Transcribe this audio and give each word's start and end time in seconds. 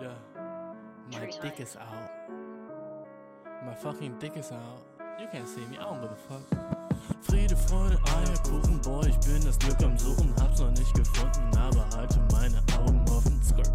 Yeah. 0.00 0.14
My 1.12 1.26
dick 1.42 1.58
is 1.58 1.76
out. 1.76 2.10
My 3.66 3.74
fucking 3.74 4.14
dick 4.20 4.36
is 4.36 4.52
out. 4.52 4.84
You 5.18 5.26
can't 5.32 5.48
see 5.48 5.62
me, 5.62 5.76
I 5.76 5.82
don't 5.82 6.00
give 6.00 6.12
a 6.12 6.16
fuck. 6.16 6.42
Friede, 7.22 7.56
Freude, 7.56 7.98
Eierkuchen, 8.04 8.80
boy, 8.82 9.08
ich 9.08 9.18
bin 9.26 9.44
das 9.44 9.58
Glück 9.58 9.82
am 9.82 9.98
Suchen, 9.98 10.32
hab's 10.40 10.60
noch 10.60 10.70
nicht 10.70 10.94
gefunden, 10.94 11.56
aber 11.56 11.84
halte 11.96 12.20
meine 12.30 12.62
Augen 12.78 13.04
offen. 13.10 13.42
Skirt. 13.42 13.72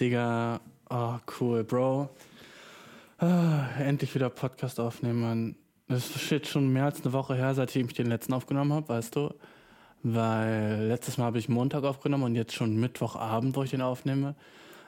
Digga. 0.00 0.60
Oh, 0.88 1.16
cool, 1.38 1.62
Bro. 1.62 2.08
Ah, 3.18 3.66
endlich 3.78 4.14
wieder 4.14 4.30
Podcast 4.30 4.80
aufnehmen, 4.80 5.20
Mann. 5.20 5.56
Das 5.88 6.16
ist 6.16 6.30
jetzt 6.30 6.48
schon 6.48 6.72
mehr 6.72 6.86
als 6.86 7.02
eine 7.02 7.12
Woche 7.12 7.34
her, 7.34 7.54
seitdem 7.54 7.86
ich 7.86 7.92
den 7.92 8.06
letzten 8.06 8.32
aufgenommen 8.32 8.72
habe, 8.72 8.88
weißt 8.88 9.14
du? 9.16 9.34
Weil 10.02 10.86
letztes 10.88 11.18
Mal 11.18 11.26
habe 11.26 11.38
ich 11.38 11.50
Montag 11.50 11.84
aufgenommen 11.84 12.24
und 12.24 12.34
jetzt 12.34 12.54
schon 12.54 12.80
Mittwochabend, 12.80 13.54
wo 13.56 13.62
ich 13.62 13.70
den 13.70 13.82
aufnehme. 13.82 14.36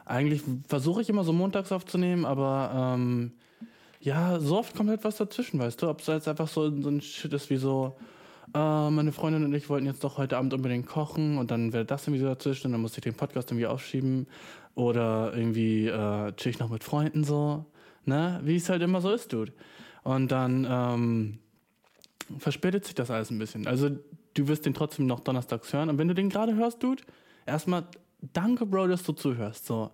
Eigentlich 0.06 0.40
versuche 0.66 1.02
ich 1.02 1.10
immer 1.10 1.24
so 1.24 1.34
montags 1.34 1.72
aufzunehmen, 1.72 2.24
aber 2.24 2.94
ähm, 2.94 3.32
ja, 4.00 4.40
so 4.40 4.58
oft 4.58 4.74
kommt 4.74 4.88
halt 4.88 5.04
was 5.04 5.16
dazwischen, 5.16 5.60
weißt 5.60 5.82
du? 5.82 5.90
Ob 5.90 6.00
es 6.00 6.06
jetzt 6.06 6.26
einfach 6.26 6.48
so, 6.48 6.70
so 6.80 6.88
ein 6.88 7.02
Shit 7.02 7.34
ist 7.34 7.50
wie 7.50 7.58
so, 7.58 7.94
äh, 8.54 8.90
meine 8.90 9.12
Freundin 9.12 9.44
und 9.44 9.54
ich 9.54 9.68
wollten 9.68 9.86
jetzt 9.86 10.04
doch 10.04 10.18
heute 10.18 10.38
Abend 10.38 10.54
unbedingt 10.54 10.86
kochen 10.86 11.38
und 11.38 11.50
dann 11.50 11.72
wäre 11.72 11.84
das 11.84 12.06
irgendwie 12.06 12.22
so 12.22 12.28
dazwischen 12.28 12.68
und 12.68 12.72
dann 12.72 12.80
musste 12.80 12.98
ich 12.98 13.04
den 13.04 13.14
Podcast 13.14 13.50
irgendwie 13.50 13.66
aufschieben 13.66 14.26
oder 14.74 15.32
irgendwie 15.34 15.86
äh, 15.86 16.32
chill 16.36 16.50
ich 16.50 16.58
noch 16.58 16.70
mit 16.70 16.84
Freunden 16.84 17.24
so, 17.24 17.66
ne? 18.04 18.40
Wie 18.44 18.56
es 18.56 18.68
halt 18.68 18.82
immer 18.82 19.00
so 19.00 19.10
ist, 19.12 19.32
Dude. 19.32 19.52
Und 20.02 20.32
dann 20.32 20.66
ähm, 20.68 21.38
verspätet 22.38 22.84
sich 22.84 22.94
das 22.94 23.10
alles 23.10 23.30
ein 23.30 23.38
bisschen. 23.38 23.66
Also 23.66 23.90
du 24.34 24.48
wirst 24.48 24.66
den 24.66 24.74
trotzdem 24.74 25.06
noch 25.06 25.20
donnerstags 25.20 25.72
hören 25.72 25.90
und 25.90 25.98
wenn 25.98 26.08
du 26.08 26.14
den 26.14 26.28
gerade 26.28 26.54
hörst, 26.54 26.82
Dude, 26.82 27.02
erstmal 27.46 27.86
danke, 28.32 28.66
Bro, 28.66 28.88
dass 28.88 29.02
du 29.02 29.12
zuhörst, 29.12 29.66
so. 29.66 29.90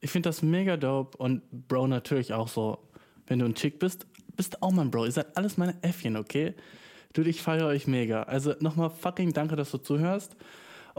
Ich 0.00 0.10
finde 0.10 0.28
das 0.28 0.42
mega 0.42 0.76
dope 0.76 1.16
und 1.18 1.42
Bro 1.50 1.88
natürlich 1.88 2.32
auch 2.32 2.46
so, 2.46 2.78
wenn 3.26 3.40
du 3.40 3.46
ein 3.46 3.54
Chick 3.54 3.80
bist, 3.80 4.06
bist 4.36 4.62
auch 4.62 4.70
mein 4.70 4.90
Bro. 4.90 5.06
Ihr 5.06 5.12
seid 5.12 5.36
alles 5.36 5.56
meine 5.56 5.74
Äffchen, 5.82 6.16
okay? 6.16 6.54
Dude, 7.12 7.28
ich 7.28 7.42
feiere 7.42 7.66
euch 7.66 7.88
mega. 7.88 8.22
Also 8.22 8.54
nochmal 8.60 8.90
fucking 8.90 9.32
danke, 9.32 9.56
dass 9.56 9.72
du 9.72 9.78
zuhörst. 9.78 10.36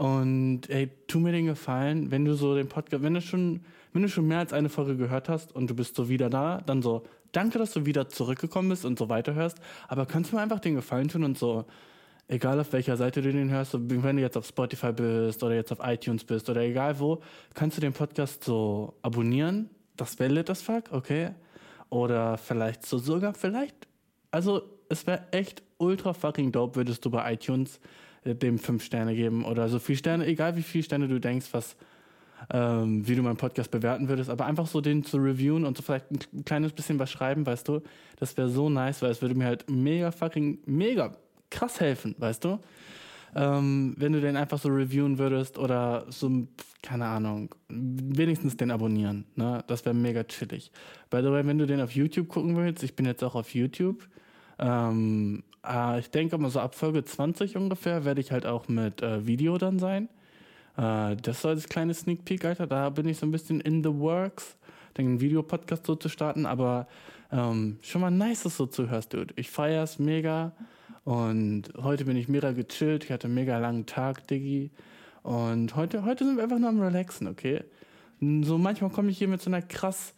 Und 0.00 0.70
ey, 0.70 0.88
tu 1.08 1.18
mir 1.18 1.30
den 1.30 1.44
Gefallen, 1.44 2.10
wenn 2.10 2.24
du 2.24 2.32
so 2.32 2.54
den 2.54 2.68
Podcast, 2.68 3.02
wenn 3.02 3.12
du 3.12 3.20
schon, 3.20 3.60
wenn 3.92 4.00
du 4.00 4.08
schon 4.08 4.26
mehr 4.26 4.38
als 4.38 4.54
eine 4.54 4.70
Folge 4.70 4.96
gehört 4.96 5.28
hast 5.28 5.54
und 5.54 5.68
du 5.68 5.74
bist 5.74 5.94
so 5.94 6.08
wieder 6.08 6.30
da, 6.30 6.62
dann 6.64 6.80
so, 6.80 7.02
danke, 7.32 7.58
dass 7.58 7.74
du 7.74 7.84
wieder 7.84 8.08
zurückgekommen 8.08 8.70
bist 8.70 8.86
und 8.86 8.98
so 8.98 9.10
weiterhörst. 9.10 9.58
Aber 9.88 10.06
kannst 10.06 10.32
du 10.32 10.36
mir 10.36 10.42
einfach 10.42 10.60
den 10.60 10.74
Gefallen 10.74 11.08
tun 11.08 11.22
und 11.22 11.36
so, 11.36 11.66
egal 12.28 12.58
auf 12.58 12.72
welcher 12.72 12.96
Seite 12.96 13.20
du 13.20 13.30
den 13.30 13.50
hörst, 13.50 13.74
wenn 13.74 14.16
du 14.16 14.22
jetzt 14.22 14.38
auf 14.38 14.46
Spotify 14.46 14.90
bist 14.90 15.42
oder 15.42 15.54
jetzt 15.54 15.70
auf 15.70 15.80
iTunes 15.82 16.24
bist 16.24 16.48
oder 16.48 16.62
egal 16.62 16.98
wo, 16.98 17.20
kannst 17.52 17.76
du 17.76 17.82
den 17.82 17.92
Podcast 17.92 18.42
so 18.42 18.94
abonnieren. 19.02 19.68
Das 19.98 20.18
wäre 20.18 20.32
lit 20.32 20.48
as 20.48 20.62
fuck, 20.62 20.84
okay? 20.92 21.32
Oder 21.90 22.38
vielleicht 22.38 22.86
so 22.86 22.96
sogar, 22.96 23.34
vielleicht, 23.34 23.76
also 24.30 24.62
es 24.88 25.06
wäre 25.06 25.24
echt 25.32 25.62
ultra 25.76 26.14
fucking 26.14 26.52
dope, 26.52 26.76
würdest 26.76 27.04
du 27.04 27.10
bei 27.10 27.34
iTunes 27.34 27.80
dem 28.24 28.58
fünf 28.58 28.84
Sterne 28.84 29.14
geben 29.14 29.44
oder 29.44 29.68
so 29.68 29.78
viel 29.78 29.96
Sterne, 29.96 30.26
egal 30.26 30.56
wie 30.56 30.62
viele 30.62 30.84
Sterne 30.84 31.08
du 31.08 31.18
denkst, 31.18 31.48
was, 31.52 31.76
ähm, 32.52 33.06
wie 33.06 33.14
du 33.14 33.22
meinen 33.22 33.36
Podcast 33.36 33.70
bewerten 33.70 34.08
würdest, 34.08 34.30
aber 34.30 34.46
einfach 34.46 34.66
so 34.66 34.80
den 34.80 35.04
zu 35.04 35.18
reviewen 35.18 35.64
und 35.64 35.76
so 35.76 35.82
vielleicht 35.82 36.10
ein 36.10 36.44
kleines 36.44 36.72
bisschen 36.72 36.98
was 36.98 37.10
schreiben, 37.10 37.46
weißt 37.46 37.68
du, 37.68 37.80
das 38.16 38.36
wäre 38.36 38.48
so 38.48 38.68
nice, 38.68 39.02
weil 39.02 39.10
es 39.10 39.22
würde 39.22 39.34
mir 39.34 39.46
halt 39.46 39.70
mega 39.70 40.10
fucking, 40.10 40.58
mega 40.66 41.16
krass 41.50 41.80
helfen, 41.80 42.14
weißt 42.18 42.44
du? 42.44 42.58
Ähm, 43.34 43.94
wenn 43.96 44.12
du 44.12 44.20
den 44.20 44.36
einfach 44.36 44.58
so 44.58 44.68
reviewen 44.68 45.18
würdest 45.18 45.56
oder 45.56 46.04
so, 46.08 46.48
keine 46.82 47.06
Ahnung, 47.06 47.54
wenigstens 47.68 48.56
den 48.56 48.72
abonnieren, 48.72 49.24
ne? 49.36 49.62
Das 49.68 49.84
wäre 49.84 49.94
mega 49.94 50.24
chillig. 50.24 50.72
By 51.10 51.18
the 51.18 51.30
way, 51.30 51.46
wenn 51.46 51.58
du 51.58 51.66
den 51.66 51.80
auf 51.80 51.92
YouTube 51.92 52.28
gucken 52.28 52.56
willst, 52.56 52.82
ich 52.82 52.96
bin 52.96 53.06
jetzt 53.06 53.22
auch 53.22 53.36
auf 53.36 53.54
YouTube, 53.54 54.08
ähm, 54.58 55.44
äh, 55.66 55.98
ich 56.00 56.10
denke 56.10 56.38
mal 56.38 56.50
so 56.50 56.60
ab 56.60 56.74
Folge 56.74 57.04
20 57.04 57.56
ungefähr 57.56 58.04
werde 58.04 58.20
ich 58.20 58.32
halt 58.32 58.46
auch 58.46 58.68
mit 58.68 59.02
äh, 59.02 59.26
Video 59.26 59.58
dann 59.58 59.78
sein. 59.78 60.08
Äh, 60.76 61.16
das 61.16 61.42
soll 61.42 61.52
als 61.52 61.68
kleine 61.68 61.94
Sneak 61.94 62.24
Peek, 62.24 62.44
Alter. 62.44 62.66
Da 62.66 62.90
bin 62.90 63.08
ich 63.08 63.18
so 63.18 63.26
ein 63.26 63.30
bisschen 63.30 63.60
in 63.60 63.82
the 63.82 63.92
works, 63.92 64.56
den 64.96 65.20
Videopodcast 65.20 65.86
so 65.86 65.94
zu 65.94 66.08
starten. 66.08 66.46
Aber 66.46 66.86
ähm, 67.32 67.78
schon 67.82 68.00
mal 68.00 68.10
nice, 68.10 68.44
dass 68.44 68.56
du 68.56 68.66
zuhörst, 68.66 69.12
Dude. 69.12 69.34
Ich 69.36 69.50
feier's 69.50 69.98
mega. 69.98 70.52
Und 71.04 71.64
heute 71.76 72.04
bin 72.04 72.16
ich 72.16 72.28
mega 72.28 72.52
gechillt. 72.52 73.04
Ich 73.04 73.12
hatte 73.12 73.26
einen 73.26 73.34
mega 73.34 73.58
langen 73.58 73.86
Tag, 73.86 74.26
Diggi. 74.28 74.70
Und 75.22 75.76
heute, 75.76 76.04
heute 76.04 76.24
sind 76.24 76.36
wir 76.36 76.44
einfach 76.44 76.58
nur 76.58 76.70
am 76.70 76.80
Relaxen, 76.80 77.26
okay? 77.26 77.62
So 78.20 78.58
manchmal 78.58 78.90
komme 78.90 79.10
ich 79.10 79.18
hier 79.18 79.28
mit 79.28 79.40
so 79.40 79.50
einer 79.50 79.62
krass 79.62 80.14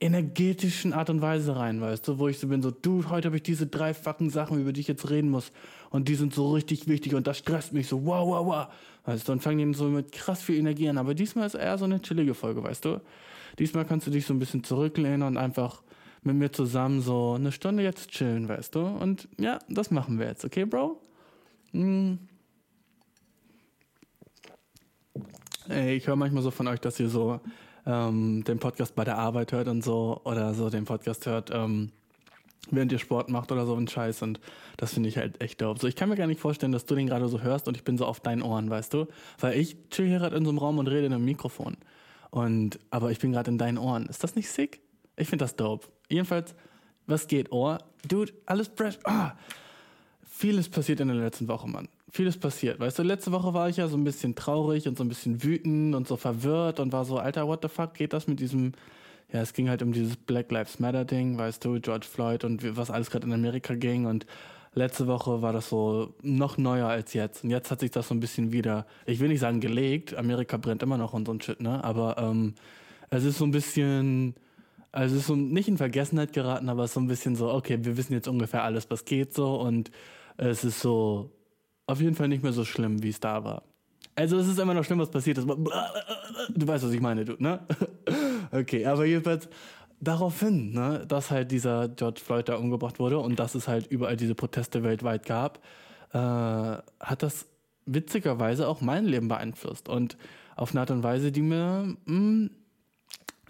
energetischen 0.00 0.92
Art 0.92 1.10
und 1.10 1.22
Weise 1.22 1.56
rein, 1.56 1.80
weißt 1.80 2.06
du, 2.06 2.18
wo 2.18 2.28
ich 2.28 2.38
so 2.38 2.48
bin, 2.48 2.62
so, 2.62 2.70
du, 2.70 3.08
heute 3.08 3.26
habe 3.26 3.36
ich 3.36 3.42
diese 3.42 3.66
drei 3.66 3.94
fucking 3.94 4.30
Sachen, 4.30 4.60
über 4.60 4.72
die 4.72 4.80
ich 4.80 4.88
jetzt 4.88 5.08
reden 5.10 5.30
muss. 5.30 5.52
Und 5.90 6.08
die 6.08 6.14
sind 6.14 6.34
so 6.34 6.52
richtig 6.52 6.88
wichtig 6.88 7.14
und 7.14 7.26
das 7.26 7.38
stresst 7.38 7.72
mich 7.72 7.88
so, 7.88 8.04
wow, 8.04 8.26
wow, 8.26 8.46
wow, 8.46 8.66
weißt 9.04 9.28
du, 9.28 9.32
und 9.32 9.42
fangen 9.42 9.72
die 9.72 9.78
so 9.78 9.84
mit 9.84 10.12
krass 10.12 10.42
viel 10.42 10.56
Energie 10.56 10.88
an, 10.88 10.98
aber 10.98 11.14
diesmal 11.14 11.46
ist 11.46 11.54
eher 11.54 11.78
so 11.78 11.84
eine 11.84 12.02
chillige 12.02 12.34
Folge, 12.34 12.62
weißt 12.62 12.84
du, 12.84 13.00
diesmal 13.58 13.84
kannst 13.84 14.06
du 14.06 14.10
dich 14.10 14.26
so 14.26 14.34
ein 14.34 14.38
bisschen 14.38 14.64
zurücklehnen 14.64 15.22
und 15.22 15.36
einfach 15.36 15.82
mit 16.22 16.36
mir 16.36 16.52
zusammen 16.52 17.00
so 17.00 17.34
eine 17.34 17.52
Stunde 17.52 17.82
jetzt 17.82 18.10
chillen, 18.10 18.48
weißt 18.48 18.74
du, 18.74 18.80
und 18.80 19.28
ja, 19.38 19.58
das 19.68 19.90
machen 19.90 20.18
wir 20.18 20.26
jetzt, 20.26 20.44
okay, 20.44 20.64
Bro? 20.64 21.00
Hm. 21.72 22.18
Ey, 25.68 25.96
ich 25.96 26.06
höre 26.06 26.16
manchmal 26.16 26.42
so 26.42 26.50
von 26.50 26.68
euch, 26.68 26.80
dass 26.80 27.00
ihr 27.00 27.08
so 27.08 27.40
ähm, 27.86 28.44
den 28.44 28.58
Podcast 28.58 28.94
bei 28.94 29.04
der 29.04 29.18
Arbeit 29.18 29.52
hört 29.52 29.68
und 29.68 29.82
so 29.82 30.20
oder 30.24 30.54
so 30.54 30.70
den 30.70 30.84
Podcast 30.84 31.26
hört, 31.26 31.50
ähm, 31.52 31.92
während 32.70 32.92
ihr 32.92 32.98
Sport 32.98 33.30
macht 33.30 33.52
oder 33.52 33.64
so 33.64 33.74
ein 33.74 33.86
Scheiß 33.86 34.22
und 34.22 34.40
das 34.76 34.94
finde 34.94 35.08
ich 35.08 35.16
halt 35.16 35.40
echt 35.40 35.60
dope. 35.62 35.80
So, 35.80 35.86
ich 35.86 35.96
kann 35.96 36.08
mir 36.08 36.16
gar 36.16 36.26
nicht 36.26 36.40
vorstellen, 36.40 36.72
dass 36.72 36.84
du 36.84 36.94
den 36.94 37.06
gerade 37.06 37.28
so 37.28 37.40
hörst 37.40 37.68
und 37.68 37.76
ich 37.76 37.84
bin 37.84 37.96
so 37.96 38.04
auf 38.06 38.20
deinen 38.20 38.42
Ohren, 38.42 38.68
weißt 38.68 38.92
du? 38.92 39.06
Weil 39.38 39.58
ich 39.58 39.76
chill 39.90 40.08
hier 40.08 40.18
gerade 40.18 40.36
in 40.36 40.44
so 40.44 40.50
einem 40.50 40.58
Raum 40.58 40.78
und 40.78 40.88
rede 40.88 41.06
in 41.06 41.12
einem 41.12 41.24
Mikrofon. 41.24 41.76
Und, 42.30 42.80
aber 42.90 43.12
ich 43.12 43.20
bin 43.20 43.32
gerade 43.32 43.50
in 43.50 43.58
deinen 43.58 43.78
Ohren. 43.78 44.06
Ist 44.06 44.24
das 44.24 44.34
nicht 44.34 44.50
sick? 44.50 44.80
Ich 45.16 45.28
finde 45.28 45.44
das 45.44 45.56
dope. 45.56 45.86
Jedenfalls, 46.08 46.54
was 47.06 47.28
geht, 47.28 47.52
Ohr? 47.52 47.78
Dude, 48.06 48.32
alles 48.46 48.70
fresh. 48.74 48.98
Ah! 49.04 49.32
Vieles 50.28 50.68
passiert 50.68 51.00
in 51.00 51.08
der 51.08 51.16
letzten 51.16 51.48
Woche, 51.48 51.68
Mann. 51.68 51.88
Vieles 52.10 52.38
passiert. 52.38 52.78
Weißt 52.78 52.98
du, 52.98 53.02
letzte 53.02 53.32
Woche 53.32 53.52
war 53.52 53.68
ich 53.68 53.78
ja 53.78 53.88
so 53.88 53.96
ein 53.96 54.04
bisschen 54.04 54.36
traurig 54.36 54.86
und 54.86 54.96
so 54.96 55.02
ein 55.02 55.08
bisschen 55.08 55.42
wütend 55.42 55.94
und 55.94 56.06
so 56.06 56.16
verwirrt 56.16 56.78
und 56.78 56.92
war 56.92 57.04
so, 57.04 57.18
Alter, 57.18 57.48
what 57.48 57.62
the 57.62 57.68
fuck 57.68 57.94
geht 57.94 58.12
das 58.12 58.28
mit 58.28 58.38
diesem, 58.38 58.72
ja, 59.32 59.40
es 59.40 59.52
ging 59.52 59.68
halt 59.68 59.82
um 59.82 59.92
dieses 59.92 60.16
Black 60.16 60.52
Lives 60.52 60.78
Matter 60.78 61.04
Ding, 61.04 61.36
weißt 61.36 61.64
du, 61.64 61.80
George 61.80 62.06
Floyd 62.06 62.44
und 62.44 62.76
was 62.76 62.90
alles 62.90 63.10
gerade 63.10 63.26
in 63.26 63.32
Amerika 63.32 63.74
ging 63.74 64.06
und 64.06 64.24
letzte 64.72 65.08
Woche 65.08 65.42
war 65.42 65.52
das 65.52 65.68
so 65.68 66.14
noch 66.22 66.58
neuer 66.58 66.86
als 66.86 67.12
jetzt 67.12 67.42
und 67.42 67.50
jetzt 67.50 67.72
hat 67.72 67.80
sich 67.80 67.90
das 67.90 68.06
so 68.08 68.14
ein 68.14 68.20
bisschen 68.20 68.52
wieder, 68.52 68.86
ich 69.04 69.18
will 69.18 69.28
nicht 69.28 69.40
sagen 69.40 69.60
gelegt, 69.60 70.14
Amerika 70.16 70.58
brennt 70.58 70.84
immer 70.84 70.98
noch 70.98 71.12
und 71.12 71.26
so 71.26 71.32
ein 71.32 71.40
Shit, 71.40 71.60
ne, 71.60 71.82
aber 71.82 72.18
ähm, 72.18 72.54
es 73.10 73.24
ist 73.24 73.38
so 73.38 73.44
ein 73.44 73.50
bisschen, 73.50 74.36
also 74.92 75.16
es 75.16 75.22
ist 75.22 75.26
so 75.26 75.34
nicht 75.34 75.66
in 75.66 75.76
Vergessenheit 75.76 76.32
geraten, 76.32 76.68
aber 76.68 76.84
es 76.84 76.90
ist 76.90 76.94
so 76.94 77.00
ein 77.00 77.08
bisschen 77.08 77.34
so, 77.34 77.50
okay, 77.52 77.78
wir 77.82 77.96
wissen 77.96 78.12
jetzt 78.12 78.28
ungefähr 78.28 78.62
alles, 78.62 78.88
was 78.90 79.04
geht 79.04 79.34
so 79.34 79.56
und 79.60 79.90
es 80.36 80.62
ist 80.62 80.80
so 80.80 81.30
auf 81.86 82.00
jeden 82.00 82.14
Fall 82.14 82.28
nicht 82.28 82.42
mehr 82.42 82.52
so 82.52 82.64
schlimm, 82.64 83.02
wie 83.02 83.10
es 83.10 83.20
da 83.20 83.44
war. 83.44 83.62
Also 84.14 84.38
es 84.38 84.48
ist 84.48 84.58
immer 84.58 84.74
noch 84.74 84.84
schlimm, 84.84 84.98
was 84.98 85.10
passiert 85.10 85.38
ist. 85.38 85.46
Du 85.46 86.66
weißt, 86.66 86.84
was 86.84 86.92
ich 86.92 87.00
meine, 87.00 87.24
du, 87.24 87.36
ne? 87.38 87.60
Okay, 88.52 88.86
aber 88.86 89.04
jedenfalls 89.04 89.48
daraufhin, 90.00 90.72
ne, 90.72 91.04
dass 91.06 91.30
halt 91.30 91.50
dieser 91.50 91.88
George 91.88 92.20
Floyd 92.24 92.48
da 92.48 92.56
umgebracht 92.56 92.98
wurde 92.98 93.18
und 93.18 93.38
dass 93.38 93.54
es 93.54 93.66
halt 93.68 93.86
überall 93.88 94.16
diese 94.16 94.34
Proteste 94.34 94.82
weltweit 94.82 95.26
gab, 95.26 95.58
äh, 96.12 96.18
hat 96.18 97.22
das 97.22 97.46
witzigerweise 97.86 98.68
auch 98.68 98.80
mein 98.80 99.04
Leben 99.04 99.28
beeinflusst. 99.28 99.88
Und 99.88 100.16
auf 100.56 100.70
eine 100.70 100.80
Art 100.80 100.90
und 100.90 101.02
Weise, 101.02 101.32
die 101.32 101.42
mir 101.42 101.96
mh, 102.06 102.50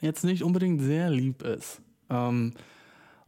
jetzt 0.01 0.25
nicht 0.25 0.43
unbedingt 0.43 0.81
sehr 0.83 1.11
lieb 1.11 1.43
ist. 1.43 1.81
Ähm, 2.11 2.53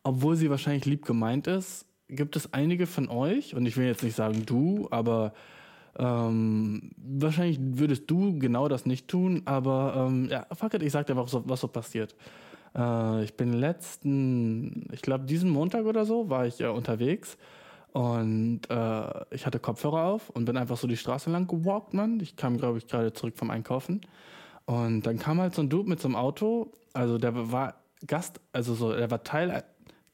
obwohl 0.02 0.37
sie 0.37 0.50
wahrscheinlich 0.50 0.87
lieb 0.87 1.05
gemeint 1.05 1.46
ist, 1.46 1.87
gibt 2.08 2.37
es 2.37 2.52
einige 2.52 2.87
von 2.87 3.08
euch, 3.08 3.55
und 3.55 3.66
ich 3.66 3.76
will 3.76 3.87
jetzt 3.87 4.02
nicht 4.02 4.16
sagen 4.16 4.44
du, 4.46 4.88
aber 4.90 5.32
ähm, 5.99 6.90
wahrscheinlich 6.96 7.58
würdest 7.60 8.10
du 8.10 8.38
genau 8.38 8.69
das 8.69 8.87
nicht 8.87 9.08
tun, 9.08 9.43
aber 9.44 10.08
ähm, 10.08 10.28
ja, 10.31 10.46
fuck 10.52 10.75
it, 10.75 10.82
ich 10.82 10.93
sag 10.93 11.06
dir 11.06 11.14
einfach, 11.14 11.28
so, 11.28 11.43
was 11.49 11.60
so 11.60 11.69
passiert. 11.69 12.14
Äh, 12.75 13.25
ich 13.25 13.34
bin 13.34 13.52
letzten, 13.52 14.88
ich 14.93 15.02
glaube 15.02 15.25
diesen 15.25 15.50
Montag 15.50 15.84
oder 15.87 16.05
so, 16.05 16.31
war 16.31 16.46
ich 16.46 16.60
äh, 16.60 16.66
unterwegs 16.66 17.37
und 17.93 18.60
äh, 18.70 19.25
ich 19.31 19.46
hatte 19.46 19.58
Kopfhörer 19.58 20.05
auf 20.05 20.31
und 20.31 20.44
bin 20.44 20.56
einfach 20.56 20.76
so 20.76 20.87
die 20.87 20.96
Straße 20.96 21.31
lang 21.31 21.46
gewalkt, 21.46 21.94
Mann. 21.94 22.20
Ich 22.20 22.37
kam, 22.37 22.56
glaube 22.58 22.78
ich, 22.78 22.87
gerade 22.87 23.12
zurück 23.12 23.37
vom 23.37 23.50
Einkaufen. 23.50 24.02
Und 24.66 25.06
dann 25.06 25.19
kam 25.19 25.40
halt 25.40 25.55
so 25.55 25.62
ein 25.62 25.70
Dude 25.70 25.88
mit 25.88 25.99
so 25.99 26.08
einem 26.08 26.16
Auto, 26.16 26.70
also 26.93 27.16
der 27.16 27.50
war 27.50 27.76
Gast, 28.06 28.40
also 28.52 28.75
so, 28.75 28.93
der 28.93 29.10
war 29.10 29.25
Teil, 29.25 29.64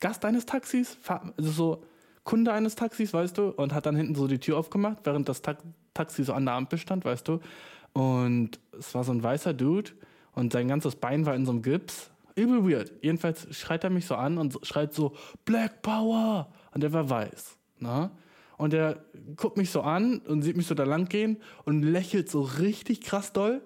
Gast 0.01 0.25
eines 0.25 0.47
Taxis, 0.47 0.99
also 1.07 1.51
so 1.51 1.85
Kunde 2.25 2.53
eines 2.53 2.75
Taxis, 2.75 3.13
weißt 3.13 3.37
du, 3.37 3.49
und 3.51 3.75
hat 3.75 3.87
dann 3.87 3.97
hinten 3.97 4.15
so 4.15 4.27
die 4.27 4.39
Tür 4.39 4.59
aufgemacht, 4.59 4.99
während 5.05 5.29
das 5.29 5.43
Ta 5.43 5.57
Taxi 5.93 6.25
so 6.25 6.33
an 6.33 6.45
der 6.45 6.55
Ampel 6.55 6.79
stand, 6.79 7.05
weißt 7.05 7.29
du. 7.29 7.41
Und 7.93 8.59
es 8.77 8.95
war 8.95 9.05
so 9.05 9.13
ein 9.13 9.23
weißer 9.23 9.55
Dude 9.55 9.93
und 10.33 10.53
sein 10.53 10.67
ganzes 10.67 10.97
Bein 10.97 11.25
war 11.25 11.37
in 11.37 11.47
so 11.47 11.53
einem 11.53 11.63
Gips. 11.63 12.11
Übel 12.35 12.69
weird. 12.69 12.93
Jedenfalls 13.01 13.47
schreit 13.57 13.85
er 13.85 13.91
mich 13.91 14.07
so 14.07 14.17
an 14.17 14.39
und 14.39 14.59
schreit 14.63 14.93
so, 14.93 15.15
Black 15.45 15.83
Power! 15.83 16.53
Und 16.73 16.83
der 16.83 16.93
war 16.93 17.09
weiß. 17.09 17.57
Ne? 17.79 18.11
Und 18.57 18.75
er 18.75 19.05
guckt 19.37 19.57
mich 19.57 19.71
so 19.71 19.83
an 19.83 20.19
und 20.19 20.43
sieht 20.43 20.57
mich 20.57 20.67
so 20.67 20.75
da 20.75 20.85
lang 20.85 21.09
gehen 21.09 21.39
und 21.65 21.83
lächelt 21.83 22.29
so 22.29 22.43
richtig 22.43 23.01
krass 23.03 23.33
doll 23.33 23.63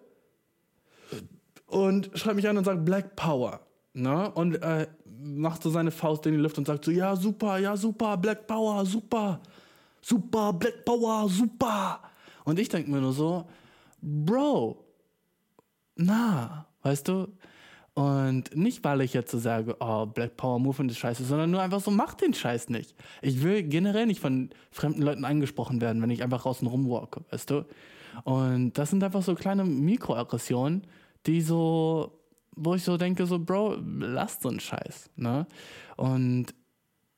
und 1.67 2.11
schreibt 2.15 2.37
mich 2.37 2.49
an 2.49 2.59
und 2.59 2.65
sagt 2.65 2.85
Black 2.85 3.17
Power. 3.17 3.61
Ne? 4.03 4.31
Und 4.31 4.63
äh, 4.63 4.87
macht 5.21 5.63
so 5.63 5.71
seine 5.71 5.91
Faust 5.91 6.27
in 6.27 6.33
die 6.33 6.39
Luft 6.39 6.59
und 6.59 6.67
sagt 6.67 6.85
so, 6.85 6.91
ja, 6.91 7.17
super, 7.17 7.59
ja, 7.59 7.77
super, 7.77 8.17
Black 8.17 8.47
Power, 8.47 8.85
super, 8.85 9.41
super, 10.01 10.53
Black 10.53 10.85
Power, 10.85 11.29
super. 11.29 12.01
Und 12.45 12.59
ich 12.59 12.69
denke 12.69 12.91
mir 12.91 13.01
nur 13.01 13.13
so, 13.13 13.47
Bro, 14.01 14.85
na, 15.97 16.67
weißt 16.83 17.09
du? 17.09 17.29
Und 17.95 18.55
nicht, 18.55 18.85
weil 18.85 19.01
ich 19.01 19.13
jetzt 19.13 19.33
so 19.33 19.39
sage, 19.39 19.77
oh, 19.81 20.07
Black 20.07 20.37
Power 20.37 20.61
Movement 20.61 20.93
ist 20.93 20.99
scheiße, 20.99 21.25
sondern 21.25 21.51
nur 21.51 21.61
einfach 21.61 21.81
so, 21.81 21.91
mach 21.91 22.15
den 22.15 22.33
Scheiß 22.33 22.69
nicht. 22.69 22.95
Ich 23.23 23.43
will 23.43 23.65
generell 23.65 24.07
nicht 24.07 24.21
von 24.21 24.51
fremden 24.71 25.03
Leuten 25.03 25.25
angesprochen 25.25 25.81
werden, 25.81 26.01
wenn 26.01 26.11
ich 26.11 26.23
einfach 26.23 26.43
draußen 26.43 26.69
rumwalke, 26.69 27.25
weißt 27.31 27.51
du? 27.51 27.67
Und 28.23 28.79
das 28.79 28.91
sind 28.91 29.03
einfach 29.03 29.23
so 29.23 29.35
kleine 29.35 29.65
Mikroaggressionen, 29.65 30.87
die 31.27 31.41
so, 31.41 32.18
wo 32.59 32.75
ich 32.75 32.85
so 32.85 32.97
denke, 32.97 33.27
so, 33.27 33.39
Bro, 33.39 33.79
lass 34.01 34.41
so 34.41 34.49
einen 34.49 34.61
Scheiß, 34.61 35.11
ne? 35.17 35.47
Und 35.97 36.55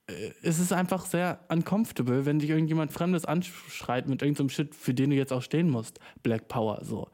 äh, 0.07 0.33
es 0.43 0.59
ist 0.59 0.73
einfach 0.73 1.05
sehr 1.07 1.41
uncomfortable, 1.49 2.27
wenn 2.27 2.39
dich 2.39 2.51
irgendjemand 2.51 2.93
Fremdes 2.93 3.25
anschreit 3.25 4.09
mit 4.09 4.23
irgendeinem 4.23 4.51
Shit, 4.51 4.75
für 4.75 4.95
den 4.95 5.11
du 5.11 5.17
jetzt 5.17 5.33
auch 5.33 5.43
stehen 5.43 5.71
musst. 5.71 5.99
Black 6.23 6.49
Power, 6.49 6.81
so. 6.85 7.09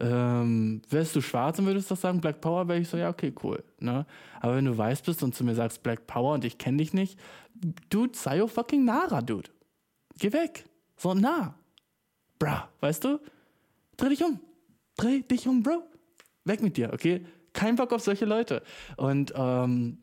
Ähm, 0.00 0.82
wärst 0.88 1.14
du 1.14 1.20
schwarz 1.20 1.58
und 1.58 1.66
würdest 1.66 1.90
das 1.90 2.00
sagen, 2.00 2.20
Black 2.20 2.40
Power, 2.40 2.66
wäre 2.66 2.80
ich 2.80 2.88
so, 2.88 2.96
ja, 2.96 3.10
okay, 3.10 3.32
cool. 3.44 3.62
Ne? 3.78 4.06
Aber 4.40 4.56
wenn 4.56 4.64
du 4.64 4.76
weiß 4.76 5.02
bist 5.02 5.22
und 5.22 5.34
zu 5.34 5.44
mir 5.44 5.54
sagst 5.54 5.82
Black 5.82 6.06
Power 6.06 6.34
und 6.34 6.44
ich 6.44 6.58
kenne 6.58 6.78
dich 6.78 6.92
nicht, 6.92 7.18
dude, 7.90 8.16
sei 8.16 8.42
oh 8.42 8.48
fucking 8.48 8.84
Nara, 8.84 9.22
dude. 9.22 9.50
Geh 10.18 10.32
weg. 10.32 10.64
So 10.96 11.14
nah. 11.14 11.54
Bra, 12.38 12.68
weißt 12.80 13.04
du? 13.04 13.20
Dreh 13.96 14.08
dich 14.08 14.24
um. 14.24 14.40
Dreh 14.96 15.22
dich 15.22 15.46
um, 15.46 15.62
Bro. 15.62 15.82
Weg 16.44 16.62
mit 16.62 16.76
dir, 16.76 16.92
okay? 16.92 17.24
Kein 17.54 17.76
Bock 17.76 17.92
auf 17.92 18.02
solche 18.02 18.26
Leute. 18.26 18.62
Und 18.96 19.32
ähm, 19.34 19.98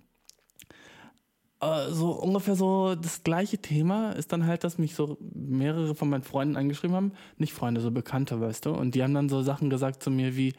äh, 1.62 1.92
so 1.92 2.12
ungefähr 2.12 2.56
so 2.56 2.96
das 2.96 3.24
gleiche 3.24 3.60
Thema 3.60 4.14
ist 4.14 4.34
dann 4.34 4.48
halt, 4.48 4.64
dass 4.64 4.80
mich 4.80 4.96
so 4.96 5.18
mehrere 5.34 5.94
von 5.94 6.10
meinen 6.10 6.24
Freunden 6.24 6.56
angeschrieben 6.58 6.96
haben. 6.96 7.12
Nicht 7.38 7.54
Freunde, 7.54 7.80
so 7.80 7.92
Bekannte, 7.92 8.42
weißt 8.42 8.66
du? 8.66 8.72
Und 8.72 8.96
die 8.96 9.04
haben 9.04 9.14
dann 9.14 9.30
so 9.30 9.44
Sachen 9.44 9.70
gesagt 9.70 10.02
zu 10.02 10.10
mir 10.10 10.36
wie, 10.36 10.54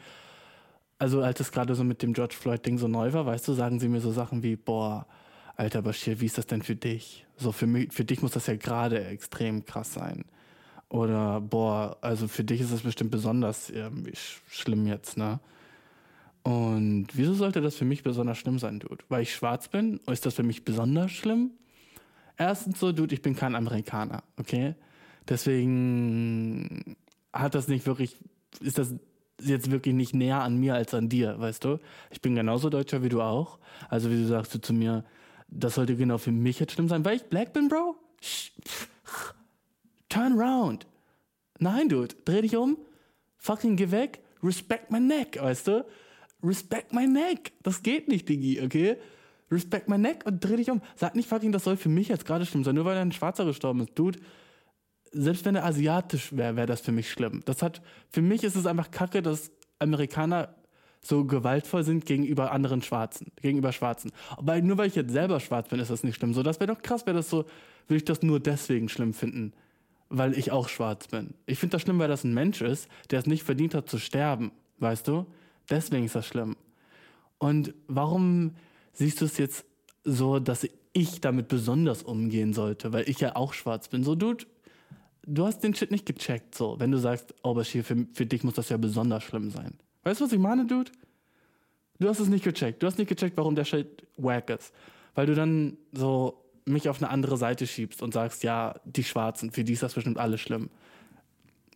also 0.99 1.21
als 1.21 1.41
es 1.41 1.51
gerade 1.51 1.75
so 1.75 1.83
mit 1.83 2.01
dem 2.01 2.13
George 2.13 2.35
Floyd-Ding 2.39 2.77
so 2.77 2.87
neu 2.87 3.11
war, 3.11 3.25
weißt 3.25 3.47
du, 3.47 3.53
sagen 3.53 3.79
sie 3.79 3.89
mir 3.89 3.99
so 3.99 4.11
Sachen 4.11 4.43
wie, 4.43 4.55
boah, 4.55 5.05
alter 5.57 5.81
Bashir, 5.81 6.21
wie 6.21 6.25
ist 6.25 6.37
das 6.37 6.47
denn 6.47 6.61
für 6.61 6.75
dich? 6.75 7.25
So 7.35 7.51
für 7.51 7.67
mich, 7.67 7.91
für 7.91 8.05
dich 8.05 8.21
muss 8.21 8.31
das 8.31 8.47
ja 8.47 8.55
gerade 8.55 9.03
extrem 9.05 9.65
krass 9.65 9.93
sein. 9.93 10.23
Oder 10.87 11.41
boah, 11.41 11.97
also 12.01 12.27
für 12.27 12.43
dich 12.43 12.61
ist 12.61 12.71
das 12.71 12.81
bestimmt 12.81 13.11
besonders 13.11 13.69
irgendwie 13.69 14.15
sch 14.15 14.41
schlimm 14.47 14.87
jetzt, 14.87 15.17
ne? 15.17 15.39
Und 16.43 17.07
wieso 17.13 17.33
sollte 17.33 17.61
das 17.61 17.75
für 17.75 17.85
mich 17.85 18.03
besonders 18.03 18.37
schlimm 18.37 18.59
sein, 18.59 18.79
Dude? 18.79 19.03
Weil 19.07 19.23
ich 19.23 19.33
schwarz 19.33 19.69
bin, 19.69 20.01
ist 20.11 20.25
das 20.25 20.35
für 20.35 20.43
mich 20.43 20.65
besonders 20.65 21.11
schlimm? 21.11 21.51
Erstens 22.37 22.79
so, 22.79 22.91
Dude, 22.91 23.13
ich 23.13 23.21
bin 23.21 23.35
kein 23.35 23.55
Amerikaner, 23.55 24.23
okay? 24.37 24.75
Deswegen 25.27 26.97
hat 27.31 27.55
das 27.55 27.69
nicht 27.69 27.85
wirklich, 27.85 28.17
ist 28.59 28.77
das 28.77 28.93
jetzt 29.41 29.71
wirklich 29.71 29.95
nicht 29.95 30.13
näher 30.13 30.41
an 30.41 30.57
mir 30.57 30.75
als 30.75 30.93
an 30.93 31.07
dir, 31.07 31.39
weißt 31.39 31.63
du? 31.63 31.79
Ich 32.11 32.21
bin 32.21 32.35
genauso 32.35 32.69
Deutscher 32.69 33.03
wie 33.03 33.09
du 33.09 33.21
auch. 33.21 33.59
Also 33.89 34.09
wieso 34.09 34.27
sagst 34.27 34.53
du 34.53 34.59
zu 34.59 34.73
mir, 34.73 35.05
das 35.47 35.75
sollte 35.75 35.95
genau 35.95 36.17
für 36.17 36.31
mich 36.31 36.59
jetzt 36.59 36.73
schlimm 36.73 36.89
sein, 36.89 37.05
weil 37.05 37.17
ich 37.17 37.23
black 37.23 37.53
bin, 37.53 37.69
Bro? 37.69 37.95
Turn 40.09 40.39
around. 40.39 40.87
Nein, 41.59 41.87
Dude, 41.87 42.15
dreh 42.25 42.41
dich 42.41 42.57
um, 42.57 42.77
fucking 43.37 43.75
geh 43.77 43.91
weg, 43.91 44.21
respect 44.43 44.91
my 44.91 44.99
neck, 44.99 45.37
weißt 45.41 45.67
du? 45.67 45.85
Respect 46.43 46.93
my 46.93 47.07
neck. 47.07 47.53
Das 47.63 47.81
geht 47.81 48.07
nicht, 48.07 48.27
Diggi, 48.27 48.61
okay? 48.61 48.97
Respect 49.51 49.87
my 49.87 49.97
neck 49.97 50.23
und 50.25 50.43
dreh 50.43 50.57
dich 50.57 50.69
um. 50.69 50.81
Sag 50.95 51.15
nicht 51.15 51.29
fucking, 51.29 51.51
das 51.51 51.63
soll 51.63 51.77
für 51.77 51.89
mich 51.89 52.07
jetzt 52.07 52.25
gerade 52.25 52.45
schlimm 52.45 52.63
sein, 52.63 52.75
nur 52.75 52.85
weil 52.85 52.97
ein 52.97 53.11
Schwarzer 53.11 53.45
gestorben 53.45 53.81
ist. 53.81 53.91
Dude, 53.95 54.19
selbst 55.11 55.45
wenn 55.45 55.55
er 55.55 55.65
asiatisch 55.65 56.35
wäre, 56.35 56.55
wäre 56.55 56.67
das 56.67 56.81
für 56.81 56.91
mich 56.91 57.09
schlimm. 57.11 57.41
Das 57.45 57.61
hat, 57.61 57.81
für 58.09 58.21
mich 58.21 58.43
ist 58.43 58.55
es 58.55 58.65
einfach 58.65 58.91
kacke, 58.91 59.21
dass 59.21 59.51
Amerikaner 59.79 60.55
so 61.01 61.25
gewaltvoll 61.25 61.83
sind 61.83 62.05
gegenüber 62.05 62.51
anderen 62.51 62.81
Schwarzen, 62.81 63.31
gegenüber 63.41 63.71
Schwarzen. 63.71 64.11
Aber 64.37 64.59
nur 64.61 64.77
weil 64.77 64.87
ich 64.87 64.95
jetzt 64.95 65.11
selber 65.11 65.39
schwarz 65.39 65.69
bin, 65.69 65.79
ist 65.79 65.91
das 65.91 66.03
nicht 66.03 66.15
schlimm. 66.15 66.33
So, 66.33 66.43
das 66.43 66.59
wäre 66.59 66.73
doch 66.73 66.81
krass, 66.81 67.05
wäre 67.05 67.17
das 67.17 67.29
so, 67.29 67.45
würde 67.87 67.97
ich 67.97 68.05
das 68.05 68.23
nur 68.23 68.39
deswegen 68.39 68.89
schlimm 68.89 69.13
finden, 69.13 69.53
weil 70.09 70.37
ich 70.37 70.51
auch 70.51 70.69
schwarz 70.69 71.07
bin. 71.09 71.33
Ich 71.45 71.59
finde 71.59 71.73
das 71.73 71.81
schlimm, 71.81 71.99
weil 71.99 72.07
das 72.07 72.23
ein 72.23 72.33
Mensch 72.33 72.61
ist, 72.61 72.87
der 73.11 73.19
es 73.19 73.25
nicht 73.25 73.43
verdient 73.43 73.75
hat 73.75 73.89
zu 73.89 73.99
sterben, 73.99 74.51
weißt 74.79 75.07
du? 75.07 75.25
Deswegen 75.69 76.05
ist 76.05 76.15
das 76.15 76.27
schlimm. 76.27 76.55
Und 77.37 77.73
warum 77.87 78.55
siehst 78.93 79.21
du 79.21 79.25
es 79.25 79.37
jetzt 79.37 79.65
so, 80.03 80.39
dass 80.39 80.67
ich 80.93 81.21
damit 81.21 81.47
besonders 81.47 82.03
umgehen 82.03 82.53
sollte, 82.53 82.93
weil 82.93 83.09
ich 83.09 83.19
ja 83.19 83.35
auch 83.35 83.53
schwarz 83.53 83.87
bin? 83.87 84.03
So, 84.03 84.15
Dude, 84.15 84.45
du 85.25 85.45
hast 85.45 85.59
den 85.59 85.73
Shit 85.73 85.91
nicht 85.91 86.05
gecheckt, 86.05 86.55
so, 86.55 86.79
wenn 86.79 86.91
du 86.91 86.97
sagst, 86.97 87.33
oh, 87.43 87.53
Bashir, 87.53 87.83
für, 87.83 88.05
für 88.13 88.25
dich 88.25 88.43
muss 88.43 88.53
das 88.53 88.69
ja 88.69 88.77
besonders 88.77 89.23
schlimm 89.23 89.49
sein. 89.51 89.77
Weißt 90.03 90.19
du, 90.19 90.25
was 90.25 90.33
ich 90.33 90.39
meine, 90.39 90.65
Dude? 90.65 90.91
Du 91.99 92.09
hast 92.09 92.19
es 92.19 92.27
nicht 92.27 92.43
gecheckt. 92.43 92.83
Du 92.83 92.87
hast 92.87 92.97
nicht 92.97 93.07
gecheckt, 93.07 93.37
warum 93.37 93.55
der 93.55 93.65
Shit 93.65 94.05
wack 94.17 94.49
ist. 94.49 94.73
Weil 95.15 95.25
du 95.25 95.35
dann 95.35 95.77
so 95.91 96.43
mich 96.65 96.89
auf 96.89 97.01
eine 97.01 97.09
andere 97.09 97.37
Seite 97.37 97.67
schiebst 97.67 98.01
und 98.01 98.13
sagst, 98.13 98.43
ja, 98.43 98.75
die 98.85 99.03
Schwarzen, 99.03 99.51
für 99.51 99.63
die 99.63 99.73
ist 99.73 99.83
das 99.83 99.93
bestimmt 99.93 100.17
alles 100.17 100.41
schlimm. 100.41 100.69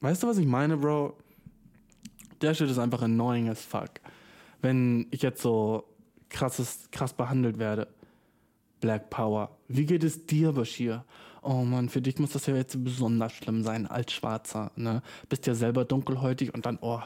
Weißt 0.01 0.24
du, 0.24 0.27
was 0.27 0.38
ich 0.38 0.46
meine, 0.46 0.77
Bro? 0.77 1.17
Der 2.41 2.53
Shit 2.53 2.70
ist 2.70 2.79
einfach 2.79 3.01
annoying 3.01 3.50
as 3.50 3.62
fuck. 3.62 3.89
Wenn 4.62 5.08
ich 5.12 5.22
jetzt 5.22 5.41
so 5.41 5.86
krasses, 6.29 6.89
krass 6.91 7.13
behandelt 7.13 7.60
werde. 7.60 7.88
Black 8.79 9.10
Power. 9.10 9.58
Wie 9.67 9.86
geht 9.86 10.03
es 10.03 10.25
dir, 10.25 10.51
Bashir? 10.51 11.03
Oh 11.41 11.63
Mann, 11.63 11.89
für 11.89 12.01
dich 12.01 12.20
muss 12.20 12.32
das 12.32 12.46
ja 12.46 12.56
jetzt 12.56 12.84
besonders 12.84 13.34
schlimm 13.34 13.63
sein 13.63 13.88
als 13.88 14.12
Schwarzer. 14.12 14.72
Ne? 14.75 15.01
Bist 15.29 15.48
ja 15.48 15.56
selber 15.56 15.86
dunkelhäutig 15.86 16.53
und 16.53 16.65
dann, 16.65 16.77
oh, 16.82 17.01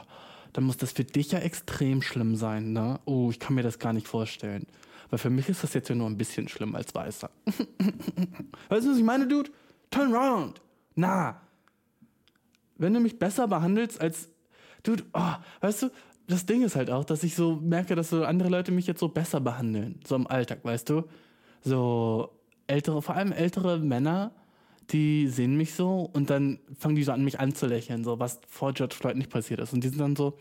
dann 0.52 0.64
muss 0.64 0.76
das 0.76 0.92
für 0.92 1.04
dich 1.04 1.32
ja 1.32 1.38
extrem 1.38 2.02
schlimm 2.02 2.36
sein. 2.36 2.72
Ne? 2.72 3.00
Oh, 3.04 3.30
ich 3.30 3.38
kann 3.38 3.54
mir 3.54 3.62
das 3.62 3.78
gar 3.78 3.92
nicht 3.92 4.08
vorstellen. 4.08 4.66
Weil 5.10 5.18
für 5.18 5.30
mich 5.30 5.48
ist 5.48 5.62
das 5.62 5.74
jetzt 5.74 5.88
ja 5.88 5.94
nur 5.94 6.08
ein 6.08 6.18
bisschen 6.18 6.48
schlimm 6.48 6.74
als 6.74 6.94
Weißer. 6.94 7.30
weißt 8.68 8.86
du, 8.86 8.90
was 8.90 8.98
ich 8.98 9.04
meine, 9.04 9.26
Dude? 9.26 9.50
Turn 9.90 10.14
around. 10.14 10.60
Na. 10.94 11.40
Wenn 12.76 12.94
du 12.94 13.00
mich 13.00 13.18
besser 13.18 13.46
behandelst 13.46 14.00
als. 14.00 14.28
Dude, 14.82 15.04
oh, 15.12 15.34
weißt 15.60 15.82
du, 15.82 15.90
das 16.26 16.46
Ding 16.46 16.62
ist 16.62 16.76
halt 16.76 16.90
auch, 16.90 17.04
dass 17.04 17.22
ich 17.22 17.34
so 17.34 17.56
merke, 17.56 17.94
dass 17.94 18.10
so 18.10 18.24
andere 18.24 18.48
Leute 18.48 18.72
mich 18.72 18.86
jetzt 18.86 19.00
so 19.00 19.08
besser 19.08 19.40
behandeln. 19.40 20.00
So 20.06 20.16
im 20.16 20.26
Alltag, 20.26 20.60
weißt 20.64 20.88
du? 20.88 21.04
So 21.62 22.30
ältere, 22.66 23.02
vor 23.02 23.16
allem 23.16 23.32
ältere 23.32 23.78
Männer, 23.78 24.32
die 24.90 25.28
sehen 25.28 25.56
mich 25.56 25.74
so 25.74 26.10
und 26.12 26.30
dann 26.30 26.58
fangen 26.78 26.96
die 26.96 27.04
so 27.04 27.12
an, 27.12 27.24
mich 27.24 27.40
anzulächeln, 27.40 28.04
so 28.04 28.18
was 28.18 28.40
vor 28.48 28.72
George 28.72 28.94
Floyd 28.94 29.16
nicht 29.16 29.30
passiert 29.30 29.60
ist. 29.60 29.72
Und 29.72 29.84
die 29.84 29.88
sind 29.88 30.00
dann 30.00 30.16
so, 30.16 30.34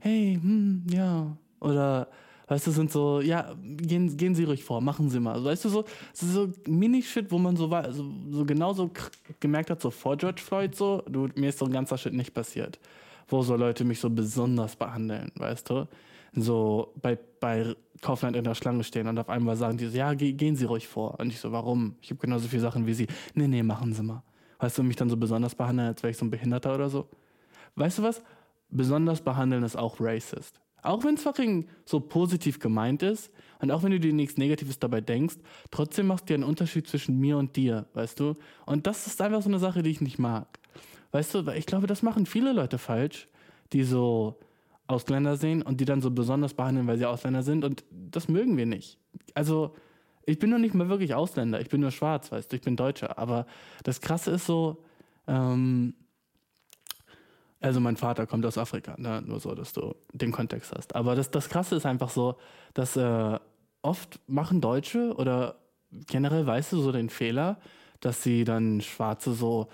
hey, 0.00 0.38
hm, 0.40 0.86
ja. 0.90 1.36
Oder 1.60 2.08
Weißt 2.48 2.66
du, 2.66 2.70
sind 2.70 2.90
so, 2.90 3.20
ja, 3.20 3.54
gehen, 3.62 4.16
gehen 4.16 4.34
Sie 4.34 4.44
ruhig 4.44 4.64
vor, 4.64 4.80
machen 4.80 5.10
Sie 5.10 5.20
mal. 5.20 5.44
Weißt 5.44 5.66
du, 5.66 5.68
so, 5.68 5.84
so, 6.14 6.50
Mini-Shit, 6.66 7.30
wo 7.30 7.38
man 7.38 7.56
so, 7.56 7.70
war, 7.70 7.92
so, 7.92 8.10
so 8.30 8.44
genauso 8.46 8.90
gemerkt 9.38 9.68
hat, 9.68 9.82
so 9.82 9.90
vor 9.90 10.16
George 10.16 10.40
Floyd, 10.40 10.74
so, 10.74 11.02
du, 11.06 11.28
mir 11.34 11.50
ist 11.50 11.58
so 11.58 11.66
ein 11.66 11.72
ganzer 11.72 11.98
Shit 11.98 12.14
nicht 12.14 12.32
passiert. 12.32 12.78
Wo 13.28 13.42
so 13.42 13.56
Leute 13.56 13.84
mich 13.84 14.00
so 14.00 14.10
besonders 14.10 14.76
behandeln, 14.76 15.30
weißt 15.36 15.70
du? 15.70 15.86
So 16.34 16.92
bei, 17.00 17.18
bei 17.40 17.74
Kaufland 18.00 18.36
in 18.36 18.44
der 18.44 18.54
Schlange 18.54 18.84
stehen 18.84 19.06
und 19.06 19.18
auf 19.18 19.28
einmal 19.28 19.56
sagen 19.56 19.78
die 19.78 19.86
so, 19.86 19.96
ja, 19.96 20.14
ge 20.14 20.32
gehen 20.32 20.56
Sie 20.56 20.64
ruhig 20.64 20.88
vor. 20.88 21.18
Und 21.20 21.28
ich 21.28 21.40
so, 21.40 21.52
warum? 21.52 21.96
Ich 22.00 22.10
habe 22.10 22.20
genauso 22.20 22.48
viele 22.48 22.62
Sachen 22.62 22.86
wie 22.86 22.94
Sie. 22.94 23.06
Nee, 23.34 23.48
nee, 23.48 23.62
machen 23.62 23.92
Sie 23.92 24.02
mal. 24.02 24.22
Weißt 24.58 24.78
du, 24.78 24.82
mich 24.82 24.96
dann 24.96 25.08
so 25.08 25.16
besonders 25.16 25.54
behandeln, 25.54 25.88
als 25.88 26.02
wäre 26.02 26.10
ich 26.10 26.16
so 26.16 26.24
ein 26.24 26.30
Behinderter 26.30 26.74
oder 26.74 26.90
so. 26.90 27.08
Weißt 27.76 27.98
du 27.98 28.02
was? 28.02 28.22
Besonders 28.70 29.20
behandeln 29.20 29.62
ist 29.62 29.76
auch 29.76 30.00
racist. 30.00 30.60
Auch 30.82 31.04
wenn 31.04 31.14
es 31.14 31.22
fucking 31.22 31.68
so 31.84 32.00
positiv 32.00 32.60
gemeint 32.60 33.02
ist 33.02 33.30
und 33.60 33.70
auch 33.70 33.82
wenn 33.82 33.90
du 33.90 34.00
dir 34.00 34.12
nichts 34.12 34.36
Negatives 34.36 34.78
dabei 34.78 35.00
denkst, 35.00 35.36
trotzdem 35.70 36.06
machst 36.06 36.30
du 36.30 36.34
einen 36.34 36.44
Unterschied 36.44 36.86
zwischen 36.86 37.18
mir 37.18 37.36
und 37.36 37.56
dir, 37.56 37.86
weißt 37.94 38.20
du? 38.20 38.36
Und 38.64 38.86
das 38.86 39.06
ist 39.06 39.20
einfach 39.20 39.42
so 39.42 39.48
eine 39.48 39.58
Sache, 39.58 39.82
die 39.82 39.90
ich 39.90 40.00
nicht 40.00 40.18
mag. 40.18 40.46
Weißt 41.10 41.34
du, 41.34 41.50
ich 41.52 41.66
glaube, 41.66 41.86
das 41.86 42.02
machen 42.02 42.26
viele 42.26 42.52
Leute 42.52 42.78
falsch, 42.78 43.28
die 43.72 43.82
so 43.82 44.38
Ausländer 44.86 45.36
sehen 45.36 45.62
und 45.62 45.80
die 45.80 45.84
dann 45.84 46.00
so 46.00 46.10
besonders 46.10 46.54
behandeln, 46.54 46.86
weil 46.86 46.98
sie 46.98 47.06
Ausländer 47.06 47.42
sind 47.42 47.64
und 47.64 47.84
das 47.90 48.28
mögen 48.28 48.56
wir 48.56 48.66
nicht. 48.66 48.98
Also, 49.34 49.74
ich 50.24 50.38
bin 50.38 50.50
noch 50.50 50.58
nicht 50.58 50.74
mal 50.74 50.88
wirklich 50.88 51.14
Ausländer, 51.14 51.60
ich 51.60 51.68
bin 51.68 51.80
nur 51.80 51.90
schwarz, 51.90 52.32
weißt 52.32 52.50
du, 52.52 52.56
ich 52.56 52.62
bin 52.62 52.76
Deutscher, 52.76 53.18
aber 53.18 53.46
das 53.84 54.00
Krasse 54.00 54.32
ist 54.32 54.46
so, 54.46 54.82
ähm, 55.26 55.94
also 57.60 57.80
mein 57.80 57.96
Vater 57.96 58.26
kommt 58.26 58.46
aus 58.46 58.56
Afrika, 58.56 58.94
ne? 58.98 59.22
nur 59.24 59.40
so, 59.40 59.54
dass 59.54 59.72
du 59.72 59.94
den 60.12 60.32
Kontext 60.32 60.72
hast. 60.76 60.94
Aber 60.94 61.14
das, 61.14 61.30
das 61.30 61.48
Krasse 61.48 61.76
ist 61.76 61.86
einfach 61.86 62.10
so, 62.10 62.36
dass 62.72 62.96
äh, 62.96 63.38
oft 63.82 64.20
machen 64.26 64.60
Deutsche 64.60 65.14
oder 65.16 65.56
generell 65.90 66.46
Weiße 66.46 66.80
so 66.80 66.92
den 66.92 67.10
Fehler, 67.10 67.58
dass 68.00 68.22
sie 68.22 68.44
dann 68.44 68.80
Schwarze 68.80 69.32
so 69.32 69.68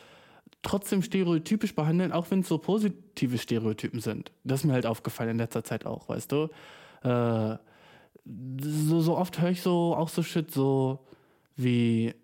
trotzdem 0.64 1.02
stereotypisch 1.02 1.75
behandeln, 1.75 2.12
auch 2.12 2.30
wenn 2.30 2.40
es 2.40 2.49
so 2.49 2.59
positive 2.59 3.38
Stereotypen 3.38 4.00
sind. 4.00 4.33
Das 4.42 4.61
ist 4.61 4.66
mir 4.66 4.73
halt 4.73 4.87
aufgefallen 4.87 5.30
in 5.30 5.38
letzter 5.38 5.62
Zeit 5.62 5.87
auch, 5.87 6.09
weißt 6.09 6.33
du. 6.33 6.49
Äh, 7.02 7.56
so, 8.26 9.00
so 9.00 9.16
oft 9.16 9.40
höre 9.40 9.50
ich 9.50 9.62
so 9.62 9.94
auch 9.94 10.09
so 10.09 10.23
Shit 10.23 10.50
so 10.50 10.99
wie 11.56 12.14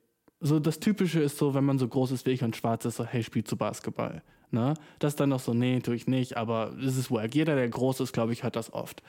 so 0.40 0.58
das 0.58 0.80
Typische 0.80 1.20
ist 1.20 1.36
so, 1.36 1.54
wenn 1.54 1.64
man 1.64 1.78
so 1.78 1.86
groß 1.86 2.12
ist 2.12 2.26
wie 2.26 2.30
ich 2.30 2.42
und 2.42 2.56
schwarz 2.56 2.84
ist, 2.86 2.96
so, 2.96 3.04
hey, 3.04 3.22
spielst 3.22 3.52
du 3.52 3.56
Basketball? 3.56 4.22
Ne? 4.50 4.74
Das 4.98 5.14
dann 5.14 5.28
noch 5.28 5.40
so, 5.40 5.54
nee, 5.54 5.78
tue 5.80 5.94
ich 5.94 6.06
nicht, 6.06 6.36
aber 6.36 6.72
es 6.82 6.96
ist 6.96 7.10
wack. 7.10 7.34
Jeder, 7.34 7.54
der 7.54 7.68
groß 7.68 8.00
ist, 8.00 8.12
glaube 8.12 8.32
ich, 8.32 8.42
hört 8.42 8.56
das 8.56 8.72
oft. 8.72 9.02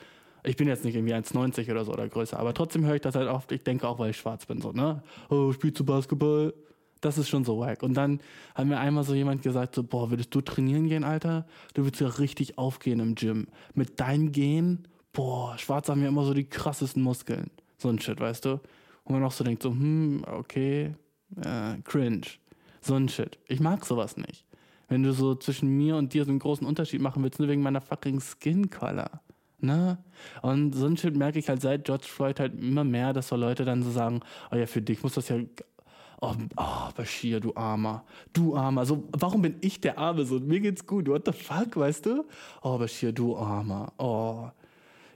Ich 0.44 0.58
bin 0.58 0.68
jetzt 0.68 0.84
nicht 0.84 0.96
irgendwie 0.96 1.14
1,90 1.14 1.72
oder 1.72 1.86
so 1.86 1.94
oder 1.94 2.08
größer, 2.08 2.38
aber 2.38 2.54
trotzdem 2.54 2.86
höre 2.86 2.96
ich 2.96 3.02
das 3.02 3.16
halt 3.16 3.30
oft. 3.30 3.52
Ich 3.52 3.64
denke 3.64 3.88
auch, 3.88 3.98
weil 3.98 4.10
ich 4.10 4.18
schwarz 4.18 4.46
bin, 4.46 4.60
so, 4.60 4.72
ne? 4.72 5.04
Oh, 5.30 5.52
spielst 5.52 5.80
du 5.80 5.86
Basketball? 5.86 6.54
Das 7.02 7.18
ist 7.18 7.30
schon 7.30 7.44
so 7.44 7.60
wack. 7.60 7.84
Und 7.84 7.96
dann 7.96 8.20
hat 8.56 8.68
mir 8.68 8.80
einmal 8.80 9.04
so 9.04 9.14
jemand 9.14 9.42
gesagt, 9.42 9.76
so, 9.76 9.84
boah, 9.84 10.12
würdest 10.12 10.34
du 10.34 10.42
trainieren 10.42 10.88
gehen, 10.88 11.04
Alter? 11.04 11.46
Du 11.74 11.84
würdest 11.84 12.02
ja 12.02 12.08
richtig 12.08 12.58
aufgehen 12.58 13.00
im 13.00 13.16
Gym. 13.16 13.48
Mit 13.74 14.00
deinem 14.00 14.32
Gehen, 14.32 14.88
boah, 15.12 15.58
Schwarze 15.58 15.92
haben 15.92 16.02
ja 16.02 16.08
immer 16.08 16.24
so 16.24 16.34
die 16.34 16.46
krassesten 16.46 17.02
Muskeln. 17.02 17.50
So 17.78 17.90
ein 17.90 18.00
Shit, 18.00 18.20
weißt 18.20 18.46
du? 18.46 18.60
Und 19.04 19.14
man 19.14 19.24
auch 19.24 19.32
so 19.32 19.44
denkt, 19.44 19.64
so, 19.64 19.72
hm, 19.72 20.24
okay, 20.28 20.94
äh, 21.38 21.82
cringe. 21.84 22.28
So 22.82 22.96
ein 22.96 23.10
Shit. 23.10 23.40
Ich 23.48 23.60
mag 23.60 23.86
sowas 23.86 24.18
nicht. 24.18 24.46
Wenn 24.88 25.04
du 25.04 25.14
so 25.14 25.36
zwischen 25.36 25.70
mir 25.78 25.96
und 25.96 26.14
dir 26.14 26.26
so 26.26 26.30
einen 26.30 26.40
großen 26.40 26.68
Unterschied 26.68 27.02
machen 27.02 27.24
willst, 27.24 27.40
nur 27.40 27.48
wegen 27.48 27.62
meiner 27.62 27.82
fucking 27.82 28.20
Skin 28.20 28.70
Color. 28.70 29.22
Ne? 29.60 30.00
Und 30.42 30.74
so 30.74 30.88
ein 30.88 30.98
Shit 30.98 31.16
merke 31.16 31.40
ich 31.40 31.48
halt 31.48 31.62
seit 31.62 31.86
George 31.86 32.08
Floyd 32.08 32.40
halt 32.40 32.60
immer 32.60 32.84
mehr, 32.84 33.14
dass 33.14 33.28
so 33.28 33.36
Leute 33.36 33.64
dann 33.64 33.84
so 33.84 33.92
sagen, 33.92 34.22
oh 34.52 34.56
ja, 34.56 34.66
für 34.66 34.82
dich 34.82 35.04
muss 35.04 35.14
das 35.14 35.30
ja 35.30 35.38
Oh, 36.24 36.36
oh, 36.56 36.92
Bashir, 36.96 37.40
du 37.40 37.56
Armer. 37.56 38.06
Du 38.32 38.56
Armer. 38.56 38.86
So, 38.86 39.08
warum 39.12 39.42
bin 39.42 39.56
ich 39.62 39.82
der 39.82 39.98
Arme? 39.98 40.24
So, 40.24 40.40
mir 40.40 40.60
geht's 40.60 40.86
gut. 40.86 41.08
What 41.08 41.26
the 41.26 41.32
fuck, 41.32 41.76
weißt 41.76 42.06
du? 42.06 42.26
Oh, 42.62 42.78
Bashir, 42.78 43.12
du 43.12 43.36
Armer. 43.36 43.92
Oh. 43.98 44.52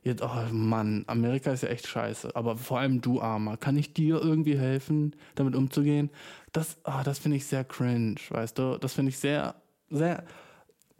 Jetzt, 0.02 0.24
oh 0.24 0.52
Mann, 0.52 1.04
Amerika 1.06 1.52
ist 1.52 1.62
ja 1.62 1.70
echt 1.70 1.86
scheiße. 1.86 2.36
Aber 2.36 2.58
vor 2.58 2.80
allem 2.80 3.02
du 3.02 3.22
Armer. 3.22 3.56
Kann 3.56 3.78
ich 3.78 3.94
dir 3.94 4.20
irgendwie 4.20 4.58
helfen, 4.58 5.16
damit 5.36 5.56
umzugehen? 5.56 6.10
Das, 6.54 6.78
oh, 6.86 7.02
das 7.04 7.20
finde 7.20 7.38
ich 7.38 7.46
sehr 7.46 7.64
cringe, 7.64 8.16
weißt 8.30 8.58
du? 8.58 8.80
Das 8.80 8.94
finde 8.94 9.10
ich 9.10 9.20
sehr, 9.20 9.54
sehr. 9.92 10.24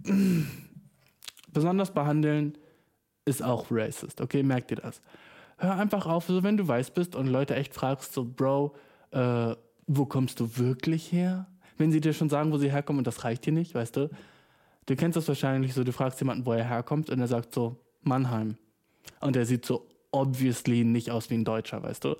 Besonders 1.52 1.92
behandeln 1.92 2.60
ist 3.26 3.42
auch 3.42 3.68
racist, 3.72 4.22
okay? 4.22 4.44
Merkt 4.44 4.70
ihr 4.70 4.78
das? 4.78 5.02
Hör 5.58 5.78
einfach 5.78 6.06
auf, 6.06 6.26
so 6.26 6.44
wenn 6.44 6.58
du 6.58 6.68
weiß 6.68 6.92
bist 6.92 7.16
und 7.16 7.26
Leute 7.26 7.56
echt 7.56 7.74
fragst, 7.74 8.14
so, 8.14 8.24
Bro, 8.24 8.76
äh, 9.10 9.56
wo 9.88 10.06
kommst 10.06 10.40
du 10.40 10.58
wirklich 10.58 11.12
her? 11.12 11.48
Wenn 11.78 11.92
sie 11.92 12.02
dir 12.02 12.14
schon 12.14 12.30
sagen, 12.30 12.52
wo 12.52 12.58
sie 12.58 12.72
herkommen 12.72 13.00
und 13.00 13.08
das 13.08 13.24
reicht 13.24 13.46
dir 13.46 13.54
nicht, 13.54 13.76
weißt 13.76 13.96
du? 13.98 14.10
Du 14.86 14.96
kennst 14.96 15.18
das 15.18 15.28
wahrscheinlich 15.28 15.74
so, 15.74 15.84
du 15.84 15.92
fragst 15.92 16.20
jemanden, 16.22 16.46
wo 16.46 16.54
er 16.54 16.64
herkommt 16.64 17.10
und 17.10 17.20
er 17.20 17.28
sagt 17.28 17.54
so, 17.54 17.78
Mannheim. 18.02 18.58
Und 19.20 19.36
er 19.36 19.46
sieht 19.46 19.66
so 19.66 19.88
obviously 20.12 20.84
nicht 20.84 21.12
aus 21.12 21.30
wie 21.30 21.36
ein 21.36 21.46
Deutscher, 21.46 21.84
weißt 21.84 22.06
du? 22.06 22.16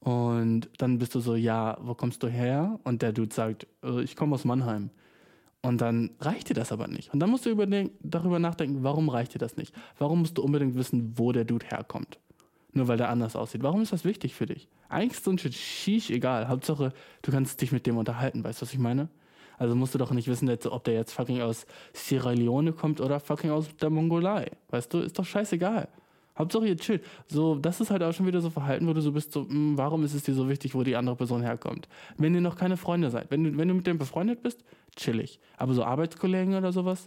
Und 0.00 0.70
dann 0.78 0.98
bist 0.98 1.14
du 1.14 1.20
so, 1.20 1.34
ja, 1.36 1.76
wo 1.80 1.94
kommst 1.94 2.22
du 2.22 2.28
her? 2.28 2.80
Und 2.84 3.02
der 3.02 3.12
Dude 3.12 3.34
sagt, 3.34 3.66
äh, 3.84 4.02
ich 4.02 4.16
komme 4.16 4.34
aus 4.34 4.44
Mannheim. 4.44 4.90
Und 5.62 5.82
dann 5.82 6.10
reicht 6.20 6.48
dir 6.48 6.54
das 6.54 6.72
aber 6.72 6.88
nicht. 6.88 7.12
Und 7.12 7.20
dann 7.20 7.28
musst 7.28 7.44
du 7.44 7.54
darüber 8.02 8.38
nachdenken, 8.38 8.82
warum 8.82 9.10
reicht 9.10 9.34
dir 9.34 9.38
das 9.38 9.58
nicht? 9.58 9.74
Warum 9.98 10.20
musst 10.20 10.38
du 10.38 10.42
unbedingt 10.42 10.74
wissen, 10.74 11.12
wo 11.16 11.32
der 11.32 11.44
Dude 11.44 11.66
herkommt? 11.66 12.18
Nur 12.72 12.88
weil 12.88 12.96
der 12.96 13.08
anders 13.08 13.36
aussieht. 13.36 13.62
Warum 13.62 13.82
ist 13.82 13.92
das 13.92 14.04
wichtig 14.04 14.34
für 14.34 14.46
dich? 14.46 14.68
Eigentlich 14.88 15.18
ist 15.18 15.24
so 15.24 15.30
ein 15.30 15.38
Shit 15.38 15.54
sheesh 15.54 16.10
egal. 16.10 16.48
Hauptsache, 16.48 16.92
du 17.22 17.32
kannst 17.32 17.60
dich 17.60 17.72
mit 17.72 17.86
dem 17.86 17.96
unterhalten. 17.96 18.44
Weißt 18.44 18.60
du, 18.60 18.66
was 18.66 18.72
ich 18.72 18.78
meine? 18.78 19.08
Also 19.58 19.74
musst 19.74 19.94
du 19.94 19.98
doch 19.98 20.10
nicht 20.10 20.28
wissen, 20.28 20.48
ob 20.48 20.84
der 20.84 20.94
jetzt 20.94 21.12
fucking 21.12 21.42
aus 21.42 21.66
Sierra 21.92 22.30
Leone 22.32 22.72
kommt 22.72 23.00
oder 23.00 23.20
fucking 23.20 23.50
aus 23.50 23.66
der 23.76 23.90
Mongolei. 23.90 24.50
Weißt 24.70 24.94
du, 24.94 25.00
ist 25.00 25.18
doch 25.18 25.24
scheißegal. 25.24 25.88
Hauptsache 26.38 26.66
ihr 26.66 26.76
chillt. 26.76 27.04
So, 27.28 27.56
das 27.56 27.80
ist 27.80 27.90
halt 27.90 28.02
auch 28.02 28.12
schon 28.12 28.26
wieder 28.26 28.40
so 28.40 28.48
Verhalten, 28.48 28.86
wo 28.86 28.94
du 28.94 29.02
so 29.02 29.12
bist, 29.12 29.32
so, 29.32 29.42
mh, 29.46 29.76
warum 29.76 30.02
ist 30.04 30.14
es 30.14 30.22
dir 30.22 30.34
so 30.34 30.48
wichtig, 30.48 30.74
wo 30.74 30.82
die 30.82 30.96
andere 30.96 31.16
Person 31.16 31.42
herkommt? 31.42 31.88
Wenn 32.16 32.34
ihr 32.34 32.40
noch 32.40 32.56
keine 32.56 32.78
Freunde 32.78 33.10
seid, 33.10 33.30
wenn 33.30 33.44
du, 33.44 33.58
wenn 33.58 33.68
du 33.68 33.74
mit 33.74 33.86
dem 33.86 33.98
befreundet 33.98 34.42
bist, 34.42 34.64
chillig. 34.96 35.38
Aber 35.58 35.74
so 35.74 35.84
Arbeitskollegen 35.84 36.54
oder 36.54 36.72
sowas, 36.72 37.04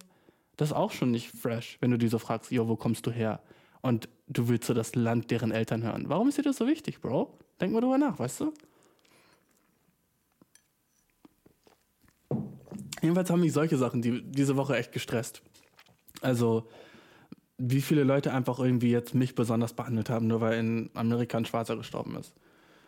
das 0.57 0.69
ist 0.69 0.75
auch 0.75 0.91
schon 0.91 1.09
nicht 1.09 1.31
fresh, 1.31 1.77
wenn 1.81 1.89
du 1.89 1.97
die 1.97 2.07
so 2.07 2.19
fragst, 2.19 2.51
jo, 2.51 2.67
wo 2.67 2.75
kommst 2.75 3.07
du 3.07 3.11
her? 3.11 3.39
Und 3.83 4.07
du 4.29 4.47
willst 4.47 4.65
so 4.65 4.73
das 4.73 4.95
Land 4.95 5.29
deren 5.29 5.51
Eltern 5.51 5.83
hören. 5.83 6.05
Warum 6.07 6.29
ist 6.29 6.37
dir 6.37 6.41
das 6.41 6.55
so 6.55 6.65
wichtig, 6.67 7.01
Bro? 7.01 7.37
Denk 7.59 7.73
mal 7.73 7.81
drüber 7.81 7.97
nach, 7.97 8.17
weißt 8.17 8.39
du? 8.39 8.53
Jedenfalls 13.01 13.29
haben 13.29 13.41
mich 13.41 13.51
solche 13.51 13.77
Sachen 13.77 14.01
die, 14.01 14.23
diese 14.23 14.55
Woche 14.55 14.77
echt 14.77 14.93
gestresst. 14.93 15.41
Also, 16.21 16.69
wie 17.57 17.81
viele 17.81 18.05
Leute 18.05 18.33
einfach 18.33 18.57
irgendwie 18.57 18.89
jetzt 18.89 19.13
mich 19.13 19.35
besonders 19.35 19.73
behandelt 19.73 20.09
haben, 20.09 20.27
nur 20.27 20.39
weil 20.39 20.59
in 20.59 20.89
Amerika 20.93 21.37
ein 21.37 21.45
Schwarzer 21.45 21.75
gestorben 21.75 22.15
ist. 22.15 22.33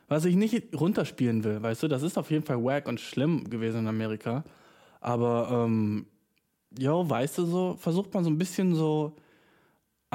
Was 0.08 0.24
ich 0.24 0.38
nicht 0.38 0.74
runterspielen 0.80 1.44
will, 1.44 1.62
weißt 1.62 1.84
du, 1.84 1.88
das 1.90 2.04
ist 2.04 2.18
auf 2.18 2.32
jeden 2.32 2.46
Fall 2.46 2.64
wack 2.64 2.88
und 2.88 3.02
schlimm 3.02 3.50
gewesen 3.50 3.82
in 3.82 3.88
Amerika. 3.88 4.46
Aber, 5.02 5.50
ähm, 5.52 6.06
jo, 6.80 7.10
weißt 7.10 7.40
du, 7.40 7.46
so, 7.46 7.76
versucht 7.78 8.14
man 8.14 8.24
so 8.24 8.30
ein 8.30 8.38
bisschen 8.38 8.74
so 8.76 9.18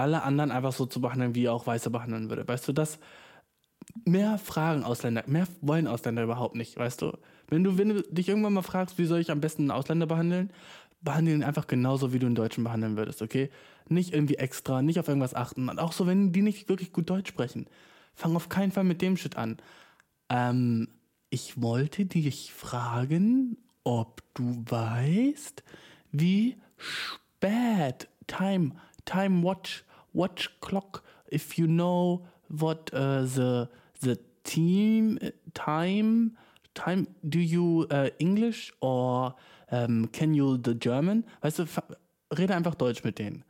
alle 0.01 0.23
anderen 0.23 0.51
einfach 0.51 0.73
so 0.73 0.87
zu 0.87 1.01
behandeln, 1.01 1.35
wie 1.35 1.49
auch 1.49 1.67
Weiße 1.67 1.91
behandeln 1.91 2.29
würde. 2.29 2.47
Weißt 2.47 2.67
du, 2.67 2.73
das 2.73 2.99
mehr 4.05 4.39
fragen 4.39 4.85
Ausländer, 4.85 5.25
mehr 5.27 5.47
wollen 5.61 5.87
Ausländer 5.87 6.23
überhaupt 6.23 6.55
nicht, 6.55 6.77
weißt 6.77 7.03
du? 7.03 7.17
Wenn 7.49 7.65
du, 7.65 7.79
wenn 7.79 7.89
du 7.91 8.03
dich 8.03 8.29
irgendwann 8.29 8.53
mal 8.53 8.63
fragst, 8.63 8.99
wie 8.99 9.05
soll 9.05 9.21
ich 9.21 9.31
am 9.31 9.41
besten 9.41 9.63
einen 9.63 9.71
Ausländer 9.73 10.07
behandeln, 10.07 10.53
behandle 11.03 11.35
ihn 11.35 11.45
einfach 11.45 11.67
genauso, 11.67 12.13
wie 12.13 12.19
du 12.19 12.27
einen 12.27 12.35
Deutschen 12.35 12.65
behandeln 12.65 12.97
würdest, 12.97 13.23
okay? 13.23 13.51
Nicht 13.89 14.13
irgendwie 14.13 14.37
extra, 14.37 14.83
nicht 14.83 15.01
auf 15.01 15.09
irgendwas 15.09 15.35
achten. 15.35 15.69
Und 15.69 15.79
auch 15.79 15.93
so, 15.93 16.07
wenn 16.07 16.33
die 16.33 16.43
nicht 16.43 16.69
wirklich 16.69 16.93
gut 16.93 17.11
Deutsch 17.11 17.29
sprechen. 17.29 17.67
Fang 18.15 18.37
auf 18.37 18.49
keinen 18.49 18.71
Fall 18.71 18.85
mit 18.85 19.03
dem 19.03 19.17
Shit 19.17 19.37
an. 19.37 19.57
Ähm, 20.29 20.89
ich 21.31 21.61
wollte 21.61 22.07
dich 22.07 22.53
fragen, 22.53 23.57
ob 23.85 24.23
du 24.35 24.63
weißt, 24.67 25.65
wie 26.13 26.57
spät 26.77 28.09
Time, 28.27 28.73
Time 29.05 29.43
Watch, 29.43 29.85
Watch 30.13 30.51
Clock, 30.61 31.03
if 31.33 31.59
you 31.59 31.67
know 31.67 32.27
what 32.49 32.93
uh, 32.93 33.25
the 33.25 33.69
the 34.01 34.19
team 34.45 35.19
time 35.55 36.37
time 36.75 37.07
do 37.23 37.39
you 37.39 37.87
uh, 37.91 38.11
English 38.19 38.73
or 38.81 39.35
um, 39.71 40.09
can 40.13 40.35
you 40.35 40.57
the 40.57 40.75
German? 40.79 41.25
Weißt 41.43 41.61
du, 41.61 41.65
rede 42.37 42.55
einfach 42.55 42.75
Deutsch 42.75 43.05
mit 43.05 43.19
denen. 43.19 43.45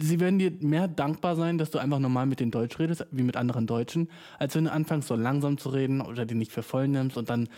Sie 0.00 0.20
werden 0.20 0.38
dir 0.38 0.52
mehr 0.60 0.86
dankbar 0.86 1.34
sein, 1.34 1.58
dass 1.58 1.70
du 1.70 1.78
einfach 1.78 1.98
normal 1.98 2.26
mit 2.26 2.38
denen 2.38 2.52
Deutsch 2.52 2.78
redest, 2.78 3.06
wie 3.10 3.24
mit 3.24 3.36
anderen 3.36 3.66
Deutschen, 3.66 4.08
als 4.38 4.54
wenn 4.54 4.64
du 4.64 4.72
anfängst, 4.72 5.08
so 5.08 5.16
langsam 5.16 5.58
zu 5.58 5.70
reden 5.70 6.00
oder 6.00 6.24
die 6.26 6.36
nicht 6.36 6.52
für 6.52 6.62
voll 6.62 6.86
nimmst 6.86 7.16
und 7.16 7.28
dann, 7.28 7.48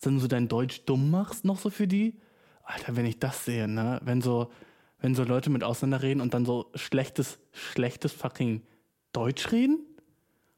dann 0.00 0.20
so 0.20 0.28
dein 0.28 0.46
Deutsch 0.46 0.84
dumm 0.86 1.10
machst, 1.10 1.44
noch 1.44 1.58
so 1.58 1.70
für 1.70 1.88
die. 1.88 2.14
Alter, 2.62 2.94
wenn 2.94 3.06
ich 3.06 3.18
das 3.18 3.44
sehe, 3.44 3.66
ne? 3.66 4.00
Wenn 4.04 4.22
so, 4.22 4.50
wenn 5.04 5.14
so 5.14 5.22
Leute 5.22 5.50
mit 5.50 5.62
Ausländer 5.62 6.00
reden 6.00 6.22
und 6.22 6.32
dann 6.32 6.46
so 6.46 6.70
schlechtes, 6.74 7.38
schlechtes 7.52 8.10
fucking 8.10 8.62
Deutsch 9.12 9.52
reden? 9.52 9.80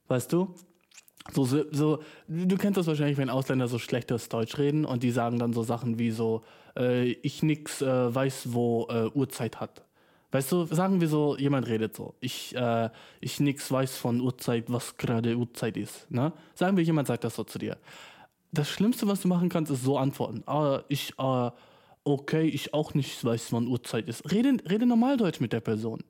Weißt 0.06 0.32
du? 0.32 0.54
So, 1.32 1.44
so, 1.44 1.98
du 2.28 2.56
kennst 2.56 2.76
das 2.78 2.86
wahrscheinlich, 2.86 3.18
wenn 3.18 3.28
Ausländer 3.28 3.66
so 3.66 3.80
schlechtes 3.80 4.28
Deutsch 4.28 4.56
reden 4.56 4.84
und 4.84 5.02
die 5.02 5.10
sagen 5.10 5.40
dann 5.40 5.52
so 5.52 5.64
Sachen 5.64 5.98
wie 5.98 6.12
so, 6.12 6.44
äh, 6.76 7.10
ich 7.10 7.42
nix 7.42 7.82
äh, 7.82 8.14
weiß, 8.14 8.52
wo 8.52 8.86
äh, 8.88 9.10
Uhrzeit 9.12 9.58
hat. 9.58 9.82
Weißt 10.30 10.52
du, 10.52 10.64
sagen 10.66 11.00
wir 11.00 11.08
so, 11.08 11.36
jemand 11.36 11.66
redet 11.66 11.96
so, 11.96 12.14
ich, 12.20 12.54
äh, 12.54 12.90
ich 13.20 13.40
nix 13.40 13.72
weiß 13.72 13.96
von 13.96 14.20
Uhrzeit, 14.20 14.66
was 14.68 14.96
gerade 14.96 15.36
Uhrzeit 15.36 15.76
ist. 15.76 16.08
Ne? 16.08 16.32
Sagen 16.54 16.76
wir, 16.76 16.84
jemand 16.84 17.08
sagt 17.08 17.24
das 17.24 17.34
so 17.34 17.42
zu 17.42 17.58
dir. 17.58 17.78
Das 18.52 18.70
Schlimmste, 18.70 19.08
was 19.08 19.22
du 19.22 19.26
machen 19.26 19.48
kannst, 19.48 19.72
ist 19.72 19.82
so 19.82 19.98
antworten. 19.98 20.44
Ah, 20.46 20.84
ich, 20.86 21.14
äh, 21.18 21.50
okay, 22.06 22.46
ich 22.46 22.72
auch 22.72 22.94
nicht 22.94 23.22
weiß, 23.24 23.52
wann 23.52 23.66
Uhrzeit 23.66 24.08
ist. 24.08 24.30
Rede, 24.30 24.56
rede 24.70 24.86
Normaldeutsch 24.86 25.40
mit 25.40 25.52
der 25.52 25.60
Person. 25.60 26.02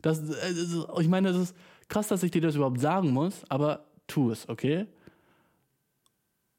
Das, 0.00 0.18
äh, 0.20 0.54
das, 0.54 0.86
ich 1.00 1.08
meine, 1.08 1.28
das 1.32 1.36
ist 1.36 1.56
krass, 1.88 2.08
dass 2.08 2.22
ich 2.22 2.30
dir 2.30 2.40
das 2.40 2.56
überhaupt 2.56 2.80
sagen 2.80 3.10
muss, 3.10 3.44
aber 3.48 3.84
tu 4.06 4.30
es, 4.30 4.48
okay? 4.48 4.86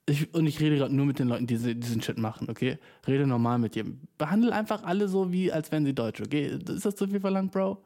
Ich, 0.06 0.34
und 0.34 0.46
ich 0.48 0.60
rede 0.60 0.76
gerade 0.78 0.94
nur 0.94 1.06
mit 1.06 1.18
den 1.20 1.28
Leuten, 1.30 1.48
die 1.48 1.56
diese- 1.56 1.76
diesen 1.76 2.02
Shit 2.02 2.18
machen, 2.18 2.50
okay? 2.50 2.78
Rede 3.08 3.26
normal 3.26 3.58
mit 3.58 3.74
dir. 3.76 3.86
Behandle 4.18 4.52
einfach 4.54 4.84
alle 4.84 5.08
so, 5.08 5.32
wie 5.32 5.52
als 5.52 5.72
wären 5.72 5.86
sie 5.86 5.94
Deutsch, 5.96 6.22
okay? 6.22 6.60
Ist 6.68 6.86
das 6.86 6.96
zu 6.96 7.08
viel 7.08 7.20
verlangt, 7.22 7.52
Bro? 7.52 7.82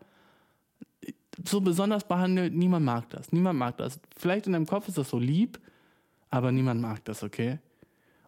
So 1.48 1.62
besonders 1.62 2.08
behandelt, 2.08 2.54
niemand 2.56 2.86
mag 2.86 3.10
das. 3.12 3.32
Niemand 3.32 3.60
mag 3.60 3.78
das. 3.78 4.00
Vielleicht 4.18 4.48
in 4.48 4.54
deinem 4.54 4.66
Kopf 4.66 4.88
ist 4.88 4.98
das 4.98 5.10
so 5.10 5.20
lieb, 5.20 5.60
aber 6.32 6.52
niemand 6.52 6.82
mag 6.82 7.06
das, 7.06 7.22
okay? 7.24 7.60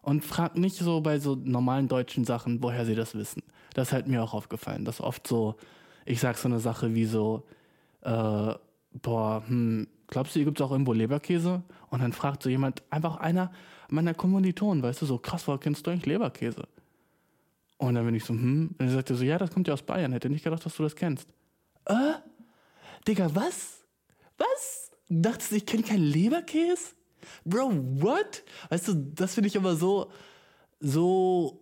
Und 0.02 0.24
frag 0.24 0.56
nicht 0.56 0.76
so 0.76 1.00
bei 1.00 1.18
so 1.18 1.34
normalen 1.34 1.88
deutschen 1.88 2.24
Sachen, 2.24 2.62
woher 2.62 2.86
sie 2.86 2.94
das 2.94 3.14
wissen. 3.14 3.42
Das 3.74 3.88
ist 3.88 3.92
halt 3.92 4.08
mir 4.08 4.22
auch 4.22 4.34
aufgefallen, 4.34 4.84
dass 4.84 5.00
oft 5.00 5.26
so, 5.26 5.56
ich 6.06 6.20
sag 6.20 6.38
so 6.38 6.48
eine 6.48 6.58
Sache 6.58 6.94
wie 6.94 7.04
so, 7.04 7.44
äh, 8.02 8.54
boah, 9.02 9.42
hm, 9.46 9.88
glaubst 10.06 10.34
du, 10.34 10.38
hier 10.38 10.46
gibt 10.46 10.60
es 10.60 10.66
auch 10.66 10.72
irgendwo 10.72 10.92
Leberkäse? 10.92 11.62
Und 11.90 12.02
dann 12.02 12.12
fragt 12.12 12.42
so 12.42 12.48
jemand, 12.48 12.82
einfach 12.90 13.16
einer 13.16 13.52
meiner 13.88 14.14
Kommilitonen, 14.14 14.82
weißt 14.82 15.02
du, 15.02 15.06
so 15.06 15.18
krass, 15.18 15.46
woher 15.46 15.58
kennst 15.58 15.86
du 15.86 15.90
eigentlich 15.90 16.06
Leberkäse? 16.06 16.66
Und 17.78 17.94
dann 17.94 18.04
bin 18.04 18.14
ich 18.14 18.24
so, 18.24 18.34
hm, 18.34 18.68
und 18.72 18.80
dann 18.80 18.90
sagt 18.90 19.10
er 19.10 19.16
so, 19.16 19.24
ja, 19.24 19.38
das 19.38 19.50
kommt 19.50 19.68
ja 19.68 19.74
aus 19.74 19.82
Bayern, 19.82 20.12
hätte 20.12 20.30
nicht 20.30 20.44
gedacht, 20.44 20.64
dass 20.64 20.76
du 20.76 20.82
das 20.82 20.96
kennst. 20.96 21.28
Äh? 21.86 22.14
Digga, 23.06 23.34
was? 23.34 23.84
Was? 24.38 24.90
Dachtest 25.08 25.50
du, 25.50 25.56
ich 25.56 25.66
kenne 25.66 25.82
keinen 25.82 26.04
Leberkäse? 26.04 26.94
Bro, 27.44 27.72
what? 28.00 28.42
Weißt 28.68 28.88
du, 28.88 28.94
das 28.94 29.34
finde 29.34 29.48
ich 29.48 29.56
aber 29.56 29.76
so, 29.76 30.10
so 30.80 31.60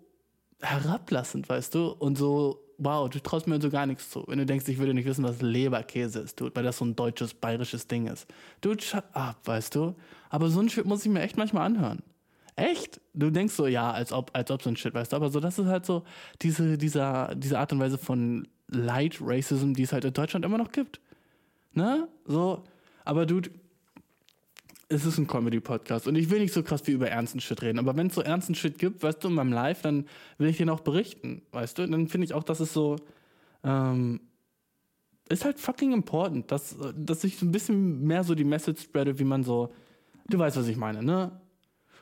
herablassend, 0.60 1.48
weißt 1.48 1.74
du? 1.74 1.88
Und 1.88 2.18
so, 2.18 2.60
wow, 2.78 3.08
du 3.08 3.20
traust 3.20 3.46
mir 3.46 3.60
so 3.60 3.70
gar 3.70 3.86
nichts 3.86 4.10
zu. 4.10 4.24
Wenn 4.26 4.38
du 4.38 4.46
denkst, 4.46 4.68
ich 4.68 4.78
würde 4.78 4.94
nicht 4.94 5.06
wissen, 5.06 5.24
was 5.24 5.42
Leberkäse 5.42 6.20
ist, 6.20 6.40
dude, 6.40 6.54
weil 6.54 6.64
das 6.64 6.78
so 6.78 6.84
ein 6.84 6.96
deutsches, 6.96 7.34
bayerisches 7.34 7.86
Ding 7.86 8.06
ist. 8.06 8.26
Dude, 8.60 8.82
shut 8.82 9.04
up, 9.12 9.36
weißt 9.44 9.74
du? 9.74 9.94
Aber 10.30 10.48
so 10.48 10.60
ein 10.60 10.68
Shit 10.68 10.86
muss 10.86 11.04
ich 11.04 11.10
mir 11.10 11.20
echt 11.20 11.36
manchmal 11.36 11.66
anhören. 11.66 12.02
Echt? 12.56 13.00
Du 13.14 13.30
denkst 13.30 13.54
so, 13.54 13.66
ja, 13.66 13.92
als 13.92 14.12
ob, 14.12 14.30
als 14.32 14.50
ob 14.50 14.62
so 14.62 14.70
ein 14.70 14.76
Shit, 14.76 14.94
weißt 14.94 15.12
du? 15.12 15.16
Aber 15.16 15.30
so, 15.30 15.40
das 15.40 15.58
ist 15.58 15.66
halt 15.66 15.86
so 15.86 16.04
diese, 16.42 16.78
dieser, 16.78 17.34
diese 17.34 17.58
Art 17.58 17.72
und 17.72 17.80
Weise 17.80 17.98
von 17.98 18.48
Light 18.68 19.18
Racism, 19.20 19.74
die 19.74 19.82
es 19.82 19.92
halt 19.92 20.04
in 20.04 20.12
Deutschland 20.12 20.44
immer 20.44 20.58
noch 20.58 20.72
gibt. 20.72 21.00
Ne? 21.72 22.08
So, 22.26 22.64
aber 23.04 23.26
dude, 23.26 23.50
es 24.88 25.04
ist 25.04 25.18
ein 25.18 25.26
Comedy-Podcast 25.26 26.08
und 26.08 26.16
ich 26.16 26.30
will 26.30 26.40
nicht 26.40 26.54
so 26.54 26.62
krass 26.62 26.86
wie 26.86 26.92
über 26.92 27.08
ernsten 27.08 27.40
Shit 27.40 27.60
reden, 27.62 27.78
aber 27.78 27.96
wenn 27.96 28.06
es 28.06 28.14
so 28.14 28.22
ernsten 28.22 28.54
Shit 28.54 28.78
gibt, 28.78 29.02
weißt 29.02 29.22
du, 29.22 29.28
in 29.28 29.34
meinem 29.34 29.52
Live, 29.52 29.82
dann 29.82 30.06
will 30.38 30.48
ich 30.48 30.56
den 30.56 30.70
auch 30.70 30.80
berichten, 30.80 31.42
weißt 31.52 31.78
du? 31.78 31.82
Und 31.82 31.92
dann 31.92 32.08
finde 32.08 32.24
ich 32.24 32.34
auch, 32.34 32.42
dass 32.42 32.60
es 32.60 32.72
so, 32.72 32.96
ähm, 33.64 34.20
ist 35.28 35.44
halt 35.44 35.60
fucking 35.60 35.92
important, 35.92 36.50
dass, 36.50 36.76
dass 36.96 37.22
ich 37.24 37.36
so 37.36 37.44
ein 37.44 37.52
bisschen 37.52 38.02
mehr 38.02 38.24
so 38.24 38.34
die 38.34 38.44
Message 38.44 38.82
spreade, 38.82 39.18
wie 39.18 39.24
man 39.24 39.44
so, 39.44 39.72
du 40.28 40.38
weißt, 40.38 40.56
was 40.56 40.68
ich 40.68 40.76
meine, 40.76 41.02
ne? 41.02 41.38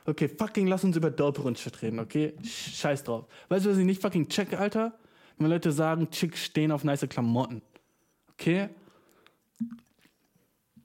Okay, 0.05 0.29
fucking 0.29 0.67
lass 0.67 0.85
uns 0.85 0.95
über 0.95 1.11
Dope 1.11 1.41
und 1.41 1.59
Shit 1.59 1.81
reden, 1.81 1.99
okay? 1.99 2.33
Scheiß 2.41 3.03
drauf. 3.03 3.25
Weißt 3.49 3.65
du, 3.65 3.71
was 3.71 3.77
ich 3.77 3.85
nicht 3.85 4.01
fucking 4.01 4.29
check, 4.29 4.57
Alter? 4.57 4.97
Wenn 5.37 5.49
Leute 5.49 5.73
sagen, 5.73 6.09
Chicks 6.09 6.45
stehen 6.45 6.71
auf 6.71 6.85
nice 6.85 7.05
Klamotten. 7.09 7.61
Okay? 8.31 8.69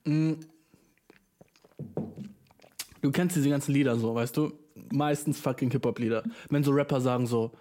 Mm. 0.04 0.32
Du 3.02 3.10
kennst 3.10 3.36
diese 3.36 3.50
ganzen 3.50 3.72
Lieder 3.72 3.96
so, 3.98 4.14
weißt 4.14 4.36
du? 4.36 4.52
Meistens 4.92 5.38
fucking 5.38 5.70
Hip-Hop-Lieder. 5.72 6.22
Wenn 6.48 6.64
so 6.64 6.70
Rapper 6.70 7.00
sagen 7.00 7.26
so, 7.26 7.52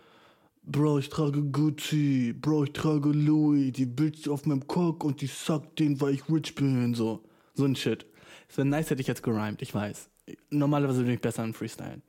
Bro, 0.63 0.99
ich 0.99 1.09
trage 1.09 1.41
Gucci, 1.41 2.33
Bro, 2.33 2.65
ich 2.65 2.73
trage 2.73 3.09
Louis, 3.09 3.73
die 3.73 3.87
Bitch 3.87 4.27
auf 4.27 4.45
meinem 4.45 4.65
Cock 4.67 5.03
und 5.03 5.19
die 5.21 5.27
suckt 5.27 5.79
den, 5.79 5.99
weil 5.99 6.13
ich 6.13 6.29
rich 6.29 6.53
bin, 6.53 6.93
so. 6.93 7.23
So 7.55 7.65
ein 7.65 7.75
Shit. 7.75 8.05
Es 8.47 8.57
wäre 8.57 8.67
nice, 8.67 8.91
hätte 8.91 9.01
ich 9.01 9.07
jetzt 9.07 9.23
gerimt, 9.23 9.63
ich 9.63 9.73
weiß. 9.73 10.09
Normalerweise 10.51 11.03
bin 11.03 11.13
ich 11.13 11.21
besser 11.21 11.43
im 11.43 11.55
Freestylen. 11.55 12.03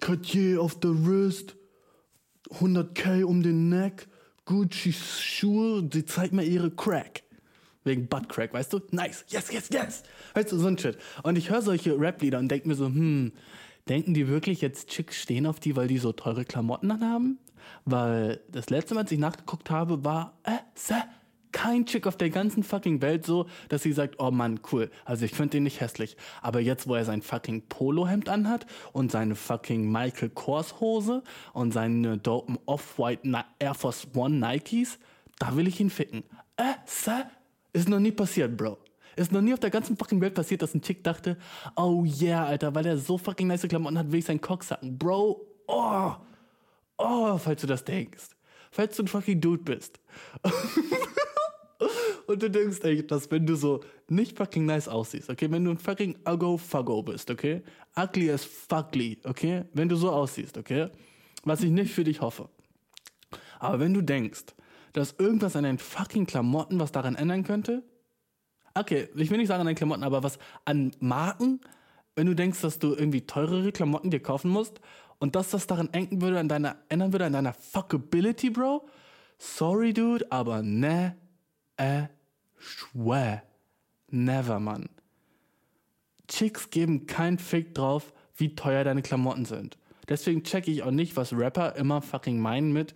Cartier 0.00 0.60
auf 0.60 0.80
der 0.80 1.06
Wrist, 1.06 1.54
100k 2.50 3.22
um 3.22 3.42
den 3.42 3.68
Neck, 3.68 4.08
Gucci 4.44 4.92
Schuhe, 4.92 5.88
sie 5.92 6.04
zeigt 6.04 6.32
mir 6.32 6.44
ihre 6.44 6.72
Crack. 6.72 7.22
Wegen 7.86 8.08
Buttcrack, 8.08 8.52
weißt 8.52 8.72
du? 8.72 8.80
Nice, 8.90 9.24
yes, 9.28 9.52
yes, 9.52 9.68
yes. 9.72 10.02
Weißt 10.34 10.50
du, 10.50 10.58
so 10.58 10.66
ein 10.66 10.76
Shit. 10.76 10.98
Und 11.22 11.38
ich 11.38 11.50
höre 11.50 11.62
solche 11.62 11.98
Rap-Lieder 11.98 12.38
und 12.38 12.48
denke 12.48 12.66
mir 12.66 12.74
so, 12.74 12.86
hm, 12.86 13.32
denken 13.88 14.12
die 14.12 14.26
wirklich 14.26 14.60
jetzt 14.60 14.88
Chicks 14.88 15.22
stehen 15.22 15.46
auf 15.46 15.60
die, 15.60 15.76
weil 15.76 15.86
die 15.86 15.98
so 15.98 16.12
teure 16.12 16.44
Klamotten 16.44 16.90
anhaben? 16.90 17.38
Weil 17.84 18.40
das 18.50 18.70
letzte 18.70 18.94
Mal, 18.94 19.02
als 19.02 19.12
ich 19.12 19.20
nachgeguckt 19.20 19.70
habe, 19.70 20.04
war 20.04 20.36
äh, 20.42 20.58
sä, 20.74 20.94
kein 21.52 21.86
Chick 21.86 22.08
auf 22.08 22.16
der 22.16 22.30
ganzen 22.30 22.64
fucking 22.64 23.00
Welt 23.02 23.24
so, 23.24 23.46
dass 23.68 23.82
sie 23.82 23.92
sagt, 23.92 24.16
oh 24.18 24.30
Mann, 24.30 24.60
cool. 24.72 24.90
Also 25.04 25.24
ich 25.24 25.32
finde 25.32 25.50
den 25.50 25.62
nicht 25.62 25.80
hässlich. 25.80 26.16
Aber 26.42 26.60
jetzt, 26.60 26.88
wo 26.88 26.96
er 26.96 27.04
sein 27.04 27.22
fucking 27.22 27.62
Polohemd 27.68 28.28
anhat 28.28 28.66
und 28.92 29.12
seine 29.12 29.36
fucking 29.36 29.90
Michael 29.90 30.30
Kors 30.30 30.80
Hose 30.80 31.22
und 31.52 31.72
seine 31.72 32.18
dopen 32.18 32.58
Off-White 32.66 33.22
Air 33.60 33.74
Force 33.74 34.08
One 34.14 34.36
Nikes, 34.36 34.98
da 35.38 35.56
will 35.56 35.68
ich 35.68 35.80
ihn 35.80 35.90
ficken. 35.90 36.24
Äh, 36.56 36.74
sä, 36.84 37.24
ist 37.76 37.88
noch 37.88 38.00
nie 38.00 38.12
passiert, 38.12 38.56
Bro. 38.56 38.78
Ist 39.16 39.32
noch 39.32 39.40
nie 39.40 39.54
auf 39.54 39.60
der 39.60 39.70
ganzen 39.70 39.96
fucking 39.96 40.20
Welt 40.20 40.34
passiert, 40.34 40.62
dass 40.62 40.74
ein 40.74 40.82
Chick 40.82 41.02
dachte, 41.02 41.38
oh 41.76 42.04
yeah, 42.04 42.44
Alter, 42.44 42.74
weil 42.74 42.86
er 42.86 42.98
so 42.98 43.16
fucking 43.16 43.46
nice 43.46 43.66
Klamotten 43.66 43.98
hat, 43.98 44.12
will 44.12 44.18
ich 44.18 44.26
seinen 44.26 44.40
Cock 44.40 44.62
sacken. 44.62 44.98
Bro, 44.98 45.40
oh, 45.66 46.12
oh, 46.98 47.38
falls 47.38 47.62
du 47.62 47.66
das 47.66 47.84
denkst. 47.84 48.28
Falls 48.70 48.96
du 48.96 49.04
ein 49.04 49.08
fucking 49.08 49.40
Dude 49.40 49.62
bist. 49.62 50.00
Und 52.26 52.42
du 52.42 52.50
denkst 52.50 52.80
echt, 52.82 53.10
dass 53.10 53.30
wenn 53.30 53.46
du 53.46 53.54
so 53.54 53.80
nicht 54.08 54.36
fucking 54.36 54.66
nice 54.66 54.88
aussiehst, 54.88 55.30
okay, 55.30 55.50
wenn 55.50 55.64
du 55.64 55.70
ein 55.70 55.78
fucking 55.78 56.16
uggo 56.28 56.58
fuggo 56.58 57.02
bist, 57.02 57.30
okay, 57.30 57.62
ugly 57.96 58.30
as 58.30 58.44
fuckly, 58.44 59.18
okay, 59.24 59.64
wenn 59.72 59.88
du 59.88 59.96
so 59.96 60.10
aussiehst, 60.10 60.58
okay, 60.58 60.88
was 61.44 61.62
ich 61.62 61.70
nicht 61.70 61.92
für 61.92 62.04
dich 62.04 62.20
hoffe. 62.20 62.48
Aber 63.60 63.80
wenn 63.80 63.94
du 63.94 64.02
denkst, 64.02 64.44
dass 64.96 65.14
irgendwas 65.18 65.54
an 65.56 65.64
deinen 65.64 65.76
fucking 65.76 66.24
Klamotten 66.24 66.80
was 66.80 66.90
daran 66.90 67.16
ändern 67.16 67.44
könnte, 67.44 67.82
okay, 68.74 69.08
ich 69.14 69.30
will 69.30 69.36
nicht 69.36 69.48
sagen 69.48 69.60
an 69.60 69.66
deinen 69.66 69.74
Klamotten, 69.74 70.04
aber 70.04 70.22
was 70.22 70.38
an 70.64 70.90
Marken, 71.00 71.60
wenn 72.14 72.26
du 72.26 72.34
denkst, 72.34 72.62
dass 72.62 72.78
du 72.78 72.94
irgendwie 72.94 73.26
teurere 73.26 73.72
Klamotten 73.72 74.10
dir 74.10 74.20
kaufen 74.20 74.50
musst 74.50 74.80
und 75.18 75.36
dass 75.36 75.50
das 75.50 75.66
daran 75.66 75.90
ändern 75.92 76.22
würde, 76.22 76.40
an 76.40 76.48
deiner, 76.48 76.76
ändern 76.88 77.12
würde 77.12 77.26
an 77.26 77.34
deiner 77.34 77.52
Fuckability, 77.52 78.48
Bro, 78.48 78.88
sorry, 79.36 79.92
dude, 79.92 80.32
aber 80.32 80.62
ne, 80.62 81.14
äh, 81.76 82.04
schwör, 82.58 83.42
never, 84.08 84.60
Mann. 84.60 84.88
Chicks 86.26 86.70
geben 86.70 87.06
keinen 87.06 87.38
Fick 87.38 87.74
drauf, 87.74 88.14
wie 88.34 88.54
teuer 88.54 88.82
deine 88.82 89.02
Klamotten 89.02 89.44
sind. 89.44 89.76
Deswegen 90.08 90.42
checke 90.42 90.70
ich 90.70 90.82
auch 90.82 90.90
nicht, 90.90 91.16
was 91.16 91.34
Rapper 91.34 91.76
immer 91.76 92.00
fucking 92.00 92.40
meinen 92.40 92.72
mit 92.72 92.94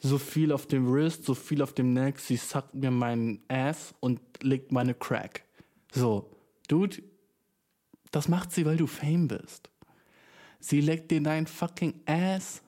so 0.00 0.18
viel 0.18 0.52
auf 0.52 0.66
dem 0.66 0.90
Wrist, 0.90 1.24
so 1.24 1.34
viel 1.34 1.62
auf 1.62 1.74
dem 1.74 1.92
Neck, 1.92 2.18
sie 2.18 2.36
suckt 2.36 2.74
mir 2.74 2.90
meinen 2.90 3.42
Ass 3.48 3.94
und 4.00 4.20
legt 4.42 4.72
meine 4.72 4.94
Crack. 4.94 5.44
So, 5.92 6.30
Dude, 6.68 7.02
das 8.10 8.28
macht 8.28 8.52
sie, 8.52 8.64
weil 8.64 8.76
du 8.76 8.86
Fame 8.86 9.28
bist. 9.28 9.70
Sie 10.60 10.80
leckt 10.80 11.10
dir 11.10 11.22
deinen 11.22 11.46
fucking 11.46 11.94
Ass, 12.06 12.62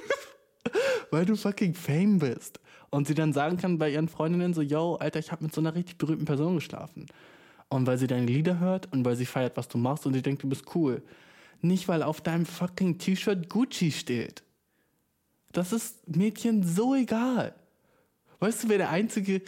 weil 1.10 1.26
du 1.26 1.36
fucking 1.36 1.74
Fame 1.74 2.18
bist. 2.18 2.60
Und 2.90 3.06
sie 3.06 3.14
dann 3.14 3.32
sagen 3.32 3.58
kann 3.58 3.78
bei 3.78 3.90
ihren 3.90 4.08
Freundinnen 4.08 4.54
so, 4.54 4.62
yo, 4.62 4.94
Alter, 4.94 5.18
ich 5.18 5.30
habe 5.30 5.44
mit 5.44 5.54
so 5.54 5.60
einer 5.60 5.74
richtig 5.74 5.98
berühmten 5.98 6.24
Person 6.24 6.54
geschlafen. 6.54 7.06
Und 7.68 7.86
weil 7.86 7.98
sie 7.98 8.06
deine 8.06 8.26
Lieder 8.26 8.60
hört 8.60 8.90
und 8.92 9.04
weil 9.04 9.16
sie 9.16 9.26
feiert, 9.26 9.56
was 9.58 9.68
du 9.68 9.76
machst 9.76 10.06
und 10.06 10.14
sie 10.14 10.22
denkt, 10.22 10.42
du 10.42 10.48
bist 10.48 10.74
cool. 10.74 11.02
Nicht, 11.60 11.86
weil 11.86 12.02
auf 12.02 12.22
deinem 12.22 12.46
fucking 12.46 12.96
T-Shirt 12.98 13.50
Gucci 13.50 13.92
steht. 13.92 14.42
Das 15.52 15.72
ist 15.72 16.06
Mädchen 16.08 16.62
so 16.62 16.94
egal. 16.94 17.54
Weißt 18.40 18.64
du, 18.64 18.68
wer 18.68 18.78
der 18.78 18.90
Einzige, 18.90 19.42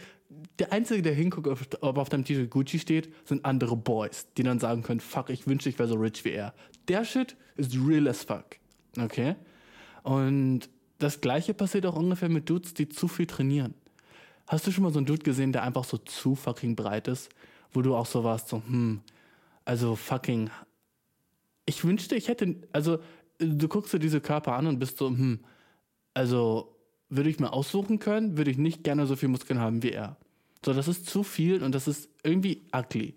der 0.59 0.73
Einzige, 0.73 1.01
der 1.01 1.13
hinguckt, 1.13 1.47
ob 1.81 1.97
auf 1.97 2.09
deinem 2.09 2.25
T-Shirt 2.25 2.49
Gucci 2.49 2.79
steht, 2.79 3.13
sind 3.25 3.45
andere 3.45 3.77
Boys, 3.77 4.27
die 4.37 4.43
dann 4.43 4.59
sagen 4.59 4.83
können, 4.83 4.99
fuck, 4.99 5.29
ich 5.29 5.47
wünschte, 5.47 5.69
ich 5.69 5.79
wäre 5.79 5.89
so 5.89 5.95
rich 5.95 6.25
wie 6.25 6.31
er. 6.31 6.53
Der 6.87 7.05
Shit 7.05 7.35
ist 7.55 7.75
real 7.75 8.07
as 8.07 8.23
fuck. 8.23 8.45
Okay? 8.97 9.35
Und 10.03 10.69
das 10.97 11.21
gleiche 11.21 11.53
passiert 11.53 11.85
auch 11.85 11.95
ungefähr 11.95 12.29
mit 12.29 12.49
Dudes, 12.49 12.73
die 12.73 12.89
zu 12.89 13.07
viel 13.07 13.27
trainieren. 13.27 13.73
Hast 14.47 14.67
du 14.67 14.71
schon 14.71 14.83
mal 14.83 14.91
so 14.91 14.99
einen 14.99 15.05
Dude 15.05 15.23
gesehen, 15.23 15.53
der 15.53 15.63
einfach 15.63 15.83
so 15.83 15.97
zu 15.97 16.35
fucking 16.35 16.75
breit 16.75 17.07
ist? 17.07 17.29
Wo 17.71 17.81
du 17.81 17.95
auch 17.95 18.05
so 18.05 18.23
warst, 18.23 18.49
so, 18.49 18.57
hm, 18.57 19.01
also 19.63 19.95
fucking. 19.95 20.49
Ich 21.65 21.85
wünschte, 21.85 22.15
ich 22.15 22.27
hätte. 22.27 22.55
Also, 22.73 22.99
du 23.37 23.67
guckst 23.67 23.93
dir 23.93 23.99
diese 23.99 24.19
Körper 24.19 24.53
an 24.53 24.67
und 24.67 24.79
bist 24.79 24.97
so, 24.97 25.07
hm, 25.07 25.39
also, 26.13 26.75
würde 27.09 27.29
ich 27.29 27.39
mir 27.39 27.53
aussuchen 27.53 27.99
können, 27.99 28.37
würde 28.37 28.51
ich 28.51 28.57
nicht 28.57 28.83
gerne 28.83 29.05
so 29.05 29.15
viel 29.15 29.29
Muskeln 29.29 29.59
haben 29.59 29.83
wie 29.83 29.91
er. 29.91 30.17
So, 30.65 30.73
das 30.73 30.87
ist 30.87 31.07
zu 31.07 31.23
viel 31.23 31.63
und 31.63 31.73
das 31.73 31.87
ist 31.87 32.09
irgendwie 32.23 32.61
ugly. 32.73 33.15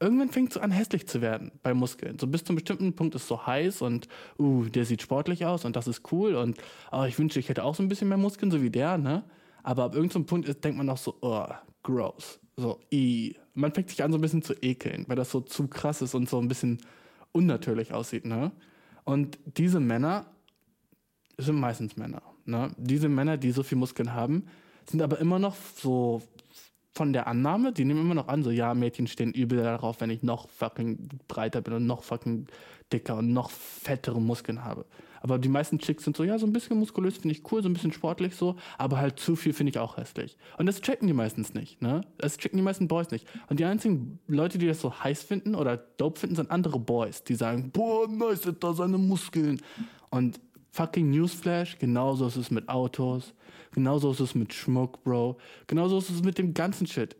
Irgendwann 0.00 0.30
fängt 0.30 0.50
es 0.50 0.58
an, 0.58 0.70
hässlich 0.70 1.06
zu 1.06 1.20
werden 1.20 1.52
bei 1.62 1.74
Muskeln. 1.74 2.18
So 2.18 2.26
bis 2.26 2.44
zu 2.44 2.50
einem 2.50 2.56
bestimmten 2.56 2.94
Punkt 2.94 3.14
ist 3.14 3.22
es 3.22 3.28
so 3.28 3.46
heiß 3.46 3.82
und, 3.82 4.08
uh, 4.38 4.64
der 4.64 4.84
sieht 4.84 5.02
sportlich 5.02 5.44
aus 5.46 5.64
und 5.64 5.76
das 5.76 5.86
ist 5.86 6.10
cool 6.12 6.34
und, 6.34 6.58
oh, 6.90 7.04
ich 7.04 7.18
wünschte, 7.18 7.38
ich 7.40 7.48
hätte 7.48 7.64
auch 7.64 7.74
so 7.74 7.82
ein 7.82 7.88
bisschen 7.88 8.08
mehr 8.08 8.18
Muskeln, 8.18 8.50
so 8.50 8.62
wie 8.62 8.70
der, 8.70 8.98
ne? 8.98 9.24
Aber 9.62 9.84
ab 9.84 9.94
irgendeinem 9.94 10.26
Punkt 10.26 10.48
ist, 10.48 10.62
denkt 10.64 10.76
man 10.76 10.88
auch 10.90 10.98
so, 10.98 11.16
oh, 11.20 11.46
gross. 11.82 12.38
So, 12.56 12.80
i. 12.92 13.36
Man 13.54 13.72
fängt 13.72 13.88
sich 13.88 14.02
an, 14.02 14.12
so 14.12 14.18
ein 14.18 14.20
bisschen 14.20 14.42
zu 14.42 14.54
ekeln, 14.62 15.04
weil 15.08 15.16
das 15.16 15.30
so 15.30 15.40
zu 15.40 15.68
krass 15.68 16.02
ist 16.02 16.14
und 16.14 16.28
so 16.28 16.38
ein 16.38 16.48
bisschen 16.48 16.78
unnatürlich 17.32 17.92
aussieht, 17.92 18.24
ne? 18.24 18.52
Und 19.04 19.38
diese 19.56 19.80
Männer 19.80 20.26
sind 21.38 21.56
meistens 21.56 21.96
Männer, 21.96 22.22
ne? 22.46 22.70
Diese 22.76 23.08
Männer, 23.08 23.36
die 23.36 23.50
so 23.50 23.62
viel 23.62 23.78
Muskeln 23.78 24.12
haben, 24.12 24.46
sind 24.88 25.02
aber 25.02 25.18
immer 25.18 25.38
noch 25.38 25.56
so 25.76 26.22
von 26.92 27.12
der 27.12 27.26
Annahme, 27.26 27.72
die 27.72 27.84
nehmen 27.84 28.02
immer 28.02 28.14
noch 28.14 28.28
an, 28.28 28.42
so, 28.44 28.50
ja, 28.50 28.72
Mädchen 28.72 29.08
stehen 29.08 29.32
übel 29.32 29.62
darauf, 29.62 30.00
wenn 30.00 30.10
ich 30.10 30.22
noch 30.22 30.48
fucking 30.48 31.08
breiter 31.26 31.60
bin 31.60 31.74
und 31.74 31.86
noch 31.86 32.04
fucking 32.04 32.46
dicker 32.92 33.16
und 33.16 33.32
noch 33.32 33.50
fettere 33.50 34.20
Muskeln 34.20 34.64
habe. 34.64 34.86
Aber 35.20 35.38
die 35.38 35.48
meisten 35.48 35.78
Chicks 35.78 36.04
sind 36.04 36.16
so, 36.16 36.22
ja, 36.22 36.38
so 36.38 36.46
ein 36.46 36.52
bisschen 36.52 36.78
muskulös 36.78 37.16
finde 37.16 37.34
ich 37.34 37.50
cool, 37.50 37.62
so 37.62 37.68
ein 37.68 37.72
bisschen 37.72 37.92
sportlich 37.92 38.36
so, 38.36 38.56
aber 38.76 38.98
halt 38.98 39.18
zu 39.18 39.36
viel 39.36 39.54
finde 39.54 39.70
ich 39.70 39.78
auch 39.78 39.96
hässlich. 39.96 40.36
Und 40.58 40.66
das 40.66 40.82
checken 40.82 41.08
die 41.08 41.14
meistens 41.14 41.54
nicht, 41.54 41.80
ne? 41.80 42.02
Das 42.18 42.36
checken 42.36 42.58
die 42.58 42.62
meisten 42.62 42.88
Boys 42.88 43.10
nicht. 43.10 43.26
Und 43.48 43.58
die 43.58 43.64
einzigen 43.64 44.20
Leute, 44.28 44.58
die 44.58 44.66
das 44.66 44.80
so 44.80 45.02
heiß 45.02 45.22
finden 45.22 45.54
oder 45.54 45.78
dope 45.78 46.20
finden, 46.20 46.36
sind 46.36 46.50
andere 46.50 46.78
Boys, 46.78 47.24
die 47.24 47.34
sagen, 47.36 47.70
boah, 47.72 48.06
nice, 48.06 48.46
da 48.60 48.74
seine 48.74 48.98
Muskeln. 48.98 49.62
Und 50.10 50.40
fucking 50.74 51.08
Newsflash, 51.10 51.78
genauso 51.78 52.26
ist 52.26 52.36
es 52.36 52.50
mit 52.50 52.68
Autos, 52.68 53.32
genauso 53.72 54.10
ist 54.10 54.20
es 54.20 54.34
mit 54.34 54.52
Schmuck, 54.52 55.02
Bro, 55.04 55.38
genauso 55.68 55.98
ist 55.98 56.10
es 56.10 56.22
mit 56.22 56.36
dem 56.36 56.52
ganzen 56.52 56.86
Shit. 56.86 57.16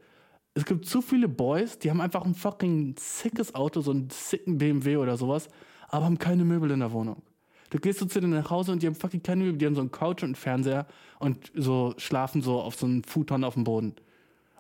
Es 0.55 0.65
gibt 0.65 0.87
zu 0.87 1.01
viele 1.01 1.29
Boys, 1.29 1.79
die 1.79 1.91
haben 1.91 2.01
einfach 2.01 2.25
ein 2.25 2.35
fucking 2.35 2.97
sickes 2.99 3.55
Auto, 3.55 3.81
so 3.81 3.93
einen 3.93 4.11
sicken 4.11 4.59
BMW 4.59 4.97
oder 4.97 5.17
sowas, 5.17 5.49
aber 5.89 6.05
haben 6.05 6.19
keine 6.19 6.45
Möbel 6.45 6.73
in 6.73 6.81
der 6.81 6.93
Wohnung. 6.93 7.23
Du 7.71 7.79
gehst 7.79 8.01
so 8.01 8.07
zu 8.07 8.21
denen 8.21 8.35
nach 8.35 8.51
Hause 8.51 8.73
und 8.73 8.83
die 8.83 8.87
haben 8.89 8.95
fucking 8.95 9.23
keine 9.23 9.45
Möbel, 9.45 9.59
die 9.59 9.67
haben 9.67 9.75
so 9.75 9.81
einen 9.81 9.91
Couch 9.91 10.23
und 10.23 10.31
einen 10.31 10.35
Fernseher 10.35 10.87
und 11.21 11.51
so 11.55 11.95
schlafen 11.97 12.43
so 12.43 12.61
auf 12.61 12.75
so 12.75 12.87
einem 12.87 13.05
Futon 13.05 13.45
auf 13.45 13.55
dem 13.55 13.65
Boden. 13.65 13.95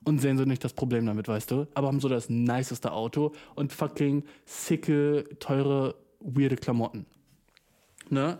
Und 0.04 0.20
sehen 0.20 0.36
so 0.36 0.44
nicht 0.44 0.62
das 0.62 0.74
Problem 0.74 1.06
damit, 1.06 1.28
weißt 1.28 1.50
du? 1.50 1.66
Aber 1.74 1.86
haben 1.86 2.00
so 2.00 2.08
das 2.08 2.28
niceste 2.28 2.92
Auto 2.92 3.32
und 3.54 3.72
fucking 3.72 4.24
sicke, 4.44 5.24
teure, 5.38 5.94
weirde 6.20 6.56
Klamotten. 6.56 7.06
Ne? 8.10 8.38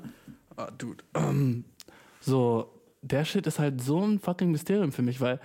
Ah, 0.56 0.70
dude. 0.70 1.04
Ähm, 1.14 1.64
so, 2.20 2.70
der 3.02 3.24
Shit 3.24 3.46
ist 3.46 3.58
halt 3.58 3.80
so 3.80 4.00
ein 4.00 4.18
fucking 4.18 4.50
Mysterium 4.50 4.92
für 4.92 5.02
mich, 5.02 5.20
weil 5.20 5.40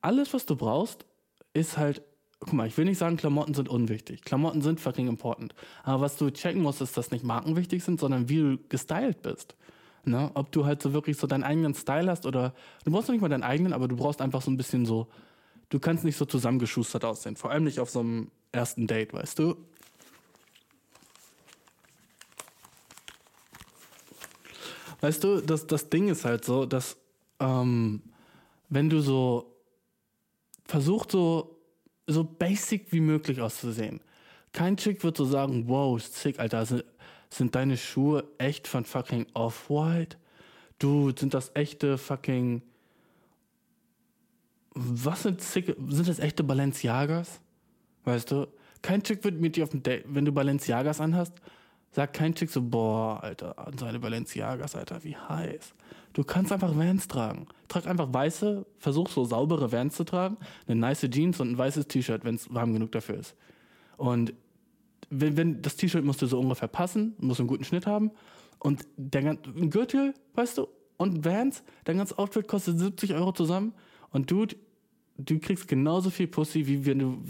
alles, 0.00 0.32
was 0.34 0.46
du 0.46 0.56
brauchst, 0.56 1.04
ist 1.52 1.76
halt. 1.76 2.02
Guck 2.40 2.52
mal, 2.52 2.66
ich 2.66 2.76
will 2.76 2.84
nicht 2.84 2.98
sagen, 2.98 3.16
Klamotten 3.16 3.54
sind 3.54 3.70
unwichtig. 3.70 4.22
Klamotten 4.22 4.60
sind 4.60 4.78
fucking 4.78 5.08
important. 5.08 5.54
Aber 5.82 6.02
was 6.02 6.16
du 6.18 6.30
checken 6.30 6.60
musst, 6.60 6.82
ist, 6.82 6.94
dass 6.94 7.10
nicht 7.10 7.24
Marken 7.24 7.56
wichtig 7.56 7.82
sind, 7.82 7.98
sondern 7.98 8.28
wie 8.28 8.36
du 8.36 8.58
gestylt 8.68 9.22
bist. 9.22 9.56
Ne? 10.04 10.30
Ob 10.34 10.52
du 10.52 10.66
halt 10.66 10.82
so 10.82 10.92
wirklich 10.92 11.16
so 11.16 11.26
deinen 11.26 11.44
eigenen 11.44 11.74
Style 11.74 12.10
hast 12.10 12.26
oder. 12.26 12.52
Du 12.84 12.90
brauchst 12.90 13.08
noch 13.08 13.14
nicht 13.14 13.22
mal 13.22 13.28
deinen 13.28 13.44
eigenen, 13.44 13.72
aber 13.72 13.88
du 13.88 13.96
brauchst 13.96 14.20
einfach 14.20 14.42
so 14.42 14.50
ein 14.50 14.58
bisschen 14.58 14.84
so. 14.84 15.08
Du 15.70 15.78
kannst 15.78 16.04
nicht 16.04 16.16
so 16.16 16.26
zusammengeschustert 16.26 17.04
aussehen. 17.06 17.36
Vor 17.36 17.50
allem 17.50 17.64
nicht 17.64 17.80
auf 17.80 17.88
so 17.88 18.00
einem 18.00 18.30
ersten 18.52 18.86
Date, 18.86 19.14
weißt 19.14 19.38
du? 19.38 19.56
Weißt 25.04 25.22
du, 25.22 25.42
das, 25.42 25.66
das 25.66 25.90
Ding 25.90 26.08
ist 26.08 26.24
halt 26.24 26.46
so, 26.46 26.64
dass 26.64 26.96
ähm, 27.38 28.00
wenn 28.70 28.88
du 28.88 29.02
so 29.02 29.54
versuchst, 30.64 31.10
so, 31.10 31.60
so 32.06 32.24
basic 32.24 32.90
wie 32.90 33.00
möglich 33.00 33.38
auszusehen. 33.38 34.00
Kein 34.54 34.78
Chick 34.78 35.04
wird 35.04 35.18
so 35.18 35.26
sagen, 35.26 35.68
wow, 35.68 36.02
sick, 36.02 36.38
Alter, 36.40 36.64
sind, 36.64 36.86
sind 37.28 37.54
deine 37.54 37.76
Schuhe 37.76 38.24
echt 38.38 38.66
von 38.66 38.86
fucking 38.86 39.26
Off-White? 39.34 40.16
Du, 40.78 41.12
sind 41.14 41.34
das 41.34 41.50
echte 41.52 41.98
fucking... 41.98 42.62
Was 44.70 45.24
sind 45.24 45.42
sick, 45.42 45.66
sind 45.66 46.08
das 46.08 46.18
echte 46.18 46.42
Balenciagas? 46.42 47.42
Weißt 48.04 48.30
du? 48.30 48.48
Kein 48.80 49.02
Chick 49.02 49.22
wird 49.22 49.38
mit 49.38 49.56
dir 49.56 49.64
auf 49.64 49.70
dem 49.70 49.82
Date, 49.82 50.06
wenn 50.06 50.24
du 50.24 50.32
Balenciagas 50.32 50.98
anhast, 51.02 51.34
sagt 51.94 52.14
kein 52.14 52.34
Chick 52.34 52.50
so, 52.50 52.60
boah, 52.60 53.22
Alter, 53.22 53.54
seine 53.78 54.00
Balenciagas, 54.00 54.74
Alter, 54.74 55.04
wie 55.04 55.16
heiß. 55.16 55.74
Du 56.12 56.24
kannst 56.24 56.52
einfach 56.52 56.76
Vans 56.76 57.06
tragen. 57.08 57.46
Trag 57.68 57.86
einfach 57.86 58.12
weiße, 58.12 58.66
versuch 58.78 59.08
so 59.08 59.24
saubere 59.24 59.70
Vans 59.70 59.94
zu 59.94 60.04
tragen, 60.04 60.36
eine 60.66 60.76
nice 60.76 61.08
Jeans 61.10 61.40
und 61.40 61.52
ein 61.52 61.58
weißes 61.58 61.86
T-Shirt, 61.86 62.24
wenn 62.24 62.34
es 62.34 62.52
warm 62.52 62.72
genug 62.72 62.92
dafür 62.92 63.16
ist. 63.16 63.36
Und 63.96 64.34
wenn, 65.10 65.36
wenn 65.36 65.62
das 65.62 65.76
T-Shirt 65.76 66.04
musst 66.04 66.20
du 66.20 66.26
so 66.26 66.40
ungefähr 66.40 66.68
passen, 66.68 67.14
muss 67.18 67.38
einen 67.38 67.48
guten 67.48 67.64
Schnitt 67.64 67.86
haben. 67.86 68.10
Und 68.58 68.86
der 68.96 69.22
ein 69.30 69.70
Gürtel, 69.70 70.14
weißt 70.34 70.58
du, 70.58 70.68
und 70.96 71.24
Vans, 71.24 71.62
dein 71.84 71.98
ganzes 71.98 72.18
Outfit 72.18 72.48
kostet 72.48 72.78
70 72.78 73.14
Euro 73.14 73.32
zusammen. 73.32 73.72
Und 74.10 74.30
Dude, 74.30 74.56
du 75.16 75.38
kriegst 75.38 75.68
genauso 75.68 76.10
viel 76.10 76.26
Pussy, 76.26 76.66
wie 76.66 76.86
wenn 76.86 76.98
du 76.98 77.22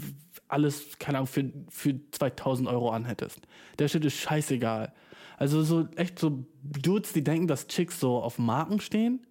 alles, 0.47 0.97
keine 0.99 1.19
Ahnung, 1.19 1.27
für, 1.27 1.51
für 1.69 1.99
2000 2.11 2.67
Euro 2.69 2.89
anhättest. 2.89 3.41
Der 3.79 3.87
Shit 3.87 4.05
ist 4.05 4.17
scheißegal. 4.17 4.93
Also 5.37 5.63
so 5.63 5.87
echt 5.95 6.19
so 6.19 6.45
Dudes, 6.63 7.13
die 7.13 7.23
denken, 7.23 7.47
dass 7.47 7.67
Chicks 7.67 7.99
so 7.99 8.17
auf 8.17 8.39
Marken 8.39 8.79
stehen 8.79 9.25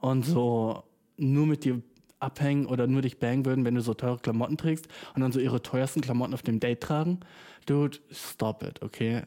und 0.00 0.24
so 0.26 0.82
nur 1.16 1.46
mit 1.46 1.64
dir 1.64 1.82
abhängen 2.18 2.66
oder 2.66 2.86
nur 2.86 3.02
dich 3.02 3.18
bangen 3.18 3.46
würden, 3.46 3.64
wenn 3.64 3.74
du 3.74 3.80
so 3.80 3.94
teure 3.94 4.18
Klamotten 4.18 4.58
trägst 4.58 4.88
und 5.14 5.22
dann 5.22 5.32
so 5.32 5.40
ihre 5.40 5.62
teuersten 5.62 6.02
Klamotten 6.02 6.34
auf 6.34 6.42
dem 6.42 6.60
Date 6.60 6.82
tragen. 6.82 7.20
Dude, 7.64 7.98
stop 8.10 8.62
it, 8.62 8.82
okay? 8.82 9.22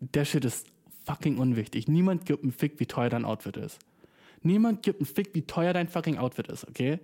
Der 0.00 0.24
Shit 0.24 0.44
ist 0.44 0.66
fucking 1.04 1.38
unwichtig. 1.38 1.88
Niemand 1.88 2.24
gibt 2.24 2.42
einen 2.42 2.52
Fick, 2.52 2.80
wie 2.80 2.86
teuer 2.86 3.10
dein 3.10 3.24
Outfit 3.24 3.56
ist. 3.58 3.78
Niemand 4.42 4.82
gibt 4.82 5.00
einen 5.00 5.06
Fick, 5.06 5.34
wie 5.34 5.42
teuer 5.42 5.72
dein 5.72 5.88
fucking 5.88 6.16
Outfit 6.16 6.48
ist, 6.48 6.66
okay? 6.66 6.98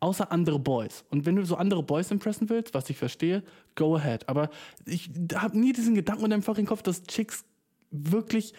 Außer 0.00 0.30
andere 0.30 0.58
Boys. 0.58 1.04
Und 1.10 1.26
wenn 1.26 1.36
du 1.36 1.44
so 1.44 1.56
andere 1.56 1.82
Boys 1.82 2.10
impressen 2.10 2.48
willst, 2.48 2.72
was 2.74 2.88
ich 2.88 2.96
verstehe, 2.96 3.42
go 3.74 3.96
ahead. 3.96 4.28
Aber 4.28 4.48
ich 4.86 5.10
habe 5.34 5.58
nie 5.58 5.72
diesen 5.72 5.94
Gedanken 5.94 6.24
in 6.24 6.30
deinem 6.30 6.42
fucking 6.42 6.66
Kopf, 6.66 6.82
dass 6.82 7.02
Chicks 7.04 7.44
wirklich 7.90 8.54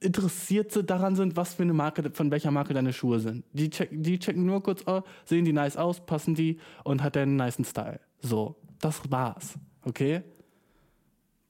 interessiert 0.00 0.88
daran 0.88 1.16
sind, 1.16 1.36
was 1.36 1.54
für 1.54 1.62
eine 1.62 1.72
Marke, 1.72 2.10
von 2.12 2.30
welcher 2.30 2.50
Marke 2.50 2.74
deine 2.74 2.92
Schuhe 2.92 3.20
sind. 3.20 3.44
Die, 3.52 3.70
check, 3.70 3.88
die 3.92 4.18
checken 4.18 4.44
nur 4.44 4.62
kurz, 4.62 4.82
oh, 4.86 5.02
sehen 5.24 5.44
die 5.44 5.52
nice 5.52 5.76
aus, 5.76 6.04
passen 6.04 6.34
die 6.34 6.58
und 6.84 7.02
hat 7.02 7.16
einen 7.16 7.36
niceen 7.36 7.64
Style. 7.64 8.00
So, 8.20 8.56
das 8.80 9.00
war's. 9.10 9.54
Okay? 9.82 10.22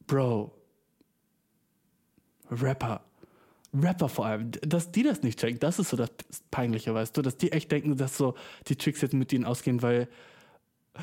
Bro. 0.06 0.52
Rapper. 2.50 3.00
Rapper 3.74 4.08
vor 4.08 4.26
allem, 4.26 4.52
dass 4.62 4.92
die 4.92 5.02
das 5.02 5.22
nicht 5.22 5.40
checken, 5.40 5.58
das 5.58 5.78
ist 5.78 5.90
so 5.90 5.96
das 5.96 6.10
Peinliche, 6.50 6.94
weißt 6.94 7.16
du, 7.16 7.22
dass 7.22 7.36
die 7.36 7.52
echt 7.52 7.72
denken, 7.72 7.96
dass 7.96 8.16
so 8.16 8.34
die 8.68 8.76
Chicks 8.76 9.00
jetzt 9.00 9.14
mit 9.14 9.32
ihnen 9.32 9.44
ausgehen, 9.44 9.82
weil 9.82 10.08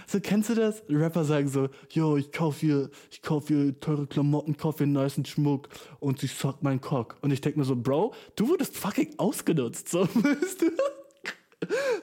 so 0.07 0.21
kennst 0.21 0.49
du 0.49 0.55
das? 0.55 0.83
Rapper 0.89 1.25
sagen 1.25 1.49
so, 1.49 1.67
yo, 1.89 2.15
ich 2.15 2.31
kauf 2.31 2.59
hier, 2.59 2.89
ich 3.09 3.21
kauf 3.21 3.49
hier 3.49 3.77
teure 3.79 4.07
Klamotten, 4.07 4.55
kauf 4.55 4.77
hier 4.77 4.87
niceen 4.87 5.25
Schmuck 5.25 5.67
und 5.99 6.19
sie 6.19 6.27
suckt 6.27 6.63
meinen 6.63 6.79
Cock. 6.79 7.17
Und 7.21 7.31
ich 7.31 7.41
denk 7.41 7.57
mir 7.57 7.65
so, 7.65 7.75
Bro, 7.75 8.13
du 8.37 8.47
wurdest 8.47 8.77
fucking 8.77 9.15
ausgenutzt, 9.17 9.89
so, 9.89 10.01
weißt 10.13 10.61
du? 10.61 10.71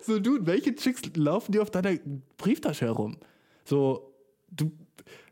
So, 0.02 0.20
dude, 0.20 0.46
welche 0.46 0.74
Chicks 0.74 1.02
laufen 1.16 1.52
dir 1.52 1.62
auf 1.62 1.70
deiner 1.70 1.98
Brieftasche 2.36 2.84
herum? 2.84 3.16
So, 3.64 4.12
du, 4.50 4.70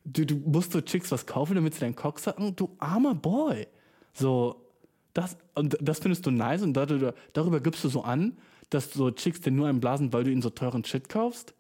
du, 0.04 0.24
du 0.24 0.36
musst 0.36 0.72
so 0.72 0.80
Chicks 0.80 1.10
was 1.12 1.26
kaufen, 1.26 1.54
damit 1.54 1.74
sie 1.74 1.80
deinen 1.80 1.94
Cock 1.94 2.18
sacken? 2.18 2.56
Du 2.56 2.74
armer 2.78 3.14
Boy. 3.14 3.66
So, 4.14 4.65
das, 5.16 5.36
und 5.54 5.76
das 5.80 6.00
findest 6.00 6.26
du 6.26 6.30
nice 6.30 6.62
und 6.62 6.74
darüber, 6.74 7.14
darüber 7.32 7.60
gibst 7.60 7.82
du 7.84 7.88
so 7.88 8.02
an, 8.02 8.36
dass 8.70 8.92
so 8.92 9.10
Chicks 9.10 9.40
dir 9.40 9.50
nur 9.50 9.68
einblasen, 9.68 10.12
weil 10.12 10.24
du 10.24 10.30
ihnen 10.30 10.42
so 10.42 10.50
teuren 10.50 10.84
Shit 10.84 11.08
kaufst. 11.08 11.54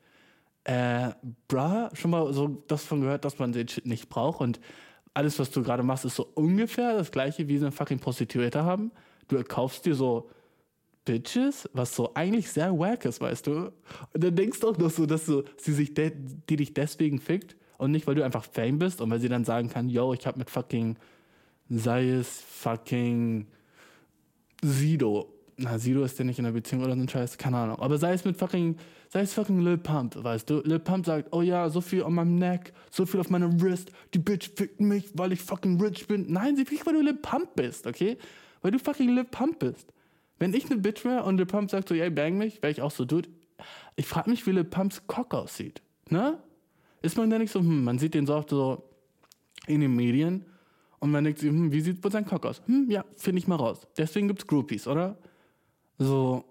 Äh, 0.64 1.10
bra, 1.48 1.90
schon 1.94 2.10
mal 2.10 2.32
so 2.32 2.62
das 2.66 2.84
von 2.84 3.00
gehört, 3.00 3.24
dass 3.24 3.38
man 3.38 3.52
den 3.52 3.68
Shit 3.68 3.86
nicht 3.86 4.08
braucht 4.08 4.40
und 4.40 4.60
alles, 5.14 5.38
was 5.38 5.50
du 5.50 5.62
gerade 5.62 5.82
machst, 5.82 6.04
ist 6.04 6.16
so 6.16 6.28
ungefähr 6.34 6.98
das 6.98 7.10
gleiche, 7.10 7.48
wie 7.48 7.56
sie 7.56 7.64
eine 7.64 7.72
fucking 7.72 8.00
Prostituierte 8.00 8.64
haben. 8.64 8.92
Du 9.28 9.42
kaufst 9.42 9.86
dir 9.86 9.94
so 9.94 10.28
Bitches, 11.06 11.70
was 11.72 11.96
so 11.96 12.12
eigentlich 12.14 12.50
sehr 12.50 12.78
wack 12.78 13.06
ist, 13.06 13.20
weißt 13.20 13.46
du? 13.46 13.72
Und 14.12 14.24
dann 14.24 14.36
denkst 14.36 14.60
du 14.60 14.68
auch 14.68 14.76
noch 14.76 14.90
so, 14.90 15.06
dass 15.06 15.24
so, 15.24 15.44
sie 15.56 15.72
sich 15.72 15.94
die 15.94 16.56
dich 16.56 16.74
deswegen 16.74 17.20
fickt 17.20 17.56
und 17.78 17.92
nicht, 17.92 18.06
weil 18.06 18.16
du 18.16 18.24
einfach 18.24 18.44
Fame 18.44 18.78
bist 18.78 19.00
und 19.00 19.10
weil 19.10 19.20
sie 19.20 19.28
dann 19.28 19.44
sagen 19.44 19.70
kann, 19.70 19.88
yo, 19.88 20.12
ich 20.12 20.26
hab 20.26 20.36
mit 20.36 20.50
fucking 20.50 20.98
sei 21.68 22.08
es 22.10 22.42
fucking 22.42 23.46
Sido 24.62 25.36
na, 25.56 25.78
Sido 25.78 26.04
ist 26.04 26.18
ja 26.18 26.24
nicht 26.24 26.38
in 26.38 26.44
der 26.44 26.52
Beziehung 26.52 26.84
oder 26.84 26.94
so 26.94 27.00
ein 27.00 27.08
Scheiß, 27.08 27.38
keine 27.38 27.56
Ahnung. 27.56 27.78
Aber 27.78 27.96
sei 27.98 28.12
es 28.12 28.24
mit 28.24 28.36
fucking, 28.36 28.76
sei 29.08 29.20
es 29.20 29.32
fucking 29.32 29.60
Lil 29.60 29.78
Pump, 29.78 30.22
weißt 30.22 30.48
du? 30.50 30.60
Lil 30.64 30.78
Pump 30.78 31.06
sagt, 31.06 31.32
oh 31.32 31.42
ja, 31.42 31.68
so 31.70 31.80
viel 31.80 32.04
an 32.04 32.12
meinem 32.14 32.36
Neck, 32.36 32.72
so 32.90 33.06
viel 33.06 33.20
auf 33.20 33.30
meinem 33.30 33.60
Wrist, 33.60 33.90
die 34.12 34.18
Bitch 34.18 34.50
fickt 34.54 34.80
mich, 34.80 35.10
weil 35.14 35.32
ich 35.32 35.40
fucking 35.40 35.80
rich 35.80 36.06
bin. 36.06 36.30
Nein, 36.30 36.56
sie 36.56 36.66
fickt, 36.66 36.86
weil 36.86 36.94
du 36.94 37.00
Lil 37.00 37.14
Pump 37.14 37.56
bist, 37.56 37.86
okay? 37.86 38.18
Weil 38.60 38.72
du 38.72 38.78
fucking 38.78 39.14
Lil 39.14 39.24
Pump 39.24 39.58
bist. 39.60 39.92
Wenn 40.38 40.52
ich 40.52 40.66
eine 40.66 40.76
Bitch 40.78 41.04
wäre 41.04 41.24
und 41.24 41.38
Lil 41.38 41.46
Pump 41.46 41.70
sagt 41.70 41.88
so, 41.88 41.94
ey, 41.94 42.10
bang 42.10 42.36
mich, 42.36 42.62
wäre 42.62 42.70
ich 42.70 42.82
auch 42.82 42.90
so, 42.90 43.04
dude. 43.04 43.28
Ich 43.96 44.06
frage 44.06 44.28
mich, 44.28 44.46
wie 44.46 44.50
Lil 44.50 44.64
Pumps 44.64 45.06
Cock 45.06 45.32
aussieht, 45.32 45.80
ne? 46.10 46.38
Ist 47.00 47.16
man 47.16 47.30
da 47.30 47.38
nicht 47.38 47.52
so, 47.52 47.60
hm, 47.60 47.84
man 47.84 47.98
sieht 47.98 48.14
den 48.14 48.26
so 48.26 48.34
oft 48.34 48.50
so 48.50 48.90
in 49.66 49.80
den 49.80 49.94
Medien 49.94 50.44
und 50.98 51.10
man 51.10 51.24
denkt 51.24 51.40
sich, 51.40 51.50
hm, 51.50 51.72
wie 51.72 51.80
sieht 51.80 52.02
wohl 52.02 52.10
sein 52.10 52.24
Cock 52.24 52.46
aus? 52.46 52.62
Hm, 52.66 52.90
ja, 52.90 53.04
finde 53.16 53.38
ich 53.38 53.48
mal 53.48 53.56
raus. 53.56 53.86
Deswegen 53.96 54.28
gibt's 54.28 54.46
Groupies, 54.46 54.86
oder? 54.86 55.18
So, 55.98 56.44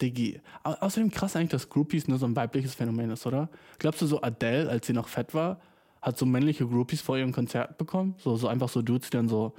Diggi. 0.00 0.40
Au 0.62 0.72
außerdem 0.72 1.10
krass 1.10 1.36
eigentlich, 1.36 1.50
dass 1.50 1.68
Groupies 1.68 2.08
nur 2.08 2.18
so 2.18 2.26
ein 2.26 2.36
weibliches 2.36 2.74
Phänomen 2.74 3.10
ist, 3.10 3.26
oder? 3.26 3.48
Glaubst 3.78 4.02
du, 4.02 4.06
so 4.06 4.22
Adele, 4.22 4.68
als 4.68 4.86
sie 4.86 4.92
noch 4.92 5.08
fett 5.08 5.34
war, 5.34 5.60
hat 6.00 6.18
so 6.18 6.24
männliche 6.26 6.66
Groupies 6.66 7.00
vor 7.02 7.18
ihrem 7.18 7.32
Konzert 7.32 7.76
bekommen? 7.78 8.14
So, 8.18 8.36
so 8.36 8.48
einfach 8.48 8.68
so 8.68 8.82
Dudes, 8.82 9.10
die 9.10 9.16
dann 9.16 9.28
so 9.28 9.54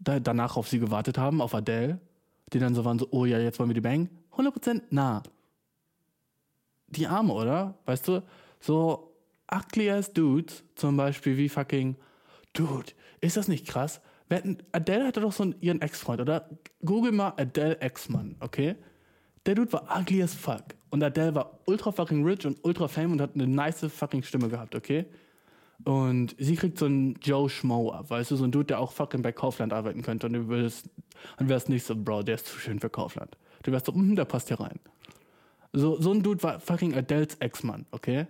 da, 0.00 0.18
danach 0.18 0.56
auf 0.56 0.68
sie 0.68 0.78
gewartet 0.78 1.18
haben, 1.18 1.40
auf 1.40 1.54
Adele? 1.54 2.00
Die 2.52 2.58
dann 2.58 2.74
so 2.74 2.84
waren 2.84 2.98
so, 2.98 3.06
oh 3.10 3.26
ja, 3.26 3.38
jetzt 3.38 3.58
wollen 3.58 3.70
wir 3.70 3.74
die 3.74 3.80
Bang? 3.80 4.08
100% 4.36 4.82
na. 4.90 5.22
Die 6.88 7.06
Arme, 7.06 7.32
oder? 7.32 7.78
Weißt 7.84 8.08
du? 8.08 8.22
So 8.58 9.14
ugly 9.52 9.90
ass 9.90 10.12
Dudes, 10.12 10.64
zum 10.74 10.96
Beispiel 10.96 11.36
wie 11.36 11.48
fucking, 11.48 11.96
Dude, 12.52 12.92
ist 13.20 13.36
das 13.36 13.48
nicht 13.48 13.66
krass? 13.66 14.00
Adele 14.72 15.06
hatte 15.06 15.20
doch 15.20 15.32
so 15.32 15.42
einen, 15.42 15.54
ihren 15.60 15.80
Ex-Freund, 15.80 16.20
oder? 16.20 16.48
Google 16.84 17.12
mal 17.12 17.34
Adele 17.36 17.80
Ex-Mann, 17.80 18.36
okay? 18.40 18.76
Der 19.46 19.54
Dude 19.54 19.72
war 19.72 19.88
ugly 19.98 20.22
as 20.22 20.34
fuck. 20.34 20.62
Und 20.90 21.02
Adele 21.02 21.34
war 21.34 21.58
ultra 21.66 21.90
fucking 21.92 22.24
rich 22.24 22.46
und 22.46 22.58
ultra 22.62 22.88
fame 22.88 23.12
und 23.12 23.20
hat 23.20 23.34
eine 23.34 23.46
nice 23.46 23.86
fucking 23.86 24.22
Stimme 24.22 24.48
gehabt, 24.48 24.74
okay? 24.74 25.06
Und 25.84 26.36
sie 26.38 26.56
kriegt 26.56 26.78
so 26.78 26.86
einen 26.86 27.14
Joe 27.22 27.48
Schmo 27.48 27.92
ab, 27.92 28.10
weißt 28.10 28.30
du, 28.30 28.36
so 28.36 28.44
ein 28.44 28.50
Dude, 28.50 28.66
der 28.66 28.80
auch 28.80 28.92
fucking 28.92 29.22
bei 29.22 29.32
Kaufland 29.32 29.72
arbeiten 29.72 30.02
könnte. 30.02 30.26
Und 30.26 30.34
du 30.34 30.48
würdest, 30.48 30.90
dann 31.38 31.48
wärst 31.48 31.68
nicht 31.68 31.86
so, 31.86 31.96
Bro, 31.96 32.24
der 32.24 32.34
ist 32.34 32.46
zu 32.46 32.58
schön 32.58 32.80
für 32.80 32.90
Kaufland. 32.90 33.36
Du 33.62 33.72
wärst 33.72 33.86
so, 33.86 33.94
hm, 33.94 34.14
der 34.14 34.26
passt 34.26 34.48
hier 34.48 34.60
rein. 34.60 34.78
So, 35.72 36.00
so 36.00 36.12
ein 36.12 36.22
Dude 36.22 36.42
war 36.42 36.60
fucking 36.60 36.94
Adeles 36.94 37.36
Ex-Mann, 37.36 37.86
okay? 37.92 38.26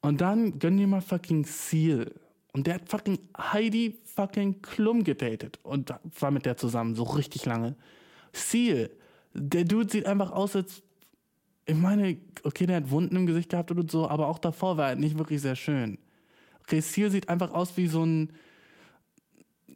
Und 0.00 0.20
dann 0.20 0.58
gönn 0.58 0.76
dir 0.76 0.86
mal 0.86 1.00
fucking 1.00 1.44
Seal. 1.44 2.12
Und 2.52 2.66
der 2.66 2.74
hat 2.74 2.88
fucking 2.88 3.18
Heidi 3.36 3.98
fucking 4.04 4.60
Klum 4.60 5.04
gedatet 5.04 5.58
und 5.62 5.92
war 6.20 6.30
mit 6.30 6.44
der 6.44 6.56
zusammen, 6.56 6.94
so 6.94 7.04
richtig 7.04 7.46
lange. 7.46 7.76
Seal, 8.32 8.90
der 9.34 9.64
Dude 9.64 9.90
sieht 9.90 10.06
einfach 10.06 10.30
aus, 10.32 10.56
als. 10.56 10.82
Ich 11.64 11.76
meine, 11.76 12.18
okay, 12.42 12.66
der 12.66 12.76
hat 12.78 12.90
Wunden 12.90 13.14
im 13.14 13.26
Gesicht 13.26 13.50
gehabt 13.50 13.70
und 13.70 13.90
so, 13.90 14.08
aber 14.08 14.26
auch 14.26 14.38
davor 14.38 14.76
war 14.76 14.90
er 14.90 14.96
nicht 14.96 15.16
wirklich 15.16 15.40
sehr 15.40 15.54
schön. 15.54 15.96
Okay, 16.62 16.80
Seal 16.80 17.10
sieht 17.10 17.28
einfach 17.28 17.52
aus 17.52 17.76
wie 17.76 17.86
so 17.86 18.04
ein. 18.04 18.32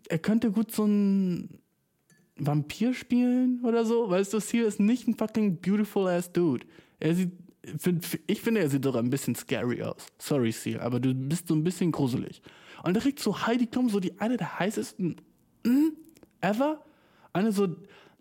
Er 0.09 0.19
könnte 0.19 0.51
gut 0.51 0.73
so 0.73 0.85
ein 0.85 1.61
Vampir 2.37 2.93
spielen 2.93 3.61
oder 3.65 3.85
so. 3.85 4.11
Weißt 4.11 4.35
du, 4.35 4.41
Seal 4.41 4.65
ist 4.65 4.81
nicht 4.81 5.07
ein 5.09 5.15
fucking 5.15 5.61
beautiful 5.61 6.09
ass 6.09 6.33
Dude. 6.33 6.67
Er 7.01 7.15
sieht. 7.15 7.33
Ich 8.27 8.43
finde, 8.43 8.61
er 8.61 8.71
sieht 8.71 8.85
sogar 8.85 9.03
ein 9.03 9.11
bisschen 9.11 9.35
scary 9.35 9.83
aus. 9.83 10.07
Sorry, 10.19 10.53
Seal, 10.53 10.81
aber 10.81 11.01
du 11.01 11.15
bist 11.15 11.49
so 11.49 11.55
ein 11.55 11.65
bisschen 11.65 11.91
gruselig. 11.91 12.43
Und 12.83 12.95
da 12.95 13.01
kriegt 13.01 13.21
so 13.21 13.47
Heidi 13.47 13.67
Klum 13.67 13.89
so 13.89 14.01
die 14.01 14.21
eine 14.21 14.37
der 14.37 14.59
heißesten 14.59 15.17
mm, 15.65 15.89
ever. 16.41 16.83
Eine 17.33 17.53
so, 17.53 17.69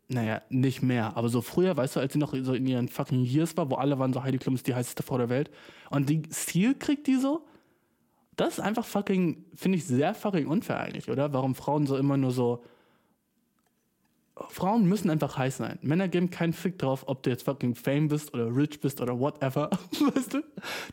naja, 0.07 0.41
nicht 0.49 0.81
mehr, 0.81 1.15
aber 1.15 1.29
so 1.29 1.41
früher, 1.41 1.75
weißt 1.75 1.95
du, 1.95 1.99
als 1.99 2.13
sie 2.13 2.19
noch 2.19 2.33
so 2.41 2.53
in 2.53 2.67
ihren 2.67 2.89
fucking 2.89 3.23
Years 3.23 3.55
war, 3.57 3.69
wo 3.69 3.75
alle 3.75 3.97
waren 3.97 4.13
so, 4.13 4.23
Heidi 4.23 4.37
Klum 4.37 4.55
ist 4.55 4.67
die 4.67 4.75
heißeste 4.75 5.03
Frau 5.03 5.17
der 5.17 5.29
Welt. 5.29 5.49
Und 5.89 6.09
die 6.09 6.23
Seal 6.29 6.75
kriegt 6.75 7.07
die 7.07 7.15
so. 7.15 7.45
Das 8.35 8.57
ist 8.57 8.59
einfach 8.59 8.85
fucking, 8.85 9.45
finde 9.55 9.77
ich 9.77 9.85
sehr 9.85 10.13
fucking 10.13 10.47
unfair 10.47 10.79
eigentlich, 10.79 11.09
oder? 11.09 11.31
Warum 11.31 11.55
Frauen 11.55 11.87
so 11.87 11.97
immer 11.97 12.17
nur 12.17 12.31
so. 12.31 12.63
Frauen 14.49 14.85
müssen 14.85 15.09
einfach 15.09 15.37
heiß 15.37 15.57
sein. 15.57 15.79
Männer 15.81 16.07
geben 16.07 16.29
keinen 16.29 16.53
Fick 16.53 16.77
drauf, 16.77 17.03
ob 17.07 17.23
du 17.23 17.29
jetzt 17.29 17.43
fucking 17.43 17.73
fame 17.73 18.09
bist 18.09 18.33
oder 18.33 18.53
rich 18.53 18.81
bist 18.81 18.99
oder 18.99 19.17
whatever. 19.17 19.69
Weißt 20.13 20.33
du? 20.33 20.43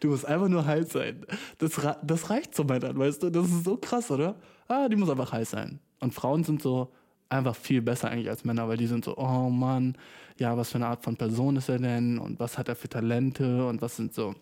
Du 0.01 0.09
musst 0.09 0.27
einfach 0.27 0.49
nur 0.49 0.65
heiß 0.65 0.91
sein. 0.91 1.27
Das, 1.59 1.73
das 2.05 2.31
reicht 2.31 2.55
zu 2.55 2.65
Männern, 2.65 2.97
weißt 2.97 3.23
du? 3.23 3.31
Das 3.31 3.47
ist 3.47 3.65
so 3.65 3.77
krass, 3.77 4.11
oder? 4.11 4.37
Ah, 4.69 4.89
die 4.89 4.97
muss 4.97 5.11
einfach 5.11 5.33
heiß 5.33 5.51
sein. 5.51 5.81
Und 5.99 6.15
Frauen 6.15 6.45
sind 6.45 6.63
so 6.63 6.93
einfach 7.29 7.57
viel 7.57 7.83
besser 7.83 8.11
eigentlich 8.11 8.29
als 8.29 8.45
Männer, 8.45 8.69
weil 8.69 8.77
die 8.77 8.87
sind 8.87 9.05
so, 9.05 9.17
oh 9.17 9.51
Mann, 9.51 9.97
ja, 10.39 10.57
was 10.57 10.71
für 10.71 10.77
eine 10.77 10.87
Art 10.87 11.03
von 11.03 11.17
Person 11.17 11.57
ist 11.57 11.69
er 11.69 11.79
denn? 11.79 12.19
Und 12.19 12.39
was 12.39 12.59
hat 12.59 12.69
er 12.69 12.77
für 12.77 12.89
Talente? 12.89 13.67
Und 13.67 13.83
was 13.83 13.97
sind 13.97 14.15
so 14.15 14.35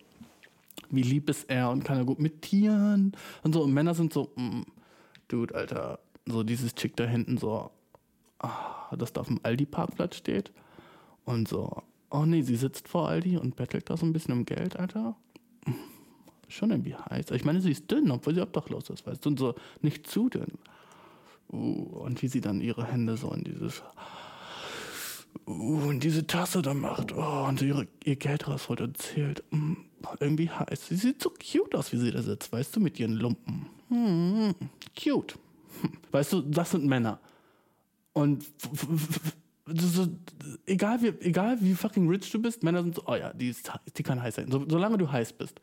wie 0.91 1.01
lieb 1.01 1.29
ist 1.29 1.49
er 1.49 1.69
und 1.69 1.83
kann 1.83 1.97
er 1.97 2.05
gut 2.05 2.19
mit 2.19 2.41
Tieren 2.41 3.13
und 3.43 3.53
so. 3.53 3.63
Und 3.63 3.73
Männer 3.73 3.93
sind 3.93 4.13
so, 4.13 4.31
mm, 4.35 4.63
Dude, 5.27 5.55
Alter, 5.55 5.99
so 6.25 6.43
dieses 6.43 6.75
Chick 6.75 6.95
da 6.97 7.05
hinten 7.05 7.37
so, 7.37 7.71
ah, 8.41 8.95
das 8.97 9.13
da 9.13 9.21
auf 9.21 9.27
dem 9.27 9.39
Aldi-Parkplatz 9.43 10.15
steht 10.17 10.51
und 11.25 11.47
so, 11.47 11.83
oh 12.09 12.25
nee, 12.25 12.41
sie 12.41 12.55
sitzt 12.55 12.87
vor 12.87 13.07
Aldi 13.09 13.37
und 13.37 13.55
bettelt 13.55 13.89
da 13.89 13.97
so 13.97 14.05
ein 14.05 14.13
bisschen 14.13 14.33
um 14.33 14.45
Geld, 14.45 14.77
Alter. 14.77 15.15
Mm, 15.65 15.71
Schon 16.47 16.71
irgendwie 16.71 16.95
heiß. 16.95 17.31
Ich 17.31 17.45
meine, 17.45 17.61
sie 17.61 17.71
ist 17.71 17.89
dünn, 17.89 18.11
obwohl 18.11 18.35
sie 18.35 18.41
obdachlos 18.41 18.89
ist, 18.89 19.07
weißt 19.07 19.25
du, 19.25 19.29
und 19.29 19.39
so 19.39 19.55
nicht 19.81 20.07
zu 20.07 20.29
dünn. 20.29 20.57
Uh, 21.49 21.83
und 21.83 22.21
wie 22.21 22.27
sie 22.27 22.41
dann 22.41 22.61
ihre 22.61 22.85
Hände 22.85 23.17
so 23.17 23.31
in 23.31 23.43
dieses 23.43 23.83
uh, 25.47 25.89
und 25.89 26.01
diese 26.01 26.25
Tasse 26.25 26.61
da 26.61 26.73
macht 26.73 27.13
oh, 27.13 27.45
und 27.47 27.61
ihre, 27.61 27.87
ihr 28.05 28.15
Geld 28.15 28.47
rausholt 28.47 28.81
und 28.81 28.97
zählt. 28.97 29.43
Mm, 29.51 29.73
irgendwie 30.19 30.49
heiß. 30.49 30.87
Sie 30.87 30.95
sieht 30.95 31.21
so 31.21 31.29
cute 31.29 31.75
aus, 31.75 31.91
wie 31.93 31.97
sie 31.97 32.11
da 32.11 32.21
sitzt, 32.21 32.51
weißt 32.51 32.75
du, 32.75 32.79
mit 32.79 32.99
ihren 32.99 33.13
Lumpen. 33.13 33.67
Hm, 33.89 34.55
cute. 34.97 35.37
Hm, 35.81 35.91
Weißt 36.11 36.33
du, 36.33 36.41
das 36.41 36.71
sind 36.71 36.85
Männer. 36.85 37.19
Und 38.13 38.45
so, 39.67 40.07
egal, 40.65 41.01
wie, 41.01 41.13
egal 41.19 41.57
wie 41.61 41.73
fucking 41.73 42.07
rich 42.09 42.29
du 42.31 42.41
bist, 42.41 42.63
Männer 42.63 42.83
sind 42.83 42.95
so, 42.95 43.03
oh 43.05 43.15
ja, 43.15 43.33
die, 43.33 43.49
ist, 43.49 43.71
die 43.95 44.03
kann 44.03 44.21
heiß 44.21 44.35
sein. 44.35 44.51
So, 44.51 44.65
solange 44.67 44.97
du 44.97 45.11
heiß 45.11 45.33
bist. 45.33 45.61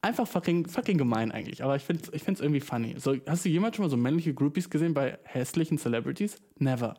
Einfach 0.00 0.26
fucking, 0.26 0.66
fucking 0.66 0.96
gemein 0.96 1.32
eigentlich. 1.32 1.62
Aber 1.62 1.76
ich 1.76 1.82
finde 1.82 2.04
ich 2.12 2.26
irgendwie 2.26 2.60
funny. 2.60 2.94
So, 2.98 3.16
hast 3.26 3.44
du 3.44 3.48
jemals 3.48 3.76
schon 3.76 3.84
mal 3.84 3.90
so 3.90 3.96
männliche 3.96 4.32
Groupies 4.32 4.70
gesehen 4.70 4.94
bei 4.94 5.18
hässlichen 5.24 5.78
Celebrities? 5.78 6.36
Never. 6.58 6.94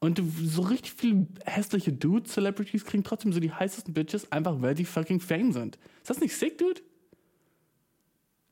Und 0.00 0.20
so 0.42 0.62
richtig 0.62 0.94
viele 0.94 1.28
hässliche 1.44 1.92
Dude-Celebrities 1.92 2.84
kriegen 2.84 3.04
trotzdem 3.04 3.32
so 3.32 3.38
die 3.38 3.52
heißesten 3.52 3.94
Bitches, 3.94 4.30
einfach 4.32 4.60
weil 4.60 4.74
die 4.74 4.84
fucking 4.84 5.20
Fame 5.20 5.52
sind. 5.52 5.76
Ist 6.00 6.10
das 6.10 6.20
nicht 6.20 6.36
sick, 6.36 6.58
Dude? 6.58 6.80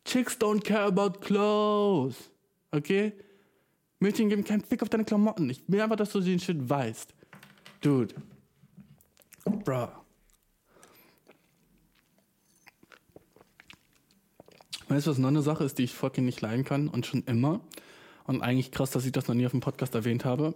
Chicks 0.04 0.38
don't 0.38 0.62
care 0.62 0.84
about 0.84 1.18
clothes. 1.18 2.30
Okay? 2.70 3.14
Mädchen 4.00 4.30
geben 4.30 4.44
keinen 4.44 4.62
Fick 4.62 4.82
auf 4.82 4.88
deine 4.88 5.04
Klamotten. 5.04 5.48
Ich 5.50 5.62
will 5.68 5.80
einfach, 5.80 5.96
dass 5.96 6.10
du 6.10 6.20
den 6.20 6.40
Shit 6.40 6.68
weißt. 6.68 7.14
Dude. 7.82 8.14
Bruh. 9.44 9.88
Weißt 14.88 15.06
du, 15.06 15.10
was 15.12 15.18
noch 15.18 15.28
eine 15.28 15.42
Sache 15.42 15.64
ist, 15.64 15.78
die 15.78 15.84
ich 15.84 15.94
fucking 15.94 16.24
nicht 16.24 16.40
leiden 16.40 16.64
kann 16.64 16.88
und 16.88 17.06
schon 17.06 17.22
immer? 17.24 17.60
Und 18.24 18.42
eigentlich 18.42 18.72
krass, 18.72 18.90
dass 18.90 19.06
ich 19.06 19.12
das 19.12 19.28
noch 19.28 19.34
nie 19.34 19.46
auf 19.46 19.52
dem 19.52 19.60
Podcast 19.60 19.94
erwähnt 19.94 20.24
habe. 20.24 20.54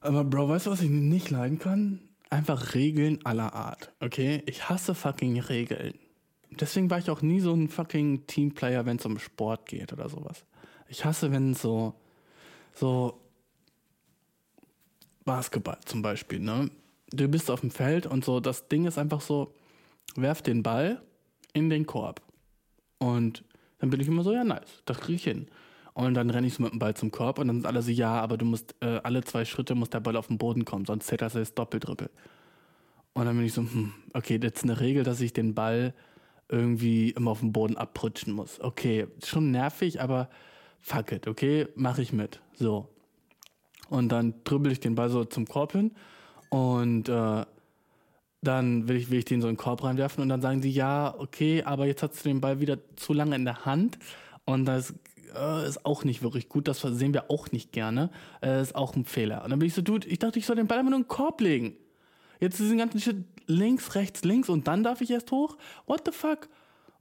Aber 0.00 0.24
Bro, 0.24 0.48
weißt 0.48 0.66
du, 0.66 0.70
was 0.70 0.80
ich 0.80 0.90
nicht 0.90 1.30
leiden 1.30 1.58
kann? 1.58 2.00
Einfach 2.30 2.74
Regeln 2.74 3.24
aller 3.24 3.54
Art, 3.54 3.92
okay? 4.00 4.42
Ich 4.46 4.68
hasse 4.68 4.94
fucking 4.94 5.38
Regeln. 5.40 5.94
Deswegen 6.50 6.90
war 6.90 6.98
ich 6.98 7.10
auch 7.10 7.22
nie 7.22 7.40
so 7.40 7.52
ein 7.52 7.68
fucking 7.68 8.26
Teamplayer, 8.26 8.86
wenn 8.86 8.96
es 8.96 9.06
um 9.06 9.18
Sport 9.18 9.66
geht 9.66 9.92
oder 9.92 10.08
sowas. 10.08 10.44
Ich 10.90 11.04
hasse, 11.04 11.30
wenn 11.30 11.54
so, 11.54 11.94
so 12.74 13.20
Basketball 15.24 15.78
zum 15.84 16.02
Beispiel, 16.02 16.40
ne? 16.40 16.68
Du 17.12 17.28
bist 17.28 17.48
auf 17.48 17.60
dem 17.60 17.70
Feld 17.70 18.06
und 18.06 18.24
so, 18.24 18.40
das 18.40 18.66
Ding 18.66 18.86
ist 18.86 18.98
einfach 18.98 19.20
so, 19.20 19.54
werf 20.16 20.42
den 20.42 20.64
Ball 20.64 21.00
in 21.52 21.70
den 21.70 21.86
Korb. 21.86 22.20
Und 22.98 23.44
dann 23.78 23.90
bin 23.90 24.00
ich 24.00 24.08
immer 24.08 24.24
so, 24.24 24.32
ja, 24.32 24.42
nice, 24.42 24.82
das 24.84 24.98
kriege 24.98 25.14
ich 25.16 25.24
hin. 25.24 25.46
Und 25.94 26.14
dann 26.14 26.28
renne 26.28 26.48
ich 26.48 26.54
so 26.54 26.62
mit 26.64 26.72
dem 26.72 26.80
Ball 26.80 26.94
zum 26.94 27.12
Korb 27.12 27.38
und 27.38 27.46
dann 27.46 27.56
sind 27.58 27.66
alle 27.66 27.82
so, 27.82 27.92
ja, 27.92 28.20
aber 28.20 28.36
du 28.36 28.44
musst, 28.44 28.74
äh, 28.80 29.00
alle 29.04 29.22
zwei 29.22 29.44
Schritte 29.44 29.76
muss 29.76 29.90
der 29.90 30.00
Ball 30.00 30.16
auf 30.16 30.26
den 30.26 30.38
Boden 30.38 30.64
kommen, 30.64 30.86
sonst 30.86 31.06
zählt 31.06 31.22
das 31.22 31.36
als 31.36 31.54
Doppeldribbel. 31.54 32.10
Und 33.12 33.24
dann 33.26 33.36
bin 33.36 33.46
ich 33.46 33.52
so, 33.52 33.62
hm, 33.62 33.92
okay, 34.12 34.38
das 34.38 34.54
ist 34.54 34.64
eine 34.64 34.80
Regel, 34.80 35.04
dass 35.04 35.20
ich 35.20 35.32
den 35.32 35.54
Ball 35.54 35.94
irgendwie 36.48 37.10
immer 37.10 37.30
auf 37.30 37.40
den 37.40 37.52
Boden 37.52 37.76
abrutschen 37.76 38.32
muss. 38.32 38.60
Okay, 38.60 39.06
schon 39.24 39.52
nervig, 39.52 40.00
aber 40.00 40.28
fuck 40.80 41.12
it, 41.12 41.26
okay, 41.26 41.68
mache 41.74 42.02
ich 42.02 42.12
mit. 42.12 42.40
So. 42.54 42.88
Und 43.88 44.10
dann 44.10 44.34
dribbel 44.44 44.72
ich 44.72 44.80
den 44.80 44.94
Ball 44.94 45.10
so 45.10 45.24
zum 45.24 45.46
Korb 45.46 45.72
hin 45.72 45.92
und 46.48 47.08
äh, 47.08 47.44
dann 48.42 48.88
will 48.88 48.96
ich, 48.96 49.10
will 49.10 49.18
ich 49.18 49.24
den 49.24 49.40
so 49.40 49.48
in 49.48 49.54
den 49.54 49.60
Korb 49.60 49.84
reinwerfen 49.84 50.22
und 50.22 50.28
dann 50.28 50.40
sagen 50.40 50.60
die, 50.60 50.72
ja, 50.72 51.14
okay, 51.18 51.62
aber 51.64 51.86
jetzt 51.86 52.02
hast 52.02 52.24
du 52.24 52.28
den 52.28 52.40
Ball 52.40 52.60
wieder 52.60 52.78
zu 52.96 53.12
lange 53.12 53.36
in 53.36 53.44
der 53.44 53.64
Hand 53.64 53.98
und 54.44 54.64
das 54.64 54.94
äh, 55.34 55.66
ist 55.66 55.84
auch 55.84 56.04
nicht 56.04 56.22
wirklich 56.22 56.48
gut. 56.48 56.68
Das 56.68 56.80
sehen 56.80 57.14
wir 57.14 57.30
auch 57.30 57.52
nicht 57.52 57.72
gerne. 57.72 58.10
Äh, 58.42 58.62
ist 58.62 58.74
auch 58.74 58.94
ein 58.94 59.04
Fehler. 59.04 59.44
Und 59.44 59.50
dann 59.50 59.58
bin 59.58 59.68
ich 59.68 59.74
so, 59.74 59.82
Dude, 59.82 60.08
ich 60.08 60.18
dachte, 60.18 60.38
ich 60.38 60.46
soll 60.46 60.56
den 60.56 60.66
Ball 60.66 60.78
einfach 60.78 60.90
nur 60.90 60.98
in 60.98 61.04
den 61.04 61.08
Korb 61.08 61.40
legen. 61.40 61.76
Jetzt 62.40 62.58
diesen 62.58 62.78
ganzen 62.78 63.00
Shit 63.00 63.24
links, 63.46 63.94
rechts, 63.94 64.24
links 64.24 64.48
und 64.48 64.66
dann 64.66 64.82
darf 64.82 65.00
ich 65.00 65.10
erst 65.10 65.30
hoch? 65.30 65.56
What 65.86 66.02
the 66.06 66.12
fuck? 66.12 66.48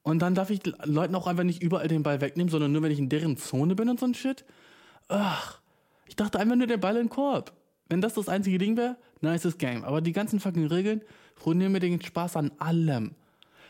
Und 0.03 0.19
dann 0.21 0.35
darf 0.35 0.49
ich 0.49 0.61
Leuten 0.83 1.15
auch 1.15 1.27
einfach 1.27 1.43
nicht 1.43 1.61
überall 1.61 1.87
den 1.87 2.03
Ball 2.03 2.21
wegnehmen, 2.21 2.49
sondern 2.49 2.71
nur, 2.71 2.81
wenn 2.81 2.91
ich 2.91 2.99
in 2.99 3.09
deren 3.09 3.37
Zone 3.37 3.75
bin 3.75 3.89
und 3.89 3.99
so 3.99 4.05
ein 4.05 4.13
Shit. 4.13 4.45
Ach, 5.07 5.59
ich 6.07 6.15
dachte 6.15 6.39
einfach 6.39 6.55
nur 6.55 6.67
der 6.67 6.77
Ball 6.77 6.95
in 6.95 7.03
den 7.03 7.09
Korb. 7.09 7.53
Wenn 7.89 8.01
das 8.01 8.13
das 8.13 8.29
einzige 8.29 8.57
Ding 8.57 8.77
wäre, 8.77 8.97
nices 9.21 9.57
Game. 9.57 9.83
Aber 9.83 10.01
die 10.01 10.11
ganzen 10.11 10.39
fucking 10.39 10.67
Regeln 10.67 11.01
ruinieren 11.45 11.71
mir 11.71 11.79
den 11.79 12.01
Spaß 12.01 12.37
an 12.37 12.51
allem. 12.59 13.15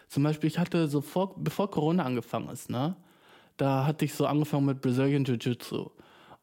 Zum 0.08 0.24
Beispiel, 0.24 0.48
ich 0.48 0.60
hatte 0.60 0.88
so 0.88 1.02
vor, 1.02 1.36
bevor 1.38 1.70
Corona 1.72 2.04
angefangen 2.04 2.50
ist, 2.50 2.70
ne? 2.70 2.96
Da 3.58 3.86
hatte 3.86 4.06
ich 4.06 4.14
so 4.14 4.26
angefangen 4.26 4.66
mit 4.66 4.82
Brazilian 4.82 5.26
Jiu-Jitsu. 5.26 5.90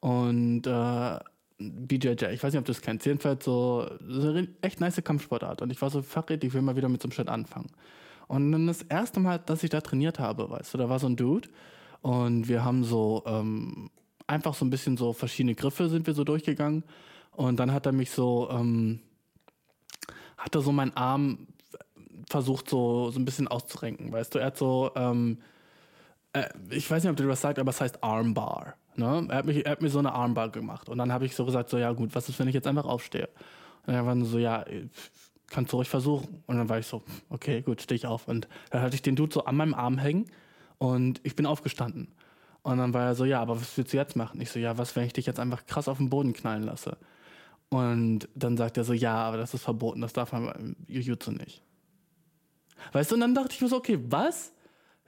Und 0.01 0.67
äh, 0.67 1.19
BJJ, 1.59 2.27
ich 2.27 2.43
weiß 2.43 2.53
nicht, 2.53 2.59
ob 2.59 2.67
du 2.67 2.73
das 2.73 2.83
kennst, 2.83 3.07
jedenfalls 3.07 3.45
so, 3.45 3.89
so 4.07 4.35
echt 4.61 4.81
nice 4.81 5.03
Kampfsportart. 5.03 5.63
Und 5.63 5.71
ich 5.71 5.81
war 5.81 5.91
so, 5.91 6.03
fuck 6.03 6.31
it, 6.31 6.45
ich 6.45 6.53
will 6.53 6.63
mal 6.63 6.77
wieder 6.77 6.89
mit 6.89 7.03
so 7.03 7.07
einem 7.07 7.13
Shit 7.13 7.29
anfangen. 7.29 7.71
Und 8.29 8.53
dann 8.53 8.67
das 8.67 8.83
erste 8.83 9.21
Mal, 9.21 9.39
dass 9.39 9.63
ich 9.63 9.71
da 9.71 9.81
trainiert 9.81 10.19
habe, 10.19 10.51
weißt 10.51 10.75
du, 10.75 10.79
da 10.79 10.89
war 10.89 10.99
so 10.99 11.07
ein 11.07 11.17
Dude 11.17 11.49
und 12.03 12.49
wir 12.49 12.65
haben 12.65 12.85
so 12.85 13.23
ähm, 13.27 13.91
einfach 14.27 14.55
so 14.55 14.65
ein 14.65 14.71
bisschen 14.71 14.97
so 14.97 15.13
verschiedene 15.13 15.55
Griffe 15.55 15.89
sind 15.89 16.07
wir 16.07 16.15
so 16.15 16.25
durchgegangen. 16.25 16.85
Und 17.33 17.61
dann 17.61 17.73
hat 17.73 17.87
er 17.87 17.93
mich 17.93 18.11
so, 18.11 18.49
ähm, 18.51 19.01
hat 20.39 20.55
er 20.55 20.63
so 20.63 20.73
meinen 20.73 20.97
Arm 20.97 21.47
versucht 22.29 22.69
so, 22.69 23.11
so 23.11 23.21
ein 23.21 23.25
bisschen 23.25 23.47
auszurenken, 23.47 24.11
weißt 24.11 24.35
du, 24.35 24.39
er 24.39 24.47
hat 24.47 24.57
so, 24.57 24.91
ähm, 24.97 25.39
äh, 26.33 26.49
ich 26.71 26.91
weiß 26.91 27.03
nicht, 27.03 27.11
ob 27.11 27.17
du 27.17 27.27
das 27.29 27.41
sagst, 27.41 27.59
aber 27.59 27.71
es 27.71 27.81
heißt 27.81 28.03
Armbar. 28.03 28.75
Ne? 28.97 29.27
Er, 29.29 29.37
hat 29.37 29.47
mich, 29.47 29.65
er 29.65 29.73
hat 29.73 29.83
mir 29.83 29.91
so 29.91 29.99
eine 29.99 30.13
Armbar 30.13 30.49
gemacht. 30.51 30.89
Und 30.89 30.99
dann 30.99 31.13
habe 31.13 31.27
ich 31.27 31.37
so 31.37 31.45
gesagt, 31.45 31.71
so, 31.71 31.79
ja 31.79 31.93
gut, 31.93 32.15
was 32.15 32.29
ist, 32.29 32.39
wenn 32.39 32.49
ich 32.49 32.55
jetzt 32.55 32.67
einfach 32.67 32.87
aufstehe? 32.87 33.29
Und 33.87 33.95
er 33.95 34.05
war 34.07 34.17
so, 34.25 34.39
ja, 34.39 34.65
kannst 35.49 35.73
du 35.73 35.77
ruhig 35.77 35.89
versuchen. 35.89 36.43
Und 36.47 36.57
dann 36.57 36.69
war 36.69 36.79
ich 36.79 36.87
so, 36.87 37.03
okay, 37.29 37.63
gut, 37.63 37.83
stehe 37.83 37.97
ich 37.97 38.07
auf. 38.07 38.29
Und 38.29 38.49
dann 38.71 38.83
hatte 38.83 38.95
ich 38.95 39.03
den 39.03 39.17
Dude 39.17 39.33
so 39.33 39.45
an 39.45 39.57
meinem 39.57 39.75
Arm 39.75 39.99
hängen 39.99 40.27
und 40.79 41.21
ich 41.23 41.37
bin 41.37 41.47
aufgestanden. 41.47 42.09
Und 42.63 42.79
dann 42.79 42.93
war 42.93 43.05
er 43.05 43.15
so, 43.15 43.25
ja, 43.25 43.41
aber 43.41 43.61
was 43.61 43.77
willst 43.77 43.93
du 43.93 43.97
jetzt 43.97 44.17
machen? 44.17 44.41
Ich 44.41 44.51
so, 44.51 44.59
ja, 44.59 44.77
was, 44.77 44.97
wenn 44.97 45.05
ich 45.05 45.13
dich 45.13 45.27
jetzt 45.27 45.39
einfach 45.39 45.67
krass 45.67 45.87
auf 45.89 45.99
den 45.99 46.11
Boden 46.11 46.33
knallen 46.33 46.65
lasse? 46.65 46.97
Und 47.69 48.29
dann 48.35 48.57
sagt 48.57 48.77
er 48.77 48.85
so, 48.85 48.93
ja, 48.93 49.15
aber 49.15 49.37
das 49.37 49.55
ist 49.55 49.63
verboten, 49.63 50.01
das 50.01 50.13
darf 50.13 50.33
man 50.33 50.49
im 50.55 50.77
Jujutsu 50.89 51.33
nicht. 51.33 51.63
Weißt 52.93 53.11
du, 53.11 53.15
und 53.15 53.21
dann 53.21 53.35
dachte 53.35 53.55
ich 53.55 53.61
mir 53.61 53.69
so, 53.69 53.77
okay, 53.77 53.99
was? 54.09 54.53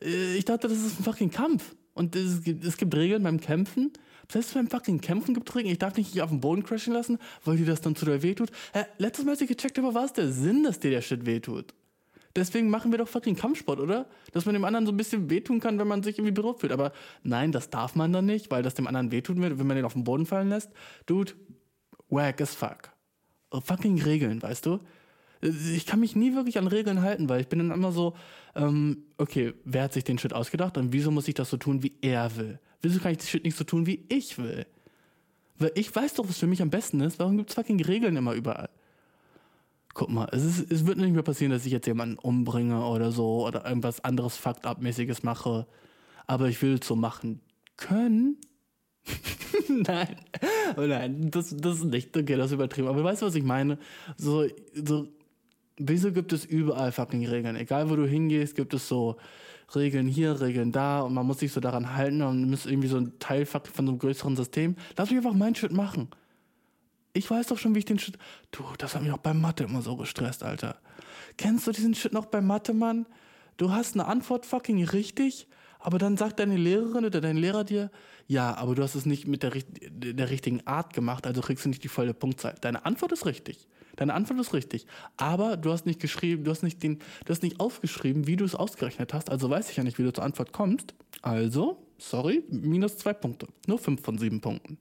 Äh, 0.01 0.37
Ich 0.37 0.45
dachte, 0.45 0.69
das 0.69 0.79
ist 0.79 1.01
ein 1.01 1.05
fucking 1.05 1.31
Kampf. 1.31 1.75
Und 1.95 2.15
es 2.15 2.43
gibt, 2.43 2.65
es 2.65 2.77
gibt 2.77 2.95
Regeln 2.95 3.23
beim 3.23 3.41
Kämpfen. 3.41 3.93
Selbst 4.31 4.53
beim 4.53 4.69
fucking 4.69 5.01
Kämpfen 5.01 5.33
gibt. 5.33 5.55
Ich 5.57 5.79
darf 5.79 5.95
dich 5.95 6.13
nicht 6.13 6.23
auf 6.23 6.29
den 6.29 6.41
Boden 6.41 6.63
crashen 6.63 6.93
lassen, 6.93 7.19
weil 7.45 7.57
dir 7.57 7.65
das 7.65 7.81
dann 7.81 7.97
zu 7.97 8.05
doll 8.05 8.23
wehtut. 8.23 8.51
Hä, 8.75 8.85
letztes 8.99 9.25
Mal, 9.25 9.33
als 9.33 9.41
ich 9.41 9.49
gecheckt 9.49 9.79
habe, 9.79 9.95
war 9.95 10.05
es 10.05 10.13
der 10.13 10.31
Sinn, 10.31 10.65
dass 10.65 10.79
dir 10.79 10.91
der 10.91 11.01
Shit 11.01 11.25
wehtut. 11.25 11.73
Deswegen 12.37 12.69
machen 12.69 12.91
wir 12.91 12.99
doch 12.99 13.09
fucking 13.09 13.37
Kampfsport, 13.37 13.81
oder? 13.81 14.07
Dass 14.33 14.45
man 14.45 14.53
dem 14.53 14.65
anderen 14.65 14.85
so 14.85 14.93
ein 14.93 14.97
bisschen 14.99 15.31
wehtun 15.31 15.61
kann, 15.61 15.79
wenn 15.79 15.89
man 15.89 16.03
sich 16.03 16.19
irgendwie 16.19 16.33
berührt 16.33 16.61
fühlt. 16.61 16.73
Aber 16.73 16.93
nein, 17.23 17.53
das 17.53 17.71
darf 17.71 17.95
man 17.95 18.13
dann 18.13 18.27
nicht, 18.27 18.51
weil 18.51 18.63
das 18.63 18.75
dem 18.75 18.87
anderen 18.87 19.11
wehtun 19.11 19.41
wird, 19.41 19.59
wenn 19.59 19.67
man 19.67 19.77
den 19.77 19.87
auf 19.87 19.95
den 19.95 20.05
Boden 20.05 20.27
fallen 20.27 20.51
lässt. 20.51 20.71
Dude, 21.07 21.33
wack 22.11 22.41
as 22.43 22.55
fuck. 22.55 22.91
Fucking 23.51 24.03
Regeln, 24.03 24.43
weißt 24.43 24.67
du? 24.67 24.81
Ich 25.41 25.87
kann 25.87 26.01
mich 26.01 26.17
nie 26.17 26.35
wirklich 26.35 26.59
an 26.59 26.67
Regeln 26.67 27.01
halten, 27.01 27.29
weil 27.29 27.41
ich 27.41 27.49
bin 27.49 27.61
dann 27.61 27.71
immer 27.71 27.93
so, 27.93 28.15
ähm, 28.55 29.05
okay, 29.17 29.55
wer 29.65 29.85
hat 29.85 29.95
sich 29.95 30.05
den 30.05 30.19
Shit 30.19 30.35
ausgedacht 30.35 30.77
und 30.77 30.93
wieso 30.93 31.11
muss 31.11 31.29
ich 31.29 31.35
das 31.35 31.49
so 31.49 31.57
tun, 31.57 31.83
wie 31.83 31.97
er 32.03 32.37
will? 32.37 32.61
Wieso 32.83 33.01
kann 33.01 33.13
ich 33.13 33.19
das 33.19 33.29
Shit 33.29 33.45
nicht 33.45 33.57
so 33.57 33.65
tun, 33.65 33.87
wie 33.87 34.05
ich 34.09 34.39
will? 34.39 34.67
Weil 35.59 35.73
ich 35.75 35.95
weiß 35.95 36.15
doch, 36.15 36.29
was 36.29 36.39
für 36.39 36.47
mich 36.47 36.63
am 36.63 36.71
besten 36.71 37.01
ist. 37.01 37.19
Warum 37.19 37.37
gibt's 37.37 37.55
fucking 37.55 37.83
Regeln 37.83 38.17
immer 38.17 38.35
überall? 38.35 38.71
Guck 39.95 40.11
mal, 40.11 40.29
es, 40.31 40.45
ist, 40.45 40.71
es 40.71 40.87
wird 40.87 40.99
nicht 40.99 41.13
mehr 41.13 41.25
passieren, 41.25 41.51
dass 41.51 41.67
ich 41.67 41.73
jetzt 41.73 41.87
jemanden 41.87 42.19
umbringe 42.19 42.87
oder 42.87 43.11
so 43.11 43.45
oder 43.47 43.67
irgendwas 43.67 44.05
anderes 44.05 44.37
Fucked-up-mäßiges 44.37 45.25
mache. 45.25 45.67
Aber 46.27 46.49
ich 46.49 46.63
will 46.63 46.79
es 46.81 46.87
so 46.87 46.95
machen 46.95 47.41
können. 47.77 48.37
nein, 49.69 50.17
oh 50.77 50.83
nein, 50.83 51.31
das, 51.31 51.57
das 51.57 51.79
ist 51.79 51.85
nicht, 51.85 52.17
okay, 52.17 52.37
das 52.37 52.47
ist 52.47 52.53
übertrieben. 52.53 52.89
Aber 52.89 53.03
weißt 53.03 53.23
du, 53.23 53.27
was 53.27 53.35
ich 53.35 53.43
meine? 53.43 53.79
So, 54.17 54.47
so, 54.75 55.09
wieso 55.79 56.13
gibt 56.13 56.33
es 56.33 56.45
überall 56.45 56.93
fucking 56.93 57.27
Regeln? 57.27 57.57
Egal, 57.57 57.91
wo 57.91 57.97
du 57.97 58.07
hingehst, 58.07 58.55
gibt 58.55 58.75
es 58.75 58.87
so 58.87 59.17
Regeln 59.75 60.07
hier, 60.07 60.41
Regeln 60.41 60.73
da 60.73 61.01
und 61.01 61.15
man 61.15 61.27
muss 61.27 61.41
sich 61.41 61.53
so 61.53 61.61
daran 61.61 61.95
halten 61.95 62.23
und 62.23 62.49
muss 62.49 62.67
irgendwie 62.67 62.89
so 62.89 62.97
ein 62.97 63.19
Teil 63.19 63.45
von 63.47 63.63
so 63.75 63.83
einem 63.83 63.99
größeren 63.99 64.37
System. 64.37 64.77
Lass 64.97 65.11
mich 65.11 65.19
einfach 65.19 65.35
meinen 65.35 65.55
Shit 65.55 65.73
machen. 65.73 66.09
Ich 67.13 67.31
weiß 67.31 67.49
doch 67.49 67.59
schon, 67.59 67.75
wie 67.75 67.81
ich 67.81 67.85
den 67.85 67.99
Shit. 67.99 68.17
Du, 68.51 68.65
das 68.79 68.95
hat 68.95 69.03
mich 69.03 69.13
auch 69.13 69.19
bei 69.19 69.35
Mathe 69.35 69.65
immer 69.65 69.83
so 69.83 69.97
gestresst, 69.97 70.43
Alter. 70.43 70.77
Kennst 71.37 71.67
du 71.67 71.73
diesen 71.73 71.95
Shit 71.95 72.13
noch 72.13 72.27
bei 72.27 72.41
Mathe, 72.41 72.73
Mann? 72.73 73.07
Du 73.57 73.73
hast 73.73 73.95
eine 73.95 74.07
Antwort 74.07 74.47
fucking 74.47 74.85
richtig, 74.85 75.49
aber 75.81 75.99
dann 75.99 76.17
sagt 76.17 76.39
deine 76.39 76.57
Lehrerin 76.57 77.05
oder 77.05 77.21
dein 77.21 77.37
Lehrer 77.37 77.65
dir, 77.65 77.91
ja, 78.27 78.55
aber 78.57 78.75
du 78.75 78.83
hast 78.83 78.95
es 78.95 79.07
nicht 79.07 79.27
mit 79.27 79.43
der, 79.43 79.53
der 79.91 80.31
richtigen 80.31 80.67
Art 80.67 80.93
gemacht, 80.93 81.27
also 81.27 81.41
kriegst 81.41 81.65
du 81.65 81.69
nicht 81.69 81.83
die 81.83 81.89
volle 81.89 82.15
Punktzahl. 82.15 82.55
Deine 82.61 82.85
Antwort 82.85 83.13
ist 83.13 83.27
richtig. 83.27 83.67
Deine 83.99 84.15
Antwort 84.15 84.39
ist 84.39 84.55
richtig. 84.55 84.87
Aber 85.17 85.57
du 85.57 85.73
hast 85.73 85.85
nicht 85.85 86.01
geschrieben, 86.01 86.45
du 86.45 86.53
hast 86.53 86.63
nicht 86.63 86.83
den, 86.85 87.01
du 87.25 87.31
hast 87.31 87.43
nicht 87.43 87.59
aufgeschrieben, 87.59 88.29
wie 88.29 88.37
du 88.37 88.45
es 88.45 88.55
ausgerechnet 88.55 89.13
hast, 89.13 89.29
also 89.29 89.51
weiß 89.51 89.71
ich 89.71 89.77
ja 89.77 89.83
nicht, 89.83 89.99
wie 89.99 90.05
du 90.05 90.13
zur 90.13 90.23
Antwort 90.25 90.53
kommst. 90.53 90.95
Also, 91.21 91.85
sorry, 91.99 92.45
minus 92.49 92.97
zwei 92.97 93.13
Punkte. 93.13 93.49
Nur 93.67 93.79
fünf 93.79 94.03
von 94.03 94.17
sieben 94.17 94.41
Punkten. 94.41 94.79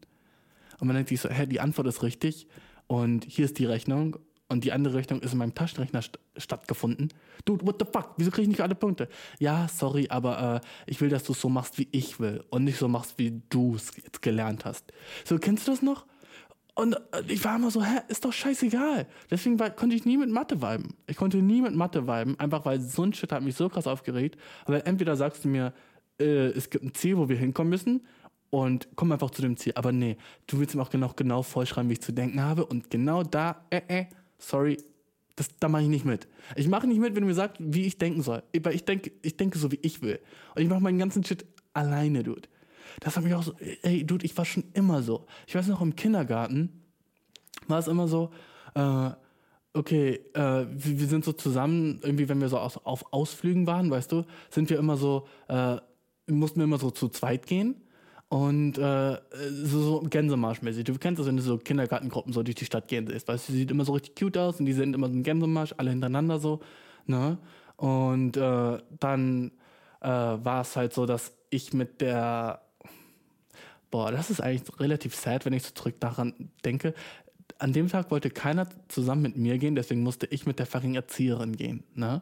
Und 0.79 0.87
man 0.87 0.95
denkt 0.95 1.09
sich 1.09 1.19
so, 1.19 1.29
hä, 1.29 1.47
die 1.47 1.59
Antwort 1.59 1.87
ist 1.87 2.03
richtig 2.03 2.47
und 2.85 3.25
hier 3.25 3.45
ist 3.45 3.57
die 3.57 3.65
Rechnung 3.65 4.17
und 4.49 4.63
die 4.63 4.71
andere 4.71 4.93
Rechnung 4.93 5.19
ist 5.21 5.33
in 5.33 5.39
meinem 5.39 5.55
Taschenrechner 5.55 6.03
st 6.03 6.19
stattgefunden. 6.37 7.11
Dude, 7.45 7.65
what 7.65 7.77
the 7.79 7.85
fuck? 7.91 8.13
Wieso 8.17 8.29
kriege 8.29 8.43
ich 8.43 8.49
nicht 8.49 8.61
alle 8.61 8.75
Punkte? 8.75 9.09
Ja, 9.39 9.67
sorry, 9.67 10.07
aber 10.09 10.61
äh, 10.61 10.67
ich 10.85 11.01
will, 11.01 11.09
dass 11.09 11.23
du 11.23 11.31
es 11.31 11.41
so 11.41 11.49
machst, 11.49 11.79
wie 11.79 11.87
ich 11.91 12.19
will 12.19 12.43
und 12.51 12.65
nicht 12.65 12.77
so 12.77 12.87
machst, 12.87 13.17
wie 13.17 13.41
du 13.49 13.75
es 13.75 13.91
jetzt 13.97 14.21
gelernt 14.21 14.63
hast. 14.63 14.93
So, 15.25 15.39
kennst 15.39 15.67
du 15.67 15.71
das 15.71 15.81
noch? 15.81 16.05
Und 16.77 16.93
äh, 16.93 17.23
ich 17.27 17.43
war 17.43 17.55
immer 17.55 17.71
so, 17.71 17.83
hä, 17.83 18.01
ist 18.07 18.23
doch 18.23 18.31
scheißegal. 18.31 19.07
Deswegen 19.31 19.57
war, 19.59 19.71
konnte 19.71 19.95
ich 19.95 20.05
nie 20.05 20.15
mit 20.15 20.29
Mathe 20.29 20.61
viben. 20.61 20.93
Ich 21.07 21.17
konnte 21.17 21.37
nie 21.37 21.61
mit 21.63 21.73
Mathe 21.73 22.05
viben, 22.05 22.39
einfach 22.39 22.65
weil 22.65 22.79
so 22.79 23.01
ein 23.01 23.13
Shit 23.13 23.31
hat 23.31 23.41
mich 23.41 23.55
so 23.55 23.67
krass 23.67 23.87
aufgeregt. 23.87 24.37
Weil 24.67 24.83
entweder 24.85 25.15
sagst 25.15 25.43
du 25.43 25.47
mir, 25.47 25.73
äh, 26.19 26.49
es 26.49 26.69
gibt 26.69 26.83
ein 26.83 26.93
Ziel, 26.93 27.17
wo 27.17 27.29
wir 27.29 27.35
hinkommen 27.35 27.71
müssen 27.71 28.05
und 28.51 28.89
komm 28.95 29.11
einfach 29.11 29.31
zu 29.31 29.41
dem 29.41 29.57
Ziel. 29.57 29.73
Aber 29.75 29.91
nee, 29.91 30.17
du 30.45 30.59
willst 30.59 30.75
mir 30.75 30.83
auch 30.83 30.91
genau, 30.91 31.11
genau 31.15 31.41
vorschreiben, 31.41 31.89
wie 31.89 31.93
ich 31.93 32.01
zu 32.01 32.13
denken 32.13 32.43
habe. 32.43 32.63
Und 32.63 32.91
genau 32.91 33.23
da, 33.23 33.65
äh, 33.71 33.81
äh, 33.87 34.05
sorry, 34.37 34.77
das, 35.35 35.49
da 35.59 35.69
mache 35.69 35.81
ich 35.81 35.89
nicht 35.89 36.05
mit. 36.05 36.27
Ich 36.55 36.67
mache 36.67 36.85
nicht 36.85 36.99
mit, 36.99 37.15
wenn 37.15 37.21
du 37.21 37.27
mir 37.27 37.33
sagst, 37.33 37.57
wie 37.59 37.87
ich 37.87 37.97
denken 37.97 38.21
soll. 38.21 38.43
Weil 38.61 38.75
ich 38.75 38.85
denke, 38.85 39.11
ich 39.23 39.35
denke 39.35 39.57
so, 39.57 39.71
wie 39.71 39.79
ich 39.81 40.03
will. 40.03 40.19
Und 40.53 40.61
ich 40.61 40.69
mache 40.69 40.81
meinen 40.81 40.99
ganzen 40.99 41.23
Shit 41.23 41.43
alleine, 41.73 42.21
Dude. 42.21 42.47
Das 42.99 43.15
hat 43.15 43.23
mich 43.23 43.33
auch 43.33 43.43
so, 43.43 43.53
ey, 43.83 44.05
Dude, 44.05 44.25
ich 44.25 44.37
war 44.37 44.45
schon 44.45 44.63
immer 44.73 45.03
so. 45.03 45.25
Ich 45.45 45.55
weiß 45.55 45.67
noch, 45.67 45.81
im 45.81 45.95
Kindergarten 45.95 46.83
war 47.67 47.79
es 47.79 47.87
immer 47.87 48.07
so, 48.07 48.31
äh, 48.73 49.11
okay, 49.73 50.19
äh, 50.33 50.65
wir, 50.69 51.07
sind 51.07 51.23
so 51.23 51.33
zusammen, 51.33 51.99
irgendwie, 52.03 52.27
wenn 52.29 52.41
wir 52.41 52.49
so 52.49 52.57
aus, 52.57 52.77
auf 52.77 53.13
Ausflügen 53.13 53.67
waren, 53.67 53.91
weißt 53.91 54.11
du, 54.11 54.25
sind 54.49 54.69
wir 54.69 54.79
immer 54.79 54.97
so, 54.97 55.27
äh, 55.47 55.77
mussten 56.27 56.59
wir 56.59 56.65
immer 56.65 56.79
so 56.79 56.91
zu 56.91 57.09
zweit 57.09 57.45
gehen. 57.45 57.75
Und 58.29 58.77
äh, 58.77 59.17
so, 59.63 59.81
so 59.81 60.01
Gänsemarsch-mäßig. 60.01 60.83
Du 60.83 60.97
kennst 60.97 61.19
das, 61.19 61.27
wenn 61.27 61.37
du 61.37 61.43
so 61.43 61.57
Kindergartengruppen 61.57 62.33
so 62.33 62.43
durch 62.43 62.55
die 62.55 62.65
Stadt 62.65 62.89
gehen 62.89 63.07
siehst. 63.07 63.25
Weißt 63.25 63.47
du, 63.47 63.53
die 63.53 63.59
sieht 63.59 63.71
immer 63.71 63.85
so 63.85 63.93
richtig 63.93 64.15
cute 64.15 64.37
aus 64.37 64.59
und 64.59 64.65
die 64.65 64.73
sind 64.73 64.93
immer 64.95 65.07
so 65.07 65.13
ein 65.13 65.23
Gänsemarsch, 65.23 65.73
alle 65.77 65.91
hintereinander 65.91 66.37
so. 66.37 66.59
Ne? 67.05 67.37
Und 67.77 68.35
äh, 68.35 68.79
dann 68.99 69.51
äh, 70.01 70.09
war 70.09 70.61
es 70.61 70.75
halt 70.75 70.93
so, 70.93 71.05
dass 71.05 71.31
ich 71.49 71.73
mit 71.73 72.01
der 72.01 72.66
Boah, 73.89 74.11
das 74.11 74.29
ist 74.29 74.41
eigentlich 74.41 74.79
relativ 74.79 75.15
sad, 75.15 75.45
wenn 75.45 75.53
ich 75.53 75.63
so 75.63 75.71
zurück 75.73 75.95
daran 75.99 76.33
denke. 76.65 76.93
An 77.59 77.73
dem 77.73 77.87
Tag 77.87 78.11
wollte 78.11 78.29
keiner 78.29 78.67
zusammen 78.89 79.21
mit 79.21 79.37
mir 79.37 79.57
gehen, 79.57 79.75
deswegen 79.75 80.03
musste 80.03 80.27
ich 80.27 80.45
mit 80.45 80.59
der 80.59 80.65
fucking 80.65 80.95
Erzieherin 80.95 81.55
gehen. 81.55 81.83
Ne? 81.95 82.21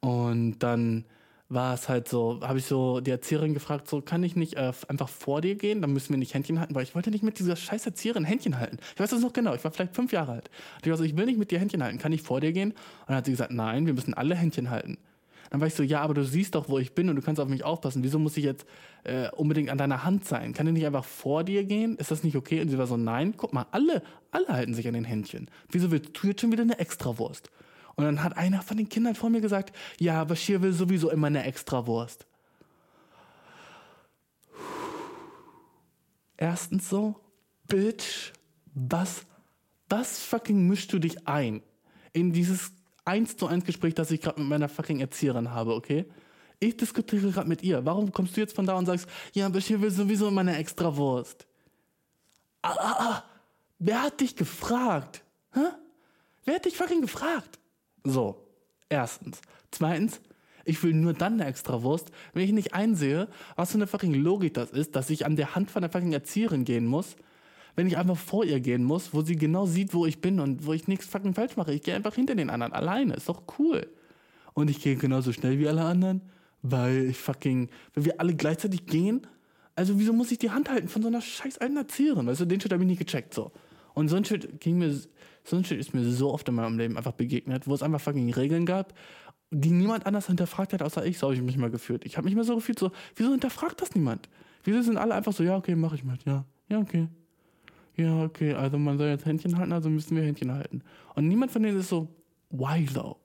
Und 0.00 0.60
dann 0.60 1.04
war 1.48 1.74
es 1.74 1.88
halt 1.88 2.08
so, 2.08 2.40
habe 2.42 2.58
ich 2.58 2.64
so 2.64 3.00
die 3.00 3.10
Erzieherin 3.10 3.52
gefragt, 3.52 3.88
so 3.88 4.00
kann 4.00 4.22
ich 4.22 4.36
nicht 4.36 4.54
äh, 4.54 4.72
einfach 4.88 5.08
vor 5.08 5.40
dir 5.40 5.54
gehen, 5.54 5.82
dann 5.82 5.92
müssen 5.92 6.10
wir 6.10 6.16
nicht 6.16 6.32
Händchen 6.32 6.58
halten, 6.58 6.74
weil 6.74 6.84
ich 6.84 6.94
wollte 6.94 7.10
nicht 7.10 7.22
mit 7.22 7.38
dieser 7.38 7.56
scheiß 7.56 7.84
Erzieherin 7.84 8.24
Händchen 8.24 8.58
halten. 8.58 8.78
Ich 8.94 9.00
weiß 9.00 9.10
das 9.10 9.20
noch 9.20 9.32
genau, 9.32 9.54
ich 9.54 9.62
war 9.62 9.70
vielleicht 9.70 9.94
fünf 9.94 10.12
Jahre 10.12 10.32
alt. 10.32 10.50
Und 10.76 10.86
ich 10.86 10.90
war 10.90 10.96
so, 10.96 11.04
ich 11.04 11.16
will 11.16 11.26
nicht 11.26 11.38
mit 11.38 11.50
dir 11.50 11.58
Händchen 11.58 11.82
halten, 11.82 11.98
kann 11.98 12.12
ich 12.12 12.22
vor 12.22 12.40
dir 12.40 12.52
gehen? 12.52 12.70
Und 12.70 13.08
dann 13.08 13.16
hat 13.16 13.26
sie 13.26 13.32
gesagt, 13.32 13.52
nein, 13.52 13.86
wir 13.86 13.92
müssen 13.92 14.14
alle 14.14 14.34
Händchen 14.34 14.70
halten. 14.70 14.96
Dann 15.52 15.60
war 15.60 15.68
ich 15.68 15.74
so, 15.74 15.82
ja, 15.82 16.00
aber 16.00 16.14
du 16.14 16.24
siehst 16.24 16.54
doch, 16.54 16.70
wo 16.70 16.78
ich 16.78 16.94
bin 16.94 17.10
und 17.10 17.16
du 17.16 17.20
kannst 17.20 17.38
auf 17.38 17.46
mich 17.46 17.62
aufpassen. 17.62 18.02
Wieso 18.02 18.18
muss 18.18 18.38
ich 18.38 18.44
jetzt 18.44 18.64
äh, 19.04 19.28
unbedingt 19.32 19.68
an 19.68 19.76
deiner 19.76 20.02
Hand 20.02 20.24
sein? 20.24 20.54
Kann 20.54 20.66
ich 20.66 20.72
nicht 20.72 20.86
einfach 20.86 21.04
vor 21.04 21.44
dir 21.44 21.64
gehen? 21.64 21.96
Ist 21.96 22.10
das 22.10 22.24
nicht 22.24 22.36
okay? 22.36 22.62
Und 22.62 22.70
sie 22.70 22.78
war 22.78 22.86
so, 22.86 22.96
nein, 22.96 23.34
guck 23.36 23.52
mal, 23.52 23.66
alle, 23.70 24.02
alle 24.30 24.48
halten 24.48 24.72
sich 24.72 24.88
an 24.88 24.94
den 24.94 25.04
Händchen. 25.04 25.50
Wieso 25.68 25.90
willst 25.90 26.12
du 26.14 26.28
jetzt 26.28 26.40
schon 26.40 26.52
wieder 26.52 26.62
eine 26.62 26.78
Extrawurst? 26.78 27.50
Und 27.96 28.04
dann 28.06 28.24
hat 28.24 28.34
einer 28.38 28.62
von 28.62 28.78
den 28.78 28.88
Kindern 28.88 29.14
vor 29.14 29.28
mir 29.28 29.42
gesagt, 29.42 29.76
ja, 30.00 30.24
Bashir 30.24 30.62
will 30.62 30.72
sowieso 30.72 31.10
immer 31.10 31.26
eine 31.26 31.44
Extrawurst. 31.44 32.24
Erstens 36.38 36.88
so, 36.88 37.16
Bitch, 37.68 38.32
was, 38.72 39.26
was 39.90 40.18
fucking 40.24 40.66
mischst 40.66 40.90
du 40.94 40.98
dich 40.98 41.28
ein 41.28 41.60
in 42.14 42.32
dieses 42.32 42.72
1 43.04 43.36
zu 43.36 43.46
1 43.46 43.64
Gespräch, 43.64 43.94
das 43.94 44.10
ich 44.10 44.20
gerade 44.20 44.40
mit 44.40 44.48
meiner 44.48 44.68
fucking 44.68 45.00
Erzieherin 45.00 45.50
habe, 45.50 45.74
okay? 45.74 46.06
Ich 46.60 46.76
diskutiere 46.76 47.30
gerade 47.30 47.48
mit 47.48 47.62
ihr. 47.62 47.84
Warum 47.84 48.12
kommst 48.12 48.36
du 48.36 48.40
jetzt 48.40 48.54
von 48.54 48.66
da 48.66 48.74
und 48.74 48.86
sagst, 48.86 49.08
ja, 49.32 49.48
Bashir 49.48 49.80
will 49.80 49.90
sowieso 49.90 50.30
meine 50.30 50.56
Extrawurst? 50.56 51.46
Ah, 52.62 52.76
ah, 52.78 52.96
ah. 52.98 53.24
Wer 53.80 54.02
hat 54.02 54.20
dich 54.20 54.36
gefragt? 54.36 55.24
Hä? 55.52 55.60
Wer 56.44 56.54
hat 56.54 56.64
dich 56.64 56.76
fucking 56.76 57.00
gefragt? 57.00 57.58
So, 58.04 58.46
erstens. 58.88 59.40
Zweitens, 59.72 60.20
ich 60.64 60.80
will 60.84 60.94
nur 60.94 61.14
dann 61.14 61.34
eine 61.34 61.46
Extrawurst, 61.46 62.12
wenn 62.32 62.44
ich 62.44 62.52
nicht 62.52 62.74
einsehe, 62.74 63.28
was 63.56 63.72
für 63.72 63.78
eine 63.78 63.88
fucking 63.88 64.14
Logik 64.14 64.54
das 64.54 64.70
ist, 64.70 64.94
dass 64.94 65.10
ich 65.10 65.26
an 65.26 65.34
der 65.34 65.56
Hand 65.56 65.70
von 65.70 65.82
der 65.82 65.90
fucking 65.90 66.12
Erzieherin 66.12 66.64
gehen 66.64 66.86
muss, 66.86 67.16
wenn 67.74 67.86
ich 67.86 67.96
einfach 67.96 68.16
vor 68.16 68.44
ihr 68.44 68.60
gehen 68.60 68.84
muss, 68.84 69.14
wo 69.14 69.22
sie 69.22 69.36
genau 69.36 69.66
sieht, 69.66 69.94
wo 69.94 70.06
ich 70.06 70.20
bin 70.20 70.40
und 70.40 70.66
wo 70.66 70.72
ich 70.72 70.88
nichts 70.88 71.06
fucking 71.06 71.34
falsch 71.34 71.56
mache. 71.56 71.72
Ich 71.72 71.82
gehe 71.82 71.94
einfach 71.94 72.14
hinter 72.14 72.34
den 72.34 72.50
anderen 72.50 72.72
alleine. 72.72 73.14
Ist 73.14 73.28
doch 73.28 73.42
cool. 73.58 73.86
Und 74.54 74.70
ich 74.70 74.80
gehe 74.80 74.96
genauso 74.96 75.32
schnell 75.32 75.58
wie 75.58 75.68
alle 75.68 75.84
anderen, 75.84 76.22
weil 76.60 77.06
ich 77.06 77.18
fucking, 77.18 77.70
wenn 77.94 78.04
wir 78.04 78.20
alle 78.20 78.34
gleichzeitig 78.34 78.86
gehen, 78.86 79.26
also 79.74 79.98
wieso 79.98 80.12
muss 80.12 80.30
ich 80.30 80.38
die 80.38 80.50
Hand 80.50 80.68
halten 80.68 80.88
von 80.88 81.02
so 81.02 81.08
einer 81.08 81.22
scheiß 81.22 81.58
alten 81.58 81.76
Erzieherin? 81.76 82.26
Weißt 82.26 82.40
du, 82.40 82.44
den 82.44 82.60
Shit 82.60 82.72
habe 82.72 82.82
ich 82.82 82.88
nie 82.88 82.96
gecheckt, 82.96 83.32
so. 83.32 83.52
Und 83.94 84.08
so 84.08 84.16
ein 84.16 84.24
Shit 84.24 84.60
ging 84.60 84.78
mir, 84.78 84.94
so 85.44 85.56
ein 85.56 85.64
Shit 85.64 85.78
ist 85.78 85.94
mir 85.94 86.04
so 86.04 86.32
oft 86.32 86.48
in 86.48 86.54
meinem 86.54 86.78
Leben 86.78 86.96
einfach 86.96 87.12
begegnet, 87.12 87.66
wo 87.66 87.74
es 87.74 87.82
einfach 87.82 88.00
fucking 88.00 88.32
Regeln 88.34 88.66
gab, 88.66 88.92
die 89.50 89.70
niemand 89.70 90.06
anders 90.06 90.26
hinterfragt 90.26 90.72
hat, 90.74 90.82
außer 90.82 91.04
ich, 91.06 91.18
so 91.18 91.26
habe 91.26 91.34
ich 91.34 91.42
mich 91.42 91.56
mal 91.56 91.70
gefühlt. 91.70 92.04
Ich 92.04 92.16
habe 92.16 92.26
mich 92.26 92.34
mal 92.34 92.44
so 92.44 92.54
gefühlt, 92.54 92.78
so, 92.78 92.90
wieso 93.16 93.30
hinterfragt 93.30 93.80
das 93.80 93.94
niemand? 93.94 94.28
Wieso 94.64 94.82
sind 94.82 94.98
alle 94.98 95.14
einfach 95.14 95.32
so, 95.32 95.42
ja, 95.42 95.56
okay, 95.56 95.74
mach 95.74 95.94
ich 95.94 96.04
mit, 96.04 96.24
ja, 96.24 96.44
ja, 96.68 96.78
okay. 96.78 97.08
Ja, 97.96 98.24
okay, 98.24 98.54
also 98.54 98.78
man 98.78 98.96
soll 98.96 99.08
jetzt 99.08 99.26
Händchen 99.26 99.58
halten, 99.58 99.72
also 99.72 99.90
müssen 99.90 100.16
wir 100.16 100.22
Händchen 100.22 100.52
halten. 100.52 100.82
Und 101.14 101.28
niemand 101.28 101.52
von 101.52 101.62
denen 101.62 101.78
ist 101.78 101.88
so, 101.88 102.08
why 102.50 102.86
though? 102.86 103.16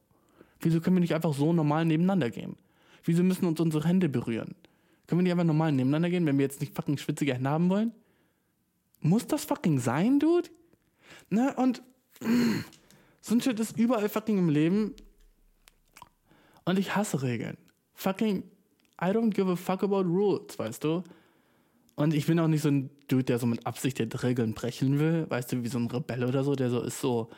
Wieso 0.60 0.82
können 0.82 0.98
wir 0.98 1.02
nicht 1.02 1.16
einfach 1.16 1.34
so 1.34 1.54
normal 1.54 1.86
nebeneinander 1.86 2.30
gehen? 2.30 2.58
Wieso 3.04 3.24
müssen 3.24 3.46
uns 3.46 3.60
unsere 3.60 3.88
Hände 3.88 4.10
berühren? 4.10 4.56
Können 5.06 5.20
wir 5.20 5.24
nicht 5.24 5.32
einfach 5.32 5.46
normal 5.46 5.72
nebeneinander 5.72 6.10
gehen, 6.10 6.26
wenn 6.26 6.38
wir 6.38 6.44
jetzt 6.44 6.60
nicht 6.60 6.76
fucking 6.76 6.98
schwitzige 6.98 7.34
Hände 7.34 7.50
haben 7.50 7.70
wollen? 7.70 7.94
Muss 9.00 9.26
das 9.28 9.46
fucking 9.46 9.80
sein, 9.80 10.20
Dude? 10.20 10.50
Ne, 11.30 11.54
und 11.56 11.82
so 13.22 13.36
ein 13.36 13.42
Shit 13.42 13.60
ist 13.60 13.78
überall 13.78 14.10
fucking 14.10 14.38
im 14.38 14.50
Leben. 14.50 14.94
Und 16.66 16.78
ich 16.78 16.96
hasse 16.96 17.22
Regeln. 17.22 17.58
Fucking, 17.94 18.44
I 19.02 19.06
don't 19.06 19.30
give 19.30 19.50
a 19.50 19.56
fuck 19.56 19.84
about 19.84 20.02
rules, 20.02 20.60
weißt 20.60 20.84
du? 20.84 21.04
Und 21.98 22.14
ich 22.14 22.28
bin 22.28 22.40
auch 22.40 22.48
nicht 22.48 22.62
so 22.62 22.70
ein 22.70 22.92
Dude, 23.08 23.24
der 23.24 23.40
so 23.40 23.48
mit 23.48 23.66
Absicht 23.66 23.98
jetzt 23.98 24.22
Regeln 24.22 24.54
brechen 24.54 25.00
will, 25.00 25.26
weißt 25.30 25.52
du, 25.52 25.64
wie 25.64 25.68
so 25.68 25.80
ein 25.80 25.88
Rebell 25.88 26.24
oder 26.24 26.44
so, 26.44 26.54
der 26.54 26.70
so 26.70 26.80
ist 26.82 27.02
so, 27.02 27.32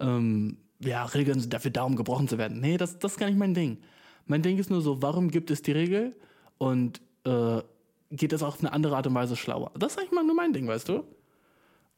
ähm, 0.00 0.58
ja, 0.80 1.04
Regeln 1.04 1.38
sind 1.38 1.54
dafür 1.54 1.70
da, 1.70 1.84
um 1.84 1.94
gebrochen 1.94 2.26
zu 2.26 2.36
werden. 2.36 2.60
Nee, 2.60 2.76
das, 2.76 2.98
das 2.98 3.12
ist 3.12 3.18
gar 3.18 3.28
nicht 3.28 3.38
mein 3.38 3.54
Ding. 3.54 3.78
Mein 4.26 4.42
Ding 4.42 4.58
ist 4.58 4.68
nur 4.68 4.80
so, 4.80 5.00
warum 5.00 5.30
gibt 5.30 5.52
es 5.52 5.62
die 5.62 5.70
Regel 5.70 6.16
und 6.58 7.00
äh, 7.22 7.62
geht 8.10 8.32
es 8.32 8.42
auf 8.42 8.58
eine 8.58 8.72
andere 8.72 8.96
Art 8.96 9.06
und 9.06 9.14
Weise 9.14 9.36
schlauer? 9.36 9.70
Das 9.78 9.92
ist 9.92 9.98
eigentlich 10.00 10.10
mal 10.10 10.24
nur 10.24 10.34
mein 10.34 10.52
Ding, 10.52 10.66
weißt 10.66 10.88
du? 10.88 11.04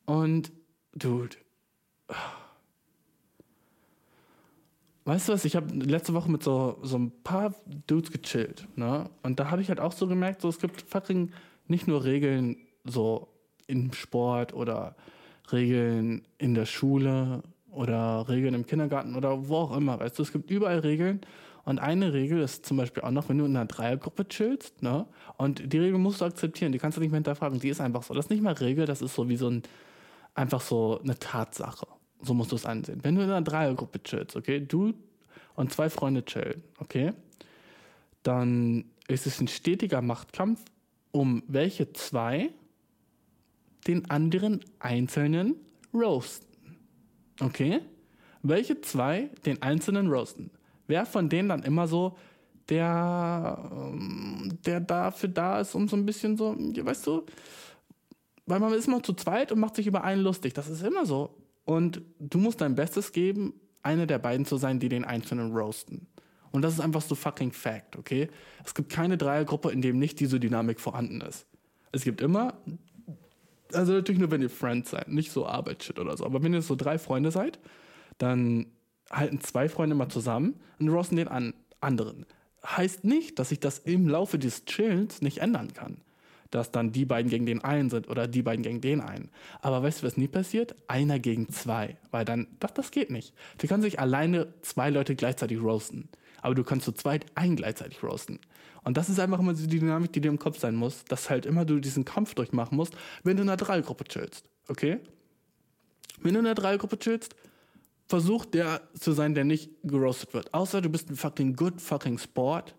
Und, 0.05 0.53
Dude. 0.95 1.39
Weißt 5.07 5.29
du 5.29 5.33
was, 5.33 5.47
ich 5.47 5.57
habe 5.57 5.75
letzte 5.75 6.13
Woche 6.13 6.31
mit 6.31 6.43
so, 6.43 6.79
so 6.83 6.99
ein 6.99 7.11
paar 7.25 7.55
Dudes 7.87 8.11
gechillt, 8.11 8.69
ne? 8.77 9.09
Und 9.23 9.41
da 9.41 9.51
habe 9.51 9.63
ich 9.63 9.71
halt 9.71 9.81
auch 9.81 9.93
so 9.93 10.07
gemerkt, 10.07 10.43
so 10.43 10.49
es 10.49 10.59
gibt 10.59 10.83
fucking 10.83 11.33
nicht 11.67 11.89
nur 11.89 12.05
Regeln 12.05 12.57
so 12.85 13.29
im 13.67 13.93
Sport 13.93 14.55
oder 14.55 14.97
Regeln 15.51 16.27
in 16.39 16.55
der 16.55 16.67
Schule 16.67 17.43
oder 17.71 18.29
Regeln 18.29 18.55
im 18.55 18.67
Kindergarten 18.67 19.17
oder 19.17 19.49
wo 19.49 19.57
auch 19.57 19.77
immer, 19.77 19.99
weißt 19.99 20.19
du, 20.19 20.23
es 20.23 20.33
gibt 20.33 20.51
überall 20.51 20.81
Regeln. 20.81 21.21
Und 21.65 21.79
eine 21.79 22.13
Regel 22.13 22.41
ist 22.41 22.67
zum 22.67 22.77
Beispiel 22.77 23.05
auch 23.05 23.13
noch, 23.13 23.29
wenn 23.29 23.39
du 23.39 23.45
in 23.45 23.57
einer 23.57 23.67
Dreiergruppe 23.67 24.27
chillst, 24.27 24.83
ne? 24.83 25.07
Und 25.37 25.73
die 25.73 25.79
Regel 25.79 25.99
musst 25.99 26.21
du 26.21 26.25
akzeptieren, 26.25 26.73
die 26.73 26.79
kannst 26.79 26.97
du 26.97 27.01
nicht 27.01 27.11
mehr 27.11 27.19
hinterfragen, 27.19 27.61
die 27.61 27.69
ist 27.69 27.81
einfach 27.81 28.03
so. 28.03 28.15
Das 28.15 28.27
ist 28.27 28.31
nicht 28.31 28.43
mal 28.43 28.55
Regel, 28.55 28.85
das 28.85 29.01
ist 29.01 29.15
so 29.15 29.29
wie 29.29 29.37
so 29.37 29.49
ein, 29.49 29.63
einfach 30.35 30.61
so 30.61 31.01
eine 31.03 31.17
Tatsache. 31.19 31.87
So 32.21 32.35
musst 32.35 32.51
du 32.51 32.57
es 32.57 32.67
ansehen. 32.67 33.01
Wenn 33.05 33.15
du 33.15 33.23
in 33.23 33.31
einer 33.31 33.43
Dreiergruppe 33.43 34.03
chillst, 34.03 34.35
okay, 34.35 34.61
du 34.61 34.93
und 35.55 35.73
zwei 35.73 35.89
Freunde 35.89 36.25
chillen, 36.25 36.65
okay, 36.79 37.13
dann 38.25 38.85
ist 39.07 39.27
es 39.27 39.41
ein 39.41 39.49
stetiger 39.49 40.03
Machtkampf, 40.03 40.65
um 41.13 41.43
welche 41.47 41.93
zwei 41.93 42.51
den 43.87 44.11
anderen 44.11 44.61
einzelnen 44.79 45.57
roasten. 45.95 46.49
Okay? 47.41 47.81
Welche 48.43 48.81
zwei 48.81 49.31
den 49.47 49.63
einzelnen 49.63 50.09
roasten? 50.09 50.51
Wer 50.87 51.07
von 51.07 51.29
denen 51.29 51.49
dann 51.49 51.63
immer 51.63 51.87
so 51.87 52.17
der, 52.69 53.71
ähm, 53.73 54.59
der 54.65 54.81
dafür 54.81 55.29
da 55.29 55.61
ist, 55.61 55.75
um 55.75 55.89
so 55.89 55.97
ein 55.97 56.07
bisschen 56.07 56.37
so, 56.37 56.57
weißt 56.57 57.07
du, 57.07 57.27
weil 58.47 58.61
man 58.61 58.73
ist 58.73 58.89
immer 58.89 59.03
zu 59.03 59.13
zweit 59.13 59.53
und 59.53 59.61
macht 59.61 59.77
sich 59.77 59.87
über 59.87 60.05
einen 60.05 60.23
lustig. 60.23 60.55
Das 60.55 60.69
ist 60.69 60.83
immer 60.83 61.07
so. 61.07 61.37
Und 61.65 62.03
du 62.19 62.39
musst 62.39 62.61
dein 62.61 62.75
Bestes 62.75 63.13
geben, 63.13 63.55
eine 63.83 64.07
der 64.07 64.19
beiden 64.19 64.47
zu 64.47 64.57
sein, 64.57 64.81
die 64.81 64.89
den 64.89 65.05
Einzelnen 65.05 65.53
roasten. 65.53 66.09
Und 66.53 66.63
das 66.63 66.75
ist 66.75 66.81
einfach 66.81 67.03
so 67.03 67.15
fucking 67.15 67.53
Fact, 67.53 67.97
okay? 67.97 68.29
Es 68.65 68.75
gibt 68.75 68.91
keine 68.91 69.17
Dreiergruppe, 69.17 69.71
in 69.71 69.83
dem 69.83 69.99
nicht 69.99 70.21
diese 70.21 70.39
Dynamik 70.39 70.81
vorhanden 70.81 71.21
ist. 71.23 71.47
Es 71.93 72.05
gibt 72.05 72.21
immer, 72.21 72.55
also 73.73 73.93
natürlich 73.93 74.21
nur, 74.21 74.31
wenn 74.31 74.43
ihr 74.43 74.51
Friends 74.51 74.91
seid, 74.91 75.09
nicht 75.09 75.33
so 75.33 75.47
Arbeitsshit 75.47 75.99
oder 75.99 76.17
so, 76.17 76.25
aber 76.25 76.43
wenn 76.43 76.53
ihr 76.53 76.63
so 76.63 76.77
drei 76.77 76.99
Freunde 76.99 77.31
seid, 77.31 77.59
dann 78.19 78.67
halten 79.11 79.41
zwei 79.41 79.69
Freunde 79.69 79.97
mal 79.97 80.09
zusammen 80.09 80.61
und 80.79 80.89
roasten 80.89 81.17
den 81.17 81.29
an 81.29 81.55
anderen. 81.81 82.27
Heißt 82.65 83.05
nicht, 83.05 83.39
dass 83.39 83.49
sich 83.49 83.61
das 83.61 83.79
im 83.79 84.09
Laufe 84.09 84.39
des 84.39 84.65
Chillens 84.67 85.23
nicht 85.23 85.39
ändern 85.39 85.73
kann 85.73 85.99
dass 86.53 86.71
dann 86.71 86.93
die 86.93 87.07
beiden 87.07 87.31
gegen 87.31 87.47
den 87.47 87.65
einen 87.65 87.91
sind 87.91 88.09
oder 88.09 88.29
die 88.29 88.43
beiden 88.43 88.63
gegen 88.63 88.81
den 88.81 89.01
einen. 89.01 89.31
Aber 89.63 89.83
weißt 89.83 90.03
du, 90.03 90.07
was 90.07 90.17
nie 90.17 90.29
passiert? 90.29 90.77
Einer 90.87 91.19
gegen 91.19 91.49
zwei. 91.49 91.97
Weil 92.11 92.25
dann, 92.25 92.47
das, 92.61 92.75
das 92.75 92.91
geht 92.91 93.11
nicht. 93.11 93.35
Du 93.59 93.67
kannst 93.67 93.85
sich 93.85 93.99
alleine 93.99 94.53
zwei 94.61 94.91
Leute 94.91 95.17
gleichzeitig 95.17 95.61
roasten. 95.61 96.09
Aber 96.43 96.55
du 96.55 96.65
kannst 96.65 96.85
zu 96.85 96.93
zweit 96.93 97.25
einen 97.35 97.57
gleichzeitig 97.57 98.03
roasten. 98.03 98.39
Und 98.85 98.97
das 98.97 99.09
ist 99.09 99.19
einfach 99.21 99.39
immer 99.39 99.55
die 99.55 99.67
Dynamik, 99.69 100.13
die 100.13 100.21
dir 100.21 100.29
im 100.29 100.39
Kopf 100.39 100.59
sein 100.59 100.75
muss, 100.75 101.05
dass 101.05 101.31
halt 101.31 101.47
immer 101.47 101.65
du 101.65 101.81
diesen 101.81 102.05
Kampf 102.05 102.35
durchmachen 102.35 102.77
musst, 102.77 102.95
wenn 103.23 103.37
du 103.37 103.43
in 103.43 103.49
einer 103.49 103.57
Dreiergruppe 103.57 104.05
chillst. 104.05 104.45
Okay? 104.69 104.99
Wenn 106.21 106.35
du 106.35 106.41
in 106.41 106.47
einer 106.47 106.55
Dreiergruppe 106.55 106.99
chillst, 106.99 107.35
versuch 108.09 108.45
der 108.45 108.83
zu 108.99 109.13
sein, 109.13 109.35
der 109.35 109.45
nicht 109.45 109.71
geroastet 109.85 110.35
wird. 110.35 110.53
Außer 110.53 110.81
du 110.83 110.91
bist 110.91 111.09
ein 111.09 111.17
fucking 111.17 111.55
good 111.55 111.81
fucking 111.81 112.19
Sport 112.19 112.75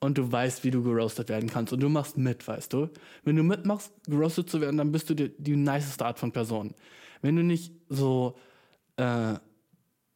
und 0.00 0.18
du 0.18 0.30
weißt, 0.30 0.64
wie 0.64 0.70
du 0.70 0.82
geroastet 0.82 1.28
werden 1.28 1.48
kannst 1.48 1.72
und 1.72 1.80
du 1.80 1.88
machst 1.88 2.18
mit, 2.18 2.46
weißt 2.46 2.72
du? 2.72 2.90
Wenn 3.24 3.36
du 3.36 3.42
mitmachst, 3.42 3.92
geroastet 4.06 4.50
zu 4.50 4.60
werden, 4.60 4.76
dann 4.76 4.92
bist 4.92 5.08
du 5.08 5.14
die, 5.14 5.30
die 5.38 5.56
niceste 5.56 6.04
Art 6.04 6.18
von 6.18 6.32
Person. 6.32 6.74
Wenn 7.22 7.36
du 7.36 7.42
nicht 7.42 7.72
so 7.88 8.36
äh, 8.96 9.34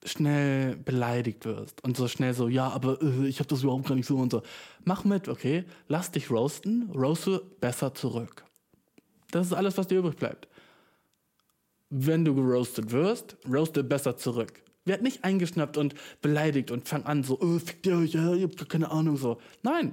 schnell 0.04 0.76
beleidigt 0.76 1.44
wirst 1.44 1.82
und 1.84 1.96
so 1.96 2.08
schnell 2.08 2.32
so, 2.32 2.48
ja, 2.48 2.68
aber 2.68 3.00
äh, 3.02 3.26
ich 3.26 3.38
habe 3.38 3.48
das 3.48 3.62
überhaupt 3.62 3.86
gar 3.86 3.94
nicht 3.94 4.06
so 4.06 4.16
und 4.16 4.32
so. 4.32 4.42
Mach 4.84 5.04
mit, 5.04 5.28
okay? 5.28 5.64
Lass 5.88 6.10
dich 6.10 6.30
roasten, 6.30 6.90
roaste 6.90 7.42
besser 7.60 7.94
zurück. 7.94 8.44
Das 9.30 9.46
ist 9.46 9.52
alles, 9.52 9.76
was 9.76 9.88
dir 9.88 9.98
übrig 9.98 10.16
bleibt. 10.16 10.48
Wenn 11.90 12.24
du 12.24 12.34
geroastet 12.34 12.92
wirst, 12.92 13.36
roaste 13.48 13.84
besser 13.84 14.16
zurück. 14.16 14.62
Werd 14.84 15.02
nicht 15.02 15.24
eingeschnappt 15.24 15.76
und 15.76 15.94
beleidigt 16.22 16.70
und 16.70 16.88
fang 16.88 17.04
an 17.04 17.22
so, 17.22 17.36
fickt 17.58 17.86
ihr 17.86 17.98
euch, 17.98 18.14
ja, 18.14 18.34
ihr 18.34 18.44
habt 18.44 18.68
keine 18.68 18.90
Ahnung, 18.90 19.16
so. 19.16 19.38
Nein, 19.62 19.92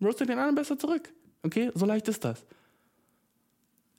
roaste 0.00 0.24
den 0.24 0.38
anderen 0.38 0.54
besser 0.54 0.78
zurück. 0.78 1.12
Okay, 1.42 1.70
so 1.74 1.84
leicht 1.84 2.06
ist 2.08 2.24
das. 2.24 2.44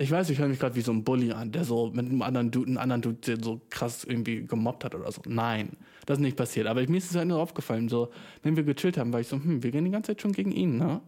Ich 0.02 0.10
weiß, 0.10 0.30
ich 0.30 0.40
höre 0.40 0.48
mich 0.48 0.60
gerade 0.60 0.78
wie 0.78 0.82
so 0.82 0.94
ein 0.94 1.04
Bully 1.04 1.34
an, 1.34 1.52
der 1.52 1.66
so 1.66 1.92
mit 1.94 2.06
einem 2.06 2.22
anderen 2.22 2.52
Dude, 2.52 2.68
einen 2.68 2.78
anderen 2.78 3.02
Dude 3.02 3.44
so 3.44 3.60
krass 3.70 4.06
irgendwie 4.06 4.46
gemobbt 4.46 4.86
hat 4.86 4.96
oder 4.96 5.12
so. 5.12 5.22
Nein, 5.28 5.72
das 6.06 6.20
ist 6.20 6.22
nicht 6.22 6.38
passiert. 6.38 6.68
Aber 6.68 6.82
mir 6.88 6.98
ist 6.98 7.12
es 7.12 7.18
halt 7.18 7.28
nur 7.28 7.38
aufgefallen, 7.38 7.90
so, 7.90 8.10
wenn 8.42 8.56
wir 8.56 8.64
gechillt 8.64 8.98
haben, 8.98 9.12
war 9.12 9.20
ich 9.20 9.28
so, 9.28 9.36
hm, 9.36 9.62
wir 9.62 9.72
gehen 9.72 9.84
die 9.84 9.92
ganze 9.92 10.12
Zeit 10.12 10.22
schon 10.22 10.32
gegen 10.32 10.54
ihn, 10.54 10.78
ne? 10.78 11.02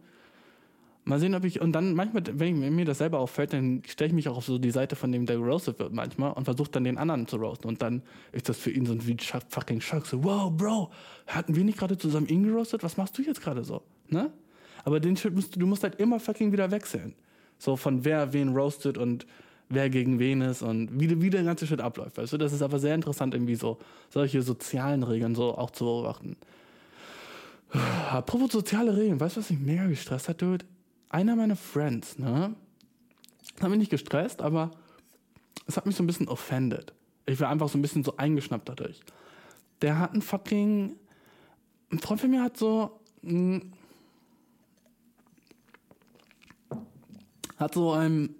Mal 1.04 1.18
sehen, 1.18 1.34
ob 1.34 1.44
ich, 1.44 1.60
und 1.62 1.72
dann 1.72 1.94
manchmal, 1.94 2.22
wenn, 2.38 2.54
ich, 2.54 2.62
wenn 2.62 2.76
mir 2.76 2.84
das 2.84 2.98
selber 2.98 3.18
auffällt, 3.18 3.54
dann 3.54 3.82
stelle 3.88 4.08
ich 4.08 4.14
mich 4.14 4.28
auch 4.28 4.36
auf 4.36 4.44
so 4.44 4.58
die 4.58 4.70
Seite 4.70 4.94
von 4.94 5.10
dem, 5.10 5.24
der 5.24 5.36
geroastet 5.36 5.78
wird 5.78 5.94
manchmal 5.94 6.34
und 6.34 6.44
versuche 6.44 6.70
dann 6.70 6.84
den 6.84 6.98
anderen 6.98 7.26
zu 7.26 7.36
roasten. 7.36 7.70
Und 7.70 7.80
dann 7.80 8.02
ist 8.30 8.50
das 8.50 8.58
für 8.58 8.70
ihn 8.70 8.84
so 8.84 8.92
ein 8.92 9.06
wie 9.06 9.16
fucking 9.48 9.80
Schock. 9.80 10.04
So, 10.04 10.22
wow, 10.22 10.52
Bro, 10.52 10.90
hatten 11.26 11.56
wir 11.56 11.64
nicht 11.64 11.78
gerade 11.78 11.96
zusammen 11.96 12.26
ihn 12.26 12.44
geroastet? 12.44 12.84
Was 12.84 12.98
machst 12.98 13.16
du 13.16 13.22
jetzt 13.22 13.40
gerade 13.40 13.64
so? 13.64 13.82
Ne? 14.08 14.30
Aber 14.84 15.00
den 15.00 15.16
Shit 15.16 15.34
musst 15.34 15.56
du, 15.56 15.60
du 15.60 15.66
musst 15.66 15.82
halt 15.82 15.94
immer 15.94 16.20
fucking 16.20 16.52
wieder 16.52 16.70
wechseln. 16.70 17.14
So 17.62 17.76
von 17.76 18.04
wer 18.04 18.32
wen 18.32 18.56
roastet 18.56 18.98
und 18.98 19.24
wer 19.68 19.88
gegen 19.88 20.18
wen 20.18 20.40
ist 20.40 20.62
und 20.62 20.98
wie, 20.98 21.22
wie 21.22 21.30
der 21.30 21.44
ganze 21.44 21.64
Shit 21.64 21.80
abläuft. 21.80 22.18
Weißt 22.18 22.32
du, 22.32 22.36
das 22.36 22.52
ist 22.52 22.60
aber 22.60 22.80
sehr 22.80 22.96
interessant, 22.96 23.34
irgendwie 23.34 23.54
so 23.54 23.78
solche 24.10 24.42
sozialen 24.42 25.04
Regeln 25.04 25.36
so 25.36 25.56
auch 25.56 25.70
zu 25.70 25.84
beobachten. 25.84 26.36
Apropos 28.10 28.50
soziale 28.50 28.96
Regeln, 28.96 29.20
weißt 29.20 29.36
du, 29.36 29.40
was 29.40 29.50
mich 29.50 29.60
mega 29.60 29.86
gestresst 29.86 30.28
hat, 30.28 30.42
Dude? 30.42 30.64
einer 31.08 31.36
meiner 31.36 31.54
Friends, 31.54 32.18
ne, 32.18 32.56
Das 33.54 33.62
hat 33.62 33.70
mich 33.70 33.78
nicht 33.78 33.90
gestresst, 33.90 34.42
aber 34.42 34.72
es 35.66 35.76
hat 35.76 35.86
mich 35.86 35.94
so 35.94 36.02
ein 36.02 36.08
bisschen 36.08 36.26
offended. 36.26 36.92
Ich 37.26 37.38
war 37.38 37.48
einfach 37.48 37.68
so 37.68 37.78
ein 37.78 37.82
bisschen 37.82 38.02
so 38.02 38.16
eingeschnappt 38.16 38.68
dadurch. 38.68 39.00
Der 39.82 40.00
hat 40.00 40.14
ein 40.14 40.22
fucking. 40.22 40.96
Ein 41.92 41.98
Freund 42.00 42.20
von 42.20 42.30
mir 42.30 42.42
hat 42.42 42.56
so. 42.56 42.98
Ein, 43.22 43.72
hat 47.62 47.74
so 47.74 47.92
ein. 47.92 48.34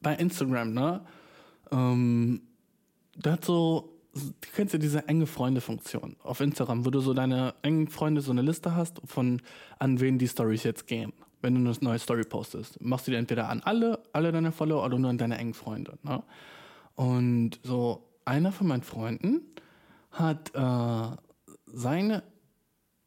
Bei 0.00 0.14
Instagram, 0.14 0.74
ne? 0.74 1.00
Ähm, 1.70 2.42
der 3.16 3.32
hat 3.32 3.44
so. 3.44 3.90
Du 4.14 4.48
kennst 4.54 4.72
ja 4.72 4.78
diese 4.78 5.08
enge 5.08 5.26
Freunde-Funktion 5.26 6.16
auf 6.22 6.40
Instagram, 6.40 6.84
wo 6.84 6.90
du 6.90 7.00
so 7.00 7.14
deine 7.14 7.54
engen 7.62 7.88
Freunde 7.88 8.20
so 8.20 8.30
eine 8.30 8.42
Liste 8.42 8.76
hast, 8.76 9.00
von 9.04 9.42
an 9.80 9.98
wen 9.98 10.18
die 10.18 10.28
Stories 10.28 10.62
jetzt 10.62 10.86
gehen. 10.86 11.12
Wenn 11.42 11.54
du 11.56 11.68
eine 11.68 11.76
neue 11.80 11.98
Story 11.98 12.22
postest, 12.22 12.80
machst 12.80 13.08
du 13.08 13.10
die 13.10 13.16
entweder 13.16 13.48
an 13.48 13.60
alle, 13.64 13.98
alle 14.12 14.30
deine 14.30 14.52
Follower 14.52 14.84
oder 14.84 14.98
nur 15.00 15.10
an 15.10 15.18
deine 15.18 15.36
engen 15.36 15.52
Freunde. 15.52 15.98
Ne? 16.04 16.22
Und 16.94 17.58
so 17.64 18.08
einer 18.24 18.52
von 18.52 18.68
meinen 18.68 18.82
Freunden 18.82 19.42
hat 20.12 20.54
äh, 20.54 21.16
seine 21.66 22.22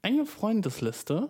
enge 0.02 0.26
Freundesliste 0.26 1.30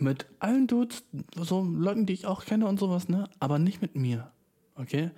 mit 0.00 0.26
allen 0.38 0.66
Dudes, 0.66 1.04
so 1.36 1.62
Leuten, 1.62 2.06
die 2.06 2.12
ich 2.12 2.26
auch 2.26 2.44
kenne 2.44 2.66
und 2.66 2.78
sowas, 2.78 3.08
ne? 3.08 3.28
Aber 3.40 3.58
nicht 3.58 3.82
mit 3.82 3.96
mir. 3.96 4.30
Okay? 4.74 5.10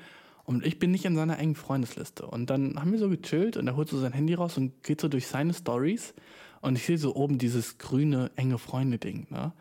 Und 0.45 0.65
ich 0.65 0.79
bin 0.79 0.91
nicht 0.91 1.05
in 1.05 1.15
seiner 1.15 1.39
engen 1.39 1.57
Freundesliste. 1.57 2.27
Und 2.27 2.49
dann 2.49 2.81
haben 2.81 2.93
wir 2.93 2.99
so 2.99 3.11
gechillt 3.11 3.57
und 3.57 3.67
er 3.67 3.77
holt 3.77 3.89
so 3.89 3.99
sein 3.99 4.13
Handy 4.13 4.35
raus 4.35 4.57
und 4.57 4.83
geht 4.83 5.01
so 5.01 5.09
durch 5.09 5.27
seine 5.27 5.53
Stories. 5.53 6.15
Und 6.61 6.77
ich 6.77 6.87
sehe 6.87 6.99
so 6.99 7.15
oben 7.15 7.39
dieses 7.39 7.79
grüne, 7.79 8.31
enge 8.37 8.59
Freunde-Ding, 8.59 9.27
ne? 9.31 9.53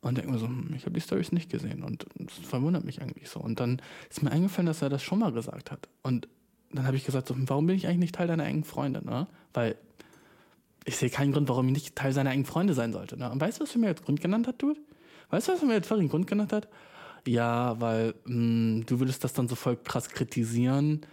Und 0.00 0.18
denke 0.18 0.32
mir 0.32 0.38
so, 0.38 0.46
hm, 0.46 0.72
ich 0.74 0.82
habe 0.82 0.94
die 0.94 1.00
Stories 1.00 1.30
nicht 1.30 1.48
gesehen. 1.48 1.84
Und 1.84 2.06
das 2.16 2.34
verwundert 2.38 2.84
mich 2.84 3.00
eigentlich 3.00 3.28
so. 3.28 3.38
Und 3.38 3.60
dann 3.60 3.80
ist 4.10 4.22
mir 4.22 4.32
eingefallen, 4.32 4.66
dass 4.66 4.82
er 4.82 4.88
das 4.88 5.02
schon 5.02 5.20
mal 5.20 5.30
gesagt 5.30 5.70
hat. 5.70 5.88
Und 6.02 6.26
dann 6.72 6.86
habe 6.86 6.96
ich 6.96 7.04
gesagt, 7.04 7.28
so, 7.28 7.36
warum 7.38 7.66
bin 7.66 7.76
ich 7.76 7.86
eigentlich 7.86 7.98
nicht 7.98 8.14
Teil 8.16 8.26
deiner 8.26 8.44
engen 8.44 8.64
Freunde, 8.64 9.04
ne? 9.04 9.28
Weil 9.54 9.76
ich 10.84 10.96
sehe 10.96 11.10
keinen 11.10 11.32
Grund, 11.32 11.48
warum 11.48 11.66
ich 11.68 11.72
nicht 11.74 11.96
Teil 11.96 12.12
seiner 12.12 12.32
engen 12.32 12.44
Freunde 12.44 12.74
sein 12.74 12.92
sollte. 12.92 13.16
Ne? 13.16 13.30
Und 13.30 13.40
weißt 13.40 13.60
du, 13.60 13.64
was 13.64 13.74
er 13.74 13.80
mir 13.80 13.88
jetzt 13.88 14.04
Grund 14.04 14.20
genannt 14.20 14.46
hat, 14.46 14.60
Dude? 14.60 14.80
Weißt 15.30 15.48
du, 15.48 15.52
was 15.52 15.62
er 15.62 15.68
mir 15.68 15.74
jetzt 15.74 15.88
vorhin 15.88 16.08
Grund 16.08 16.26
genannt 16.26 16.52
hat? 16.52 16.68
Ja, 17.26 17.80
weil 17.80 18.14
mh, 18.24 18.84
du 18.86 18.98
würdest 18.98 19.22
das 19.24 19.32
dann 19.32 19.48
so 19.48 19.54
voll 19.54 19.76
krass 19.76 20.08
kritisieren 20.08 21.06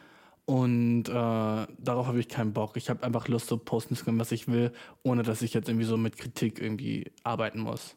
und 0.45 1.07
äh, 1.07 1.11
darauf 1.11 2.07
habe 2.07 2.19
ich 2.19 2.27
keinen 2.27 2.53
Bock. 2.53 2.75
Ich 2.75 2.89
habe 2.89 3.03
einfach 3.03 3.27
Lust, 3.27 3.47
so 3.47 3.57
posten 3.57 3.95
zu 3.95 4.03
können, 4.03 4.19
was 4.19 4.31
ich 4.31 4.47
will, 4.47 4.71
ohne 5.03 5.21
dass 5.21 5.43
ich 5.43 5.53
jetzt 5.53 5.69
irgendwie 5.69 5.85
so 5.85 5.95
mit 5.95 6.17
Kritik 6.17 6.59
irgendwie 6.59 7.11
arbeiten 7.23 7.59
muss. 7.59 7.95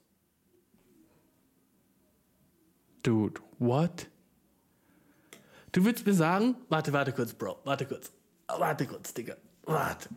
Dude, 3.03 3.41
what? 3.59 4.09
Du 5.73 5.85
willst 5.87 6.05
mir 6.05 6.13
sagen, 6.13 6.57
warte, 6.69 6.93
warte 6.93 7.13
kurz, 7.13 7.33
Bro, 7.33 7.59
warte 7.65 7.87
kurz. 7.87 8.13
Warte 8.47 8.87
kurz, 8.87 9.15
Digga. 9.15 9.37
Warte. 9.65 10.11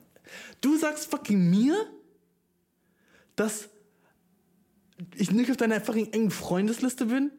Du 0.61 0.77
sagst 0.77 1.09
fucking 1.09 1.49
mir, 1.49 1.75
dass 3.35 3.69
ich 5.15 5.31
nicht 5.31 5.51
auf 5.51 5.57
deiner 5.57 5.81
fucking 5.81 6.13
engen 6.13 6.31
Freundesliste 6.31 7.05
bin, 7.05 7.31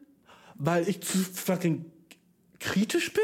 weil 0.55 0.87
ich 0.87 1.01
zu 1.01 1.17
fucking 1.17 1.85
kritisch 2.59 3.13
bin? 3.13 3.23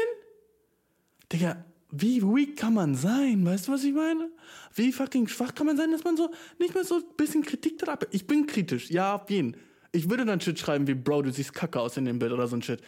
Digga, 1.32 1.64
wie 1.90 2.22
weak 2.22 2.56
kann 2.56 2.74
man 2.74 2.94
sein? 2.94 3.44
Weißt 3.46 3.68
du, 3.68 3.72
was 3.72 3.84
ich 3.84 3.94
meine? 3.94 4.30
Wie 4.74 4.92
fucking 4.92 5.28
schwach 5.28 5.54
kann 5.54 5.66
man 5.66 5.76
sein, 5.76 5.92
dass 5.92 6.02
man 6.04 6.16
so 6.16 6.30
nicht 6.58 6.74
mehr 6.74 6.84
so 6.84 6.96
ein 6.96 7.04
bisschen 7.16 7.42
Kritik 7.42 7.78
da? 7.78 7.98
Ich 8.10 8.26
bin 8.26 8.46
kritisch, 8.46 8.90
ja, 8.90 9.16
auf 9.16 9.30
jeden. 9.30 9.56
Ich 9.92 10.10
würde 10.10 10.24
dann 10.24 10.40
Shit 10.40 10.58
schreiben 10.58 10.88
wie, 10.88 10.94
Bro, 10.94 11.22
du 11.22 11.32
siehst 11.32 11.54
kacke 11.54 11.78
aus 11.78 11.96
in 11.96 12.04
dem 12.04 12.18
Bild 12.18 12.32
oder 12.32 12.48
so 12.48 12.56
ein 12.56 12.62
Shit. 12.62 12.82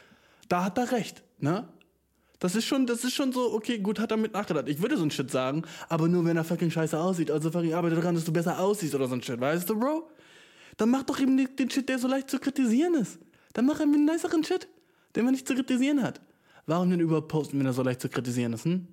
Da 0.48 0.64
hat 0.64 0.78
er 0.78 0.90
recht, 0.90 1.22
ne? 1.38 1.68
Das 2.38 2.54
ist 2.54 2.66
schon, 2.66 2.86
das 2.86 3.02
ist 3.04 3.14
schon 3.14 3.32
so, 3.32 3.52
okay, 3.54 3.78
gut, 3.78 3.98
hat 3.98 4.10
er 4.10 4.16
mit 4.16 4.32
nachgedacht. 4.32 4.68
Ich 4.68 4.82
würde 4.82 4.96
so 4.96 5.02
ein 5.02 5.10
Shit 5.10 5.30
sagen, 5.30 5.62
aber 5.88 6.08
nur 6.08 6.24
wenn 6.24 6.36
er 6.36 6.44
fucking 6.44 6.70
scheiße 6.70 6.98
aussieht. 6.98 7.30
Also 7.30 7.50
fucking 7.50 7.74
arbeite 7.74 7.96
daran, 7.96 8.14
dass 8.14 8.24
du 8.24 8.32
besser 8.32 8.58
aussiehst 8.58 8.94
oder 8.94 9.08
so 9.08 9.14
ein 9.14 9.22
Shit, 9.22 9.40
weißt 9.40 9.68
du, 9.68 9.78
Bro? 9.78 10.10
Dann 10.76 10.90
mach 10.90 11.04
doch 11.04 11.18
eben 11.18 11.36
den 11.56 11.70
Shit, 11.70 11.88
der 11.88 11.98
so 11.98 12.08
leicht 12.08 12.28
zu 12.28 12.38
kritisieren 12.38 12.94
ist. 12.94 13.18
Dann 13.54 13.64
mach 13.64 13.80
eben 13.80 13.94
einen 13.94 14.04
niceren 14.04 14.44
Shit, 14.44 14.68
den 15.14 15.24
man 15.24 15.32
nicht 15.32 15.48
zu 15.48 15.54
kritisieren 15.54 16.02
hat. 16.02 16.20
Warum 16.66 16.90
denn 16.90 17.00
überhaupt 17.00 17.28
posten, 17.28 17.58
wenn 17.58 17.66
er 17.66 17.72
so 17.72 17.82
leicht 17.82 18.02
zu 18.02 18.08
kritisieren 18.08 18.52
ist, 18.52 18.64
hm? 18.64 18.86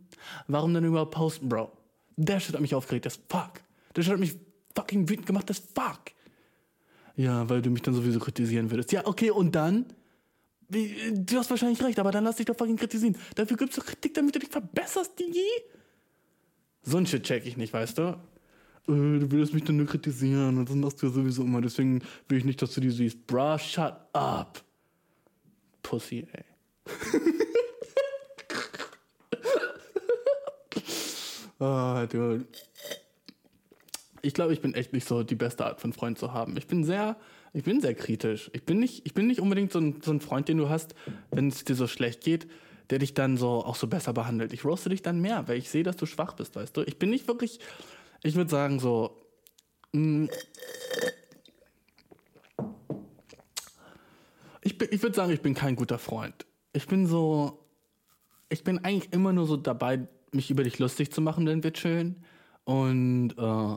Warum 0.47 0.73
denn 0.73 0.85
überhaupt 0.85 1.11
posten, 1.11 1.49
Bro? 1.49 1.71
Der 2.15 2.39
Shit 2.39 2.53
hat 2.53 2.61
mich 2.61 2.75
aufgeregt, 2.75 3.05
das 3.05 3.19
fuck. 3.29 3.53
Der 3.95 4.03
Shit 4.03 4.13
hat 4.13 4.19
mich 4.19 4.37
fucking 4.75 5.09
wütend 5.09 5.25
gemacht, 5.25 5.49
das 5.49 5.59
fuck. 5.59 6.13
Ja, 7.15 7.47
weil 7.49 7.61
du 7.61 7.69
mich 7.69 7.81
dann 7.81 7.93
sowieso 7.93 8.19
kritisieren 8.19 8.71
würdest. 8.71 8.91
Ja, 8.91 9.05
okay, 9.05 9.31
und 9.31 9.53
dann? 9.53 9.85
Wie, 10.69 11.13
du 11.13 11.37
hast 11.37 11.49
wahrscheinlich 11.49 11.81
recht, 11.83 11.99
aber 11.99 12.11
dann 12.11 12.23
lass 12.23 12.37
dich 12.37 12.45
doch 12.45 12.55
fucking 12.55 12.77
kritisieren. 12.77 13.17
Dafür 13.35 13.57
gibt's 13.57 13.75
doch 13.75 13.85
Kritik, 13.85 14.13
damit 14.13 14.35
du 14.35 14.39
dich 14.39 14.49
verbesserst, 14.49 15.17
Digi. 15.19 15.47
So 16.83 16.97
ein 16.97 17.05
Shit 17.05 17.23
check 17.23 17.45
ich 17.45 17.57
nicht, 17.57 17.73
weißt 17.73 17.97
du? 17.97 18.01
Äh, 18.01 18.17
du 18.87 19.31
würdest 19.31 19.53
mich 19.53 19.63
dann 19.63 19.77
nur 19.77 19.85
kritisieren 19.87 20.57
und 20.57 20.69
das 20.69 20.75
machst 20.75 21.01
du 21.01 21.07
ja 21.07 21.13
sowieso 21.13 21.43
immer. 21.43 21.61
Deswegen 21.61 22.01
will 22.27 22.37
ich 22.37 22.45
nicht, 22.45 22.61
dass 22.61 22.73
du 22.73 22.81
die 22.81 22.89
siehst. 22.89 23.25
Bra, 23.27 23.57
shut 23.57 23.95
up. 24.13 24.63
Pussy, 25.81 26.27
ey. 26.31 26.43
Ah, 31.59 32.05
dude. 32.07 32.45
Ich 34.21 34.33
glaube, 34.33 34.51
ich 34.51 34.59
bin 34.59 34.73
echt 34.73 34.91
nicht 34.91 35.07
so 35.07 35.23
die 35.23 35.35
beste 35.35 35.65
Art 35.65 35.79
von 35.79 35.93
Freund 35.93 36.17
zu 36.17 36.33
haben. 36.33 36.57
Ich 36.57 36.67
bin 36.67 36.83
sehr, 36.83 37.15
ich 37.53 37.63
bin 37.63 37.81
sehr 37.81 37.93
kritisch. 37.93 38.49
Ich 38.53 38.65
bin 38.65 38.79
nicht, 38.79 39.05
ich 39.05 39.13
bin 39.13 39.27
nicht 39.27 39.39
unbedingt 39.39 39.71
so 39.71 39.79
ein, 39.79 40.01
so 40.01 40.11
ein 40.11 40.19
Freund, 40.19 40.47
den 40.49 40.57
du 40.57 40.69
hast, 40.69 40.95
wenn 41.31 41.47
es 41.47 41.63
dir 41.63 41.75
so 41.75 41.87
schlecht 41.87 42.21
geht, 42.21 42.47
der 42.89 42.99
dich 42.99 43.13
dann 43.13 43.37
so 43.37 43.63
auch 43.63 43.75
so 43.75 43.87
besser 43.87 44.11
behandelt. 44.11 44.53
Ich 44.53 44.65
roaste 44.65 44.89
dich 44.89 45.03
dann 45.03 45.21
mehr, 45.21 45.47
weil 45.47 45.57
ich 45.57 45.69
sehe, 45.69 45.83
dass 45.83 45.95
du 45.95 46.05
schwach 46.05 46.33
bist, 46.33 46.55
weißt 46.55 46.75
du. 46.75 46.81
Ich 46.81 46.97
bin 46.97 47.11
nicht 47.11 47.27
wirklich, 47.27 47.59
ich 48.23 48.35
würde 48.35 48.49
sagen 48.49 48.79
so, 48.79 49.15
mh, 49.93 50.29
ich, 54.61 54.81
ich 54.81 55.03
würde 55.03 55.15
sagen, 55.15 55.31
ich 55.31 55.41
bin 55.41 55.53
kein 55.53 55.75
guter 55.75 55.99
Freund. 55.99 56.45
Ich 56.73 56.87
bin 56.87 57.05
so, 57.05 57.67
ich 58.49 58.63
bin 58.63 58.79
eigentlich 58.79 59.13
immer 59.13 59.31
nur 59.31 59.45
so 59.45 59.57
dabei, 59.57 60.07
mich 60.31 60.49
über 60.49 60.63
dich 60.63 60.79
lustig 60.79 61.11
zu 61.11 61.21
machen, 61.21 61.45
wenn 61.45 61.63
wir 61.63 61.73
chillen. 61.73 62.23
Und 62.63 63.33
äh, 63.37 63.75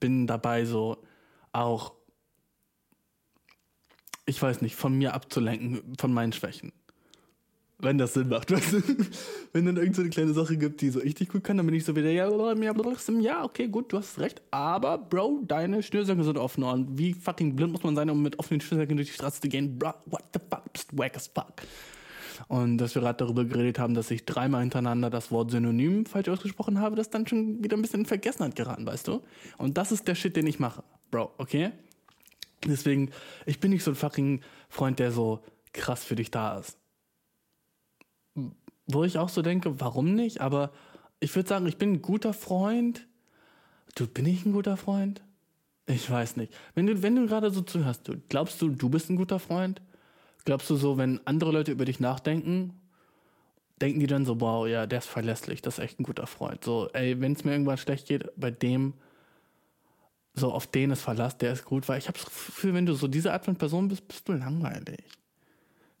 bin 0.00 0.26
dabei 0.26 0.64
so 0.64 1.04
auch, 1.52 1.92
ich 4.26 4.40
weiß 4.40 4.62
nicht, 4.62 4.76
von 4.76 4.96
mir 4.96 5.14
abzulenken, 5.14 5.82
von 5.98 6.12
meinen 6.12 6.32
Schwächen. 6.32 6.72
Wenn 7.78 7.98
das 7.98 8.14
Sinn 8.14 8.28
macht, 8.28 8.50
weißt 8.52 8.72
du? 8.72 8.82
Wenn 9.52 9.66
dann 9.66 9.76
irgend 9.76 9.96
so 9.96 10.02
eine 10.02 10.10
kleine 10.10 10.32
Sache 10.32 10.56
gibt, 10.56 10.80
die 10.80 10.90
so 10.90 11.00
ich 11.00 11.18
nicht 11.18 11.30
gut 11.30 11.44
kann, 11.44 11.56
dann 11.56 11.66
bin 11.66 11.74
ich 11.74 11.84
so 11.84 11.94
wieder, 11.94 12.10
ja, 12.10 12.28
ja, 13.20 13.44
okay, 13.44 13.68
gut, 13.68 13.92
du 13.92 13.98
hast 13.98 14.18
recht, 14.18 14.40
aber, 14.50 14.98
Bro, 14.98 15.42
deine 15.46 15.82
Schnürsenkel 15.82 16.24
sind 16.24 16.38
offen 16.38 16.64
und 16.64 16.98
wie 16.98 17.12
fucking 17.12 17.56
blind 17.56 17.72
muss 17.72 17.82
man 17.82 17.96
sein, 17.96 18.08
um 18.10 18.22
mit 18.22 18.38
offenen 18.38 18.60
Schnürsenkeln 18.60 18.96
durch 18.96 19.08
die 19.08 19.14
Straße 19.14 19.40
zu 19.40 19.48
gehen? 19.48 19.78
Bro, 19.78 19.94
what 20.06 20.24
the 20.32 20.40
fuck, 20.50 20.72
bist 20.72 20.96
wack 20.96 21.16
as 21.16 21.26
fuck. 21.26 21.54
Und 22.48 22.78
dass 22.78 22.94
wir 22.94 23.02
gerade 23.02 23.18
darüber 23.18 23.44
geredet 23.44 23.78
haben, 23.78 23.94
dass 23.94 24.10
ich 24.10 24.24
dreimal 24.24 24.60
hintereinander 24.62 25.10
das 25.10 25.30
Wort 25.30 25.50
Synonym 25.50 26.06
falsch 26.06 26.28
ausgesprochen 26.28 26.80
habe, 26.80 26.96
das 26.96 27.10
dann 27.10 27.26
schon 27.26 27.62
wieder 27.62 27.76
ein 27.76 27.82
bisschen 27.82 28.00
in 28.00 28.06
Vergessenheit 28.06 28.56
geraten, 28.56 28.86
weißt 28.86 29.08
du? 29.08 29.22
Und 29.58 29.76
das 29.76 29.92
ist 29.92 30.08
der 30.08 30.14
Shit, 30.14 30.36
den 30.36 30.46
ich 30.46 30.58
mache, 30.58 30.82
Bro, 31.10 31.32
okay? 31.38 31.72
Deswegen, 32.66 33.10
ich 33.46 33.60
bin 33.60 33.70
nicht 33.70 33.84
so 33.84 33.90
ein 33.90 33.96
fucking 33.96 34.40
Freund, 34.68 34.98
der 34.98 35.12
so 35.12 35.42
krass 35.72 36.04
für 36.04 36.16
dich 36.16 36.30
da 36.30 36.58
ist. 36.58 36.78
Wo 38.86 39.04
ich 39.04 39.18
auch 39.18 39.28
so 39.28 39.42
denke, 39.42 39.80
warum 39.80 40.14
nicht? 40.14 40.40
Aber 40.40 40.72
ich 41.20 41.34
würde 41.34 41.48
sagen, 41.48 41.66
ich 41.66 41.78
bin 41.78 41.92
ein 41.92 42.02
guter 42.02 42.32
Freund. 42.32 43.06
Du, 43.94 44.06
bin 44.06 44.26
ich 44.26 44.44
ein 44.44 44.52
guter 44.52 44.76
Freund? 44.76 45.22
Ich 45.86 46.10
weiß 46.10 46.36
nicht. 46.36 46.52
Wenn 46.74 46.86
du, 46.86 47.02
wenn 47.02 47.16
du 47.16 47.26
gerade 47.26 47.50
so 47.50 47.62
zuhörst, 47.62 48.08
du, 48.08 48.14
glaubst 48.28 48.60
du, 48.62 48.70
du 48.70 48.88
bist 48.88 49.10
ein 49.10 49.16
guter 49.16 49.38
Freund? 49.38 49.82
Glaubst 50.44 50.68
du 50.70 50.76
so, 50.76 50.96
wenn 50.96 51.20
andere 51.26 51.52
Leute 51.52 51.72
über 51.72 51.84
dich 51.84 52.00
nachdenken, 52.00 52.80
denken 53.80 54.00
die 54.00 54.06
dann 54.06 54.24
so, 54.24 54.40
wow, 54.40 54.66
ja, 54.66 54.86
der 54.86 54.98
ist 54.98 55.08
verlässlich, 55.08 55.62
das 55.62 55.78
ist 55.78 55.84
echt 55.84 56.00
ein 56.00 56.04
guter 56.04 56.26
Freund. 56.26 56.64
So, 56.64 56.88
ey, 56.92 57.20
wenn 57.20 57.32
es 57.32 57.44
mir 57.44 57.52
irgendwann 57.52 57.78
schlecht 57.78 58.08
geht, 58.08 58.30
bei 58.36 58.50
dem, 58.50 58.94
so 60.34 60.52
auf 60.52 60.66
den 60.66 60.90
ist 60.90 61.02
Verlass, 61.02 61.38
der 61.38 61.52
ist 61.52 61.64
gut, 61.64 61.88
weil 61.88 61.98
ich 61.98 62.08
habe 62.08 62.18
das 62.18 62.26
Gefühl, 62.26 62.74
wenn 62.74 62.86
du 62.86 62.94
so 62.94 63.08
diese 63.08 63.32
Art 63.32 63.44
von 63.44 63.56
Person 63.56 63.88
bist, 63.88 64.06
bist 64.08 64.28
du 64.28 64.32
langweilig. 64.32 65.04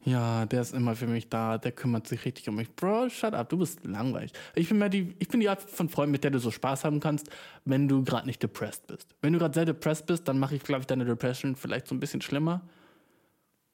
Ja, 0.04 0.44
der 0.44 0.60
ist 0.60 0.74
immer 0.74 0.94
für 0.96 1.06
mich 1.06 1.30
da, 1.30 1.56
der 1.56 1.72
kümmert 1.72 2.06
sich 2.06 2.26
richtig 2.26 2.46
um 2.48 2.56
mich. 2.56 2.70
Bro, 2.74 3.08
shut 3.08 3.32
up, 3.32 3.48
du 3.48 3.56
bist 3.56 3.84
langweilig. 3.84 4.32
Ich 4.54 4.68
bin, 4.68 4.78
mehr 4.78 4.90
die, 4.90 5.14
ich 5.18 5.28
bin 5.28 5.40
die 5.40 5.48
Art 5.48 5.62
von 5.62 5.88
Freund, 5.88 6.12
mit 6.12 6.24
der 6.24 6.30
du 6.30 6.38
so 6.38 6.50
Spaß 6.50 6.84
haben 6.84 7.00
kannst, 7.00 7.30
wenn 7.64 7.88
du 7.88 8.04
gerade 8.04 8.26
nicht 8.26 8.42
depressed 8.42 8.86
bist. 8.86 9.14
Wenn 9.22 9.32
du 9.32 9.38
gerade 9.38 9.54
sehr 9.54 9.64
depressed 9.64 10.04
bist, 10.06 10.28
dann 10.28 10.38
mache 10.38 10.56
ich, 10.56 10.62
glaube 10.62 10.82
ich, 10.82 10.86
deine 10.86 11.06
Depression 11.06 11.56
vielleicht 11.56 11.88
so 11.88 11.94
ein 11.94 12.00
bisschen 12.00 12.20
schlimmer. 12.20 12.60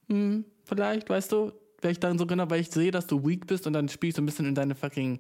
Hm, 0.09 0.45
vielleicht, 0.65 1.11
weißt 1.11 1.33
du, 1.33 1.53
wäre 1.81 1.93
ich 1.93 1.99
dann 1.99 2.17
so 2.17 2.27
genau, 2.27 2.49
weil 2.49 2.61
ich 2.61 2.71
sehe, 2.71 2.93
dass 2.93 3.09
du 3.09 3.27
weak 3.27 3.49
bist 3.49 3.67
und 3.67 3.73
dann 3.73 3.89
spielst 3.89 4.19
du 4.19 4.23
ein 4.23 4.27
bisschen 4.27 4.47
in 4.47 4.55
deine 4.55 4.77
fucking, 4.77 5.19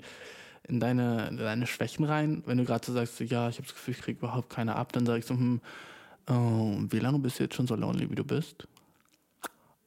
in 0.68 0.80
deine, 0.80 1.28
in 1.28 1.36
deine 1.36 1.66
Schwächen 1.66 2.04
rein. 2.04 2.42
Wenn 2.46 2.58
du 2.58 2.64
gerade 2.64 2.84
so 2.84 2.92
sagst, 2.92 3.20
ja, 3.20 3.48
ich 3.48 3.56
habe 3.56 3.66
das 3.66 3.74
Gefühl, 3.74 3.94
ich 3.94 4.02
kriege 4.02 4.18
überhaupt 4.18 4.50
keine 4.50 4.76
ab, 4.76 4.92
dann 4.92 5.06
sag 5.06 5.18
ich 5.18 5.26
so, 5.26 5.34
hm, 5.34 5.60
oh, 6.28 6.76
wie 6.88 6.98
lange 6.98 7.18
bist 7.18 7.38
du 7.38 7.44
jetzt 7.44 7.54
schon 7.54 7.66
so 7.66 7.74
lonely, 7.74 8.10
wie 8.10 8.14
du 8.14 8.24
bist? 8.24 8.66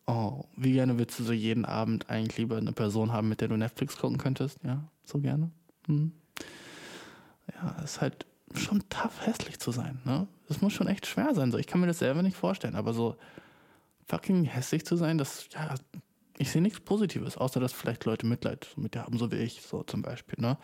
Oh, 0.06 0.44
wie 0.58 0.74
gerne 0.74 0.98
willst 0.98 1.18
du 1.20 1.24
so 1.24 1.32
jeden 1.32 1.64
Abend 1.64 2.10
eigentlich 2.10 2.38
lieber 2.38 2.58
eine 2.58 2.74
Person 2.74 3.14
haben, 3.14 3.30
mit 3.30 3.40
der 3.40 3.48
du 3.48 3.56
Netflix 3.56 3.98
gucken 3.98 4.18
könntest? 4.18 4.60
Ja, 4.64 4.84
so 5.06 5.20
gerne. 5.20 5.50
Hm. 5.88 6.12
Ja, 7.54 7.82
ist 7.84 8.02
halt 8.02 8.26
schon 8.54 8.84
tough, 8.90 9.26
hässlich 9.26 9.60
zu 9.60 9.72
sein, 9.72 10.00
ne? 10.04 10.28
Das 10.48 10.62
muss 10.62 10.74
schon 10.74 10.88
echt 10.88 11.08
schwer 11.08 11.34
sein. 11.34 11.52
So, 11.52 11.58
ich 11.58 11.68
kann 11.68 11.80
mir 11.80 11.88
das 11.88 12.00
selber 12.00 12.22
nicht 12.22 12.36
vorstellen, 12.36 12.76
aber 12.76 12.94
so 12.94 13.16
fucking 14.08 14.44
hässlich 14.44 14.86
zu 14.86 14.98
sein, 14.98 15.18
das, 15.18 15.48
ja, 15.54 15.76
ich 16.38 16.52
sehe 16.52 16.62
nichts 16.62 16.80
Positives, 16.80 17.38
außer 17.38 17.60
dass 17.60 17.74
vielleicht 17.74 18.06
Leute 18.06 18.26
Mitleid 18.26 18.68
mit 18.76 18.96
dir 18.96 19.04
haben, 19.04 19.18
so 19.18 19.32
wie 19.32 19.38
ich, 19.38 19.62
so 19.62 19.84
zum 19.84 20.02
Beispiel, 20.02 20.42
ne? 20.42 20.58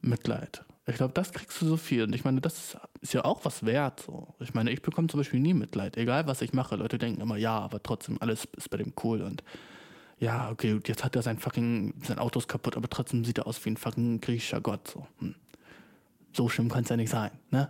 Mitleid. 0.00 0.64
Ich 0.86 0.96
glaube, 0.96 1.14
das 1.14 1.32
kriegst 1.32 1.60
du 1.62 1.66
so 1.66 1.76
viel. 1.76 2.02
Und 2.02 2.14
ich 2.14 2.24
meine, 2.24 2.40
das 2.40 2.58
ist, 2.58 2.76
ist 3.00 3.14
ja 3.14 3.24
auch 3.24 3.44
was 3.44 3.64
wert. 3.64 4.00
So. 4.00 4.34
Ich 4.40 4.52
meine, 4.52 4.70
ich 4.70 4.82
bekomme 4.82 5.08
zum 5.08 5.20
Beispiel 5.20 5.40
nie 5.40 5.54
Mitleid, 5.54 5.96
egal 5.96 6.26
was 6.26 6.42
ich 6.42 6.52
mache. 6.52 6.76
Leute 6.76 6.98
denken 6.98 7.22
immer, 7.22 7.36
ja, 7.36 7.58
aber 7.58 7.82
trotzdem, 7.82 8.18
alles 8.20 8.46
ist 8.56 8.68
bei 8.68 8.76
dem 8.76 8.92
cool. 9.02 9.22
Und 9.22 9.42
ja, 10.18 10.50
okay, 10.50 10.78
jetzt 10.86 11.02
hat 11.02 11.16
er 11.16 11.22
sein 11.22 11.38
fucking, 11.38 11.94
sein 12.02 12.18
Auto 12.18 12.38
ist 12.38 12.48
kaputt, 12.48 12.76
aber 12.76 12.88
trotzdem 12.88 13.24
sieht 13.24 13.38
er 13.38 13.46
aus 13.46 13.64
wie 13.64 13.70
ein 13.70 13.76
fucking 13.78 14.20
griechischer 14.20 14.60
Gott. 14.60 14.88
So, 14.88 15.06
hm. 15.20 15.34
so 16.32 16.48
schlimm 16.48 16.68
kann 16.68 16.84
es 16.84 16.90
ja 16.90 16.96
nicht 16.96 17.10
sein, 17.10 17.30
ne? 17.50 17.68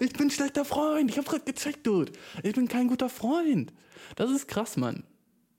Ich 0.00 0.12
bin 0.12 0.28
ein 0.28 0.30
schlechter 0.30 0.64
Freund. 0.64 1.10
Ich 1.10 1.18
hab 1.18 1.26
grad 1.26 1.46
gecheckt, 1.46 1.86
Dude. 1.86 2.12
Ich 2.42 2.54
bin 2.54 2.68
kein 2.68 2.88
guter 2.88 3.08
Freund. 3.08 3.72
Das 4.16 4.30
ist 4.30 4.48
krass, 4.48 4.76
Mann. 4.76 5.04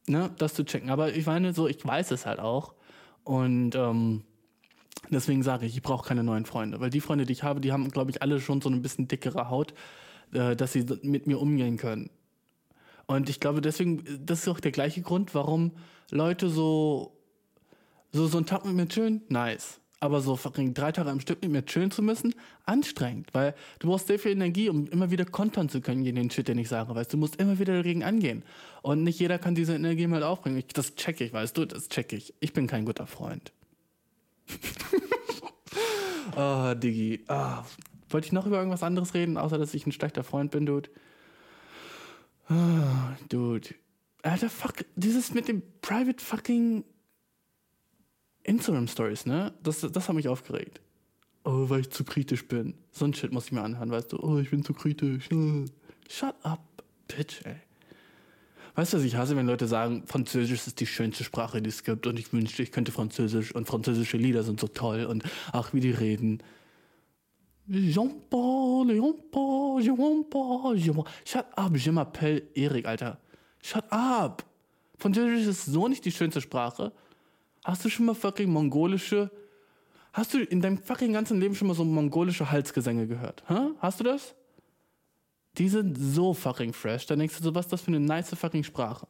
Ne, 0.07 0.31
das 0.37 0.53
zu 0.53 0.63
checken. 0.63 0.89
Aber 0.89 1.13
ich 1.13 1.25
meine, 1.25 1.53
so, 1.53 1.67
ich 1.67 1.85
weiß 1.85 2.11
es 2.11 2.25
halt 2.25 2.39
auch. 2.39 2.73
Und 3.23 3.75
ähm, 3.75 4.23
deswegen 5.09 5.43
sage 5.43 5.65
ich, 5.65 5.75
ich 5.75 5.81
brauche 5.83 6.07
keine 6.07 6.23
neuen 6.23 6.45
Freunde. 6.45 6.79
Weil 6.79 6.89
die 6.89 7.01
Freunde, 7.01 7.25
die 7.25 7.33
ich 7.33 7.43
habe, 7.43 7.61
die 7.61 7.71
haben, 7.71 7.89
glaube 7.91 8.11
ich, 8.11 8.21
alle 8.21 8.39
schon 8.39 8.61
so 8.61 8.69
ein 8.69 8.81
bisschen 8.81 9.07
dickere 9.07 9.49
Haut, 9.49 9.73
äh, 10.33 10.55
dass 10.55 10.73
sie 10.73 10.85
mit 11.03 11.27
mir 11.27 11.39
umgehen 11.39 11.77
können. 11.77 12.09
Und 13.05 13.29
ich 13.29 13.39
glaube, 13.39 13.61
deswegen, 13.61 14.03
das 14.25 14.41
ist 14.41 14.47
auch 14.47 14.59
der 14.59 14.71
gleiche 14.71 15.01
Grund, 15.01 15.33
warum 15.33 15.71
Leute 16.11 16.49
so, 16.49 17.17
so, 18.11 18.27
so 18.27 18.37
einen 18.37 18.45
Tag 18.45 18.65
mit 18.65 18.75
mir 18.75 18.87
chillen, 18.87 19.21
nice. 19.29 19.78
Aber 20.01 20.21
so 20.21 20.37
fucking 20.37 20.73
drei 20.73 20.93
Tage 20.93 21.09
am 21.09 21.19
Stück 21.19 21.41
mit 21.41 21.51
mir 21.51 21.65
chillen 21.65 21.91
zu 21.91 22.01
müssen, 22.01 22.33
anstrengend. 22.65 23.33
Weil 23.33 23.53
du 23.79 23.89
brauchst 23.89 24.07
sehr 24.07 24.17
viel 24.17 24.31
Energie, 24.31 24.69
um 24.69 24.87
immer 24.87 25.11
wieder 25.11 25.25
kontern 25.25 25.67
zu 25.67 25.81
können 25.81 26.03
gegen 26.03 26.15
den 26.15 26.29
Shit, 26.29 26.47
den 26.47 26.57
ich 26.57 26.69
sage. 26.69 26.95
Weißt 26.95 27.11
du, 27.11 27.17
du 27.17 27.21
musst 27.21 27.35
immer 27.35 27.59
wieder 27.59 27.75
dagegen 27.75 28.03
angehen. 28.03 28.43
Und 28.81 29.03
nicht 29.03 29.19
jeder 29.19 29.37
kann 29.39 29.55
diese 29.55 29.75
Energie 29.75 30.07
mal 30.07 30.23
aufbringen. 30.23 30.57
Ich, 30.57 30.67
das 30.67 30.95
check 30.95 31.19
ich, 31.19 31.33
weißt 31.33 31.57
du, 31.57 31.65
das 31.65 31.89
check 31.89 32.13
ich. 32.13 32.33
Ich 32.39 32.53
bin 32.53 32.67
kein 32.67 32.85
guter 32.85 33.07
Freund. 33.07 33.51
Ah, 36.35 36.75
Diggi. 36.75 37.23
Ah. 37.27 37.65
Wollte 38.09 38.27
ich 38.27 38.31
noch 38.31 38.45
über 38.45 38.57
irgendwas 38.57 38.83
anderes 38.83 39.13
reden, 39.13 39.37
außer 39.37 39.57
dass 39.57 39.73
ich 39.73 39.85
ein 39.85 39.91
schlechter 39.91 40.23
Freund 40.23 40.51
bin, 40.51 40.65
Dude? 40.65 40.89
Ah, 42.47 43.15
Dude. 43.29 43.69
Alter, 44.23 44.49
fuck. 44.49 44.85
Dieses 44.95 45.33
mit 45.33 45.47
dem 45.47 45.61
Private 45.81 46.23
fucking 46.23 46.83
Instagram 48.49 48.87
Stories, 48.87 49.25
ne? 49.25 49.53
Das, 49.61 49.81
das 49.81 50.09
hat 50.09 50.15
mich 50.15 50.27
aufgeregt. 50.27 50.81
Oh, 51.43 51.69
weil 51.69 51.81
ich 51.81 51.91
zu 51.91 52.03
kritisch 52.03 52.47
bin. 52.47 52.73
So 52.91 53.05
ein 53.05 53.13
Shit 53.13 53.31
muss 53.31 53.45
ich 53.45 53.51
mir 53.51 53.61
anhören, 53.61 53.91
weißt 53.91 54.11
du? 54.11 54.17
Oh, 54.17 54.39
ich 54.39 54.49
bin 54.49 54.63
zu 54.63 54.73
kritisch. 54.73 55.29
Shut 56.09 56.35
up, 56.43 56.59
bitch, 57.07 57.45
ey. 57.45 57.55
Weißt 58.75 58.93
du, 58.93 58.97
was 58.97 59.03
ich 59.03 59.15
hasse, 59.15 59.35
wenn 59.35 59.45
Leute 59.45 59.67
sagen, 59.67 60.03
Französisch 60.07 60.65
ist 60.65 60.79
die 60.79 60.87
schönste 60.87 61.23
Sprache, 61.23 61.61
die 61.61 61.69
es 61.69 61.83
gibt 61.83 62.07
und 62.07 62.17
ich 62.17 62.33
wünschte, 62.33 62.63
ich 62.63 62.71
könnte 62.71 62.91
Französisch 62.91 63.53
und 63.53 63.67
französische 63.67 64.17
Lieder 64.17 64.43
sind 64.43 64.59
so 64.59 64.67
toll 64.67 65.05
und 65.05 65.23
ach, 65.51 65.73
wie 65.73 65.79
die 65.79 65.91
reden. 65.91 66.41
Jean-Paul, 67.67 68.87
Jean-Paul, 68.87 69.83
Jean-Paul, 69.83 70.77
Jean-Paul. 70.77 71.05
Shut 71.25 71.45
up, 71.55 71.75
je 71.75 71.91
m'appelle 71.91 72.41
Erik, 72.55 72.87
Alter. 72.87 73.19
Shut 73.61 73.83
up. 73.91 74.43
Französisch 74.97 75.47
ist 75.47 75.65
so 75.65 75.87
nicht 75.87 76.03
die 76.05 76.11
schönste 76.11 76.41
Sprache. 76.41 76.91
Hast 77.63 77.85
du 77.85 77.89
schon 77.89 78.05
mal 78.05 78.15
fucking 78.15 78.49
mongolische. 78.49 79.31
Hast 80.13 80.33
du 80.33 80.39
in 80.39 80.61
deinem 80.61 80.77
fucking 80.77 81.13
ganzen 81.13 81.39
Leben 81.39 81.55
schon 81.55 81.67
mal 81.67 81.73
so 81.73 81.85
mongolische 81.85 82.51
Halsgesänge 82.51 83.07
gehört? 83.07 83.43
Hä? 83.47 83.71
Hast 83.79 83.99
du 83.99 84.03
das? 84.03 84.35
Die 85.57 85.69
sind 85.69 85.97
so 85.97 86.33
fucking 86.33 86.73
fresh. 86.73 87.05
Da 87.05 87.15
denkst 87.15 87.37
du 87.37 87.43
so, 87.43 87.53
was 87.53 87.65
ist 87.65 87.71
das 87.71 87.81
für 87.81 87.89
eine 87.89 87.99
nice 87.99 88.33
fucking 88.33 88.63
Sprache? 88.63 89.07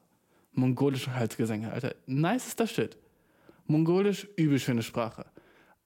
Mongolische 0.53 1.13
Halsgesänge, 1.13 1.71
Alter. 1.71 1.95
Nice 2.05 2.47
ist 2.47 2.59
das 2.59 2.71
Shit. 2.71 2.97
Mongolisch, 3.67 4.27
übel 4.35 4.59
schöne 4.59 4.81
Sprache. 4.81 5.25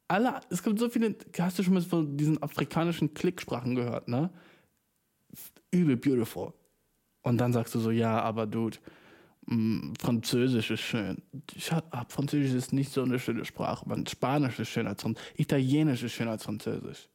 Alle, 0.08 0.40
es 0.50 0.64
gibt 0.64 0.80
so 0.80 0.90
viele, 0.90 1.16
hast 1.38 1.60
du 1.60 1.64
schon 1.64 1.74
mal 1.74 1.82
von 1.82 2.16
diesen 2.16 2.42
afrikanischen 2.42 3.14
Klicksprachen 3.14 3.76
gehört, 3.76 4.08
ne? 4.08 4.30
Übel 5.72 5.98
beautiful. 5.98 6.54
Und 7.24 7.38
dann 7.40 7.52
sagst 7.52 7.76
du 7.76 7.80
so, 7.80 7.92
ja, 7.92 8.22
aber 8.22 8.48
Dude, 8.48 8.78
Französisch 10.00 10.72
ist 10.72 10.80
schön. 10.82 11.22
Shut 11.58 11.84
up, 11.92 12.12
Französisch 12.12 12.54
ist 12.54 12.72
nicht 12.74 12.92
so 12.92 13.04
eine 13.04 13.20
schöne 13.20 13.44
Sprache. 13.46 13.88
Man, 13.88 14.06
Spanisch 14.08 14.60
ist 14.60 14.70
schöner 14.70 14.92
als 14.92 15.02
Französisch. 15.02 15.34
Italienisch 15.38 16.04
ist 16.04 16.14
schöner 16.14 16.32
als 16.32 16.44
Französisch. 16.44 17.10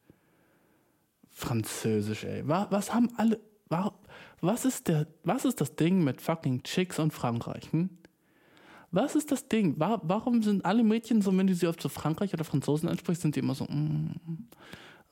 Französisch, 1.31 2.23
ey. 2.25 2.43
Was, 2.45 2.93
haben 2.93 3.09
alle. 3.17 3.39
wa- 3.69 3.93
Was 4.41 4.65
ist, 4.65 4.87
der, 4.87 5.07
was 5.23 5.45
ist 5.45 5.59
das 5.61 5.75
Ding 5.75 6.03
mit 6.03 6.21
fucking 6.21 6.63
Chicks 6.63 6.99
und 6.99 7.13
Frankreich? 7.13 7.71
Hm? 7.71 7.89
Was 8.91 9.15
ist 9.15 9.31
das 9.31 9.47
Ding? 9.47 9.79
Wa- 9.79 10.01
Warum 10.03 10.41
sind 10.43 10.65
alle 10.65 10.83
Mädchen 10.83 11.21
so, 11.21 11.35
wenn 11.35 11.47
du 11.47 11.55
sie 11.55 11.67
auf 11.67 11.75
so 11.79 11.89
Frankreich 11.89 12.33
oder 12.33 12.43
Franzosen 12.43 12.89
ansprichst, 12.89 13.21
sind 13.21 13.35
die 13.35 13.39
immer 13.39 13.55
so, 13.55 13.65
mm, 13.65 14.47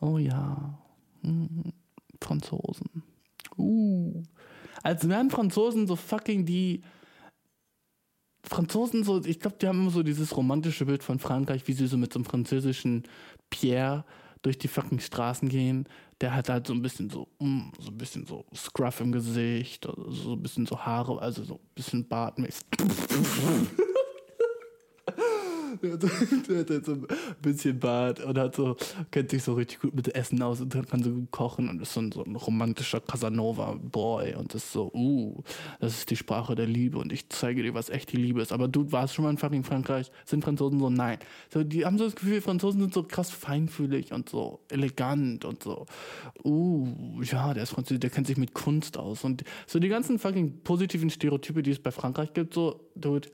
oh 0.01 0.17
ja, 0.17 0.77
mm, 1.23 1.69
Franzosen. 2.21 3.03
Uh. 3.57 4.23
Als 4.83 5.07
wären 5.09 5.29
Franzosen 5.31 5.87
so 5.87 5.95
fucking 5.95 6.45
die. 6.45 6.81
Franzosen 8.49 9.03
so, 9.03 9.23
ich 9.23 9.39
glaube, 9.39 9.57
die 9.61 9.67
haben 9.67 9.81
immer 9.81 9.91
so 9.91 10.03
dieses 10.03 10.35
romantische 10.35 10.85
Bild 10.85 11.03
von 11.03 11.19
Frankreich, 11.19 11.67
wie 11.67 11.73
sie 11.73 11.87
so 11.87 11.97
mit 11.97 12.13
so 12.13 12.19
einem 12.19 12.25
französischen 12.25 13.03
Pierre 13.49 14.05
durch 14.41 14.57
die 14.57 14.67
fucking 14.67 14.99
Straßen 14.99 15.49
gehen. 15.49 15.87
Der 16.21 16.33
hat 16.33 16.49
halt 16.49 16.67
so 16.67 16.73
ein 16.73 16.81
bisschen 16.81 17.09
so, 17.09 17.27
mm, 17.39 17.69
so 17.79 17.91
ein 17.91 17.97
bisschen 17.97 18.25
so 18.25 18.45
Scruff 18.55 19.01
im 19.01 19.11
Gesicht, 19.11 19.87
so 20.07 20.33
ein 20.33 20.41
bisschen 20.41 20.65
so 20.65 20.79
Haare, 20.79 21.21
also 21.21 21.43
so 21.43 21.55
ein 21.55 21.69
bisschen 21.75 22.07
bartmäßig. 22.07 22.65
Der 26.47 26.59
hat, 26.59 26.69
halt 26.69 26.85
so 26.85 26.93
ein 26.93 27.07
bisschen 27.41 27.79
Bart 27.79 28.19
und 28.23 28.37
hat 28.37 28.55
so, 28.55 28.75
kennt 29.11 29.31
sich 29.31 29.43
so 29.43 29.53
richtig 29.53 29.79
gut 29.79 29.95
mit 29.95 30.13
Essen 30.15 30.41
aus 30.41 30.61
und 30.61 30.73
kann 30.89 31.03
so 31.03 31.11
gut 31.11 31.31
kochen 31.31 31.69
und 31.69 31.81
ist 31.81 31.93
so 31.93 32.01
ein, 32.01 32.11
so 32.11 32.23
ein 32.23 32.35
romantischer 32.35 32.99
Casanova-Boy 32.99 34.35
und 34.35 34.53
ist 34.55 34.71
so, 34.71 34.91
uh, 34.93 35.43
das 35.79 35.99
ist 35.99 36.09
die 36.09 36.15
Sprache 36.15 36.55
der 36.55 36.67
Liebe 36.67 36.97
und 36.97 37.11
ich 37.11 37.29
zeige 37.29 37.63
dir, 37.63 37.73
was 37.73 37.89
echte 37.89 38.17
Liebe 38.17 38.41
ist. 38.41 38.51
Aber 38.51 38.67
du 38.67 38.91
warst 38.91 39.13
schon 39.13 39.23
mal 39.23 39.31
in 39.31 39.37
fucking 39.37 39.63
Frankreich? 39.63 40.11
Sind 40.25 40.43
Franzosen 40.43 40.79
so? 40.79 40.89
Nein. 40.89 41.19
So, 41.53 41.63
die 41.63 41.85
haben 41.85 41.97
so 41.97 42.05
das 42.05 42.15
Gefühl, 42.15 42.41
Franzosen 42.41 42.81
sind 42.81 42.93
so 42.93 43.03
krass 43.03 43.29
feinfühlig 43.29 44.11
und 44.11 44.29
so 44.29 44.59
elegant 44.69 45.45
und 45.45 45.63
so, 45.63 45.85
uh, 46.43 46.87
ja, 47.23 47.53
der 47.53 47.63
ist 47.63 47.71
Französisch, 47.71 47.99
der 47.99 48.09
kennt 48.09 48.27
sich 48.27 48.37
mit 48.37 48.53
Kunst 48.53 48.97
aus 48.97 49.23
und 49.23 49.43
so 49.65 49.79
die 49.79 49.89
ganzen 49.89 50.19
fucking 50.19 50.61
positiven 50.63 51.09
Stereotype, 51.09 51.63
die 51.63 51.71
es 51.71 51.79
bei 51.79 51.91
Frankreich 51.91 52.33
gibt, 52.33 52.53
so, 52.53 52.79
dude, 52.95 53.29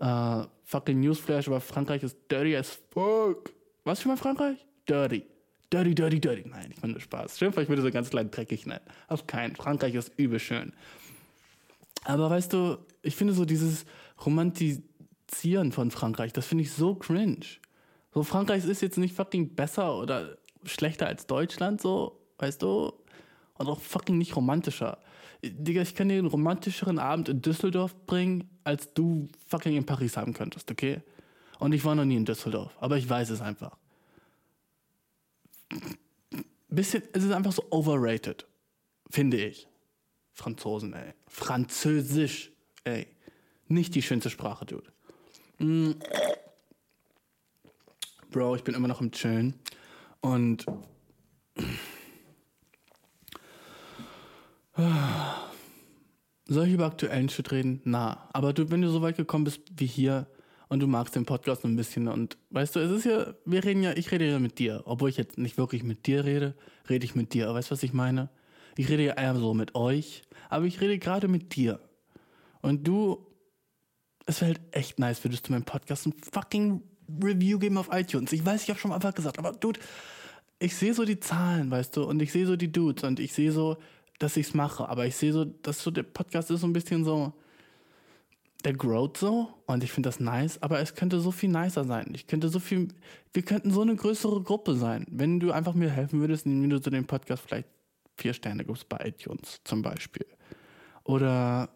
äh, 0.00 0.44
fucking 0.64 1.00
Newsflash, 1.00 1.48
aber 1.48 1.60
Frankreich 1.60 2.02
ist 2.02 2.16
dirty 2.30 2.56
as 2.56 2.78
fuck. 2.90 3.52
Was 3.84 4.02
schon 4.02 4.10
mal 4.10 4.16
Frankreich? 4.16 4.66
Dirty. 4.88 5.24
Dirty, 5.72 5.94
dirty, 5.94 6.20
dirty. 6.20 6.48
Nein, 6.48 6.70
ich 6.74 6.80
meine 6.80 6.92
nur 6.92 7.00
Spaß. 7.00 7.38
Schön, 7.38 7.52
vielleicht 7.52 7.68
würde 7.68 7.82
so 7.82 7.90
ganz 7.90 8.10
klein 8.10 8.30
dreckig 8.30 8.66
nennen. 8.66 8.84
Auf 9.08 9.26
keinen. 9.26 9.54
Frankreich 9.54 9.94
ist 9.94 10.12
übel 10.16 10.38
schön. 10.38 10.72
Aber 12.04 12.30
weißt 12.30 12.52
du, 12.52 12.78
ich 13.02 13.16
finde 13.16 13.34
so 13.34 13.44
dieses 13.44 13.84
Romantisieren 14.24 15.72
von 15.72 15.90
Frankreich, 15.90 16.32
das 16.32 16.46
finde 16.46 16.64
ich 16.64 16.72
so 16.72 16.94
cringe. 16.94 17.44
So, 18.14 18.22
Frankreich 18.22 18.64
ist 18.64 18.80
jetzt 18.80 18.98
nicht 18.98 19.14
fucking 19.14 19.54
besser 19.54 19.98
oder 19.98 20.38
schlechter 20.64 21.06
als 21.06 21.26
Deutschland, 21.26 21.80
so, 21.80 22.20
weißt 22.38 22.62
du? 22.62 22.92
Und 23.58 23.68
auch 23.68 23.80
fucking 23.80 24.16
nicht 24.16 24.36
romantischer. 24.36 24.98
Digga, 25.44 25.82
ich 25.82 25.94
kann 25.94 26.08
dir 26.08 26.18
einen 26.18 26.26
romantischeren 26.26 26.98
Abend 26.98 27.28
in 27.28 27.42
Düsseldorf 27.42 27.94
bringen, 28.06 28.48
als 28.68 28.92
du 28.92 29.28
fucking 29.46 29.76
in 29.76 29.86
Paris 29.86 30.18
haben 30.18 30.34
könntest, 30.34 30.70
okay? 30.70 31.00
Und 31.58 31.72
ich 31.72 31.86
war 31.86 31.94
noch 31.94 32.04
nie 32.04 32.16
in 32.16 32.26
Düsseldorf, 32.26 32.76
aber 32.80 32.98
ich 32.98 33.08
weiß 33.08 33.30
es 33.30 33.40
einfach. 33.40 33.78
Bisschen, 36.68 37.02
es 37.14 37.24
ist 37.24 37.32
einfach 37.32 37.52
so 37.52 37.64
overrated, 37.70 38.46
finde 39.08 39.38
ich. 39.38 39.66
Franzosen, 40.34 40.92
ey. 40.92 41.14
Französisch, 41.26 42.52
ey. 42.84 43.06
Nicht 43.68 43.94
die 43.94 44.02
schönste 44.02 44.28
Sprache, 44.28 44.66
Dude. 44.66 44.92
Mm. 45.58 45.92
Bro, 48.30 48.56
ich 48.56 48.64
bin 48.64 48.74
immer 48.74 48.88
noch 48.88 49.00
im 49.00 49.12
Chillen. 49.12 49.54
Und 50.20 50.66
Soll 56.50 56.66
ich 56.66 56.72
über 56.72 56.86
aktuellen 56.86 57.28
Shit 57.28 57.52
reden? 57.52 57.82
Na, 57.84 58.26
aber 58.32 58.54
du, 58.54 58.70
wenn 58.70 58.80
du 58.80 58.88
so 58.88 59.02
weit 59.02 59.18
gekommen 59.18 59.44
bist 59.44 59.60
wie 59.76 59.86
hier 59.86 60.26
und 60.68 60.80
du 60.80 60.86
magst 60.86 61.14
den 61.14 61.26
Podcast 61.26 61.62
ein 61.66 61.76
bisschen 61.76 62.08
und 62.08 62.38
weißt 62.50 62.74
du, 62.74 62.80
es 62.80 62.90
ist 62.90 63.04
ja, 63.04 63.34
wir 63.44 63.64
reden 63.64 63.82
ja, 63.82 63.92
ich 63.92 64.10
rede 64.10 64.26
ja 64.26 64.38
mit 64.38 64.58
dir, 64.58 64.82
obwohl 64.86 65.10
ich 65.10 65.18
jetzt 65.18 65.36
nicht 65.36 65.58
wirklich 65.58 65.82
mit 65.82 66.06
dir 66.06 66.24
rede, 66.24 66.54
rede 66.88 67.04
ich 67.04 67.14
mit 67.14 67.34
dir. 67.34 67.52
Weißt 67.52 67.70
du, 67.70 67.72
was 67.72 67.82
ich 67.82 67.92
meine? 67.92 68.30
Ich 68.78 68.88
rede 68.88 69.04
ja 69.04 69.12
eher 69.12 69.34
so 69.36 69.52
mit 69.52 69.74
euch, 69.74 70.22
aber 70.48 70.64
ich 70.64 70.80
rede 70.80 70.98
gerade 70.98 71.28
mit 71.28 71.54
dir. 71.54 71.80
Und 72.62 72.88
du, 72.88 73.26
es 74.24 74.40
wäre 74.40 74.54
halt 74.54 74.60
echt 74.72 74.98
nice, 74.98 75.22
würdest 75.24 75.48
du 75.48 75.52
meinen 75.52 75.64
Podcast 75.64 76.06
ein 76.06 76.14
fucking 76.32 76.82
Review 77.22 77.58
geben 77.58 77.76
auf 77.76 77.90
iTunes. 77.92 78.32
Ich 78.32 78.44
weiß, 78.44 78.62
ich 78.62 78.70
habe 78.70 78.80
schon 78.80 78.92
einfach 78.92 79.14
gesagt, 79.14 79.38
aber 79.38 79.52
Dude, 79.52 79.80
ich 80.60 80.74
sehe 80.74 80.94
so 80.94 81.04
die 81.04 81.20
Zahlen, 81.20 81.70
weißt 81.70 81.94
du, 81.96 82.04
und 82.04 82.22
ich 82.22 82.32
sehe 82.32 82.46
so 82.46 82.56
die 82.56 82.72
Dudes 82.72 83.04
und 83.04 83.20
ich 83.20 83.34
sehe 83.34 83.52
so, 83.52 83.76
dass 84.18 84.36
ich 84.36 84.48
es 84.48 84.54
mache, 84.54 84.88
aber 84.88 85.06
ich 85.06 85.16
sehe 85.16 85.32
so, 85.32 85.44
dass 85.44 85.82
so 85.82 85.90
der 85.90 86.02
Podcast 86.02 86.50
ist 86.50 86.60
so 86.60 86.66
ein 86.66 86.72
bisschen 86.72 87.04
so, 87.04 87.32
der 88.64 88.72
growt 88.72 89.16
so 89.16 89.48
und 89.66 89.84
ich 89.84 89.92
finde 89.92 90.08
das 90.08 90.18
nice, 90.18 90.60
aber 90.62 90.80
es 90.80 90.94
könnte 90.94 91.20
so 91.20 91.30
viel 91.30 91.48
nicer 91.48 91.84
sein. 91.84 92.10
Ich 92.14 92.26
könnte 92.26 92.48
so 92.48 92.58
viel, 92.58 92.88
wir 93.32 93.42
könnten 93.42 93.70
so 93.70 93.82
eine 93.82 93.94
größere 93.94 94.42
Gruppe 94.42 94.74
sein, 94.74 95.06
wenn 95.10 95.38
du 95.38 95.52
einfach 95.52 95.74
mir 95.74 95.90
helfen 95.90 96.20
würdest, 96.20 96.46
indem 96.46 96.70
du 96.70 96.80
zu 96.80 96.90
dem 96.90 97.06
Podcast 97.06 97.44
vielleicht 97.46 97.68
vier 98.16 98.34
Sterne 98.34 98.64
gibst 98.64 98.88
bei 98.88 98.98
iTunes 99.04 99.60
zum 99.64 99.82
Beispiel. 99.82 100.26
Oder 101.04 101.70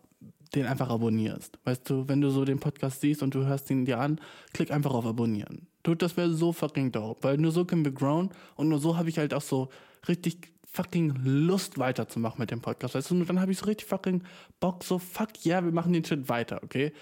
den 0.54 0.66
einfach 0.66 0.90
abonnierst. 0.90 1.58
Weißt 1.64 1.88
du, 1.88 2.08
wenn 2.08 2.20
du 2.20 2.30
so 2.30 2.44
den 2.44 2.60
Podcast 2.60 3.00
siehst 3.00 3.22
und 3.22 3.34
du 3.34 3.46
hörst 3.46 3.70
ihn 3.70 3.84
dir 3.84 3.98
an, 3.98 4.20
klick 4.52 4.70
einfach 4.70 4.92
auf 4.92 5.06
Abonnieren. 5.06 5.66
Dude, 5.82 5.96
das 5.96 6.16
wäre 6.16 6.30
so 6.30 6.52
fucking 6.52 6.92
dope, 6.92 7.22
weil 7.24 7.38
nur 7.38 7.52
so 7.52 7.64
können 7.64 7.84
wir 7.84 7.92
grown 7.92 8.30
und 8.56 8.68
nur 8.68 8.78
so 8.78 8.96
habe 8.96 9.08
ich 9.08 9.18
halt 9.18 9.34
auch 9.34 9.42
so 9.42 9.70
richtig 10.08 10.51
fucking 10.72 11.14
Lust 11.22 11.78
weiterzumachen 11.78 12.40
mit 12.40 12.50
dem 12.50 12.60
Podcast. 12.60 12.94
Weißt 12.94 13.10
du, 13.10 13.14
und 13.14 13.28
dann 13.28 13.40
habe 13.40 13.52
ich 13.52 13.58
so 13.58 13.66
richtig 13.66 13.88
fucking 13.88 14.22
Bock, 14.60 14.84
so 14.84 14.98
fuck 14.98 15.44
yeah, 15.44 15.62
wir 15.64 15.72
machen 15.72 15.92
den 15.92 16.04
Shit 16.04 16.28
weiter, 16.28 16.60
okay? 16.62 16.92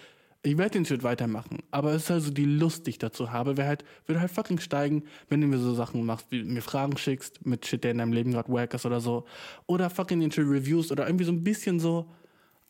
Ich 0.43 0.57
werde 0.57 0.71
den 0.71 0.87
Shit 0.87 1.03
weitermachen, 1.03 1.59
aber 1.71 1.93
es 1.93 2.05
ist 2.05 2.11
also 2.11 2.31
die 2.31 2.47
Lust, 2.47 2.87
die 2.87 2.91
ich 2.91 2.99
dazu 2.99 3.31
habe, 3.31 3.59
wäre 3.59 3.69
halt, 3.69 3.85
würde 4.07 4.21
halt 4.21 4.31
fucking 4.31 4.59
steigen, 4.59 5.05
wenn 5.29 5.41
du 5.41 5.47
mir 5.47 5.59
so 5.59 5.75
Sachen 5.75 6.05
machst, 6.05 6.27
wie 6.31 6.43
mir 6.43 6.63
Fragen 6.63 6.97
schickst 6.97 7.45
mit 7.45 7.67
Shit, 7.67 7.85
der 7.85 7.91
in 7.91 7.99
deinem 7.99 8.15
Leben 8.15 8.33
gerade 8.33 8.51
wack 8.51 8.73
ist 8.73 8.87
oder 8.87 9.01
so. 9.01 9.27
Oder 9.67 9.91
fucking 9.91 10.19
den 10.21 10.33
Shit 10.33 10.47
Reviews 10.47 10.91
oder 10.91 11.07
irgendwie 11.07 11.27
so 11.27 11.33
ein 11.33 11.45
bisschen 11.45 11.79
so, 11.79 12.11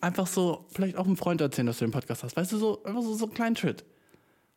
einfach 0.00 0.26
so, 0.26 0.66
vielleicht 0.70 0.96
auch 0.96 1.06
einem 1.06 1.16
Freund 1.16 1.40
erzählen, 1.40 1.66
dass 1.66 1.78
du 1.78 1.84
den 1.84 1.92
Podcast 1.92 2.24
hast. 2.24 2.36
Weißt 2.36 2.50
du, 2.50 2.58
so, 2.58 2.82
einfach 2.82 3.02
so, 3.02 3.14
so 3.14 3.26
einen 3.26 3.34
kleinen 3.34 3.56
Shit. 3.56 3.84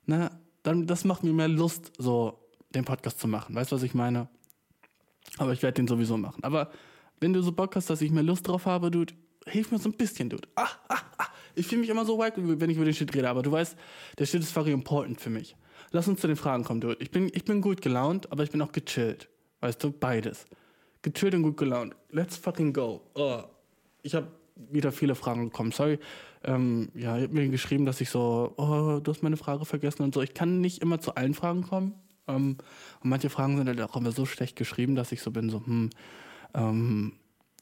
Ne? 0.08 0.32
Dann, 0.64 0.88
das 0.88 1.06
macht 1.06 1.24
mir 1.24 1.34
mehr 1.34 1.48
Lust, 1.48 1.92
so 2.00 2.40
den 2.74 2.84
Podcast 2.84 3.20
zu 3.20 3.28
machen. 3.28 3.54
Weißt 3.54 3.72
du, 3.72 3.76
was 3.76 3.84
ich 3.84 3.94
meine? 3.94 4.28
Aber 5.38 5.54
ich 5.54 5.64
werde 5.64 5.76
den 5.76 5.88
sowieso 5.88 6.18
machen. 6.18 6.44
Aber 6.44 6.72
wenn 7.20 7.34
du 7.34 7.42
so 7.42 7.52
Bock 7.52 7.76
hast, 7.76 7.90
dass 7.90 8.02
ich 8.02 8.12
mehr 8.12 8.24
Lust 8.24 8.48
drauf 8.48 8.66
habe, 8.66 8.92
Dude, 8.92 9.14
hilf 9.48 9.72
mir 9.72 9.80
so 9.80 9.90
ein 9.90 9.94
bisschen, 9.94 10.30
Dude. 10.30 10.48
Ah, 10.56 10.70
ah, 10.90 11.00
ah. 11.18 11.28
Ich 11.56 11.68
fühle 11.68 11.82
mich 11.82 11.90
immer 11.90 12.06
so 12.06 12.18
wack, 12.18 12.34
wenn 12.36 12.70
ich 12.70 12.78
über 12.78 12.86
den 12.86 12.94
Shit 12.94 13.14
rede, 13.16 13.30
aber 13.30 13.44
du 13.44 13.52
weißt, 13.52 13.78
der 14.18 14.26
Shit 14.26 14.42
ist 14.42 14.52
very 14.52 14.72
important 14.72 15.22
für 15.22 15.30
mich. 15.30 15.56
Lass 15.92 16.08
uns 16.08 16.22
zu 16.22 16.28
den 16.28 16.36
Fragen 16.36 16.64
kommen, 16.64 16.82
Dude. 16.82 16.98
Ich 17.00 17.12
bin, 17.12 17.30
ich 17.34 17.46
bin 17.46 17.62
gut 17.62 17.82
gelaunt, 17.82 18.32
aber 18.32 18.44
ich 18.44 18.52
bin 18.52 18.62
auch 18.62 18.72
gechillt. 18.72 19.30
Weißt 19.62 19.84
du, 19.84 19.92
beides. 19.92 20.46
Gechillt 21.04 21.36
und 21.36 21.44
gut 21.44 21.58
gelaunt. 21.58 21.96
Let's 22.10 22.38
fucking 22.38 22.74
go. 22.74 23.02
Oh. 23.14 23.44
Ich 24.02 24.16
habe 24.16 24.28
wieder 24.56 24.92
viele 24.92 25.16
Fragen 25.16 25.46
bekommen. 25.46 25.72
Sorry. 25.72 26.00
Ähm, 26.44 26.90
ja, 26.96 27.18
ich 27.18 27.24
habe 27.24 27.34
mir 27.34 27.48
geschrieben, 27.50 27.86
dass 27.86 28.02
ich 28.02 28.10
so, 28.10 28.54
oh, 28.58 29.00
du 29.02 29.12
hast 29.12 29.24
meine 29.24 29.38
Frage 29.38 29.66
vergessen 29.66 30.04
und 30.04 30.14
so. 30.14 30.22
Ich 30.22 30.34
kann 30.34 30.62
nicht 30.62 30.82
immer 30.82 31.00
zu 31.00 31.16
allen 31.16 31.34
Fragen 31.34 31.64
kommen. 31.64 31.94
Ähm, 32.28 32.58
und 33.02 33.10
manche 33.10 33.30
Fragen 33.30 33.58
sind 33.58 33.68
halt 33.68 33.82
auch 33.82 33.96
immer 33.96 34.12
so 34.12 34.26
schlecht 34.26 34.56
geschrieben, 34.56 34.96
dass 34.96 35.12
ich 35.12 35.22
so 35.22 35.32
bin, 35.32 35.50
so, 35.50 35.66
hm, 35.66 35.90
ähm, 36.54 37.14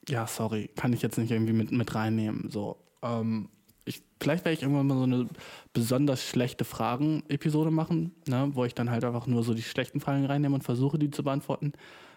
ja, 0.07 0.27
sorry, 0.27 0.69
kann 0.75 0.93
ich 0.93 1.01
jetzt 1.01 1.17
nicht 1.17 1.31
irgendwie 1.31 1.53
mit, 1.53 1.71
mit 1.71 1.93
reinnehmen. 1.95 2.49
So, 2.49 2.77
ähm, 3.01 3.49
ich, 3.85 4.03
vielleicht 4.19 4.45
werde 4.45 4.53
ich 4.53 4.61
irgendwann 4.61 4.87
mal 4.87 4.97
so 4.97 5.03
eine 5.03 5.27
besonders 5.73 6.23
schlechte 6.23 6.65
Fragen-Episode 6.65 7.71
machen, 7.71 8.15
ne, 8.27 8.49
wo 8.53 8.65
ich 8.65 8.75
dann 8.75 8.91
halt 8.91 9.03
einfach 9.03 9.27
nur 9.27 9.43
so 9.43 9.53
die 9.53 9.63
schlechten 9.63 9.99
Fragen 9.99 10.25
reinnehme 10.25 10.55
und 10.55 10.63
versuche, 10.63 10.99
die 10.99 11.11
zu 11.11 11.23
beantworten. 11.23 11.73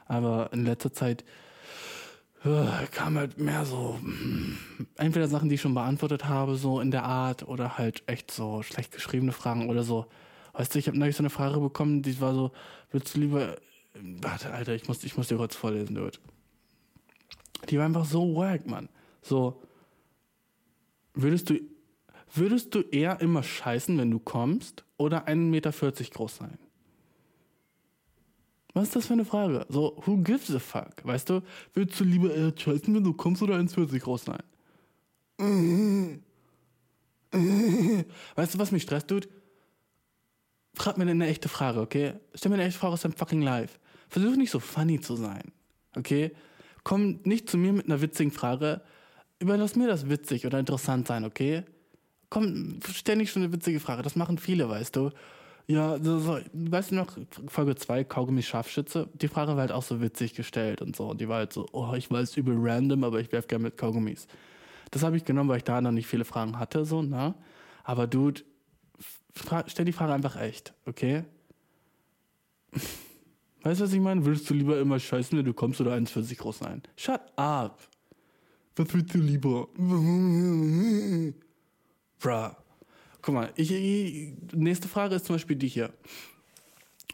Aber 0.07 0.51
in 0.53 0.65
letzter 0.65 0.93
Zeit 0.93 1.25
äh, 2.45 2.87
kam 2.91 3.17
halt 3.17 3.39
mehr 3.39 3.65
so, 3.65 3.99
hm, 4.01 4.59
entweder 4.97 5.29
Sachen, 5.29 5.49
die 5.49 5.55
ich 5.55 5.63
schon 5.63 5.75
beantwortet 5.75 6.27
habe, 6.27 6.57
so 6.57 6.81
in 6.81 6.91
der 6.91 7.05
Art, 7.05 7.49
oder 7.49 7.79
halt 7.79 8.03
echt 8.07 8.31
so 8.31 8.63
schlecht 8.63 8.93
geschriebene 8.93 9.33
Fragen 9.33 9.71
oder 9.71 9.83
so. 9.83 10.07
Weißt 10.55 10.75
du, 10.75 10.79
ich 10.79 10.87
habe 10.87 10.99
neulich 10.99 11.17
so 11.17 11.23
eine 11.23 11.31
Frage 11.31 11.61
bekommen, 11.61 12.03
die 12.03 12.19
war 12.21 12.33
so, 12.33 12.53
willst 12.91 13.15
du 13.15 13.21
lieber. 13.21 13.57
Warte, 13.95 14.53
Alter, 14.53 14.75
ich 14.75 14.89
muss, 14.89 15.05
ich 15.05 15.17
muss 15.17 15.29
dir 15.29 15.37
kurz 15.37 15.55
vorlesen, 15.55 15.95
Dude. 15.95 16.19
Die 17.69 17.79
war 17.79 17.85
einfach 17.85 18.05
so 18.05 18.35
wack, 18.35 18.67
Mann. 18.67 18.89
So, 19.23 19.63
würdest 21.13 21.51
du, 21.51 21.61
würdest 22.33 22.75
du 22.75 22.81
eher 22.81 23.21
immer 23.21 23.43
scheißen, 23.43 23.99
wenn 23.99 24.11
du 24.11 24.19
kommst, 24.19 24.85
oder 24.97 25.27
1,40 25.27 25.37
Meter 25.37 25.71
groß 25.71 26.37
sein? 26.37 26.59
Was 28.75 28.89
ist 28.89 28.97
das 28.97 29.07
für 29.07 29.13
eine 29.13 29.25
Frage? 29.25 29.67
So, 29.69 30.01
who 30.05 30.19
gives 30.19 30.55
a 30.55 30.59
fuck? 30.59 31.05
Weißt 31.05 31.31
du, 31.31 31.43
würdest 31.73 31.99
du 32.01 32.05
lieber 32.05 32.35
eher 32.35 32.53
scheißen, 32.57 32.95
wenn 32.95 33.05
du 33.05 33.13
kommst, 33.13 33.43
oder 33.43 33.57
1,40 33.57 34.01
groß 34.01 34.25
sein? 34.25 34.43
Weißt 38.37 38.55
du, 38.55 38.59
was 38.59 38.73
mich 38.73 38.83
stresst, 38.83 39.11
Dude? 39.11 39.29
Frag 40.75 40.99
mir 40.99 41.07
eine 41.09 41.27
echte 41.27 41.49
Frage, 41.49 41.81
okay? 41.81 42.15
Stell 42.35 42.51
mir 42.51 42.57
eine 42.57 42.65
echte 42.65 42.79
Frage 42.79 42.95
aus 42.95 43.03
deinem 43.03 43.13
fucking 43.13 43.43
Live. 43.43 43.79
Versuch 44.09 44.37
nicht 44.37 44.51
so 44.51 44.61
funny 44.61 45.01
zu 45.01 45.17
sein, 45.17 45.53
okay? 45.97 46.33
Komm 46.83 47.21
nicht 47.25 47.49
zu 47.49 47.57
mir 47.57 47.73
mit 47.73 47.87
einer 47.87 48.01
witzigen 48.01 48.33
Frage. 48.33 48.83
Überlass 49.39 49.77
mir 49.77 49.89
das 49.89 50.09
witzig 50.09 50.47
oder 50.47 50.59
interessant 50.59 51.07
sein, 51.07 51.25
okay? 51.25 51.65
Komm, 52.31 52.81
stell 52.93 53.17
nicht 53.17 53.31
schon 53.31 53.43
eine 53.43 53.53
witzige 53.53 53.81
Frage. 53.81 54.03
Das 54.03 54.17
machen 54.17 54.39
viele, 54.39 54.69
weißt 54.69 54.97
du. 54.97 55.11
Ja, 55.67 55.99
so, 56.03 56.19
so, 56.19 56.39
weißt 56.53 56.91
du 56.91 56.97
noch, 56.97 57.17
Folge 57.49 57.75
2, 57.75 58.05
Kaugummi 58.05 58.43
Scharfschütze? 58.43 59.09
Die 59.15 59.29
Frage 59.29 59.53
war 59.53 59.61
halt 59.61 59.73
auch 59.73 59.83
so 59.83 60.03
witzig 60.03 60.35
gestellt 60.35 60.83
und 60.83 60.95
so. 60.95 61.09
Und 61.11 61.21
die 61.21 61.29
war 61.29 61.39
halt 61.39 61.53
so, 61.53 61.67
oh, 61.73 61.95
ich 61.95 62.11
weiß 62.11 62.37
übel 62.37 62.57
random, 62.59 63.05
aber 63.05 63.21
ich 63.21 63.33
werf 63.33 63.47
gerne 63.47 63.65
mit 63.65 63.79
Kaugummis. 63.79 64.27
Das 64.91 65.03
habe 65.03 65.17
ich 65.17 65.25
genommen, 65.25 65.49
weil 65.49 65.59
ich 65.59 65.65
da 65.65 65.81
noch 65.81 65.91
nicht 65.91 66.07
viele 66.07 66.25
Fragen 66.25 66.59
hatte, 66.59 66.85
so, 66.85 67.03
ne? 67.03 67.35
Aber 67.83 68.07
Dude, 68.07 68.43
fra- 69.35 69.65
stell 69.69 69.85
die 69.85 69.93
Frage 69.93 70.13
einfach 70.13 70.37
echt, 70.41 70.73
okay? 70.87 71.25
Weißt 73.63 73.81
du, 73.81 73.85
was 73.85 73.93
ich 73.93 74.01
meine? 74.01 74.25
Würdest 74.27 74.49
du 74.51 74.55
lieber 74.55 74.79
immer 74.79 75.01
scheißen, 75.01 75.39
wenn 75.39 75.45
du 75.45 75.55
kommst 75.55 75.81
oder 75.81 75.95
1,40 75.95 76.37
groß 76.37 76.59
sein? 76.59 76.83
Shut 76.97 77.21
up! 77.37 77.79
Was 78.77 78.93
willst 78.93 79.15
du 79.15 79.19
lieber? 79.19 79.69
Bruh. 82.19 82.51
Guck 83.23 83.35
mal, 83.35 83.51
ich, 83.57 83.71
ich, 83.73 84.35
nächste 84.53 84.89
Frage 84.89 85.15
ist 85.15 85.25
zum 85.27 85.37
Beispiel 85.37 85.57
die 85.57 85.69
hier. 85.69 85.91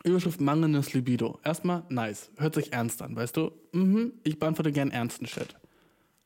Überschrift 0.03 0.41
mangelndes 0.41 0.93
Libido. 0.95 1.39
Erstmal, 1.45 1.85
nice. 1.91 2.31
Hört 2.39 2.55
sich 2.55 2.73
ernst 2.73 3.03
an, 3.03 3.14
weißt 3.14 3.37
du? 3.37 3.53
Mhm, 3.73 4.14
ich 4.25 4.39
beantworte 4.39 4.73
gern 4.73 4.91
ernsten 4.91 5.27
Shit. 5.27 5.55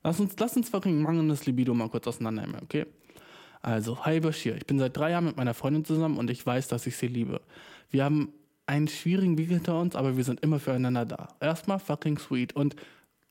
Lass 0.05 0.21
uns, 0.21 0.35
lass 0.39 0.57
uns 0.57 0.69
fucking 0.69 1.03
mangelndes 1.03 1.45
Libido 1.45 1.75
mal 1.75 1.89
kurz 1.89 2.07
auseinandernehmen, 2.07 2.63
okay? 2.63 2.87
Also, 3.65 4.05
hi 4.05 4.21
Bashir, 4.21 4.57
ich 4.57 4.67
bin 4.67 4.79
seit 4.79 4.95
drei 4.95 5.13
Jahren 5.13 5.25
mit 5.25 5.39
meiner 5.39 5.55
Freundin 5.55 5.87
zusammen 5.87 6.19
und 6.19 6.29
ich 6.29 6.45
weiß, 6.45 6.69
dass 6.69 6.87
ich 6.87 6.99
sie 6.99 7.07
liebe. 7.07 7.41
Wir 7.91 8.05
haben 8.05 8.31
einen 8.67 8.89
schwierigen 8.89 9.39
Weg 9.39 9.49
hinter 9.49 9.81
uns, 9.81 9.97
aber 9.97 10.19
wir 10.19 10.25
sind 10.25 10.41
immer 10.41 10.61
füreinander 10.61 11.07
da. 11.07 11.29
Erstmal 11.41 11.79
fucking 11.79 12.19
sweet 12.19 12.55
und 12.55 12.77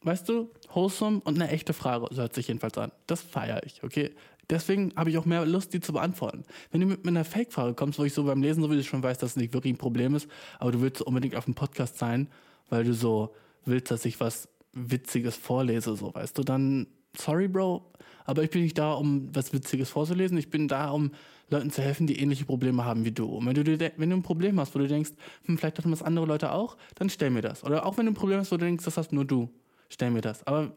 weißt 0.02 0.28
du, 0.28 0.50
wholesome 0.74 1.22
und 1.24 1.40
eine 1.40 1.52
echte 1.52 1.74
Frage, 1.74 2.08
so 2.10 2.20
hört 2.20 2.34
sich 2.34 2.48
jedenfalls 2.48 2.76
an. 2.80 2.92
Das 3.06 3.22
feiere 3.22 3.64
ich, 3.64 3.84
okay? 3.84 4.10
Deswegen 4.50 4.92
habe 4.96 5.12
ich 5.12 5.20
auch 5.20 5.26
mehr 5.26 5.46
Lust, 5.46 5.72
die 5.72 5.82
zu 5.82 5.94
beantworten. 5.94 6.46
Wenn 6.72 6.82
du 6.82 6.88
mit 6.88 7.06
einer 7.08 7.26
Fake-Frage 7.26 7.76
kommst, 7.76 8.00
wo 8.00 8.04
ich 8.04 8.16
so 8.16 8.24
beim 8.24 8.42
Lesen 8.42 8.64
sowieso 8.64 8.82
schon 8.82 9.04
weiß, 9.04 9.20
dass 9.20 9.32
es 9.32 9.36
nicht 9.36 9.54
wirklich 9.54 9.76
ein 9.76 9.78
Problem 9.78 10.16
ist, 10.16 10.28
aber 10.58 10.72
du 10.72 10.82
willst 10.82 11.04
unbedingt 11.04 11.36
auf 11.36 11.46
dem 11.46 11.54
Podcast 11.54 12.00
sein, 12.00 12.28
weil 12.72 12.86
du 12.86 12.96
so 12.96 13.36
willst, 13.66 13.92
dass 13.92 14.04
ich 14.04 14.20
was 14.20 14.50
Witziges 14.72 15.36
vorlese, 15.36 15.96
so 15.96 16.12
weißt 16.12 16.36
du, 16.40 16.44
dann 16.44 16.88
sorry, 17.18 17.48
Bro, 17.48 17.92
aber 18.26 18.44
ich 18.44 18.50
bin 18.50 18.64
nicht 18.64 18.78
da, 18.78 18.94
um 18.94 19.30
was 19.34 19.54
Witziges 19.54 19.90
vorzulesen. 19.90 20.38
Ich 20.38 20.50
bin 20.50 20.68
da, 20.68 20.92
um 20.92 21.12
Leuten 21.50 21.72
zu 21.72 21.82
helfen, 21.82 22.08
die 22.08 22.20
ähnliche 22.20 22.46
Probleme 22.46 22.86
haben 22.86 23.06
wie 23.06 23.12
du. 23.12 23.26
Und 23.26 23.46
wenn 23.46 23.54
du, 23.54 23.64
dir 23.64 23.92
wenn 23.98 24.10
du 24.10 24.16
ein 24.16 24.24
Problem 24.24 24.60
hast, 24.60 24.74
wo 24.74 24.80
du 24.80 24.88
denkst, 24.88 25.12
hm, 25.46 25.58
vielleicht 25.58 25.78
hatten 25.78 25.92
das 25.92 26.02
andere 26.02 26.26
Leute 26.26 26.52
auch, 26.52 26.78
dann 26.96 27.10
stell 27.10 27.30
mir 27.30 27.42
das. 27.42 27.64
Oder 27.64 27.86
auch 27.86 27.98
wenn 27.98 28.06
du 28.06 28.12
ein 28.12 28.16
Problem 28.16 28.40
hast, 28.40 28.52
wo 28.52 28.58
du 28.58 28.66
denkst, 28.66 28.86
das 28.86 28.98
hast 28.98 29.12
nur 29.12 29.26
du, 29.26 29.50
stell 29.90 30.12
mir 30.12 30.22
das. 30.22 30.46
Aber 30.48 30.76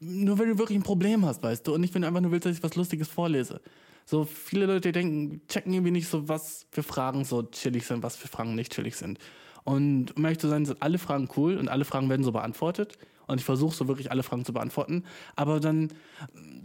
nur 0.00 0.38
wenn 0.38 0.48
du 0.48 0.58
wirklich 0.58 0.78
ein 0.78 0.82
Problem 0.82 1.24
hast, 1.24 1.42
weißt 1.42 1.66
du, 1.66 1.74
und 1.74 1.80
nicht, 1.80 1.94
wenn 1.94 2.02
du 2.02 2.08
einfach 2.08 2.20
nur 2.20 2.32
willst, 2.32 2.46
dass 2.46 2.56
ich 2.56 2.62
was 2.62 2.76
Lustiges 2.76 3.08
vorlese. 3.08 3.60
So 4.04 4.24
viele 4.24 4.66
Leute 4.66 4.92
denken, 4.92 5.42
checken 5.46 5.72
irgendwie 5.72 5.92
nicht 5.92 6.08
so, 6.08 6.28
was 6.28 6.66
für 6.70 6.82
Fragen 6.82 7.24
so 7.24 7.42
chillig 7.42 7.86
sind, 7.86 8.02
was 8.02 8.16
für 8.16 8.28
Fragen 8.28 8.54
nicht 8.54 8.72
chillig 8.72 8.96
sind. 8.96 9.18
Und 9.64 10.16
um 10.16 10.24
ehrlich 10.24 10.38
zu 10.38 10.48
sein, 10.48 10.64
sind 10.64 10.82
alle 10.82 10.98
Fragen 10.98 11.28
cool 11.36 11.56
und 11.56 11.68
alle 11.68 11.84
Fragen 11.84 12.08
werden 12.08 12.24
so 12.24 12.32
beantwortet. 12.32 12.98
Und 13.26 13.38
ich 13.38 13.44
versuche 13.44 13.74
so 13.74 13.86
wirklich 13.86 14.10
alle 14.10 14.22
Fragen 14.22 14.44
zu 14.44 14.52
beantworten. 14.52 15.04
Aber 15.36 15.60
dann, 15.60 15.88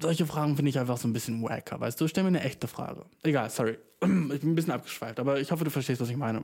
solche 0.02 0.26
Fragen 0.26 0.56
finde 0.56 0.70
ich 0.70 0.80
einfach 0.80 0.98
so 0.98 1.08
ein 1.08 1.14
bisschen 1.14 1.44
wacker, 1.44 1.80
weißt 1.80 2.02
du? 2.02 2.08
Stell 2.08 2.24
mir 2.24 2.30
eine 2.30 2.42
echte 2.42 2.68
Frage. 2.68 3.06
Egal, 3.24 3.50
sorry. 3.50 3.78
Ich 4.02 4.42
bin 4.42 4.52
ein 4.52 4.56
bisschen 4.56 4.74
abgeschweift, 4.74 5.20
aber 5.20 5.40
ich 5.40 5.52
hoffe, 5.52 5.64
du 5.64 5.70
verstehst, 5.70 6.02
was 6.02 6.10
ich 6.10 6.18
meine. 6.18 6.44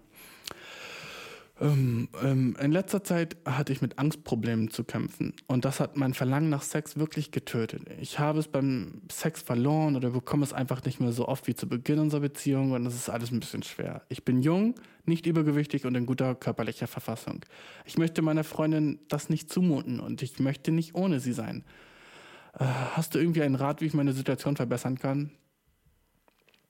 Ähm, 1.62 2.10
ähm, 2.24 2.56
in 2.60 2.72
letzter 2.72 3.04
Zeit 3.04 3.38
hatte 3.45 3.72
ich 3.72 3.82
mit 3.82 3.99
Angstproblemen 3.99 4.72
zu 4.72 4.84
kämpfen 4.84 5.34
und 5.45 5.64
das 5.64 5.80
hat 5.80 5.95
mein 5.95 6.16
Verlangen 6.16 6.49
nach 6.49 6.64
Sex 6.64 6.97
wirklich 6.97 7.32
getötet. 7.32 7.84
Ich 7.99 8.18
habe 8.18 8.39
es 8.39 8.47
beim 8.47 9.04
Sex 9.12 9.43
verloren 9.43 9.95
oder 9.95 10.10
bekomme 10.10 10.43
es 10.43 10.54
einfach 10.54 10.84
nicht 10.86 10.99
mehr 10.99 11.12
so 11.12 11.28
oft 11.28 11.45
wie 11.45 11.54
zu 11.54 11.70
Beginn 11.70 11.99
unserer 11.99 12.22
Beziehung 12.22 12.72
und 12.72 12.84
das 12.84 12.95
ist 12.95 13.10
alles 13.10 13.32
ein 13.32 13.39
bisschen 13.39 13.62
schwer. 13.62 14.02
Ich 14.10 14.26
bin 14.26 14.41
jung, 14.41 14.74
nicht 15.06 15.26
übergewichtig 15.26 15.86
und 15.86 15.95
in 15.95 16.06
guter 16.06 16.36
körperlicher 16.36 16.88
Verfassung. 16.88 17.45
Ich 17.86 17.97
möchte 17.97 18.22
meiner 18.22 18.43
Freundin 18.43 18.99
das 19.08 19.30
nicht 19.30 19.52
zumuten 19.52 19.99
und 19.99 20.22
ich 20.22 20.39
möchte 20.39 20.72
nicht 20.72 20.95
ohne 20.95 21.20
sie 21.20 21.34
sein. 21.34 21.64
Äh, 22.58 22.66
hast 22.66 23.16
du 23.16 23.20
irgendwie 23.20 23.43
einen 23.43 23.56
Rat, 23.56 23.82
wie 23.82 23.86
ich 23.86 23.93
meine 23.93 24.14
Situation 24.14 24.56
verbessern 24.56 24.97
kann? 24.97 25.32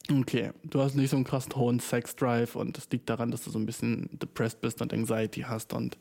Okay, 0.09 0.51
du 0.63 0.81
hast 0.81 0.95
nicht 0.95 1.09
so 1.09 1.15
einen 1.15 1.25
krassen 1.25 1.55
hohen 1.55 1.79
Sex-Drive 1.79 2.55
und 2.55 2.77
das 2.77 2.89
liegt 2.91 3.09
daran, 3.09 3.31
dass 3.31 3.43
du 3.43 3.51
so 3.51 3.59
ein 3.59 3.65
bisschen 3.65 4.09
depressed 4.19 4.61
bist 4.61 4.81
und 4.81 4.93
Anxiety 4.93 5.41
hast 5.41 5.73
und 5.73 5.97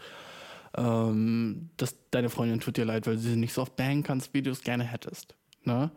ähm, 0.76 1.70
dass 1.76 1.97
deine 2.11 2.31
Freundin 2.31 2.61
tut 2.61 2.76
dir 2.76 2.85
leid, 2.85 3.07
weil 3.07 3.18
sie 3.18 3.37
nicht 3.37 3.53
so 3.53 3.62
oft 3.62 3.76
bangen 3.76 4.03
kannst, 4.03 4.33
wie 4.35 4.43
du 4.43 4.51
es 4.51 4.62
gerne 4.62 4.85
hättest. 4.85 5.35
Ne? 5.64 5.91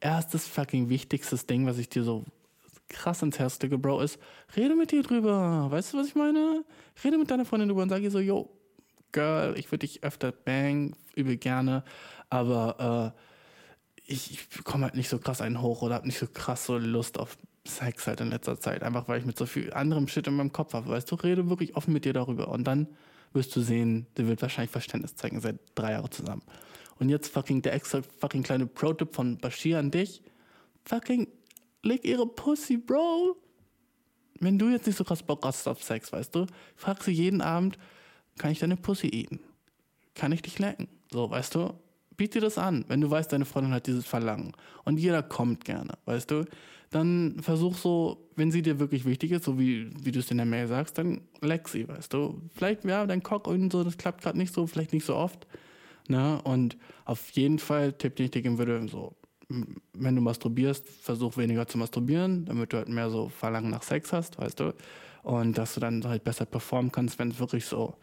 Erstes 0.00 0.46
fucking 0.46 0.88
wichtigstes 0.88 1.46
Ding, 1.46 1.66
was 1.66 1.78
ich 1.78 1.88
dir 1.88 2.04
so 2.04 2.24
krass 2.90 3.22
ins 3.22 3.38
Herz 3.38 3.58
lege, 3.62 3.78
Bro, 3.78 4.02
ist, 4.02 4.18
rede 4.54 4.76
mit 4.76 4.92
dir 4.92 5.02
drüber. 5.02 5.70
Weißt 5.70 5.94
du, 5.94 5.98
was 5.98 6.08
ich 6.08 6.14
meine? 6.14 6.64
Rede 7.02 7.16
mit 7.16 7.30
deiner 7.30 7.46
Freundin 7.46 7.68
drüber 7.68 7.82
und 7.82 7.88
sag 7.88 8.02
ihr 8.02 8.10
so, 8.10 8.20
yo, 8.20 8.50
Girl, 9.12 9.58
ich 9.58 9.70
würde 9.72 9.86
dich 9.86 10.04
öfter 10.04 10.32
bang, 10.32 10.94
übel 11.14 11.36
gerne, 11.36 11.82
aber 12.28 13.14
äh, 13.16 14.12
ich, 14.12 14.30
ich 14.32 14.48
bekomme 14.48 14.84
halt 14.84 14.94
nicht 14.94 15.08
so 15.08 15.18
krass 15.18 15.40
einen 15.40 15.62
hoch 15.62 15.82
oder 15.82 15.96
habe 15.96 16.06
nicht 16.06 16.18
so 16.18 16.26
krass 16.26 16.66
so 16.66 16.78
Lust 16.78 17.18
auf 17.18 17.36
Sex 17.66 18.06
halt 18.06 18.20
in 18.20 18.30
letzter 18.30 18.58
Zeit. 18.58 18.82
Einfach 18.82 19.08
weil 19.08 19.18
ich 19.18 19.26
mit 19.26 19.38
so 19.38 19.46
viel 19.46 19.72
anderem 19.72 20.08
Shit 20.08 20.26
in 20.26 20.34
meinem 20.34 20.52
Kopf 20.52 20.74
habe. 20.74 20.88
Weißt 20.88 21.10
du, 21.10 21.14
rede 21.16 21.48
wirklich 21.48 21.76
offen 21.76 21.92
mit 21.92 22.04
dir 22.04 22.12
darüber. 22.12 22.48
Und 22.48 22.64
dann 22.64 22.88
wirst 23.32 23.54
du 23.54 23.60
sehen, 23.60 24.06
der 24.16 24.26
wird 24.26 24.42
wahrscheinlich 24.42 24.70
Verständnis 24.70 25.14
zeigen, 25.14 25.40
seit 25.40 25.58
drei 25.74 25.92
Jahren 25.92 26.10
zusammen. 26.10 26.42
Und 26.98 27.08
jetzt 27.08 27.32
fucking 27.32 27.62
der 27.62 27.74
extra 27.74 28.02
fucking 28.18 28.42
kleine 28.42 28.66
Pro-Tipp 28.66 29.14
von 29.14 29.38
Bashir 29.38 29.78
an 29.78 29.90
dich. 29.90 30.22
Fucking 30.84 31.28
leg 31.82 32.04
ihre 32.04 32.26
Pussy, 32.26 32.76
Bro. 32.76 33.36
Wenn 34.40 34.58
du 34.58 34.68
jetzt 34.70 34.86
nicht 34.86 34.96
so 34.96 35.04
krass 35.04 35.22
Bock 35.22 35.44
hast 35.44 35.68
auf 35.68 35.82
Sex, 35.82 36.12
weißt 36.12 36.34
du, 36.34 36.46
frag 36.76 37.02
sie 37.02 37.12
jeden 37.12 37.42
Abend, 37.42 37.78
kann 38.38 38.50
ich 38.50 38.58
deine 38.58 38.76
Pussy 38.76 39.08
eaten? 39.08 39.40
Kann 40.14 40.32
ich 40.32 40.42
dich 40.42 40.58
lecken? 40.58 40.88
So, 41.10 41.30
weißt 41.30 41.54
du? 41.54 41.74
biet 42.20 42.34
dir 42.34 42.42
das 42.42 42.58
an, 42.58 42.84
wenn 42.88 43.00
du 43.00 43.10
weißt, 43.10 43.32
deine 43.32 43.46
Freundin 43.46 43.72
hat 43.72 43.86
dieses 43.86 44.04
Verlangen. 44.04 44.52
Und 44.84 45.00
jeder 45.00 45.22
kommt 45.22 45.64
gerne, 45.64 45.94
weißt 46.04 46.30
du? 46.30 46.44
Dann 46.90 47.36
versuch 47.40 47.78
so, 47.78 48.28
wenn 48.36 48.50
sie 48.52 48.60
dir 48.60 48.78
wirklich 48.78 49.06
wichtig 49.06 49.30
ist, 49.30 49.44
so 49.44 49.58
wie, 49.58 49.90
wie 50.04 50.12
du 50.12 50.18
es 50.18 50.30
in 50.30 50.36
der 50.36 50.44
Mail 50.44 50.68
sagst, 50.68 50.98
dann 50.98 51.22
leck 51.40 51.66
sie, 51.66 51.88
weißt 51.88 52.12
du? 52.12 52.42
Vielleicht, 52.54 52.84
ja, 52.84 53.06
dein 53.06 53.22
Cock 53.22 53.46
und 53.46 53.72
so, 53.72 53.84
das 53.84 53.96
klappt 53.96 54.20
gerade 54.20 54.36
nicht 54.36 54.52
so, 54.52 54.66
vielleicht 54.66 54.92
nicht 54.92 55.06
so 55.06 55.16
oft. 55.16 55.46
Ne? 56.08 56.42
Und 56.42 56.76
auf 57.06 57.30
jeden 57.30 57.58
Fall, 57.58 57.94
Tipp, 57.94 58.16
den 58.16 58.26
ich 58.26 58.32
dir 58.32 58.42
geben 58.42 58.58
würde, 58.58 58.86
so, 58.86 59.16
wenn 59.92 60.16
du 60.16 60.22
masturbierst, 60.22 60.88
versuch 60.88 61.36
weniger 61.36 61.66
zu 61.66 61.78
masturbieren, 61.78 62.44
damit 62.44 62.72
du 62.72 62.76
halt 62.76 62.88
mehr 62.88 63.10
so 63.10 63.28
Verlangen 63.28 63.70
nach 63.70 63.82
Sex 63.82 64.12
hast, 64.12 64.38
weißt 64.38 64.60
du? 64.60 64.74
Und 65.22 65.58
dass 65.58 65.74
du 65.74 65.80
dann 65.80 66.04
halt 66.04 66.24
besser 66.24 66.46
performen 66.46 66.92
kannst, 66.92 67.18
wenn 67.18 67.30
es 67.30 67.40
wirklich 67.40 67.66
so 67.66 67.94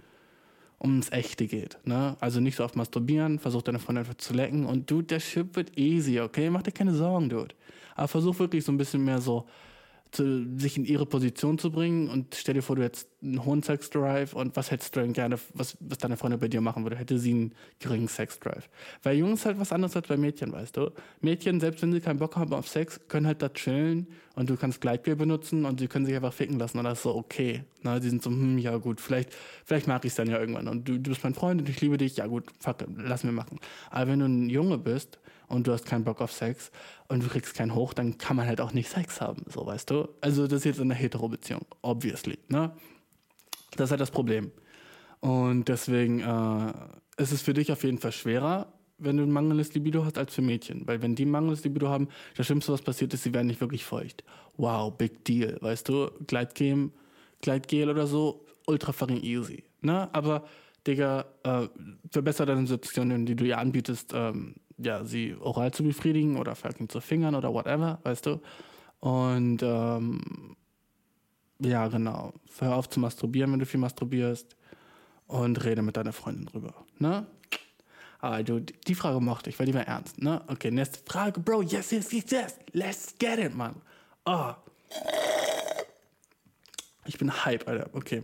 ums 0.79 1.11
Echte 1.11 1.47
geht. 1.47 1.77
Ne? 1.85 2.15
Also 2.19 2.39
nicht 2.39 2.55
so 2.55 2.63
oft 2.63 2.75
masturbieren, 2.75 3.39
versuch 3.39 3.63
deine 3.63 3.79
Freundin 3.79 4.03
einfach 4.03 4.17
zu 4.17 4.33
lecken 4.33 4.65
und 4.65 4.89
Dude, 4.91 5.07
der 5.07 5.19
Shit 5.19 5.55
wird 5.55 5.77
easy, 5.77 6.19
okay? 6.19 6.49
Mach 6.49 6.61
dir 6.61 6.71
keine 6.71 6.93
Sorgen, 6.93 7.29
Dude. 7.29 7.55
Aber 7.95 8.07
versuch 8.07 8.37
wirklich 8.37 8.63
so 8.63 8.71
ein 8.71 8.77
bisschen 8.77 9.03
mehr 9.03 9.19
so 9.19 9.47
zu, 10.11 10.57
sich 10.57 10.77
in 10.77 10.85
ihre 10.85 11.05
Position 11.05 11.57
zu 11.57 11.71
bringen 11.71 12.09
und 12.09 12.35
stell 12.35 12.53
dir 12.53 12.61
vor, 12.61 12.75
du 12.75 12.83
hättest 12.83 13.09
einen 13.21 13.43
hohen 13.43 13.63
Sex-Drive 13.63 14.33
und 14.33 14.55
was 14.55 14.71
hättest 14.71 14.95
du 14.95 15.01
denn 15.01 15.13
gerne, 15.13 15.37
was, 15.53 15.77
was 15.79 15.97
deine 15.97 16.17
Freundin 16.17 16.39
bei 16.39 16.47
dir 16.47 16.61
machen 16.61 16.83
würde? 16.83 16.95
Hätte 16.95 17.17
sie 17.17 17.31
einen 17.31 17.55
geringen 17.79 18.07
Sex-Drive? 18.07 18.69
Weil 19.03 19.17
Jungs 19.17 19.45
halt 19.45 19.59
was 19.59 19.71
anderes 19.71 19.95
als 19.95 20.07
bei 20.07 20.17
Mädchen, 20.17 20.51
weißt 20.51 20.77
du? 20.77 20.91
Mädchen, 21.21 21.59
selbst 21.59 21.81
wenn 21.81 21.91
sie 21.91 21.99
keinen 21.99 22.19
Bock 22.19 22.35
haben 22.35 22.53
auf 22.53 22.67
Sex, 22.67 22.99
können 23.07 23.27
halt 23.27 23.41
da 23.41 23.49
chillen 23.49 24.07
und 24.35 24.49
du 24.49 24.55
kannst 24.55 24.81
Gleitbier 24.81 25.15
benutzen 25.15 25.65
und 25.65 25.79
sie 25.79 25.87
können 25.87 26.05
sich 26.05 26.15
einfach 26.15 26.33
ficken 26.33 26.59
lassen 26.59 26.77
und 26.77 26.85
das 26.85 26.99
ist 26.99 27.03
so 27.03 27.15
okay. 27.15 27.63
Na, 27.81 27.99
die 27.99 28.09
sind 28.09 28.21
so, 28.21 28.29
hm, 28.29 28.57
ja 28.57 28.77
gut, 28.77 29.01
vielleicht, 29.01 29.33
vielleicht 29.65 29.87
mag 29.87 30.05
ich 30.05 30.11
es 30.11 30.15
dann 30.15 30.29
ja 30.29 30.39
irgendwann 30.39 30.67
und 30.67 30.87
du, 30.87 30.99
du 30.99 31.09
bist 31.09 31.23
mein 31.23 31.33
Freund 31.33 31.61
und 31.61 31.69
ich 31.69 31.81
liebe 31.81 31.97
dich, 31.97 32.17
ja 32.17 32.27
gut, 32.27 32.45
fuck, 32.59 32.77
lass 32.97 33.23
mir 33.23 33.31
machen. 33.31 33.59
Aber 33.89 34.11
wenn 34.11 34.19
du 34.19 34.25
ein 34.25 34.49
Junge 34.49 34.77
bist 34.77 35.19
und 35.47 35.67
du 35.67 35.71
hast 35.71 35.85
keinen 35.85 36.03
Bock 36.03 36.21
auf 36.21 36.31
Sex 36.31 36.71
und 37.07 37.23
du 37.23 37.27
kriegst 37.29 37.53
keinen 37.55 37.73
hoch, 37.73 37.93
dann 37.93 38.17
kann 38.17 38.35
man 38.35 38.47
halt 38.47 38.61
auch 38.61 38.73
nicht 38.73 38.89
Sex 38.89 39.21
haben, 39.21 39.43
so 39.47 39.65
weißt 39.65 39.89
du. 39.89 40.09
Also 40.21 40.47
das 40.47 40.59
ist 40.59 40.65
jetzt 40.65 40.81
eine 40.81 40.93
Hetero-Beziehung, 40.93 41.65
obviously, 41.81 42.37
ne? 42.49 42.71
Das 43.71 43.85
ist 43.85 43.91
halt 43.91 44.01
das 44.01 44.11
Problem. 44.11 44.51
Und 45.19 45.67
deswegen 45.67 46.19
äh, 46.19 46.73
ist 47.17 47.31
es 47.31 47.41
für 47.41 47.53
dich 47.53 47.71
auf 47.71 47.83
jeden 47.83 47.97
Fall 47.97 48.11
schwerer, 48.11 48.73
wenn 48.97 49.17
du 49.17 49.23
ein 49.23 49.31
mangelndes 49.31 49.73
Libido 49.73 50.05
hast, 50.05 50.17
als 50.17 50.33
für 50.33 50.41
Mädchen. 50.41 50.87
Weil 50.87 51.01
wenn 51.01 51.15
die 51.15 51.25
ein 51.25 51.31
mangelndes 51.31 51.63
Libido 51.63 51.89
haben, 51.89 52.07
das 52.35 52.45
Schlimmste, 52.45 52.73
was 52.73 52.81
passiert 52.81 53.13
ist, 53.13 53.23
sie 53.23 53.33
werden 53.33 53.47
nicht 53.47 53.61
wirklich 53.61 53.83
feucht. 53.83 54.23
Wow, 54.57 54.95
big 54.95 55.23
deal, 55.25 55.57
weißt 55.61 55.89
du? 55.89 56.09
Gleitgel, 56.25 56.91
Gleitgel 57.41 57.89
oder 57.89 58.07
so, 58.07 58.45
ultra 58.65 58.91
fucking 58.91 59.21
easy. 59.21 59.63
Ne? 59.81 60.09
Aber, 60.13 60.45
Digga, 60.85 61.25
äh, 61.43 61.67
verbessere 62.11 62.47
deine 62.47 62.65
Situation, 62.65 63.25
die 63.25 63.35
du 63.35 63.45
ihr 63.45 63.57
anbietest, 63.59 64.13
ähm, 64.15 64.55
ja, 64.77 65.03
sie 65.03 65.35
oral 65.39 65.73
zu 65.73 65.83
befriedigen 65.83 66.37
oder 66.37 66.55
fucking 66.55 66.89
zu 66.89 67.01
fingern 67.01 67.35
oder 67.35 67.53
whatever, 67.53 67.99
weißt 68.03 68.25
du? 68.25 68.41
Und 68.99 69.61
ähm, 69.63 70.55
ja, 71.59 71.87
genau. 71.87 72.33
Hör 72.59 72.75
auf 72.75 72.89
zu 72.89 72.99
masturbieren, 72.99 73.51
wenn 73.51 73.59
du 73.59 73.65
viel 73.65 73.79
masturbierst 73.79 74.55
und 75.27 75.63
rede 75.63 75.81
mit 75.81 75.97
deiner 75.97 76.13
Freundin 76.13 76.45
drüber, 76.45 76.73
ne? 76.99 77.25
Also, 78.19 78.59
die 78.59 78.95
Frage 78.95 79.19
mochte 79.19 79.51
ich, 79.51 79.59
weil 79.59 79.67
die 79.67 79.75
war 79.75 79.85
ernst, 79.87 80.21
ne? 80.21 80.41
Okay, 80.47 80.71
nächste 80.71 80.99
Frage, 81.05 81.39
Bro. 81.39 81.61
Yes, 81.63 81.91
yes, 81.91 82.11
yes, 82.11 82.25
yes. 82.31 82.55
Let's 82.71 83.15
get 83.19 83.37
it, 83.37 83.55
man. 83.55 83.75
Oh. 84.25 84.53
Ich 87.05 87.17
bin 87.17 87.45
hype, 87.45 87.67
Alter. 87.67 87.89
Okay. 87.93 88.23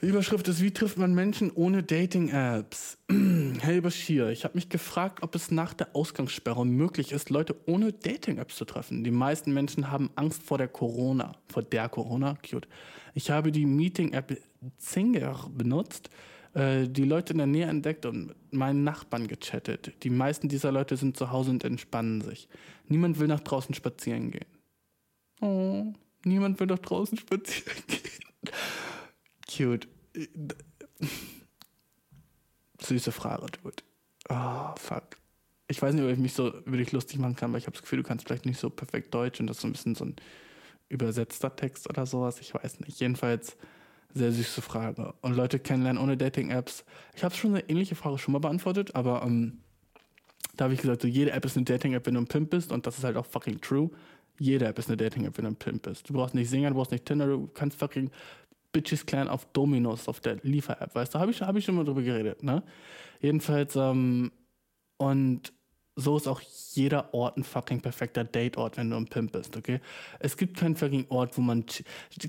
Überschrift 0.00 0.46
ist, 0.46 0.62
wie 0.62 0.70
trifft 0.70 0.96
man 0.96 1.12
Menschen 1.12 1.50
ohne 1.50 1.82
Dating-Apps? 1.82 2.98
hey 3.60 3.80
Bashir, 3.80 4.28
ich 4.28 4.44
habe 4.44 4.54
mich 4.54 4.68
gefragt, 4.68 5.24
ob 5.24 5.34
es 5.34 5.50
nach 5.50 5.74
der 5.74 5.96
Ausgangssperre 5.96 6.64
möglich 6.64 7.10
ist, 7.10 7.30
Leute 7.30 7.56
ohne 7.66 7.92
Dating-Apps 7.92 8.54
zu 8.54 8.64
treffen. 8.64 9.02
Die 9.02 9.10
meisten 9.10 9.52
Menschen 9.52 9.90
haben 9.90 10.10
Angst 10.14 10.44
vor 10.44 10.56
der 10.56 10.68
Corona. 10.68 11.32
Vor 11.48 11.64
der 11.64 11.88
Corona? 11.88 12.36
Cute. 12.48 12.68
Ich 13.14 13.32
habe 13.32 13.50
die 13.50 13.66
Meeting-App 13.66 14.40
Zinger 14.76 15.50
benutzt, 15.52 16.10
äh, 16.54 16.86
die 16.88 17.04
Leute 17.04 17.32
in 17.32 17.38
der 17.38 17.48
Nähe 17.48 17.66
entdeckt 17.66 18.06
und 18.06 18.28
mit 18.28 18.52
meinen 18.52 18.84
Nachbarn 18.84 19.26
gechattet. 19.26 20.04
Die 20.04 20.10
meisten 20.10 20.48
dieser 20.48 20.70
Leute 20.70 20.96
sind 20.96 21.16
zu 21.16 21.32
Hause 21.32 21.50
und 21.50 21.64
entspannen 21.64 22.20
sich. 22.20 22.48
Niemand 22.86 23.18
will 23.18 23.26
nach 23.26 23.40
draußen 23.40 23.74
spazieren 23.74 24.30
gehen. 24.30 24.46
Oh, 25.40 25.92
niemand 26.24 26.60
will 26.60 26.68
nach 26.68 26.78
draußen 26.78 27.18
spazieren 27.18 27.82
gehen. 27.88 28.52
Cute. 29.50 29.88
Süße 32.80 33.12
Frage, 33.12 33.46
Dude. 33.62 33.82
Oh, 34.28 34.74
fuck. 34.78 35.16
Ich 35.68 35.82
weiß 35.82 35.94
nicht, 35.94 36.04
ob 36.04 36.10
ich 36.10 36.18
mich 36.18 36.32
so 36.32 36.54
über 36.60 36.76
dich 36.76 36.92
lustig 36.92 37.18
machen 37.18 37.36
kann, 37.36 37.52
weil 37.52 37.58
ich 37.58 37.66
habe 37.66 37.74
das 37.74 37.82
Gefühl, 37.82 37.98
du 37.98 38.08
kannst 38.08 38.26
vielleicht 38.26 38.46
nicht 38.46 38.58
so 38.58 38.70
perfekt 38.70 39.12
Deutsch 39.12 39.40
und 39.40 39.46
das 39.46 39.58
ist 39.58 39.62
so 39.62 39.68
ein 39.68 39.72
bisschen 39.72 39.94
so 39.94 40.04
ein 40.06 40.16
übersetzter 40.88 41.54
Text 41.54 41.88
oder 41.88 42.06
sowas. 42.06 42.40
Ich 42.40 42.54
weiß 42.54 42.80
nicht. 42.80 43.00
Jedenfalls 43.00 43.56
sehr 44.14 44.32
süße 44.32 44.62
Frage. 44.62 45.14
Und 45.20 45.36
Leute 45.36 45.58
kennenlernen 45.58 46.02
ohne 46.02 46.16
Dating-Apps. 46.16 46.84
Ich 47.14 47.24
habe 47.24 47.34
schon 47.34 47.54
eine 47.54 47.68
ähnliche 47.68 47.94
Frage 47.94 48.18
schon 48.18 48.32
mal 48.32 48.38
beantwortet, 48.38 48.94
aber 48.94 49.22
ähm, 49.22 49.58
da 50.56 50.64
habe 50.64 50.74
ich 50.74 50.80
gesagt, 50.80 51.02
so 51.02 51.08
jede 51.08 51.32
App 51.32 51.44
ist 51.44 51.56
eine 51.56 51.64
Dating-App, 51.64 52.06
wenn 52.06 52.14
du 52.14 52.20
ein 52.20 52.26
Pimp 52.26 52.50
bist 52.50 52.72
und 52.72 52.86
das 52.86 52.98
ist 52.98 53.04
halt 53.04 53.16
auch 53.16 53.26
fucking 53.26 53.60
true. 53.60 53.90
Jede 54.38 54.66
App 54.66 54.78
ist 54.78 54.88
eine 54.88 54.96
Dating-App, 54.96 55.36
wenn 55.36 55.44
du 55.44 55.50
ein 55.50 55.56
Pimp 55.56 55.82
bist. 55.82 56.08
Du 56.08 56.14
brauchst 56.14 56.34
nicht 56.34 56.48
Singer, 56.48 56.70
du 56.70 56.76
brauchst 56.76 56.92
nicht 56.92 57.04
Tinder, 57.04 57.26
du 57.26 57.48
kannst 57.48 57.78
fucking 57.78 58.10
Bitches 58.78 59.06
klären 59.06 59.26
auf 59.26 59.44
Dominos, 59.52 60.06
auf 60.06 60.20
der 60.20 60.36
Liefer-App, 60.42 60.94
weißt 60.94 61.16
du, 61.16 61.18
habe 61.18 61.32
ich, 61.32 61.42
hab 61.42 61.56
ich 61.56 61.64
schon 61.64 61.74
mal 61.74 61.84
drüber 61.84 62.02
geredet, 62.02 62.44
ne? 62.44 62.62
Jedenfalls, 63.20 63.74
ähm, 63.74 64.30
und 64.98 65.52
so 65.96 66.16
ist 66.16 66.28
auch 66.28 66.40
jeder 66.74 67.12
Ort 67.12 67.38
ein 67.38 67.42
fucking 67.42 67.80
perfekter 67.80 68.22
Date-Ort, 68.22 68.76
wenn 68.76 68.88
du 68.88 68.96
ein 68.96 69.08
Pimp 69.08 69.32
bist, 69.32 69.56
okay? 69.56 69.80
Es 70.20 70.36
gibt 70.36 70.56
keinen 70.56 70.76
fucking 70.76 71.06
Ort, 71.08 71.36
wo 71.36 71.40
man. 71.40 71.64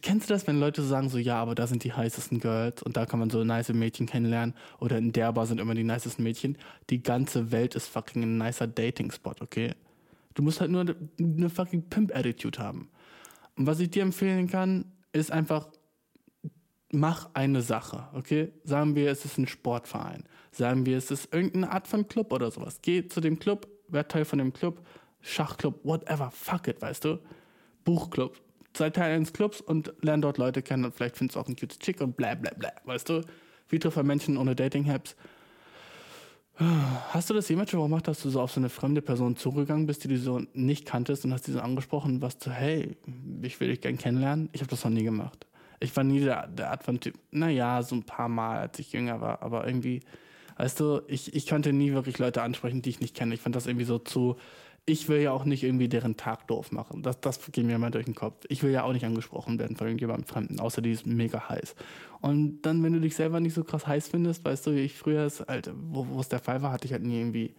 Kennst 0.02 0.28
du 0.28 0.34
das, 0.34 0.48
wenn 0.48 0.60
Leute 0.60 0.82
sagen 0.82 1.08
so, 1.10 1.20
ja, 1.20 1.40
aber 1.40 1.54
da 1.54 1.68
sind 1.68 1.84
die 1.84 1.94
heißesten 1.94 2.40
Girls 2.40 2.82
und 2.82 2.98
da 2.98 3.06
kann 3.06 3.20
man 3.20 3.30
so 3.30 3.44
nice 3.44 3.70
Mädchen 3.70 4.08
kennenlernen 4.08 4.56
oder 4.80 4.98
in 4.98 5.12
der 5.12 5.32
Bar 5.34 5.46
sind 5.46 5.60
immer 5.60 5.76
die 5.76 5.84
nicesten 5.84 6.24
Mädchen? 6.24 6.58
Die 6.90 7.04
ganze 7.04 7.52
Welt 7.52 7.76
ist 7.76 7.90
fucking 7.90 8.24
ein 8.24 8.40
nicer 8.40 8.66
Dating-Spot, 8.66 9.36
okay? 9.40 9.76
Du 10.34 10.42
musst 10.42 10.62
halt 10.62 10.72
nur 10.72 10.82
eine, 10.82 11.50
fucking 11.52 11.90
Pimp-Attitude 11.90 12.58
haben. 12.58 12.90
Und 13.56 13.68
was 13.68 13.80
ich 13.80 13.92
dir 13.92 14.02
empfehlen 14.02 14.48
kann, 14.48 14.86
ist 15.12 15.32
einfach 15.32 15.68
mach 16.92 17.30
eine 17.34 17.62
Sache, 17.62 18.08
okay? 18.14 18.52
Sagen 18.64 18.96
wir, 18.96 19.12
es 19.12 19.26
ist 19.26 19.38
ein 19.38 19.48
Sportverein. 19.48 20.24
Sagen 20.52 20.86
wir, 20.86 20.98
es 20.98 21.12
ist 21.12 21.34
irgendeine 21.34 21.72
Art 21.72 21.88
von 21.88 22.08
Club 22.08 22.34
oder 22.34 22.52
sowas. 22.52 22.80
Geh 22.82 23.08
zu 23.08 23.22
dem 23.22 23.40
Club, 23.40 23.68
werd 23.88 24.12
Teil 24.12 24.26
von 24.26 24.40
dem 24.40 24.54
Club, 24.54 24.86
Schachclub, 25.22 25.84
whatever, 25.84 26.32
fuck 26.32 26.68
it, 26.68 26.82
weißt 26.82 27.06
du? 27.06 27.20
Buchclub, 27.84 28.40
sei 28.76 28.90
Teil 28.90 29.16
eines 29.16 29.34
Clubs 29.34 29.62
und 29.62 29.94
lern 30.02 30.22
dort 30.22 30.38
Leute 30.38 30.62
kennen 30.62 30.86
und 30.86 30.96
vielleicht 30.96 31.18
findest 31.18 31.36
du 31.36 31.40
auch 31.42 31.48
einen 31.48 31.56
cute 31.56 31.80
Chick 31.80 32.02
und 32.02 32.16
bla 32.16 32.36
bla 32.36 32.52
bla. 32.58 32.72
Weißt 32.86 33.10
du? 33.10 33.22
Wie 33.68 33.80
trifft 33.80 34.02
Menschen 34.04 34.38
ohne 34.38 34.56
Dating-Apps? 34.56 35.16
Hast 37.12 37.30
du 37.30 37.34
das 37.34 37.48
jemals 37.48 37.72
schon 37.72 37.82
gemacht, 37.82 38.08
dass 38.08 38.22
du 38.22 38.30
so 38.30 38.42
auf 38.42 38.52
so 38.52 38.60
eine 38.60 38.68
fremde 38.68 39.02
Person 39.02 39.38
zugegangen 39.38 39.86
bist, 39.86 40.04
die 40.04 40.10
du 40.10 40.18
so 40.18 40.42
nicht 40.54 40.86
kanntest 40.86 41.24
und 41.24 41.32
hast 41.32 41.48
die 41.48 41.52
so 41.52 41.62
angesprochen, 41.62 42.22
was 42.22 42.38
du, 42.38 42.52
hey, 42.52 42.98
ich 43.42 43.60
will 43.62 43.70
dich 43.70 43.80
gern 43.80 43.98
kennenlernen? 43.98 44.50
Ich 44.52 44.60
habe 44.60 44.70
das 44.70 44.84
noch 44.84 44.92
nie 44.92 45.04
gemacht. 45.04 45.46
Ich 45.80 45.96
war 45.96 46.04
nie 46.04 46.20
der, 46.20 46.48
der 46.48 46.72
Art 46.72 46.84
von 46.84 47.00
Typ, 47.00 47.16
naja, 47.32 47.82
so 47.84 47.96
ein 47.96 48.04
paar 48.04 48.30
Mal, 48.30 48.60
als 48.60 48.80
ich 48.80 48.92
jünger 48.92 49.22
war, 49.22 49.42
aber 49.42 49.66
irgendwie, 49.66 50.02
weißt 50.58 50.80
du, 50.80 51.02
ich, 51.08 51.34
ich 51.34 51.48
konnte 51.48 51.72
nie 51.72 51.94
wirklich 51.94 52.18
Leute 52.18 52.42
ansprechen, 52.42 52.82
die 52.82 52.90
ich 52.90 53.00
nicht 53.00 53.16
kenne. 53.16 53.34
Ich 53.34 53.42
fand 53.42 53.56
das 53.56 53.66
irgendwie 53.66 53.86
so 53.86 53.98
zu, 53.98 54.36
ich 54.90 55.08
will 55.08 55.22
ja 55.22 55.32
auch 55.32 55.46
nicht 55.46 55.64
irgendwie 55.64 55.88
deren 55.88 56.18
Tag 56.18 56.48
doof 56.48 56.72
machen. 56.72 57.04
Das, 57.04 57.20
das 57.22 57.40
geht 57.52 57.66
mir 57.66 57.76
immer 57.76 57.92
durch 57.92 58.06
den 58.06 58.16
Kopf. 58.16 58.46
Ich 58.50 58.64
will 58.64 58.72
ja 58.72 58.84
auch 58.84 58.94
nicht 58.94 59.06
angesprochen 59.06 59.60
werden 59.60 59.76
von 59.76 59.88
irgendjemandem 59.88 60.26
Fremden, 60.26 60.60
außer 60.60 60.82
die 60.82 60.92
ist 60.92 61.06
mega 61.06 61.50
heiß. 61.50 61.76
Und 62.22 62.62
dann, 62.64 62.84
wenn 62.84 62.94
du 62.94 63.00
dich 63.00 63.16
selber 63.16 63.40
nicht 63.40 63.54
so 63.54 63.64
krass 63.64 63.88
heiß 63.88 64.10
findest, 64.10 64.44
weißt 64.44 64.68
du, 64.68 64.76
wie 64.76 64.80
ich 64.80 64.96
früher 64.96 65.26
es, 65.26 65.42
halt, 65.42 65.72
wo 65.76 66.20
es 66.20 66.30
der 66.30 66.40
Fall 66.40 66.62
war, 66.62 66.72
hatte 66.72 66.86
ich 66.86 66.92
halt 66.92 67.04
nie 67.04 67.20
irgendwie, 67.20 67.56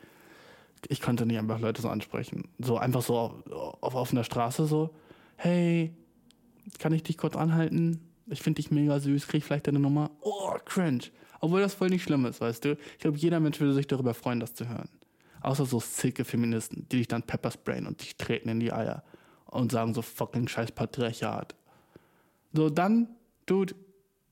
ich 0.89 1.01
konnte 1.01 1.27
nicht 1.27 1.39
einfach 1.39 1.61
Leute 1.61 1.83
so 1.83 1.89
ansprechen. 1.89 2.49
So 2.59 2.79
einfach 2.79 3.03
so 3.03 3.17
auf, 3.17 3.33
auf 3.81 3.95
offener 3.95 4.25
Straße 4.25 4.67
so, 4.67 4.91
hey, 5.37 5.95
kann 6.79 6.93
ich 6.93 7.03
dich 7.03 7.17
kurz 7.17 7.37
anhalten? 7.37 8.01
Ich 8.31 8.43
finde 8.43 8.63
dich 8.63 8.71
mega 8.71 8.99
süß, 8.99 9.27
krieg 9.27 9.39
ich 9.39 9.45
vielleicht 9.45 9.67
deine 9.67 9.81
Nummer? 9.81 10.11
Oh, 10.21 10.55
cringe. 10.65 11.05
Obwohl 11.41 11.61
das 11.61 11.75
voll 11.75 11.89
nicht 11.89 12.05
schlimm 12.05 12.25
ist, 12.27 12.41
weißt 12.41 12.65
du. 12.65 12.73
Ich 12.73 12.99
glaube, 12.99 13.19
jeder 13.19 13.41
Mensch 13.41 13.59
würde 13.61 13.75
sich 13.75 13.87
darüber 13.87 14.15
freuen, 14.15 14.41
das 14.41 14.55
zu 14.55 14.69
hören. 14.69 14.89
Außer 15.41 15.67
so 15.67 15.81
sicke 15.81 16.25
Feministen, 16.25 16.87
die 16.91 16.99
dich 16.99 17.09
dann 17.09 17.23
peppersprayen 17.23 17.87
und 17.87 18.03
dich 18.03 18.17
treten 18.17 18.49
in 18.51 18.61
die 18.61 18.73
Eier 18.73 19.03
und 19.47 19.73
sagen 19.73 19.95
so 19.95 20.03
fucking 20.03 20.49
scheiß 20.49 20.73
Patriarchat. 20.73 21.55
So, 22.53 22.69
dann, 22.69 23.09
Dude, 23.47 23.75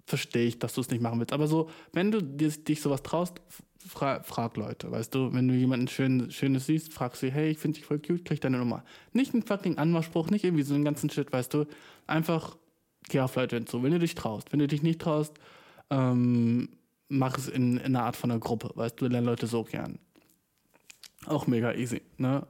verstehe 0.07 0.47
ich, 0.47 0.59
dass 0.59 0.75
du 0.75 0.81
es 0.81 0.91
nicht 0.91 1.01
machen 1.01 1.19
willst. 1.19 1.33
Aber 1.33 1.47
so, 1.47 1.71
wenn 1.93 2.11
du 2.11 2.23
dich 2.23 2.81
sowas 2.81 3.03
traust, 3.03 3.41
fra 3.79 4.23
frag 4.23 4.57
Leute, 4.57 4.91
weißt 4.91 5.15
du, 5.15 5.33
wenn 5.33 5.49
du 5.49 5.55
jemanden 5.55 5.89
schön, 5.89 6.31
Schönes 6.31 6.67
siehst, 6.67 6.93
fragst 6.93 7.23
du, 7.23 7.31
hey, 7.31 7.51
ich 7.51 7.59
finde 7.59 7.79
dich 7.79 7.87
voll 7.87 8.01
cute, 8.01 8.25
krieg 8.25 8.41
deine 8.41 8.59
Nummer. 8.59 8.85
Nicht 9.13 9.35
ein 9.35 9.43
fucking 9.43 9.79
Anmachspruch, 9.79 10.31
nicht 10.31 10.45
irgendwie 10.45 10.65
so 10.65 10.75
einen 10.75 10.85
ganzen 10.85 11.11
Shit, 11.11 11.33
weißt 11.33 11.55
du. 11.55 11.67
Einfach 12.07 12.57
geh 13.09 13.21
auf 13.21 13.37
Leute 13.37 13.57
hinzu, 13.57 13.83
wenn 13.83 13.93
du 13.93 13.99
dich 13.99 14.15
traust. 14.15 14.53
Wenn 14.53 14.61
du 14.61 14.69
dich 14.69 14.83
nicht 14.83 15.01
traust, 15.01 15.35
ähm, 15.91 16.69
mach 17.09 17.39
es 17.39 17.49
in, 17.49 17.79
in 17.79 17.97
einer 17.97 18.05
Art 18.05 18.17
von 18.17 18.31
einer 18.31 18.41
Gruppe, 18.41 18.71
weißt 18.75 19.01
du, 19.01 19.07
lernen 19.07 19.27
Leute 19.27 19.47
so 19.47 19.65
gern. 19.65 19.99
Auch 21.27 21.47
mega 21.47 21.75
easy, 21.75 22.03
ne? 22.17 22.47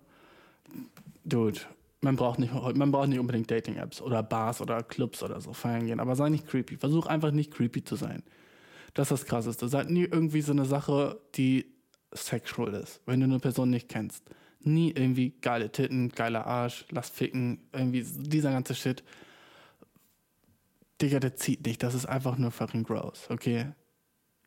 Dude, 1.24 1.60
man 2.00 2.16
braucht 2.16 2.38
nicht, 2.38 2.52
man 2.52 2.90
braucht 2.90 3.08
nicht 3.08 3.18
unbedingt 3.18 3.50
Dating-Apps 3.50 4.00
oder 4.00 4.22
Bars 4.22 4.60
oder 4.60 4.82
Clubs 4.82 5.22
oder 5.22 5.40
so 5.40 5.52
feiern 5.52 5.86
gehen, 5.86 6.00
aber 6.00 6.16
sei 6.16 6.28
nicht 6.28 6.46
creepy. 6.46 6.76
Versuch 6.76 7.06
einfach 7.06 7.30
nicht 7.30 7.52
creepy 7.52 7.84
zu 7.84 7.96
sein. 7.96 8.22
Das 8.94 9.10
ist 9.10 9.22
das 9.22 9.26
Krasseste. 9.26 9.68
Seid 9.68 9.90
nie 9.90 10.04
irgendwie 10.04 10.40
so 10.40 10.52
eine 10.52 10.64
Sache, 10.64 11.20
die 11.34 11.66
sexual 12.12 12.74
ist, 12.74 13.00
wenn 13.06 13.20
du 13.20 13.24
eine 13.24 13.40
Person 13.40 13.70
nicht 13.70 13.88
kennst. 13.88 14.24
Nie 14.60 14.90
irgendwie 14.90 15.34
geile 15.40 15.70
Titten, 15.70 16.08
geiler 16.10 16.46
Arsch, 16.46 16.84
lass 16.90 17.10
ficken, 17.10 17.60
irgendwie 17.72 18.02
dieser 18.02 18.50
ganze 18.50 18.74
Shit. 18.74 19.04
Digga, 21.00 21.20
der 21.20 21.36
zieht 21.36 21.64
nicht. 21.66 21.82
Das 21.82 21.94
ist 21.94 22.06
einfach 22.06 22.38
nur 22.38 22.50
fucking 22.50 22.84
gross, 22.84 23.28
okay? 23.30 23.72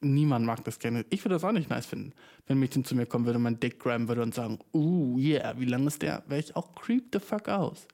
Niemand 0.02 0.46
mag 0.46 0.64
das 0.64 0.80
gerne. 0.80 1.06
Ich 1.10 1.24
würde 1.24 1.36
das 1.36 1.44
auch 1.44 1.52
nicht 1.52 1.70
nice 1.70 1.86
finden. 1.86 2.14
Wenn 2.48 2.58
ein 2.58 2.60
Mädchen 2.60 2.84
zu 2.84 2.96
mir 2.96 3.06
kommen 3.06 3.26
würde, 3.26 3.40
mein 3.40 3.60
Dick 3.60 3.80
grabben 3.80 4.08
würde 4.08 4.24
und 4.24 4.34
sagen, 4.34 4.60
uh, 4.74 5.18
yeah, 5.18 5.54
wie 5.60 5.66
lang 5.66 5.86
ist 5.86 6.02
der? 6.02 6.24
Wäre 6.28 6.40
ich 6.40 6.56
auch 6.56 6.74
creep 6.74 7.10
the 7.14 7.20
fuck 7.20 7.48
aus. 7.50 7.88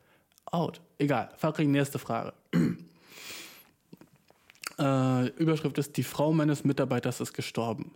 Out. 0.45 0.81
Egal. 0.97 1.29
Fucking 1.35 1.69
nächste 1.69 1.99
Frage. 1.99 2.33
äh, 4.79 5.27
Überschrift 5.31 5.77
ist, 5.77 5.97
die 5.97 6.03
Frau 6.03 6.31
meines 6.31 6.63
Mitarbeiters 6.63 7.19
ist 7.19 7.33
gestorben. 7.33 7.93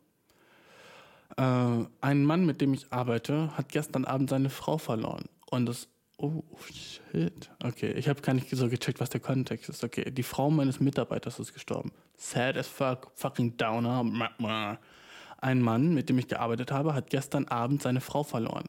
Äh, 1.38 1.86
ein 2.01 2.26
Mann, 2.26 2.45
mit 2.45 2.59
dem 2.59 2.74
ich 2.74 2.91
arbeite, 2.91 3.55
hat 3.57 3.70
gestern 3.70 4.05
Abend 4.05 4.30
seine 4.30 4.49
Frau 4.49 4.78
verloren. 4.78 5.26
Und 5.49 5.66
das, 5.68 5.88
oh 6.22 6.43
shit. 6.72 7.49
Okay, 7.63 7.91
ich 7.93 8.07
habe 8.07 8.22
gar 8.22 8.34
nicht 8.34 8.49
so 8.49 8.69
gecheckt, 8.69 8.99
was 8.99 9.09
der 9.09 9.22
Kontext 9.22 9.69
ist. 9.69 9.84
Okay, 9.84 10.11
die 10.11 10.24
Frau 10.24 10.49
meines 10.49 10.80
Mitarbeiters 10.80 11.39
ist 11.39 11.53
gestorben. 11.53 11.91
Sad 12.17 12.57
as 12.57 12.67
fuck, 12.67 13.11
fucking 13.15 13.57
downer. 13.57 14.80
Ein 15.38 15.61
Mann, 15.61 15.93
mit 15.93 16.09
dem 16.09 16.19
ich 16.19 16.28
gearbeitet 16.28 16.72
habe, 16.72 16.93
hat 16.93 17.09
gestern 17.09 17.47
Abend 17.47 17.82
seine 17.82 18.01
Frau 18.01 18.24
verloren. 18.24 18.65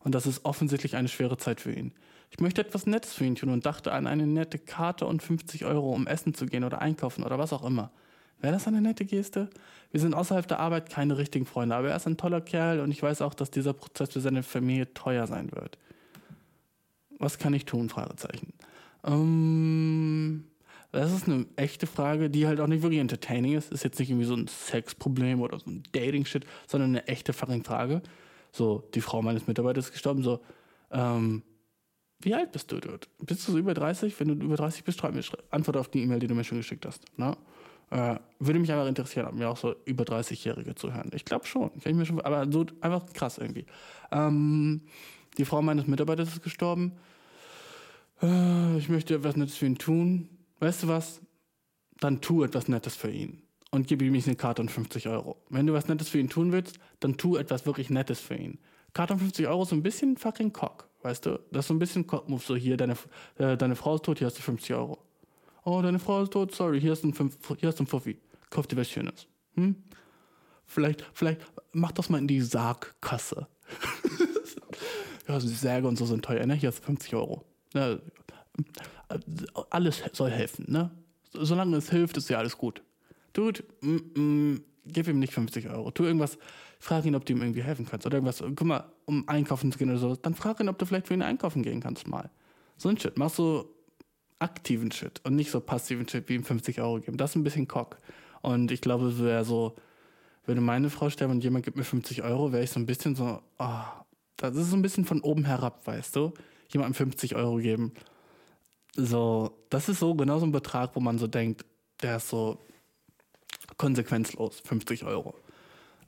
Und 0.00 0.14
das 0.14 0.26
ist 0.26 0.44
offensichtlich 0.44 0.96
eine 0.96 1.08
schwere 1.08 1.36
Zeit 1.36 1.60
für 1.60 1.72
ihn. 1.72 1.92
Ich 2.30 2.40
möchte 2.40 2.60
etwas 2.60 2.86
Nettes 2.86 3.14
für 3.14 3.24
ihn 3.24 3.36
tun 3.36 3.50
und 3.50 3.64
dachte 3.64 3.92
an 3.92 4.06
eine 4.06 4.26
nette 4.26 4.58
Karte 4.58 5.06
und 5.06 5.22
50 5.22 5.64
Euro, 5.66 5.92
um 5.92 6.06
essen 6.06 6.34
zu 6.34 6.46
gehen 6.46 6.64
oder 6.64 6.80
einkaufen 6.80 7.22
oder 7.24 7.38
was 7.38 7.52
auch 7.52 7.64
immer. 7.64 7.90
Wäre 8.40 8.54
das 8.54 8.66
eine 8.66 8.80
nette 8.80 9.04
Geste? 9.04 9.48
Wir 9.92 10.00
sind 10.00 10.14
außerhalb 10.14 10.46
der 10.46 10.58
Arbeit 10.58 10.90
keine 10.90 11.16
richtigen 11.16 11.46
Freunde, 11.46 11.76
aber 11.76 11.90
er 11.90 11.96
ist 11.96 12.06
ein 12.06 12.16
toller 12.16 12.40
Kerl 12.40 12.80
und 12.80 12.90
ich 12.90 13.02
weiß 13.02 13.22
auch, 13.22 13.34
dass 13.34 13.50
dieser 13.50 13.72
Prozess 13.72 14.12
für 14.12 14.20
seine 14.20 14.42
Familie 14.42 14.92
teuer 14.92 15.26
sein 15.26 15.52
wird. 15.52 15.78
Was 17.24 17.38
kann 17.38 17.54
ich 17.54 17.64
tun? 17.64 17.88
Fragezeichen. 17.88 18.52
Ähm, 19.02 20.44
das 20.92 21.12
ist 21.12 21.26
eine 21.26 21.46
echte 21.56 21.86
Frage, 21.86 22.30
die 22.30 22.46
halt 22.46 22.60
auch 22.60 22.66
nicht 22.66 22.82
wirklich 22.82 23.00
entertaining 23.00 23.54
ist. 23.54 23.72
Ist 23.72 23.82
jetzt 23.82 23.98
nicht 23.98 24.10
irgendwie 24.10 24.26
so 24.26 24.34
ein 24.34 24.46
Sexproblem 24.46 25.40
oder 25.40 25.58
so 25.58 25.70
ein 25.70 25.82
Dating-Shit, 25.92 26.44
sondern 26.66 26.90
eine 26.90 27.08
echte 27.08 27.32
fucking 27.32 27.64
Frage. 27.64 28.02
So, 28.52 28.88
die 28.94 29.00
Frau 29.00 29.22
meines 29.22 29.46
Mitarbeiters 29.46 29.86
ist 29.86 29.92
gestorben, 29.92 30.22
so, 30.22 30.40
ähm, 30.90 31.42
wie 32.20 32.34
alt 32.34 32.52
bist 32.52 32.70
du 32.70 32.78
dort? 32.78 33.08
Bist 33.18 33.48
du 33.48 33.52
so 33.52 33.58
über 33.58 33.74
30? 33.74 34.18
Wenn 34.20 34.28
du 34.28 34.34
über 34.34 34.56
30 34.56 34.84
bist, 34.84 35.00
schreib 35.00 35.14
mir, 35.14 35.22
antwort 35.50 35.76
auf 35.76 35.88
die 35.88 36.02
E-Mail, 36.02 36.20
die 36.20 36.26
du 36.26 36.34
mir 36.34 36.44
schon 36.44 36.58
geschickt 36.58 36.86
hast. 36.86 37.04
Ne? 37.18 37.36
Äh, 37.90 38.16
würde 38.38 38.60
mich 38.60 38.72
aber 38.72 38.86
interessieren, 38.86 39.26
ob 39.26 39.34
mir 39.34 39.48
auch 39.48 39.56
so 39.56 39.74
über 39.84 40.04
30-Jährige 40.04 40.74
zuhören. 40.74 41.10
Ich 41.14 41.24
glaube 41.24 41.46
schon. 41.46 41.70
Kann 41.80 41.92
ich 41.92 41.94
mir 41.94 42.06
schon. 42.06 42.20
Aber 42.20 42.50
so 42.50 42.66
einfach 42.80 43.04
krass 43.12 43.38
irgendwie. 43.38 43.66
Ähm, 44.12 44.82
die 45.36 45.44
Frau 45.44 45.60
meines 45.62 45.86
Mitarbeiters 45.86 46.28
ist 46.28 46.42
gestorben. 46.42 46.92
Äh, 48.22 48.78
ich 48.78 48.88
möchte 48.88 49.14
etwas 49.14 49.36
Nettes 49.36 49.56
für 49.56 49.66
ihn 49.66 49.78
tun. 49.78 50.28
Weißt 50.60 50.82
du 50.82 50.88
was? 50.88 51.20
Dann 52.00 52.20
tu 52.20 52.42
etwas 52.42 52.68
Nettes 52.68 52.96
für 52.96 53.10
ihn. 53.10 53.42
Und 53.70 53.88
gib 53.88 54.02
ihm 54.02 54.14
eine 54.14 54.36
Karte 54.36 54.62
und 54.62 54.70
50 54.70 55.08
Euro. 55.08 55.42
Wenn 55.48 55.66
du 55.66 55.72
was 55.72 55.88
Nettes 55.88 56.08
für 56.08 56.18
ihn 56.18 56.28
tun 56.28 56.52
willst, 56.52 56.78
dann 57.00 57.16
tu 57.16 57.36
etwas 57.36 57.66
wirklich 57.66 57.90
Nettes 57.90 58.20
für 58.20 58.36
ihn. 58.36 58.58
Karte 58.92 59.14
und 59.14 59.18
50 59.18 59.48
Euro 59.48 59.64
ist 59.64 59.70
so 59.70 59.76
ein 59.76 59.82
bisschen 59.82 60.16
fucking 60.16 60.52
Cock. 60.52 60.88
Weißt 61.02 61.26
du? 61.26 61.40
Das 61.50 61.64
ist 61.64 61.68
so 61.68 61.74
ein 61.74 61.78
bisschen 61.78 62.06
Cock-Move. 62.06 62.42
So 62.42 62.54
hier, 62.56 62.76
deine, 62.76 62.96
äh, 63.36 63.56
deine 63.56 63.76
Frau 63.76 63.96
ist 63.96 64.04
tot, 64.04 64.18
hier 64.18 64.26
hast 64.26 64.38
du 64.38 64.42
50 64.42 64.74
Euro. 64.74 64.98
Oh, 65.64 65.82
deine 65.82 65.98
Frau 65.98 66.22
ist 66.22 66.32
tot, 66.32 66.54
sorry, 66.54 66.80
hier 66.80 66.92
hast 66.92 67.02
du 67.02 67.08
ein, 67.08 67.32
hier 67.58 67.68
hast 67.68 67.88
Fuffi. 67.88 68.18
Kauf 68.50 68.66
dir 68.66 68.76
was 68.76 68.88
Schönes. 68.88 69.26
Hm? 69.54 69.76
Vielleicht, 70.66 71.04
vielleicht 71.12 71.40
mach 71.72 71.92
das 71.92 72.10
mal 72.10 72.18
in 72.18 72.28
die 72.28 72.40
Sargkasse. 72.40 73.48
ja, 75.28 75.38
die 75.38 75.48
Särge 75.48 75.88
und 75.88 75.96
so 75.96 76.06
sind 76.06 76.24
teuer, 76.24 76.46
ne? 76.46 76.54
Hier 76.54 76.68
hast 76.68 76.80
du 76.80 76.84
50 76.84 77.14
Euro. 77.14 77.44
Ja, 77.74 77.98
alles 79.70 80.02
soll 80.12 80.30
helfen, 80.30 80.66
ne? 80.68 80.90
Solange 81.32 81.76
es 81.76 81.90
hilft, 81.90 82.16
ist 82.16 82.30
ja 82.30 82.38
alles 82.38 82.56
gut. 82.56 82.82
Dude, 83.32 83.64
mm, 83.80 83.96
mm, 84.14 84.64
gib 84.86 85.08
ihm 85.08 85.18
nicht 85.18 85.32
50 85.32 85.68
Euro. 85.68 85.90
Tu 85.90 86.04
irgendwas, 86.04 86.38
frag 86.78 87.04
ihn, 87.04 87.16
ob 87.16 87.24
du 87.24 87.32
ihm 87.32 87.42
irgendwie 87.42 87.62
helfen 87.62 87.86
kannst. 87.86 88.06
Oder 88.06 88.18
irgendwas, 88.18 88.38
guck 88.40 88.62
mal, 88.62 88.84
um 89.04 89.28
einkaufen 89.28 89.72
zu 89.72 89.78
gehen 89.78 89.90
oder 89.90 89.98
so. 89.98 90.14
Dann 90.14 90.34
frag 90.34 90.60
ihn, 90.60 90.68
ob 90.68 90.78
du 90.78 90.86
vielleicht 90.86 91.08
für 91.08 91.14
ihn 91.14 91.22
einkaufen 91.22 91.62
gehen 91.62 91.80
kannst 91.80 92.06
mal. 92.06 92.30
So 92.76 92.88
ein 92.88 92.98
Shit. 92.98 93.18
Mach 93.18 93.30
so 93.30 93.74
aktiven 94.38 94.92
Shit 94.92 95.20
und 95.24 95.36
nicht 95.36 95.50
so 95.50 95.60
passiven 95.60 96.08
Shit 96.08 96.28
wie 96.28 96.34
ihm 96.34 96.44
50 96.44 96.80
Euro 96.80 97.00
geben. 97.00 97.16
Das 97.16 97.30
ist 97.30 97.36
ein 97.36 97.44
bisschen 97.44 97.66
Cock. 97.66 97.98
Und 98.42 98.70
ich 98.70 98.80
glaube, 98.80 99.06
es 99.06 99.18
wäre 99.18 99.44
so, 99.44 99.74
würde 100.44 100.60
meine 100.60 100.90
Frau 100.90 101.08
sterben 101.10 101.32
und 101.32 101.44
jemand 101.44 101.64
gibt 101.64 101.76
mir 101.76 101.84
50 101.84 102.22
Euro, 102.22 102.52
wäre 102.52 102.62
ich 102.62 102.70
so 102.70 102.78
ein 102.78 102.86
bisschen 102.86 103.14
so, 103.14 103.40
oh, 103.58 104.04
das 104.36 104.54
ist 104.56 104.70
so 104.70 104.76
ein 104.76 104.82
bisschen 104.82 105.04
von 105.04 105.20
oben 105.22 105.44
herab, 105.44 105.86
weißt 105.86 106.16
du? 106.16 106.34
Jemandem 106.68 106.94
50 106.94 107.36
Euro 107.36 107.56
geben. 107.56 107.92
So, 108.96 109.58
das 109.70 109.88
ist 109.88 109.98
so 109.98 110.14
genau 110.14 110.38
so 110.38 110.46
ein 110.46 110.52
Betrag, 110.52 110.94
wo 110.94 111.00
man 111.00 111.18
so 111.18 111.26
denkt, 111.26 111.64
der 112.02 112.16
ist 112.16 112.28
so 112.28 112.58
konsequenzlos, 113.76 114.60
50 114.60 115.04
Euro. 115.04 115.34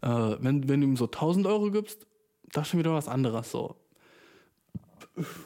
Äh, 0.03 0.37
wenn, 0.41 0.69
wenn 0.69 0.81
du 0.81 0.87
ihm 0.87 0.97
so 0.97 1.07
1000 1.07 1.47
Euro 1.47 1.71
gibst, 1.71 2.07
das 2.53 2.63
ist 2.63 2.71
schon 2.71 2.81
wieder 2.81 2.95
was 2.95 3.09
anderes 3.09 3.51
so. 3.51 3.77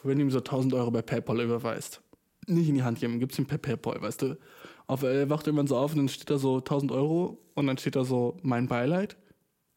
Wenn 0.02 0.18
du 0.18 0.24
ihm 0.24 0.30
so 0.30 0.38
1000 0.38 0.74
Euro 0.74 0.90
bei 0.90 1.02
PayPal 1.02 1.40
überweist, 1.40 2.02
nicht 2.46 2.68
in 2.68 2.74
die 2.74 2.82
Hand 2.82 3.00
geben, 3.00 3.20
gibst 3.20 3.38
ihm 3.38 3.46
per 3.46 3.58
PayPal, 3.58 4.00
weißt 4.02 4.22
du. 4.22 4.38
Auf, 4.86 5.02
er 5.02 5.30
wacht 5.30 5.46
irgendwann 5.46 5.68
so 5.68 5.76
auf 5.76 5.92
und 5.92 5.98
dann 5.98 6.08
steht 6.08 6.30
da 6.30 6.38
so 6.38 6.58
1000 6.58 6.90
Euro 6.90 7.38
und 7.54 7.66
dann 7.68 7.78
steht 7.78 7.96
da 7.96 8.04
so 8.04 8.36
mein 8.42 8.66
Beileid. 8.66 9.16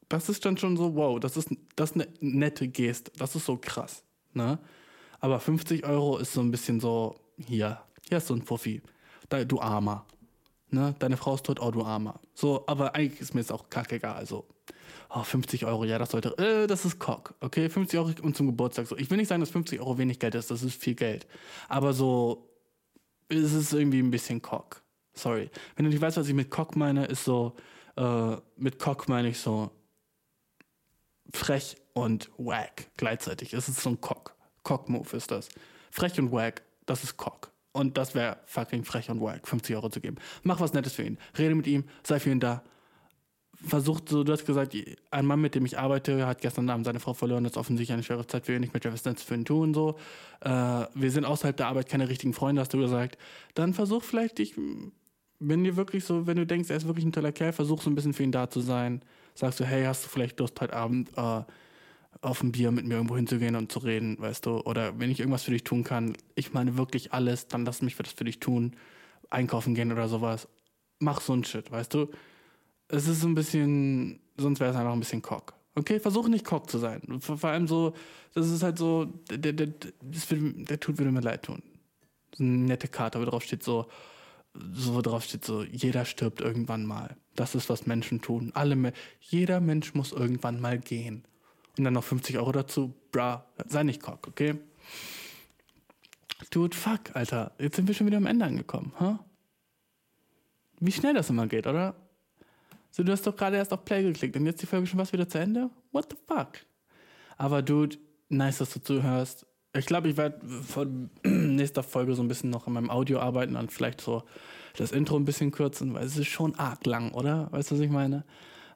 Das 0.10 0.28
ist 0.28 0.44
dann 0.46 0.58
schon 0.58 0.76
so, 0.76 0.96
wow, 0.96 1.20
das 1.20 1.38
ist, 1.38 1.50
das 1.76 1.92
ist 1.92 1.96
eine 1.96 2.08
nette 2.20 2.68
Geste. 2.68 3.12
Das 3.18 3.36
ist 3.36 3.46
so 3.46 3.58
krass. 3.58 4.04
Ne? 4.34 4.60
Aber 5.24 5.40
50 5.40 5.86
Euro 5.86 6.18
ist 6.18 6.34
so 6.34 6.42
ein 6.42 6.52
bisschen 6.52 6.82
so, 6.82 7.16
hier, 7.38 7.82
hier 8.10 8.18
ist 8.18 8.28
so 8.28 8.34
ein 8.34 8.42
Fuffi. 8.42 8.82
Da, 9.30 9.46
du 9.46 9.62
Armer. 9.62 10.06
Ne? 10.70 10.96
Deine 11.00 11.16
Frau 11.16 11.36
ist 11.36 11.46
tot, 11.46 11.62
oh 11.62 11.72
du 11.72 11.82
Armer. 11.82 12.20
So, 12.34 12.66
aber 12.68 12.94
eigentlich 12.94 13.22
ist 13.22 13.34
mir 13.34 13.40
jetzt 13.40 13.54
auch 13.54 13.70
kackegal. 13.70 14.16
Also, 14.16 14.46
oh, 15.10 15.24
50 15.24 15.66
Euro, 15.66 15.86
ja, 15.86 15.98
das 15.98 16.12
sollte, 16.12 16.38
äh, 16.38 16.68
das 16.68 16.84
ist 16.84 17.00
Cock. 17.00 17.36
Okay, 17.40 17.70
50 17.70 17.98
Euro 18.00 18.12
und 18.22 18.36
zum 18.36 18.48
Geburtstag. 18.48 18.86
So, 18.86 18.98
ich 18.98 19.10
will 19.10 19.16
nicht 19.16 19.30
sagen, 19.30 19.40
dass 19.40 19.52
50 19.52 19.80
Euro 19.80 19.98
wenig 19.98 20.20
Geld 20.20 20.36
ist, 20.36 20.52
das 20.52 20.62
ist 20.62 20.76
viel 20.76 20.96
Geld. 20.96 21.26
Aber 21.70 21.94
so, 21.94 22.50
es 23.30 23.54
ist 23.54 23.72
irgendwie 23.72 24.00
ein 24.00 24.12
bisschen 24.12 24.42
Cock. 24.42 24.84
Sorry. 25.14 25.50
Wenn 25.78 25.86
du 25.86 25.92
nicht 25.92 26.02
weißt, 26.02 26.18
was 26.18 26.28
ich 26.28 26.34
mit 26.34 26.50
Cock 26.50 26.76
meine, 26.76 27.06
ist 27.06 27.24
so, 27.24 27.56
äh, 27.96 28.36
mit 28.58 28.78
Cock 28.78 29.08
meine 29.08 29.30
ich 29.30 29.40
so 29.40 29.72
frech 31.32 31.78
und 31.94 32.30
wack 32.38 32.92
gleichzeitig. 32.98 33.54
Es 33.54 33.70
ist 33.70 33.80
so 33.80 33.90
ein 33.90 34.02
Cock. 34.02 34.33
Cock-Move 34.64 35.16
ist 35.18 35.32
das. 35.32 35.50
Frech 35.92 36.20
und 36.20 36.32
wack, 36.32 36.64
das 36.86 37.04
ist 37.04 37.18
Cock. 37.18 37.52
Und 37.74 37.98
das 37.98 38.14
wäre 38.14 38.38
fucking 38.46 38.84
frech 38.84 39.10
und 39.10 39.20
wack, 39.20 39.48
50 39.48 39.76
Euro 39.76 39.90
zu 39.90 40.00
geben. 40.00 40.18
Mach 40.44 40.60
was 40.60 40.74
Nettes 40.74 40.94
für 40.94 41.04
ihn. 41.04 41.18
Rede 41.38 41.56
mit 41.56 41.68
ihm, 41.68 41.86
sei 42.04 42.20
für 42.20 42.30
ihn 42.30 42.40
da. 42.40 42.64
Versucht 43.66 44.10
so, 44.10 44.24
du 44.24 44.32
hast 44.32 44.46
gesagt, 44.46 44.76
ein 45.10 45.26
Mann, 45.26 45.42
mit 45.42 45.56
dem 45.56 45.66
ich 45.66 45.80
arbeite, 45.80 46.28
hat 46.28 46.42
gestern 46.42 46.70
Abend 46.70 46.86
seine 46.86 47.00
Frau 47.00 47.14
verloren. 47.14 47.44
Das 47.44 47.54
ist 47.54 47.58
offensichtlich 47.58 47.94
eine 47.94 48.04
schwere 48.04 48.28
Zeit 48.28 48.46
für 48.46 48.56
ihn. 48.56 48.62
Ich 48.62 48.74
möchte 48.74 48.92
was 48.92 49.06
Nettes 49.06 49.24
für 49.24 49.36
ihn 49.36 49.46
tun. 49.46 49.74
So. 49.74 49.96
Äh, 50.42 50.50
wir 50.94 51.12
sind 51.12 51.26
außerhalb 51.26 51.56
der 51.56 51.68
Arbeit 51.68 51.90
keine 51.90 52.10
richtigen 52.10 52.34
Freunde, 52.34 52.62
hast 52.62 52.74
du 52.74 52.78
gesagt. 52.78 53.18
Dann 53.56 53.74
versuch 53.74 54.04
vielleicht 54.04 54.38
dich, 54.38 54.56
wenn 55.40 55.64
dir 55.64 55.76
wirklich 55.76 56.04
so, 56.04 56.28
wenn 56.28 56.38
du 56.38 56.46
denkst, 56.46 56.70
er 56.70 56.78
ist 56.78 56.88
wirklich 56.88 57.06
ein 57.06 57.12
toller 57.12 57.32
Kerl, 57.32 57.54
versuch 57.54 57.82
so 57.82 57.90
ein 57.90 57.96
bisschen 57.96 58.14
für 58.14 58.24
ihn 58.24 58.32
da 58.32 58.50
zu 58.50 58.60
sein. 58.60 59.02
Sagst 59.34 59.60
du, 59.60 59.66
hey, 59.66 59.86
hast 59.86 60.06
du 60.06 60.10
vielleicht 60.10 60.40
Lust 60.40 60.60
heute 60.62 60.74
Abend 60.74 61.10
äh, 61.18 61.42
auf 62.24 62.42
ein 62.42 62.52
Bier 62.52 62.72
mit 62.72 62.86
mir 62.86 62.96
irgendwo 62.96 63.16
hinzugehen 63.16 63.56
und 63.56 63.72
zu 63.72 63.80
reden, 63.80 64.18
weißt 64.20 64.46
du? 64.46 64.62
Oder 64.62 64.98
wenn 65.00 65.12
ich 65.12 65.20
irgendwas 65.20 65.44
für 65.44 65.52
dich 65.52 65.64
tun 65.64 65.84
kann, 65.84 66.16
ich 66.36 66.54
meine 66.54 66.78
wirklich 66.78 67.12
alles, 67.12 67.48
dann 67.48 67.66
lass 67.66 67.82
mich 67.82 67.98
das 67.98 68.14
für 68.14 68.24
dich 68.24 68.40
tun. 68.40 68.76
Einkaufen 69.30 69.76
gehen 69.76 69.92
oder 69.92 70.08
sowas. 70.08 70.48
Mach 71.00 71.20
so 71.20 71.34
ein 71.34 71.44
Shit, 71.44 71.72
weißt 71.72 71.94
du? 71.94 72.10
Es 72.88 73.08
ist 73.08 73.22
so 73.22 73.28
ein 73.28 73.36
bisschen, 73.36 74.22
sonst 74.38 74.60
wäre 74.60 74.72
es 74.72 74.76
einfach 74.76 74.94
ein 74.94 75.00
bisschen 75.00 75.22
Cock. 75.22 75.54
Okay, 75.76 76.00
versuch 76.00 76.28
nicht 76.30 76.46
Cock 76.46 76.70
zu 76.70 76.78
sein. 76.78 77.02
Vor, 77.20 77.44
allem 77.44 77.68
so, 77.68 77.94
das 78.34 78.50
ist 78.50 78.64
halt 78.64 78.78
so, 78.78 79.06
der, 79.30 79.54
der, 79.54 79.68
das 80.02 80.30
wird, 80.32 80.70
der 80.70 80.80
tut 80.80 81.00
würde 81.00 81.12
mir 81.12 81.22
leid 81.22 81.44
tun. 81.44 81.62
So 82.36 82.44
eine 82.44 82.52
nette 82.52 82.88
Karte, 82.88 83.20
wo 83.20 83.26
drauf 83.26 83.44
steht 83.44 83.64
so, 83.64 83.88
so 84.54 85.02
drauf 85.02 85.24
steht 85.24 85.44
so, 85.44 85.64
jeder 85.64 86.06
stirbt 86.06 86.42
irgendwann 86.42 86.86
mal. 86.86 87.18
Das 87.36 87.56
ist, 87.56 87.70
was 87.70 87.88
Menschen 87.88 88.22
tun. 88.22 88.52
Alle, 88.54 88.94
jeder 89.20 89.60
Mensch 89.60 89.94
muss 89.94 90.12
irgendwann 90.12 90.62
mal 90.62 90.78
gehen. 90.78 91.26
Und 91.78 91.84
dann 91.86 91.94
noch 91.94 92.04
50 92.04 92.38
Euro 92.38 92.52
dazu, 92.52 92.94
bra, 93.12 93.46
sei 93.68 93.84
nicht 93.84 94.02
Cock, 94.02 94.28
okay? 94.28 94.56
Dude, 96.52 96.76
fuck, 96.76 97.16
Alter. 97.16 97.52
Jetzt 97.58 97.78
sind 97.78 97.88
wir 97.88 97.96
schon 97.96 98.08
wieder 98.08 98.18
am 98.18 98.28
Ende 98.28 98.46
angekommen, 98.46 98.94
ha? 99.00 99.20
Wie 100.80 100.92
schnell 100.92 101.14
das 101.14 101.30
immer 101.30 101.48
geht, 101.48 101.66
oder? 101.66 101.96
So, 102.92 103.04
du 103.04 103.12
hast 103.12 103.26
doch 103.26 103.36
gerade 103.36 103.58
erst 103.58 103.74
auf 103.74 103.86
Play 103.86 104.04
geklickt 104.04 104.36
und 104.36 104.46
jetzt 104.46 104.62
die 104.62 104.68
Folge 104.68 104.86
schon 104.86 105.00
was 105.00 105.14
wieder 105.14 105.28
zu 105.28 105.40
Ende? 105.40 105.70
What 105.92 106.10
the 106.12 106.18
fuck? 106.28 106.60
Aber 107.38 107.62
Dude, 107.62 107.98
nice, 108.30 108.60
dass 108.60 108.74
du 108.74 108.82
zuhörst. 108.82 109.48
Ich 109.76 109.88
glaube, 109.88 110.10
ich 110.10 110.18
werde 110.18 110.46
von 110.48 111.10
nächster 111.24 111.82
Folge 111.82 112.14
so 112.14 112.22
ein 112.22 112.28
bisschen 112.28 112.52
noch 112.52 112.68
an 112.68 112.74
meinem 112.74 112.92
Audio 112.92 113.20
arbeiten 113.20 113.56
und 113.56 113.72
vielleicht 113.72 114.02
so 114.02 114.24
das 114.78 114.92
Intro 114.92 115.16
ein 115.16 115.26
bisschen 115.26 115.52
kürzen, 115.52 115.94
weil 115.94 116.06
es 116.06 116.18
ist 116.18 116.28
schon 116.28 116.54
arg 116.56 116.86
lang, 116.86 117.12
oder? 117.14 117.52
Weißt 117.52 117.72
du, 117.72 117.76
was 117.76 117.82
ich 117.82 117.90
meine? 117.90 118.26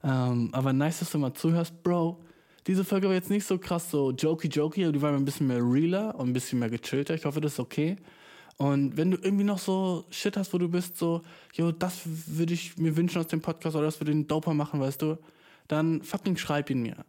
Ähm, 0.04 0.50
aber 0.54 0.74
nice, 0.74 1.00
dass 1.00 1.12
du 1.12 1.20
mal 1.20 1.34
zuhörst, 1.34 1.84
Bro. 1.84 2.24
Diese 2.68 2.84
Folge 2.84 3.08
war 3.08 3.16
jetzt 3.16 3.30
nicht 3.30 3.48
so 3.48 3.58
krass 3.58 3.90
so 3.90 4.12
jokey 4.12 4.50
jokey, 4.50 4.84
aber 4.84 4.92
die 4.92 5.02
war 5.02 5.14
ein 5.14 5.24
bisschen 5.24 5.48
mehr 5.48 5.62
realer 5.62 6.14
und 6.16 6.30
ein 6.30 6.34
bisschen 6.34 6.60
mehr 6.60 6.70
gechillter. 6.70 7.16
Ich 7.16 7.24
hoffe, 7.24 7.40
das 7.40 7.54
ist 7.54 7.60
okay. 7.60 7.96
Und 8.58 8.98
wenn 8.98 9.12
du 9.12 9.18
irgendwie 9.22 9.46
noch 9.46 9.60
so 9.60 10.06
Shit 10.10 10.36
hast, 10.36 10.54
wo 10.54 10.58
du 10.58 10.68
bist, 10.68 10.98
so, 10.98 11.22
yo, 11.54 11.72
das 11.72 12.02
würde 12.06 12.54
ich 12.54 12.78
mir 12.78 12.98
wünschen 12.98 13.20
aus 13.20 13.28
dem 13.28 13.40
Podcast 13.40 13.76
oder 13.76 13.86
das 13.86 14.02
würde 14.02 14.12
den 14.12 14.28
doper 14.28 14.54
machen, 14.54 14.82
weißt 14.82 15.02
du, 15.02 15.18
dann 15.68 16.02
fucking 16.02 16.36
schreib 16.38 16.70
ihn 16.70 16.82
mir. 16.82 17.06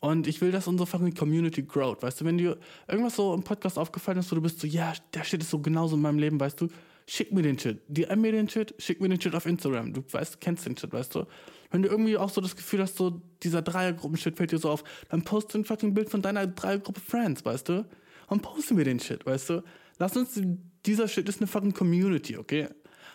Und 0.00 0.26
ich 0.26 0.40
will, 0.40 0.52
dass 0.52 0.68
unsere 0.68 0.86
fucking 0.86 1.14
Community 1.14 1.62
growt, 1.62 2.02
weißt 2.02 2.20
du, 2.20 2.24
wenn 2.24 2.38
dir 2.38 2.58
irgendwas 2.86 3.16
so 3.16 3.34
im 3.34 3.42
Podcast 3.42 3.78
aufgefallen 3.78 4.18
ist, 4.18 4.30
wo 4.30 4.36
du 4.36 4.42
bist 4.42 4.60
so, 4.60 4.66
ja, 4.66 4.92
der 5.14 5.24
Shit 5.24 5.42
ist 5.42 5.50
so 5.50 5.60
genauso 5.60 5.96
in 5.96 6.02
meinem 6.02 6.18
Leben, 6.18 6.38
weißt 6.38 6.60
du, 6.60 6.68
schick 7.06 7.32
mir 7.32 7.42
den 7.42 7.58
Shit, 7.58 7.80
DM 7.88 8.20
mir 8.20 8.32
den 8.32 8.48
Shit, 8.48 8.74
schick 8.78 9.00
mir 9.00 9.08
den 9.08 9.20
Shit 9.20 9.34
auf 9.34 9.46
Instagram, 9.46 9.92
du 9.92 10.02
weißt, 10.10 10.40
kennst 10.40 10.66
den 10.66 10.76
Shit, 10.76 10.92
weißt 10.92 11.14
du. 11.14 11.26
Wenn 11.70 11.82
du 11.82 11.88
irgendwie 11.88 12.16
auch 12.16 12.30
so 12.30 12.40
das 12.40 12.54
Gefühl 12.54 12.82
hast, 12.82 12.96
so 12.96 13.22
dieser 13.42 13.62
Dreiergruppen-Shit 13.62 14.36
fällt 14.36 14.52
dir 14.52 14.58
so 14.58 14.70
auf, 14.70 14.84
dann 15.08 15.22
poste 15.22 15.58
ein 15.58 15.64
fucking 15.64 15.94
Bild 15.94 16.10
von 16.10 16.22
deiner 16.22 16.46
Dreiergruppe 16.46 17.00
Friends, 17.00 17.44
weißt 17.44 17.68
du, 17.68 17.86
und 18.28 18.42
poste 18.42 18.74
mir 18.74 18.84
den 18.84 19.00
Shit, 19.00 19.24
weißt 19.24 19.50
du. 19.50 19.62
Lass 19.98 20.16
uns, 20.16 20.40
dieser 20.84 21.08
Shit 21.08 21.28
ist 21.28 21.40
eine 21.40 21.46
fucking 21.46 21.72
Community, 21.72 22.36
okay? 22.36 22.68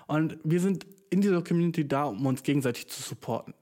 Und 0.08 0.38
wir 0.44 0.60
sind 0.60 0.86
in 1.10 1.22
dieser 1.22 1.42
Community 1.42 1.88
da, 1.88 2.06
um 2.06 2.26
uns 2.26 2.44
gegenseitig 2.44 2.88
zu 2.88 3.02
supporten. 3.02 3.54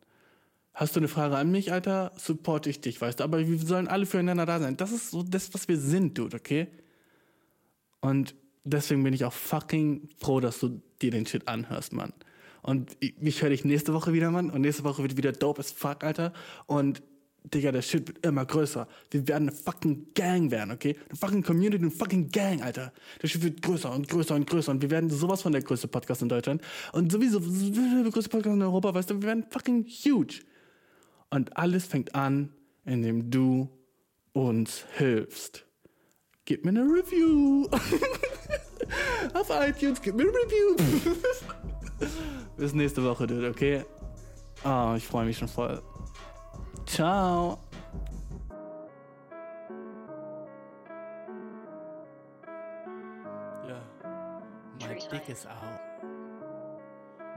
Hast 0.73 0.95
du 0.95 0.99
eine 0.99 1.07
Frage 1.07 1.37
an 1.37 1.51
mich, 1.51 1.71
Alter? 1.71 2.11
Supporte 2.17 2.69
ich 2.69 2.81
dich, 2.81 2.99
weißt 2.99 3.19
du? 3.19 3.23
Aber 3.23 3.47
wir 3.47 3.57
sollen 3.59 3.87
alle 3.87 4.05
füreinander 4.05 4.45
da 4.45 4.59
sein. 4.59 4.75
Das 4.75 4.91
ist 4.91 5.11
so 5.11 5.23
das, 5.23 5.53
was 5.53 5.67
wir 5.69 5.77
sind, 5.77 6.17
Dude, 6.17 6.35
okay? 6.35 6.67
Und 8.01 8.35
deswegen 8.65 9.03
bin 9.03 9.13
ich 9.13 9.23
auch 9.23 9.33
fucking 9.33 10.09
froh, 10.17 10.39
dass 10.39 10.59
du 10.59 10.81
dir 11.01 11.11
den 11.11 11.25
Shit 11.25 11.47
anhörst, 11.47 11.93
Mann. 11.93 12.13
Und 12.61 12.97
ich, 12.99 13.15
ich 13.21 13.41
höre 13.41 13.51
dich 13.51 13.63
nächste 13.63 13.93
Woche 13.93 14.11
wieder, 14.11 14.31
Mann. 14.31 14.49
Und 14.49 14.61
nächste 14.61 14.83
Woche 14.83 15.03
wird 15.03 15.17
wieder 15.17 15.31
dope 15.31 15.59
as 15.59 15.71
fuck, 15.71 16.03
Alter. 16.03 16.33
Und 16.65 17.01
Digga, 17.43 17.71
der 17.71 17.83
Shit 17.83 18.07
wird 18.07 18.25
immer 18.25 18.43
größer. 18.43 18.87
Wir 19.11 19.27
werden 19.27 19.49
eine 19.49 19.55
fucking 19.55 20.07
Gang 20.15 20.49
werden, 20.49 20.71
okay? 20.71 20.95
Eine 21.07 21.17
fucking 21.17 21.43
Community, 21.43 21.83
eine 21.83 21.91
fucking 21.91 22.29
Gang, 22.29 22.63
Alter. 22.63 22.91
Der 23.21 23.27
Shit 23.27 23.43
wird 23.43 23.61
größer 23.61 23.91
und 23.91 24.07
größer 24.07 24.33
und 24.33 24.49
größer. 24.49 24.71
Und 24.71 24.81
wir 24.81 24.89
werden 24.89 25.11
sowas 25.11 25.43
von 25.43 25.51
der 25.51 25.61
größte 25.61 25.87
Podcast 25.87 26.23
in 26.23 26.29
Deutschland. 26.29 26.61
Und 26.91 27.11
sowieso 27.11 27.39
der 27.39 28.11
größte 28.11 28.29
Podcast 28.29 28.55
in 28.55 28.61
Europa, 28.61 28.93
weißt 28.95 29.11
du, 29.11 29.21
wir 29.21 29.27
werden 29.27 29.45
fucking 29.49 29.85
huge. 29.85 30.41
Und 31.29 31.55
alles 31.55 31.85
fängt 31.85 32.15
an, 32.15 32.51
indem 32.83 33.29
du 33.29 33.69
uns 34.33 34.85
hilfst. 34.97 35.65
Gib 36.45 36.65
mir 36.65 36.69
eine 36.71 36.83
Review. 36.83 37.67
Auf 39.33 39.49
iTunes, 39.49 40.01
gib 40.01 40.15
mir 40.15 40.23
eine 40.23 40.31
Review. 40.31 40.75
Bis 42.57 42.73
nächste 42.73 43.03
Woche, 43.03 43.27
Dude, 43.27 43.49
okay? 43.49 43.85
Ah, 44.63 44.93
ich 44.95 45.05
freue 45.05 45.25
mich 45.25 45.37
schon 45.37 45.47
voll. 45.47 45.81
Ciao. 46.85 47.59
Yeah. 53.67 53.81
My 54.79 54.95
dick 55.11 55.29
is 55.29 55.45
out. 55.45 55.81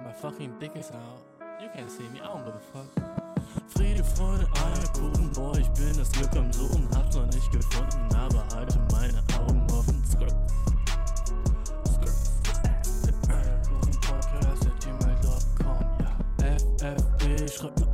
My 0.04 0.12
fucking 0.12 0.52
dick 0.60 0.76
is 0.76 0.90
out. 0.90 1.24
You 1.60 1.68
can't 1.74 1.90
see 1.90 2.04
me, 2.12 2.20
I 2.20 2.26
don't 2.26 2.44
give 2.44 2.54
a 2.54 2.60
fuck. 2.72 2.86
Friede, 3.68 4.04
Freude, 4.04 4.46
Eierkuchen, 4.54 5.30
boah, 5.32 5.56
ich 5.58 5.68
bin 5.70 5.96
das 5.96 6.10
Glück 6.12 6.34
am 6.36 6.52
Suchen, 6.52 6.88
hab's 6.94 7.16
noch 7.16 7.26
nicht 7.26 7.50
gefunden, 7.50 8.14
aber 8.14 8.46
halte 8.54 8.78
meine 8.92 9.22
Augen 9.38 9.66
offen. 9.72 10.02
Skirt. 10.04 10.34
Schreib 17.58 17.76
mir 17.80 17.87